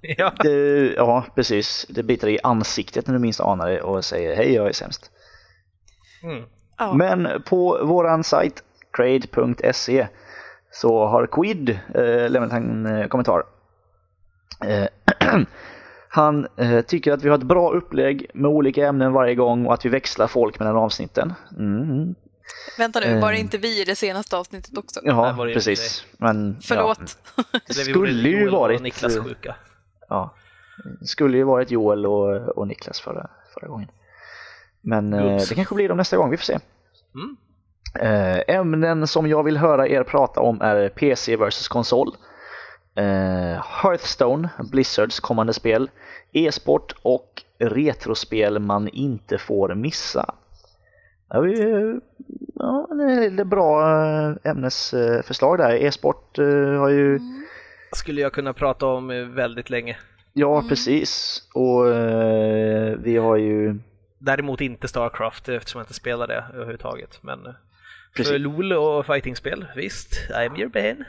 Ja. 0.00 0.32
det. 0.42 0.94
Ja 0.96 1.24
precis, 1.34 1.86
det 1.88 2.02
biter 2.02 2.26
dig 2.26 2.34
i 2.36 2.38
ansiktet 2.42 3.06
när 3.06 3.14
du 3.14 3.20
minst 3.20 3.40
anar 3.40 3.68
det 3.70 3.82
och 3.82 4.04
säger 4.04 4.36
hej 4.36 4.54
jag 4.54 4.68
är 4.68 4.72
sämst. 4.72 5.10
Mm. 6.22 6.44
Ja. 6.78 6.92
Men 6.94 7.42
på 7.42 7.84
våran 7.84 8.24
sajt 8.24 8.62
crade.se 8.92 10.08
så 10.70 11.06
har 11.06 11.26
Quid 11.26 11.70
eh, 11.94 12.30
lämnat 12.30 12.52
en 12.52 12.86
eh, 12.86 13.06
kommentar. 13.06 13.42
Eh, 14.64 14.86
han 16.08 16.46
eh, 16.56 16.80
tycker 16.80 17.12
att 17.12 17.22
vi 17.22 17.28
har 17.28 17.38
ett 17.38 17.44
bra 17.44 17.70
upplägg 17.70 18.30
med 18.34 18.50
olika 18.50 18.86
ämnen 18.86 19.12
varje 19.12 19.34
gång 19.34 19.66
och 19.66 19.74
att 19.74 19.84
vi 19.84 19.88
växlar 19.88 20.26
folk 20.26 20.58
mellan 20.58 20.76
avsnitten. 20.76 21.34
Mm. 21.58 22.14
Vänta 22.78 23.00
nu, 23.00 23.20
var 23.20 23.30
det 23.30 23.36
Eh. 23.36 23.40
inte 23.40 23.58
vi 23.58 23.82
i 23.82 23.84
det 23.84 23.96
senaste 23.96 24.36
avsnittet 24.36 24.78
också? 24.78 25.00
Ja, 25.02 25.36
precis. 25.54 26.04
Men, 26.18 26.56
Förlåt. 26.62 27.18
Ja, 27.36 27.42
det 27.66 27.74
skulle 27.74 28.28
ju 28.28 28.48
varit 28.48 28.82
Niklas 28.82 29.16
eh, 29.16 29.24
sjuka. 29.24 29.54
Ja, 30.08 30.34
det 31.00 31.06
skulle 31.06 31.36
ju 31.36 31.44
varit 31.44 31.70
Joel 31.70 32.06
och, 32.06 32.48
och 32.58 32.68
Niklas 32.68 33.00
förra, 33.00 33.30
förra 33.54 33.68
gången. 33.68 33.88
Men 34.80 35.12
eh, 35.12 35.34
Oops. 35.34 35.48
det 35.48 35.54
kanske 35.54 35.74
blir 35.74 35.88
de 35.88 35.96
nästa 35.96 36.16
gång, 36.16 36.30
vi 36.30 36.36
får 36.36 36.44
se. 36.44 36.58
Mm. 37.14 37.36
Eh, 38.00 38.56
ämnen 38.56 39.06
som 39.06 39.26
jag 39.26 39.42
vill 39.42 39.56
höra 39.56 39.88
er 39.88 40.02
prata 40.02 40.40
om 40.40 40.60
är 40.60 40.88
PC 40.88 41.36
vs 41.36 41.68
konsol, 41.68 42.16
eh, 42.98 43.64
Hearthstone, 43.82 44.48
Blizzards 44.70 45.20
kommande 45.20 45.52
spel, 45.52 45.90
e-sport 46.32 46.94
och 47.02 47.42
retrospel 47.58 48.58
man 48.58 48.88
inte 48.88 49.38
får 49.38 49.74
missa. 49.74 50.34
Ja, 51.30 51.40
vi, 51.40 51.54
ja, 52.54 52.88
det 52.90 53.42
är 53.42 53.44
bra 53.44 53.82
eh, 54.04 54.50
ämnesförslag 54.50 55.58
där. 55.58 55.74
E-sport 55.74 56.38
eh, 56.38 56.44
har 56.78 56.88
ju 56.88 57.20
Skulle 57.92 58.20
jag 58.20 58.32
kunna 58.32 58.52
prata 58.52 58.86
om 58.86 59.10
eh, 59.10 59.24
väldigt 59.24 59.70
länge. 59.70 59.96
Ja, 60.32 60.64
precis. 60.68 61.42
Och 61.54 61.88
eh, 61.88 62.98
vi 62.98 63.16
har 63.16 63.36
ju... 63.36 63.78
Däremot 64.18 64.60
inte 64.60 64.88
Starcraft 64.88 65.48
eftersom 65.48 65.78
jag 65.78 65.84
inte 65.84 65.94
spelar 65.94 66.26
det 66.26 66.44
överhuvudtaget. 66.54 67.18
Men 67.22 67.38
Precis. 68.14 68.32
för 68.32 68.38
LOL 68.38 68.72
och 68.72 69.06
fightingspel, 69.06 69.66
visst, 69.76 70.30
I'm 70.30 70.58
your 70.58 70.70
man. 70.74 71.04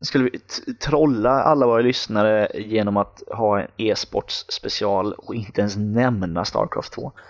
Skulle 0.00 0.24
vi 0.24 0.38
trolla 0.74 1.30
alla 1.30 1.66
våra 1.66 1.80
lyssnare 1.82 2.48
genom 2.54 2.96
att 2.96 3.22
ha 3.30 3.60
en 3.60 3.68
e-sports 3.76 4.44
special 4.48 5.12
och 5.12 5.34
inte 5.34 5.60
ens 5.60 5.76
nämna 5.76 6.44
Starcraft 6.44 6.92
2? 6.92 7.12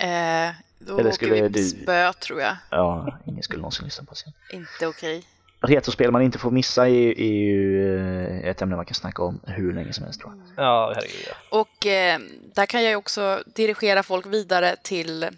Eh, 0.00 0.50
då 0.78 0.92
Eller 0.98 1.04
åker 1.06 1.10
skulle 1.12 1.34
vi 1.34 1.40
på 1.42 1.48
du- 1.48 1.64
spö 1.64 2.12
tror 2.12 2.40
jag. 2.40 2.56
Ja, 2.70 3.18
ingen 3.26 3.42
skulle 3.42 3.60
någonsin 3.60 3.84
lyssna 3.84 4.04
på 4.04 4.12
oss. 4.12 4.24
Inte 4.52 4.86
okej. 4.86 5.24
Retrospel 5.60 6.10
man 6.12 6.22
inte 6.22 6.38
får 6.38 6.50
missa 6.50 6.88
är, 6.88 7.20
är 7.20 7.32
ju 7.32 7.96
eh, 8.42 8.48
ett 8.48 8.62
ämne 8.62 8.76
man 8.76 8.84
kan 8.86 8.94
snacka 8.94 9.22
om 9.22 9.40
hur 9.46 9.72
länge 9.72 9.92
som 9.92 10.04
helst 10.04 10.20
tror 10.20 10.32
jag. 10.56 10.64
Ja, 10.64 10.92
herregud 10.96 11.26
ja. 11.28 11.58
Och 11.60 11.86
eh, 11.86 12.18
där 12.54 12.66
kan 12.66 12.82
jag 12.82 12.90
ju 12.90 12.96
också 12.96 13.42
dirigera 13.46 14.02
folk 14.02 14.26
vidare 14.26 14.76
till 14.82 15.22
eh, 15.22 15.30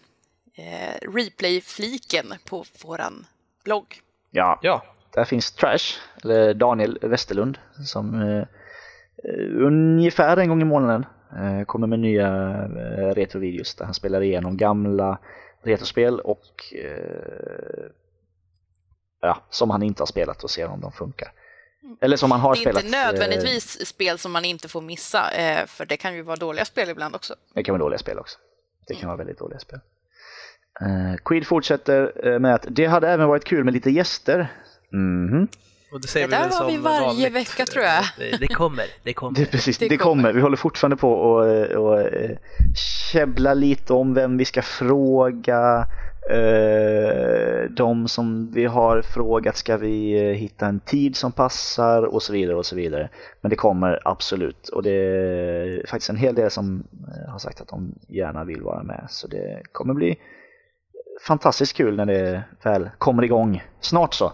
replay-fliken 1.15 2.35
på 2.45 2.65
våran 2.85 3.27
blogg. 3.65 4.01
Ja, 4.31 4.59
Ja, 4.63 4.85
där 5.15 5.25
finns 5.25 5.53
Trash, 5.53 5.99
eller 6.25 6.55
Daniel 6.55 6.99
Westerlund, 7.03 7.59
som 7.85 8.23
eh, 8.23 8.45
ungefär 9.67 10.37
en 10.37 10.49
gång 10.49 10.63
i 10.63 10.65
månaden 10.65 11.07
eh, 11.37 11.65
kommer 11.65 11.87
med 11.87 11.99
nya 12.01 12.27
eh, 12.65 13.15
retrovideos 13.15 13.75
där 13.75 13.85
han 13.85 13.95
spelar 13.95 14.23
igenom 14.23 14.57
gamla 14.57 15.19
retrospel 15.63 16.21
och 16.21 16.75
eh, 16.75 17.91
ja, 19.21 19.43
som 19.51 19.71
han 19.71 19.83
inte 19.83 20.03
har 20.03 20.07
spelat 20.07 20.45
och 20.45 20.51
ser 20.51 20.69
om 20.69 20.81
de 20.81 20.93
funkar. 20.93 21.33
Eller 22.01 22.17
som 22.17 22.31
han 22.31 22.41
har 22.41 22.55
Det 22.55 22.59
är 22.59 22.61
spelat. 22.61 22.85
inte 22.85 22.99
eh, 22.99 23.05
nödvändigtvis 23.07 23.87
spel 23.87 24.19
som 24.19 24.33
man 24.33 24.45
inte 24.45 24.69
får 24.69 24.81
missa, 24.81 25.31
eh, 25.31 25.67
för 25.67 25.87
det 25.87 25.97
kan 25.97 26.15
ju 26.15 26.23
vara 26.23 26.37
dåliga 26.37 26.65
spel 26.65 26.89
ibland 26.91 27.15
också. 27.15 27.35
Det 27.55 27.63
kan 27.63 27.73
vara 27.73 27.83
dåliga 27.83 27.99
spel 27.99 28.19
också. 28.19 28.39
Det 28.87 28.95
kan 28.95 29.07
vara 29.07 29.17
väldigt 29.17 29.39
dåliga 29.39 29.59
spel. 29.59 29.79
Quid 31.25 31.47
fortsätter 31.47 32.39
med 32.39 32.55
att 32.55 32.67
det 32.71 32.87
hade 32.87 33.09
även 33.09 33.29
varit 33.29 33.45
kul 33.45 33.65
med 33.65 33.75
lite 33.75 33.91
gäster. 33.91 34.49
Mhm. 34.93 35.49
Och 35.93 36.01
det 36.01 36.09
säger 36.09 36.29
Det 36.29 36.37
där 36.37 36.43
väl 36.43 36.53
har 36.53 36.71
vi 36.71 36.77
varje 36.77 37.07
vanligt. 37.07 37.35
vecka, 37.35 37.67
tror 37.67 37.85
jag. 37.85 38.05
Det, 38.41 38.47
kommer, 38.49 38.85
det 39.03 39.13
kommer. 39.13 39.39
Det, 39.39 39.47
precis, 39.47 39.79
Det 39.79 39.89
det, 39.89 39.97
kommer. 39.97 40.23
kommer. 40.23 40.33
Vi 40.33 40.41
håller 40.41 40.57
fortfarande 40.57 40.97
på 40.97 41.13
och, 41.13 41.67
och 41.67 42.01
eh, 42.01 42.31
käbbla 43.13 43.55
lite 43.55 43.93
om 43.93 44.15
vem 44.15 44.37
vi 44.37 44.45
ska 44.45 44.63
fråga. 44.63 45.87
Eh, 46.31 47.71
de 47.71 48.09
som 48.09 48.51
vi 48.53 48.65
har 48.65 49.03
frågat 49.03 49.57
ska 49.57 49.77
vi 49.77 50.29
eh, 50.31 50.35
hitta 50.35 50.67
en 50.67 50.81
tid 50.81 51.17
som 51.17 51.33
passar 51.33 52.03
och 52.03 52.23
så 52.23 52.33
vidare 52.33 52.57
och 52.57 52.67
så 52.67 52.77
vidare. 52.77 53.09
Men 53.41 53.51
det 53.51 53.57
kommer 53.57 54.01
absolut 54.05 54.69
och 54.69 54.83
det 54.83 54.91
är 54.91 55.87
faktiskt 55.87 56.11
en 56.11 56.17
hel 56.17 56.35
del 56.35 56.51
som 56.51 56.85
har 57.29 57.39
sagt 57.39 57.61
att 57.61 57.69
de 57.69 57.95
gärna 58.09 58.45
vill 58.45 58.63
vara 58.63 58.83
med 58.83 59.07
så 59.11 59.27
det 59.29 59.63
kommer 59.73 59.95
bli 59.95 60.17
fantastiskt 61.27 61.77
kul 61.77 61.97
när 61.97 62.07
det 62.07 62.43
väl 62.63 62.91
kommer 62.99 63.23
igång 63.23 63.63
snart 63.81 64.15
så. 64.15 64.33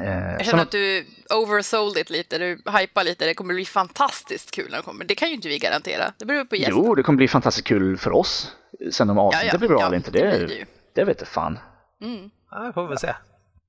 Eh, 0.00 0.32
Jag 0.32 0.46
känner 0.46 0.62
att 0.62 0.70
du 0.70 1.06
oversold 1.34 1.96
it 1.98 2.10
lite, 2.10 2.38
du 2.38 2.62
hypar 2.78 3.04
lite. 3.04 3.24
Det 3.26 3.34
kommer 3.34 3.54
bli 3.54 3.64
fantastiskt 3.64 4.50
kul 4.50 4.70
när 4.70 4.76
det 4.76 4.82
kommer. 4.82 5.04
Det 5.04 5.14
kan 5.14 5.28
ju 5.28 5.34
inte 5.34 5.48
vi 5.48 5.58
garantera. 5.58 6.12
Det 6.18 6.24
beror 6.24 6.44
på 6.44 6.56
gästen. 6.56 6.74
Jo, 6.76 6.94
det 6.94 7.02
kommer 7.02 7.16
bli 7.16 7.28
fantastiskt 7.28 7.66
kul 7.66 7.96
för 7.98 8.12
oss. 8.12 8.52
Sen 8.92 9.10
om 9.10 9.18
avsnittet 9.18 9.58
blir 9.60 9.68
bra 9.68 9.86
eller 9.86 9.96
inte, 9.96 10.10
det, 10.10 10.46
det, 10.46 10.64
det 10.94 11.04
vet 11.04 11.20
jag 11.20 11.28
fan. 11.28 11.58
Mm. 12.02 12.30
Ja, 12.50 12.58
det 12.58 12.72
får 12.72 12.88
vi 12.88 12.96
se. 12.96 13.14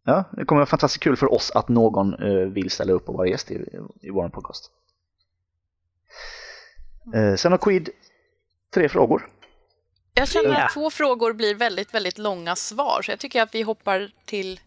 Ja, 0.05 0.23
det 0.31 0.45
kommer 0.45 0.59
vara 0.59 0.65
fantastiskt 0.65 1.03
kul 1.03 1.15
för 1.17 1.33
oss 1.33 1.51
att 1.51 1.69
någon 1.69 2.13
eh, 2.13 2.47
vill 2.47 2.69
ställa 2.69 2.93
upp 2.93 3.09
och 3.09 3.15
vara 3.15 3.27
gäst 3.27 3.51
i, 3.51 3.55
i 4.01 4.09
vår 4.09 4.29
podcast. 4.29 4.71
Eh, 7.15 7.35
sen 7.35 7.51
har 7.51 7.59
Quid 7.59 7.89
tre 8.73 8.89
frågor. 8.89 9.27
Jag 10.13 10.27
känner 10.27 10.49
Ja. 10.49 10.65
att 10.65 10.73
två 10.73 10.89
frågor 10.89 11.33
blir 11.33 11.55
väldigt, 11.55 11.93
väldigt 11.93 12.17
långa 12.17 12.55
svar, 12.55 13.01
så 13.01 13.11
jag 13.11 13.19
tycker 13.19 13.41
att 13.41 13.55
vi 13.55 13.61
hoppar 13.61 14.11
till 14.25 14.59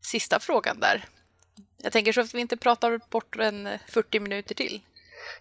sista 0.00 0.40
frågan 0.40 0.80
där. 0.80 1.04
Jag 1.82 1.92
tänker 1.92 2.12
så 2.12 2.20
att 2.20 2.34
vi 2.34 2.40
inte 2.40 2.56
pratar 2.56 3.00
bort 3.10 3.36
en 3.38 3.68
40 3.88 4.20
minuter 4.20 4.54
till. 4.54 4.80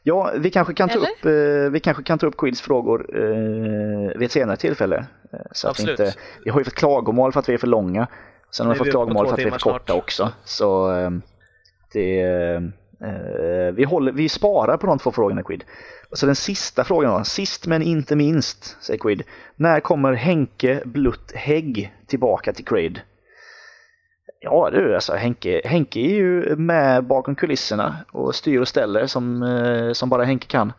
Ja, 0.03 0.33
vi 0.37 0.49
kanske 0.49 0.73
kan 0.73 0.89
ta 0.89 0.95
Eller? 0.95 1.09
upp, 1.09 1.25
eh, 1.25 1.71
vi 1.71 1.79
kanske 1.79 2.03
kan 2.03 2.19
ta 2.19 2.27
upp 2.27 2.37
Quids 2.37 2.61
frågor 2.61 3.15
eh, 3.15 4.17
vid 4.17 4.25
ett 4.25 4.31
senare 4.31 4.57
tillfälle. 4.57 5.05
Eh, 5.33 5.39
så 5.51 5.67
att 5.67 5.79
vi, 5.79 5.91
inte, 5.91 6.13
vi 6.43 6.49
har 6.49 6.59
ju 6.59 6.63
fått 6.63 6.73
klagomål 6.73 7.31
för 7.31 7.39
att 7.39 7.49
vi 7.49 7.53
är 7.53 7.57
för 7.57 7.67
långa. 7.67 8.07
Sen 8.51 8.65
har 8.65 8.73
vi 8.73 8.77
fått 8.77 8.89
klagomål 8.89 9.25
för 9.25 9.33
att 9.33 9.39
vi 9.39 9.43
är 9.43 9.51
för 9.51 9.59
korta 9.59 9.85
snart. 9.85 10.03
också. 10.03 10.31
Så 10.43 10.95
eh, 10.97 11.09
det, 11.93 12.21
eh, 12.21 13.73
vi, 13.73 13.83
håller, 13.83 14.11
vi 14.11 14.29
sparar 14.29 14.77
på 14.77 14.87
de 14.87 14.99
två 14.99 15.11
frågorna 15.11 15.43
Quid. 15.43 15.63
Och 16.11 16.17
så 16.17 16.25
den 16.25 16.35
sista 16.35 16.83
frågan 16.83 17.17
då, 17.17 17.23
sist 17.23 17.67
men 17.67 17.81
inte 17.81 18.15
minst, 18.15 18.77
säger 18.81 18.99
Quid. 18.99 19.23
När 19.55 19.79
kommer 19.79 20.13
Henke 20.13 20.81
Blutt 20.85 21.31
Hägg 21.35 21.93
tillbaka 22.07 22.53
till 22.53 22.65
Creed? 22.65 23.01
Ja 24.41 24.69
du, 24.71 24.95
alltså 24.95 25.13
Henke, 25.13 25.61
Henke 25.65 25.99
är 25.99 26.15
ju 26.15 26.55
med 26.55 27.03
bakom 27.03 27.35
kulisserna 27.35 27.95
och 28.11 28.35
styr 28.35 28.59
och 28.59 28.67
ställer 28.67 29.07
som, 29.07 29.43
eh, 29.43 29.93
som 29.93 30.09
bara 30.09 30.23
Henke 30.23 30.47
kan. 30.47 30.73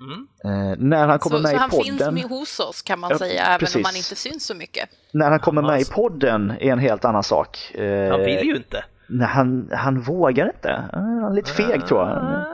Mm. 0.00 0.26
Eh, 0.44 0.76
när 0.78 1.06
han 1.06 1.18
kommer 1.18 1.36
Så, 1.36 1.42
med 1.42 1.50
så 1.50 1.56
i 1.56 1.58
han 1.58 1.70
finns 1.70 1.98
podden, 1.98 2.14
med 2.14 2.22
hos 2.24 2.60
oss 2.60 2.82
kan 2.82 2.98
man 2.98 3.10
Ja, 3.10 3.18
säga, 3.18 3.42
även 3.46 3.58
precis. 3.58 3.76
om 3.76 3.82
han 3.84 3.96
inte 3.96 4.14
syns 4.16 4.46
så 4.46 4.54
mycket. 4.54 4.88
när 5.12 5.30
han 5.30 5.38
kommer 5.40 5.62
med 5.62 5.70
i 5.70 5.74
alltså. 5.74 5.92
podden 5.92 6.50
är 6.50 6.72
en 6.72 6.78
helt 6.78 7.04
annan 7.04 7.22
sak. 7.22 7.74
Eh, 7.74 8.10
Han 8.10 8.20
vill 8.20 8.46
ju 8.46 8.56
inte. 8.56 8.84
nej, 9.08 9.28
han, 9.28 9.70
han 9.72 10.00
vågar 10.00 10.46
inte. 10.46 10.68
Eh, 10.70 10.98
Han 11.00 11.24
är 11.24 11.34
lite 11.34 11.50
feg 11.50 11.86
tror 11.86 12.00
jag. 12.00 12.08
Ah. 12.08 12.44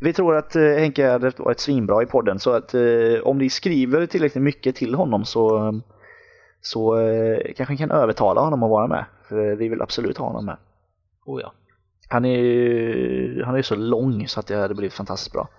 Vi 0.00 0.12
tror 0.12 0.36
att 0.36 0.56
eh, 0.56 0.62
Henke 0.62 1.10
hade 1.10 1.30
varit 1.36 1.60
svinbra 1.60 2.02
i 2.02 2.06
podden 2.06 2.38
så 2.38 2.52
att 2.52 2.74
eh, 2.74 2.82
om 3.24 3.38
ni 3.38 3.50
skriver 3.50 4.06
tillräckligt 4.06 4.42
mycket 4.44 4.76
till 4.76 4.94
honom 4.94 5.24
så, 5.24 5.74
så 6.60 7.00
eh, 7.00 7.38
kanske 7.56 7.72
ni 7.72 7.78
kan 7.78 7.90
övertala 7.90 8.40
honom 8.40 8.62
att 8.62 8.70
vara 8.70 8.86
med. 8.86 9.04
För 9.32 9.56
vi 9.56 9.68
vill 9.68 9.82
absolut 9.82 10.18
ha 10.18 10.26
honom 10.26 10.44
med. 10.44 10.56
Oh, 11.24 11.40
ja. 11.40 11.54
Han 12.08 12.24
är 12.24 12.38
ju 12.38 13.42
han 13.44 13.54
är 13.54 13.58
ju 13.58 13.62
så 13.62 13.74
lång 13.74 14.28
så 14.28 14.40
att 14.40 14.46
det 14.46 14.56
hade 14.56 14.74
blivit 14.74 14.94
fantastiskt 14.94 15.32
bra. 15.32 15.48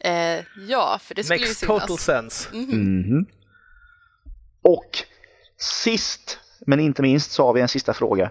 Eh, 0.00 0.44
ja, 0.68 0.98
för 1.00 1.14
det 1.14 1.24
skulle 1.24 1.38
ju 1.38 1.44
Makes 1.44 1.58
synas. 1.58 1.82
total 1.82 1.98
sense. 1.98 2.56
Mhm. 2.56 3.26
Och 4.62 4.98
sist 5.56 6.38
men 6.66 6.80
inte 6.80 7.02
minst 7.02 7.30
så 7.32 7.46
har 7.46 7.52
vi 7.52 7.60
en 7.60 7.68
sista 7.68 7.94
fråga 7.94 8.30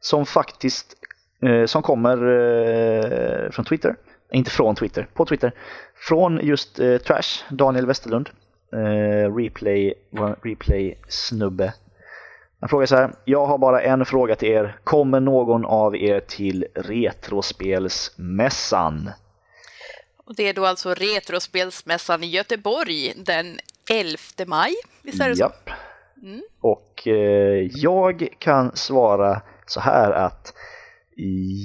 som 0.00 0.26
faktiskt 0.26 0.96
eh, 1.42 1.66
som 1.66 1.82
kommer 1.82 2.16
eh, 2.16 3.50
från 3.50 3.64
Twitter. 3.64 3.96
Inte 4.32 4.50
från 4.50 4.74
Twitter, 4.74 5.08
på 5.14 5.24
Twitter. 5.26 5.52
Från 5.94 6.40
just 6.42 6.78
eh, 6.80 6.96
Trash, 6.98 7.44
Daniel 7.50 7.86
Westerlund. 7.86 8.30
Eh, 8.72 9.34
replay, 9.36 9.94
vår 10.10 10.36
replay-snubbe. 10.42 11.72
Han 12.62 12.68
frågar 12.68 12.86
så 12.86 12.96
här. 12.96 13.12
Jag 13.24 13.46
har 13.46 13.58
bara 13.58 13.82
en 13.82 14.04
fråga 14.04 14.36
till 14.36 14.48
er. 14.48 14.76
Kommer 14.84 15.20
någon 15.20 15.64
av 15.64 15.96
er 15.96 16.20
till 16.20 16.66
Retrospelsmässan? 16.74 19.10
Och 20.16 20.34
det 20.34 20.48
är 20.48 20.54
då 20.54 20.66
alltså 20.66 20.94
Retrospelsmässan 20.94 22.24
i 22.24 22.26
Göteborg 22.26 23.12
den 23.16 23.58
11 23.90 24.18
maj. 24.46 24.74
Visst 25.02 25.20
är 25.20 25.28
det 25.28 25.36
så? 25.36 25.40
Japp. 25.40 25.70
Och 26.60 27.08
eh, 27.08 27.68
jag 27.72 28.28
kan 28.38 28.76
svara 28.76 29.42
så 29.66 29.80
här 29.80 30.10
att 30.10 30.54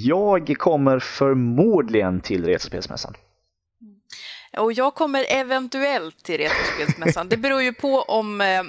jag 0.04 0.54
kommer 0.58 0.98
förmodligen 0.98 2.20
till 2.20 2.44
Retrospelsmässan. 2.44 3.14
Och 4.58 4.72
jag 4.72 4.94
kommer 4.94 5.24
eventuellt 5.28 6.24
till 6.24 6.38
Retrospelsmässan. 6.38 7.28
Det 7.28 7.36
beror 7.36 7.62
ju 7.62 7.72
på 7.72 8.02
om, 8.02 8.40
eh, 8.40 8.62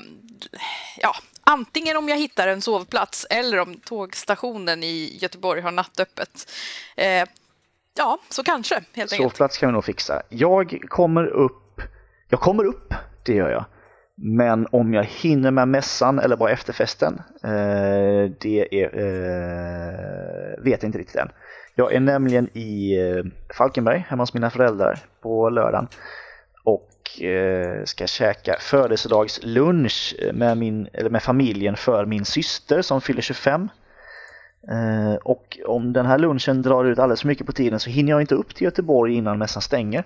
ja, 1.02 1.16
antingen 1.50 1.98
om 1.98 2.10
jag 2.10 2.18
hittar 2.18 2.48
en 2.48 2.62
sovplats 2.62 3.28
eller 3.30 3.60
om 3.60 3.76
tågstationen 3.76 4.84
i 4.84 5.18
Göteborg 5.22 5.62
har 5.62 5.72
nattöppet. 5.72 6.52
Eh, 6.98 7.28
ja, 7.98 8.18
så 8.30 8.44
kanske 8.44 8.76
helt 8.76 9.14
enkelt. 9.14 9.32
Sovplats 9.32 9.58
kan 9.58 9.70
vi 9.70 9.74
nog 9.74 9.86
fixa. 9.86 10.22
Jag 10.30 10.82
kommer 10.88 11.26
upp, 11.28 11.82
jag 12.30 12.40
kommer 12.40 12.64
upp, 12.64 12.94
det 13.26 13.34
gör 13.34 13.50
jag. 13.50 13.66
Men 14.16 14.68
om 14.72 14.94
jag 14.94 15.04
hinner 15.04 15.52
med 15.52 15.68
mässan 15.68 16.20
eller 16.20 16.36
bara 16.36 16.52
efterfesten, 16.52 17.22
eh, 17.44 18.32
det 18.40 18.68
är, 18.72 18.98
eh, 18.98 20.64
vet 20.64 20.84
jag 20.84 20.88
inte 20.88 20.98
riktigt 20.98 21.16
än. 21.16 21.30
Jag 21.76 21.94
är 21.94 22.00
nämligen 22.00 22.58
i 22.58 23.00
eh, 23.00 23.24
Falkenberg 23.58 24.06
hemma 24.10 24.24
hos 24.24 24.34
mina 24.34 24.50
föräldrar 24.50 25.00
på 25.22 25.50
lördagen 25.50 25.88
och 26.64 27.22
eh, 27.22 27.84
ska 27.84 28.08
käka 28.08 28.56
födelsedagslunch 28.60 30.16
med, 30.34 30.58
min, 30.58 30.88
eller 30.94 31.10
med 31.10 31.24
familjen 31.24 31.76
för 31.76 32.06
min 32.06 32.26
syster 32.26 32.82
som 32.82 33.02
fyller 33.02 33.22
25. 33.22 33.70
Eh, 34.68 35.16
och 35.16 35.60
om 35.66 35.94
den 35.94 36.06
här 36.06 36.18
lunchen 36.18 36.62
drar 36.62 36.86
ut 36.86 37.00
alldeles 37.00 37.22
för 37.22 37.28
mycket 37.28 37.46
på 37.46 37.52
tiden 37.52 37.80
så 37.80 37.90
hinner 37.90 38.12
jag 38.12 38.22
inte 38.22 38.36
upp 38.36 38.56
till 38.56 38.66
Göteborg 38.66 39.16
innan 39.16 39.38
mässan 39.38 39.62
stänger. 39.62 40.06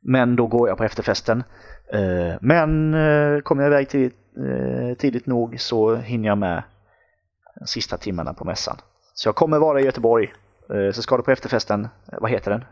Men 0.00 0.36
då 0.36 0.46
går 0.46 0.68
jag 0.68 0.78
på 0.78 0.84
efterfesten. 0.84 1.44
Eh, 1.92 2.34
men 2.40 2.94
eh, 2.94 3.40
kommer 3.40 3.62
jag 3.62 3.72
iväg 3.72 3.88
tidigt, 3.88 4.16
eh, 4.36 4.96
tidigt 4.96 5.26
nog 5.26 5.60
så 5.60 5.94
hinner 5.94 6.28
jag 6.28 6.38
med 6.38 6.62
de 7.60 7.66
sista 7.66 7.96
timmarna 7.96 8.34
på 8.34 8.44
mässan. 8.44 8.76
Så 9.14 9.28
jag 9.28 9.34
kommer 9.34 9.58
vara 9.58 9.80
i 9.80 9.84
Göteborg. 9.84 10.32
Eh, 10.70 10.92
så 10.92 11.02
ska 11.02 11.16
du 11.16 11.22
på 11.22 11.30
efterfesten, 11.30 11.88
vad 12.04 12.30
heter 12.30 12.50
den? 12.50 12.64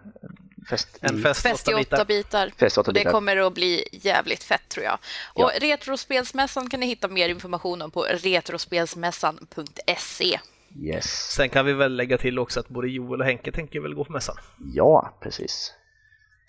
Fest 0.71 0.99
En 1.01 1.19
i- 1.19 1.23
fest, 1.23 1.43
Fest 1.43 1.69
i 1.69 1.73
åtta 1.75 1.79
bitar. 1.81 2.05
bitar. 2.05 2.51
Fest 2.59 2.79
åtta 2.79 2.91
Och 2.91 2.95
det 2.95 3.01
bitar. 3.01 3.11
kommer 3.11 3.37
att 3.37 3.55
bli 3.55 3.85
jävligt 3.93 4.45
fett 4.45 4.69
tror 4.69 4.85
jag. 4.85 4.99
Ja. 5.35 5.45
Och 5.45 5.51
Retrospelsmässan 5.61 6.71
kan 6.71 6.81
ni 6.81 6.87
hitta 6.87 7.09
mer 7.09 7.29
information 7.29 7.83
om 7.83 7.91
på 7.91 8.03
retrospelsmässan.se. 8.03 10.39
Yes. 10.83 11.33
Sen 11.33 11.49
kan 11.49 11.67
vi 11.67 11.73
väl 11.73 11.97
lägga 11.97 12.19
till 12.19 12.39
också 12.39 12.61
att 12.61 12.69
både 12.69 12.89
Joel 12.89 13.21
och 13.21 13.27
Henke 13.27 13.53
tänker 13.53 13.81
väl 13.81 13.95
gå 13.95 14.05
på 14.05 14.13
mässan. 14.13 14.37
Ja, 14.75 15.19
precis. 15.23 15.73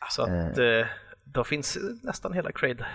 Så 0.10 0.22
att 0.22 0.58
eh, 0.58 0.88
då 1.24 1.44
finns 1.44 1.78
nästan 2.04 2.34
hela 2.34 2.52
Crade 2.52 2.86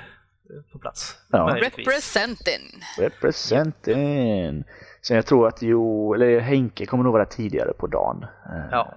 eh, 0.51 0.63
på 0.73 0.79
plats. 0.79 1.17
Ja. 1.33 1.57
Representing. 1.61 2.83
Representing. 2.99 4.65
Sen 5.03 5.17
jag 5.17 5.27
tror 5.27 5.49
att 5.49 5.63
Jo, 5.63 6.15
eller 6.15 6.41
Henke 6.41 6.87
kommer 6.87 7.05
nog 7.05 7.13
vara 7.13 7.25
tidigare 7.25 7.73
på 7.73 7.87
dagen. 7.87 8.27
Eh, 8.47 8.65
Ja. 8.71 8.93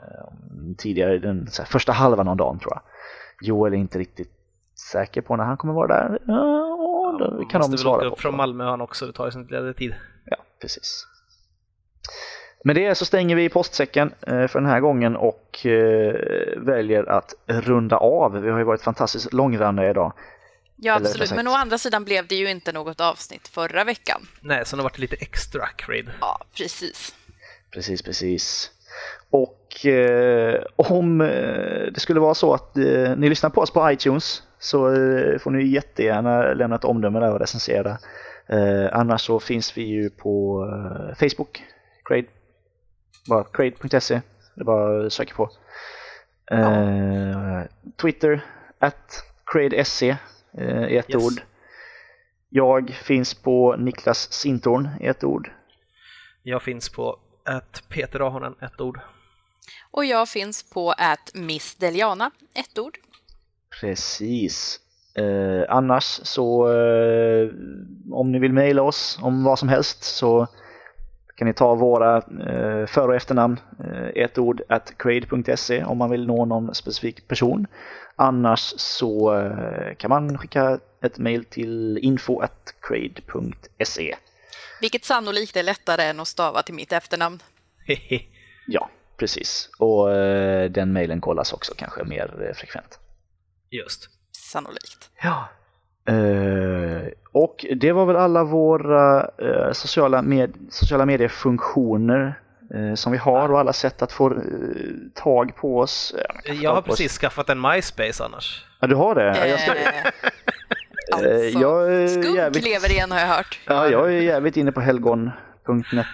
Tidigare 0.78 1.20
den 1.20 1.48
här, 1.58 1.66
första 1.66 1.92
halvan 1.92 2.28
av 2.28 2.38
dagen 2.38 2.60
tror 2.60 2.74
jag. 2.74 2.82
Joel 3.48 3.74
är 3.74 3.78
inte 3.78 4.00
riktigt 4.00 4.32
säker 4.92 5.22
på 5.22 5.36
när 5.36 5.44
han 5.44 5.58
kommer 5.58 5.74
vara 5.74 5.88
där. 5.88 6.20
Ja, 6.28 7.38
det 7.40 7.46
kan 7.46 7.62
de 7.62 7.78
svara 7.78 8.00
på. 8.00 8.06
upp 8.06 8.20
från 8.22 8.36
Malmö 8.38 8.64
han 8.64 8.82
också, 8.82 9.06
det 9.06 9.14
tar 9.14 9.26
ju 9.26 9.32
sin 9.32 9.44
lilla 9.44 9.74
tid. 9.74 9.96
Ja, 10.26 10.38
precis. 10.62 11.08
Med 12.64 12.76
det 12.76 12.96
så 12.96 13.06
stänger 13.06 13.36
vi 13.36 13.50
postsäcken 13.50 14.14
eh, 14.22 14.48
för 14.48 14.60
den 14.60 14.70
här 14.70 14.80
gången 14.80 15.16
och 15.16 15.66
eh, 15.66 16.16
väljer 16.58 17.10
att 17.10 17.34
runda 17.48 17.98
av. 17.98 18.42
Vi 18.42 18.50
har 18.50 18.58
ju 18.58 18.64
varit 18.64 18.82
fantastiskt 18.82 19.34
långrandiga 19.34 19.90
idag. 19.90 20.14
Ja, 20.84 20.95
Eller, 20.95 21.10
absolut. 21.10 21.31
Men 21.31 21.47
å 21.47 21.51
andra 21.51 21.77
sidan 21.77 22.03
blev 22.03 22.27
det 22.27 22.35
ju 22.35 22.49
inte 22.49 22.72
något 22.72 23.01
avsnitt 23.01 23.47
förra 23.47 23.84
veckan. 23.84 24.27
Nej, 24.41 24.65
så 24.65 24.76
det 24.76 24.81
har 24.81 24.89
varit 24.89 24.99
lite 24.99 25.15
extra 25.15 25.68
Crade. 25.68 26.11
Ja, 26.22 26.45
precis. 26.57 27.15
Precis, 27.72 28.01
precis. 28.01 28.72
Och 29.30 29.85
eh, 29.85 30.64
om 30.76 31.22
eh, 31.22 31.27
det 31.93 31.99
skulle 31.99 32.19
vara 32.19 32.34
så 32.34 32.53
att 32.53 32.77
eh, 32.77 33.15
ni 33.18 33.30
lyssnar 33.30 33.49
på 33.49 33.61
oss 33.61 33.72
på 33.72 33.91
iTunes 33.91 34.43
så 34.60 34.93
eh, 34.93 35.39
får 35.39 35.51
ni 35.51 35.64
jättegärna 35.64 36.53
lämna 36.53 36.76
ett 36.76 36.84
omdöme 36.84 37.19
där 37.19 37.34
och 37.34 37.39
recensera 37.39 37.97
Eh, 38.47 38.89
annars 38.91 39.22
så 39.22 39.39
finns 39.39 39.77
vi 39.77 39.81
ju 39.84 40.10
på 40.10 40.65
eh, 40.72 41.15
Facebook, 41.15 41.64
Crade, 42.05 42.27
bara 43.30 43.43
crade.se, 43.43 44.22
det 44.55 44.61
är 44.61 44.65
bara 44.65 45.10
söka 45.10 45.35
på. 45.35 45.49
Eh, 46.51 47.61
Twitter, 48.01 48.41
at 48.80 49.23
cradesc 49.45 50.01
eh, 50.01 50.15
i 50.90 50.98
ett 50.98 51.10
Yes. 51.10 51.24
ord. 51.24 51.42
Jag 52.50 52.90
finns 52.90 53.34
på 53.34 53.76
Niklas 53.76 54.32
Sintorn 54.34 54.90
i 55.02 55.06
ett 55.06 55.24
ord. 55.24 55.52
Jag 56.44 56.62
finns 56.64 56.90
på 56.90 57.20
ett 57.50 57.90
Peter 57.90 58.20
Ahonen, 58.20 58.56
ett 58.62 58.82
ord. 58.82 59.00
Och 59.92 60.06
jag 60.06 60.30
finns 60.30 60.64
på 60.64 60.92
att 60.92 61.32
Miss 61.34 61.76
Deliana, 61.76 62.32
ett 62.54 62.80
ord. 62.80 62.98
Precis. 63.82 64.80
Eh, 65.16 65.64
annars 65.70 66.04
så 66.24 66.68
eh, 66.74 67.50
om 68.12 68.32
ni 68.32 68.40
vill 68.40 68.54
mejla 68.54 68.82
oss 68.82 69.20
om 69.22 69.44
vad 69.44 69.60
som 69.60 69.70
helst 69.70 70.04
så 70.04 70.48
kan 71.44 71.48
ni 71.48 71.53
ta 71.53 71.76
våra 71.76 72.18
eh, 72.18 72.88
för 72.88 73.07
och 73.07 73.15
efternamn, 73.15 73.60
eh, 73.80 74.24
ett 74.24 74.38
ord, 74.38 74.61
at 74.70 74.98
crade.se 74.98 75.84
om 75.84 75.98
man 75.98 76.10
vill 76.10 76.28
nå 76.28 76.45
någon 76.45 76.76
specifik 76.76 77.28
person. 77.28 77.68
Annars 78.15 78.74
så 78.78 79.36
eh, 79.36 79.95
kan 79.95 80.10
man 80.10 80.38
skicka 80.38 80.80
ett 81.02 81.18
mejl 81.18 81.45
till 81.45 81.98
info 81.98 82.40
at 82.40 82.76
crade.se. 82.82 84.15
Vilket 84.82 85.06
sannolikt 85.06 85.56
är 85.56 85.64
lättare 85.64 86.03
än 86.03 86.20
att 86.20 86.28
stava 86.28 86.61
till 86.61 86.76
mitt 86.76 86.91
efternamn. 86.91 87.40
Ja, 88.68 88.90
precis. 89.18 89.70
Och 89.80 90.11
eh, 90.11 90.72
den 90.72 90.94
mejlen 90.94 91.22
kollas 91.22 91.53
också 91.53 91.74
kanske 91.78 92.03
mer 92.03 92.48
eh, 92.48 92.56
frekvent. 92.56 92.99
Just. 93.70 94.10
Sannolikt. 94.32 95.10
Ja. 95.24 95.49
Eh, 96.06 97.08
och 97.32 97.66
det 97.76 97.92
var 97.92 98.06
väl 98.06 98.16
alla 98.16 98.44
våra 98.44 99.30
eh, 99.38 99.72
sociala, 99.72 100.22
med, 100.22 100.54
sociala 100.70 101.06
mediefunktioner 101.06 102.40
eh, 102.74 102.94
som 102.96 103.12
vi 103.12 103.18
har 103.18 103.52
och 103.52 103.60
alla 103.60 103.74
sätt 103.74 104.02
att 104.02 104.12
få 104.12 104.36
tag 105.14 105.56
på 105.56 105.80
oss. 105.80 106.16
Jag 106.62 106.74
har 106.74 106.82
på 106.82 106.92
oss. 106.92 106.98
precis 106.98 107.18
skaffat 107.18 107.50
en 107.50 107.62
MySpace 107.62 108.24
annars. 108.24 108.66
Ja, 108.80 108.88
du 108.88 108.96
har 108.96 109.16
det? 109.16 109.24
Ja, 109.24 109.46
jag, 109.46 109.60
ska, 109.60 109.72
alltså, 111.12 111.60
jag, 111.60 111.94
är 111.94 112.08
skunk 112.08 112.38
jävligt, 112.38 112.64
lever 112.64 112.92
igen 112.92 113.12
har 113.12 113.20
jag 113.20 113.28
hört. 113.28 113.60
ja, 113.66 113.90
jag 113.90 114.08
är 114.14 114.22
jävligt 114.22 114.58
inne 114.58 114.72
på 114.72 114.82
helgon.net. 114.82 116.06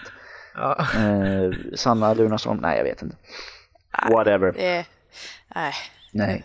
Ja. 0.55 0.77
Eh, 0.79 1.51
Sanna 1.75 2.13
Lunarsson, 2.13 2.59
nej 2.61 2.77
jag 2.77 2.83
vet 2.83 3.01
inte. 3.01 3.15
Whatever. 4.11 4.53
Nej. 4.57 4.85
Nej. 6.11 6.43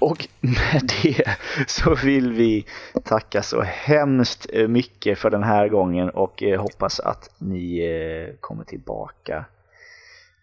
Och 0.00 0.28
med 0.40 0.90
det 1.02 1.36
så 1.66 1.94
vill 1.94 2.32
vi 2.32 2.66
tacka 3.04 3.42
så 3.42 3.62
hemskt 3.62 4.46
mycket 4.68 5.18
för 5.18 5.30
den 5.30 5.42
här 5.42 5.68
gången 5.68 6.10
och 6.10 6.42
eh, 6.42 6.60
hoppas 6.60 7.00
att 7.00 7.30
ni 7.38 7.78
eh, 7.78 8.34
kommer 8.40 8.64
tillbaka 8.64 9.44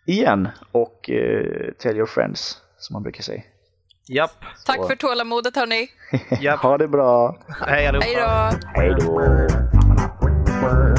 igen 0.06 0.48
och 0.72 1.10
eh, 1.10 1.72
tell 1.80 1.96
your 1.96 2.06
friends 2.06 2.58
som 2.78 2.94
man 2.94 3.04
brukar 3.04 3.24
säga. 3.24 3.42
Japp. 4.08 4.32
Tack 4.66 4.88
för 4.88 4.96
tålamodet 4.96 5.56
hörni. 5.56 5.88
Japp. 6.42 6.60
Ha 6.60 6.78
det 6.78 6.88
bra! 6.88 7.38
Hej 7.68 7.88
allihopa. 7.88 8.52
Hej 8.74 8.96
då! 9.00 9.20
Hej 9.20 10.96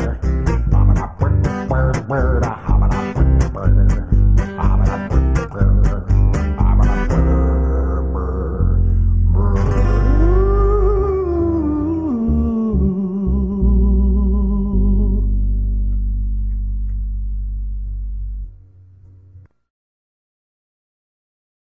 då! 2.42 2.51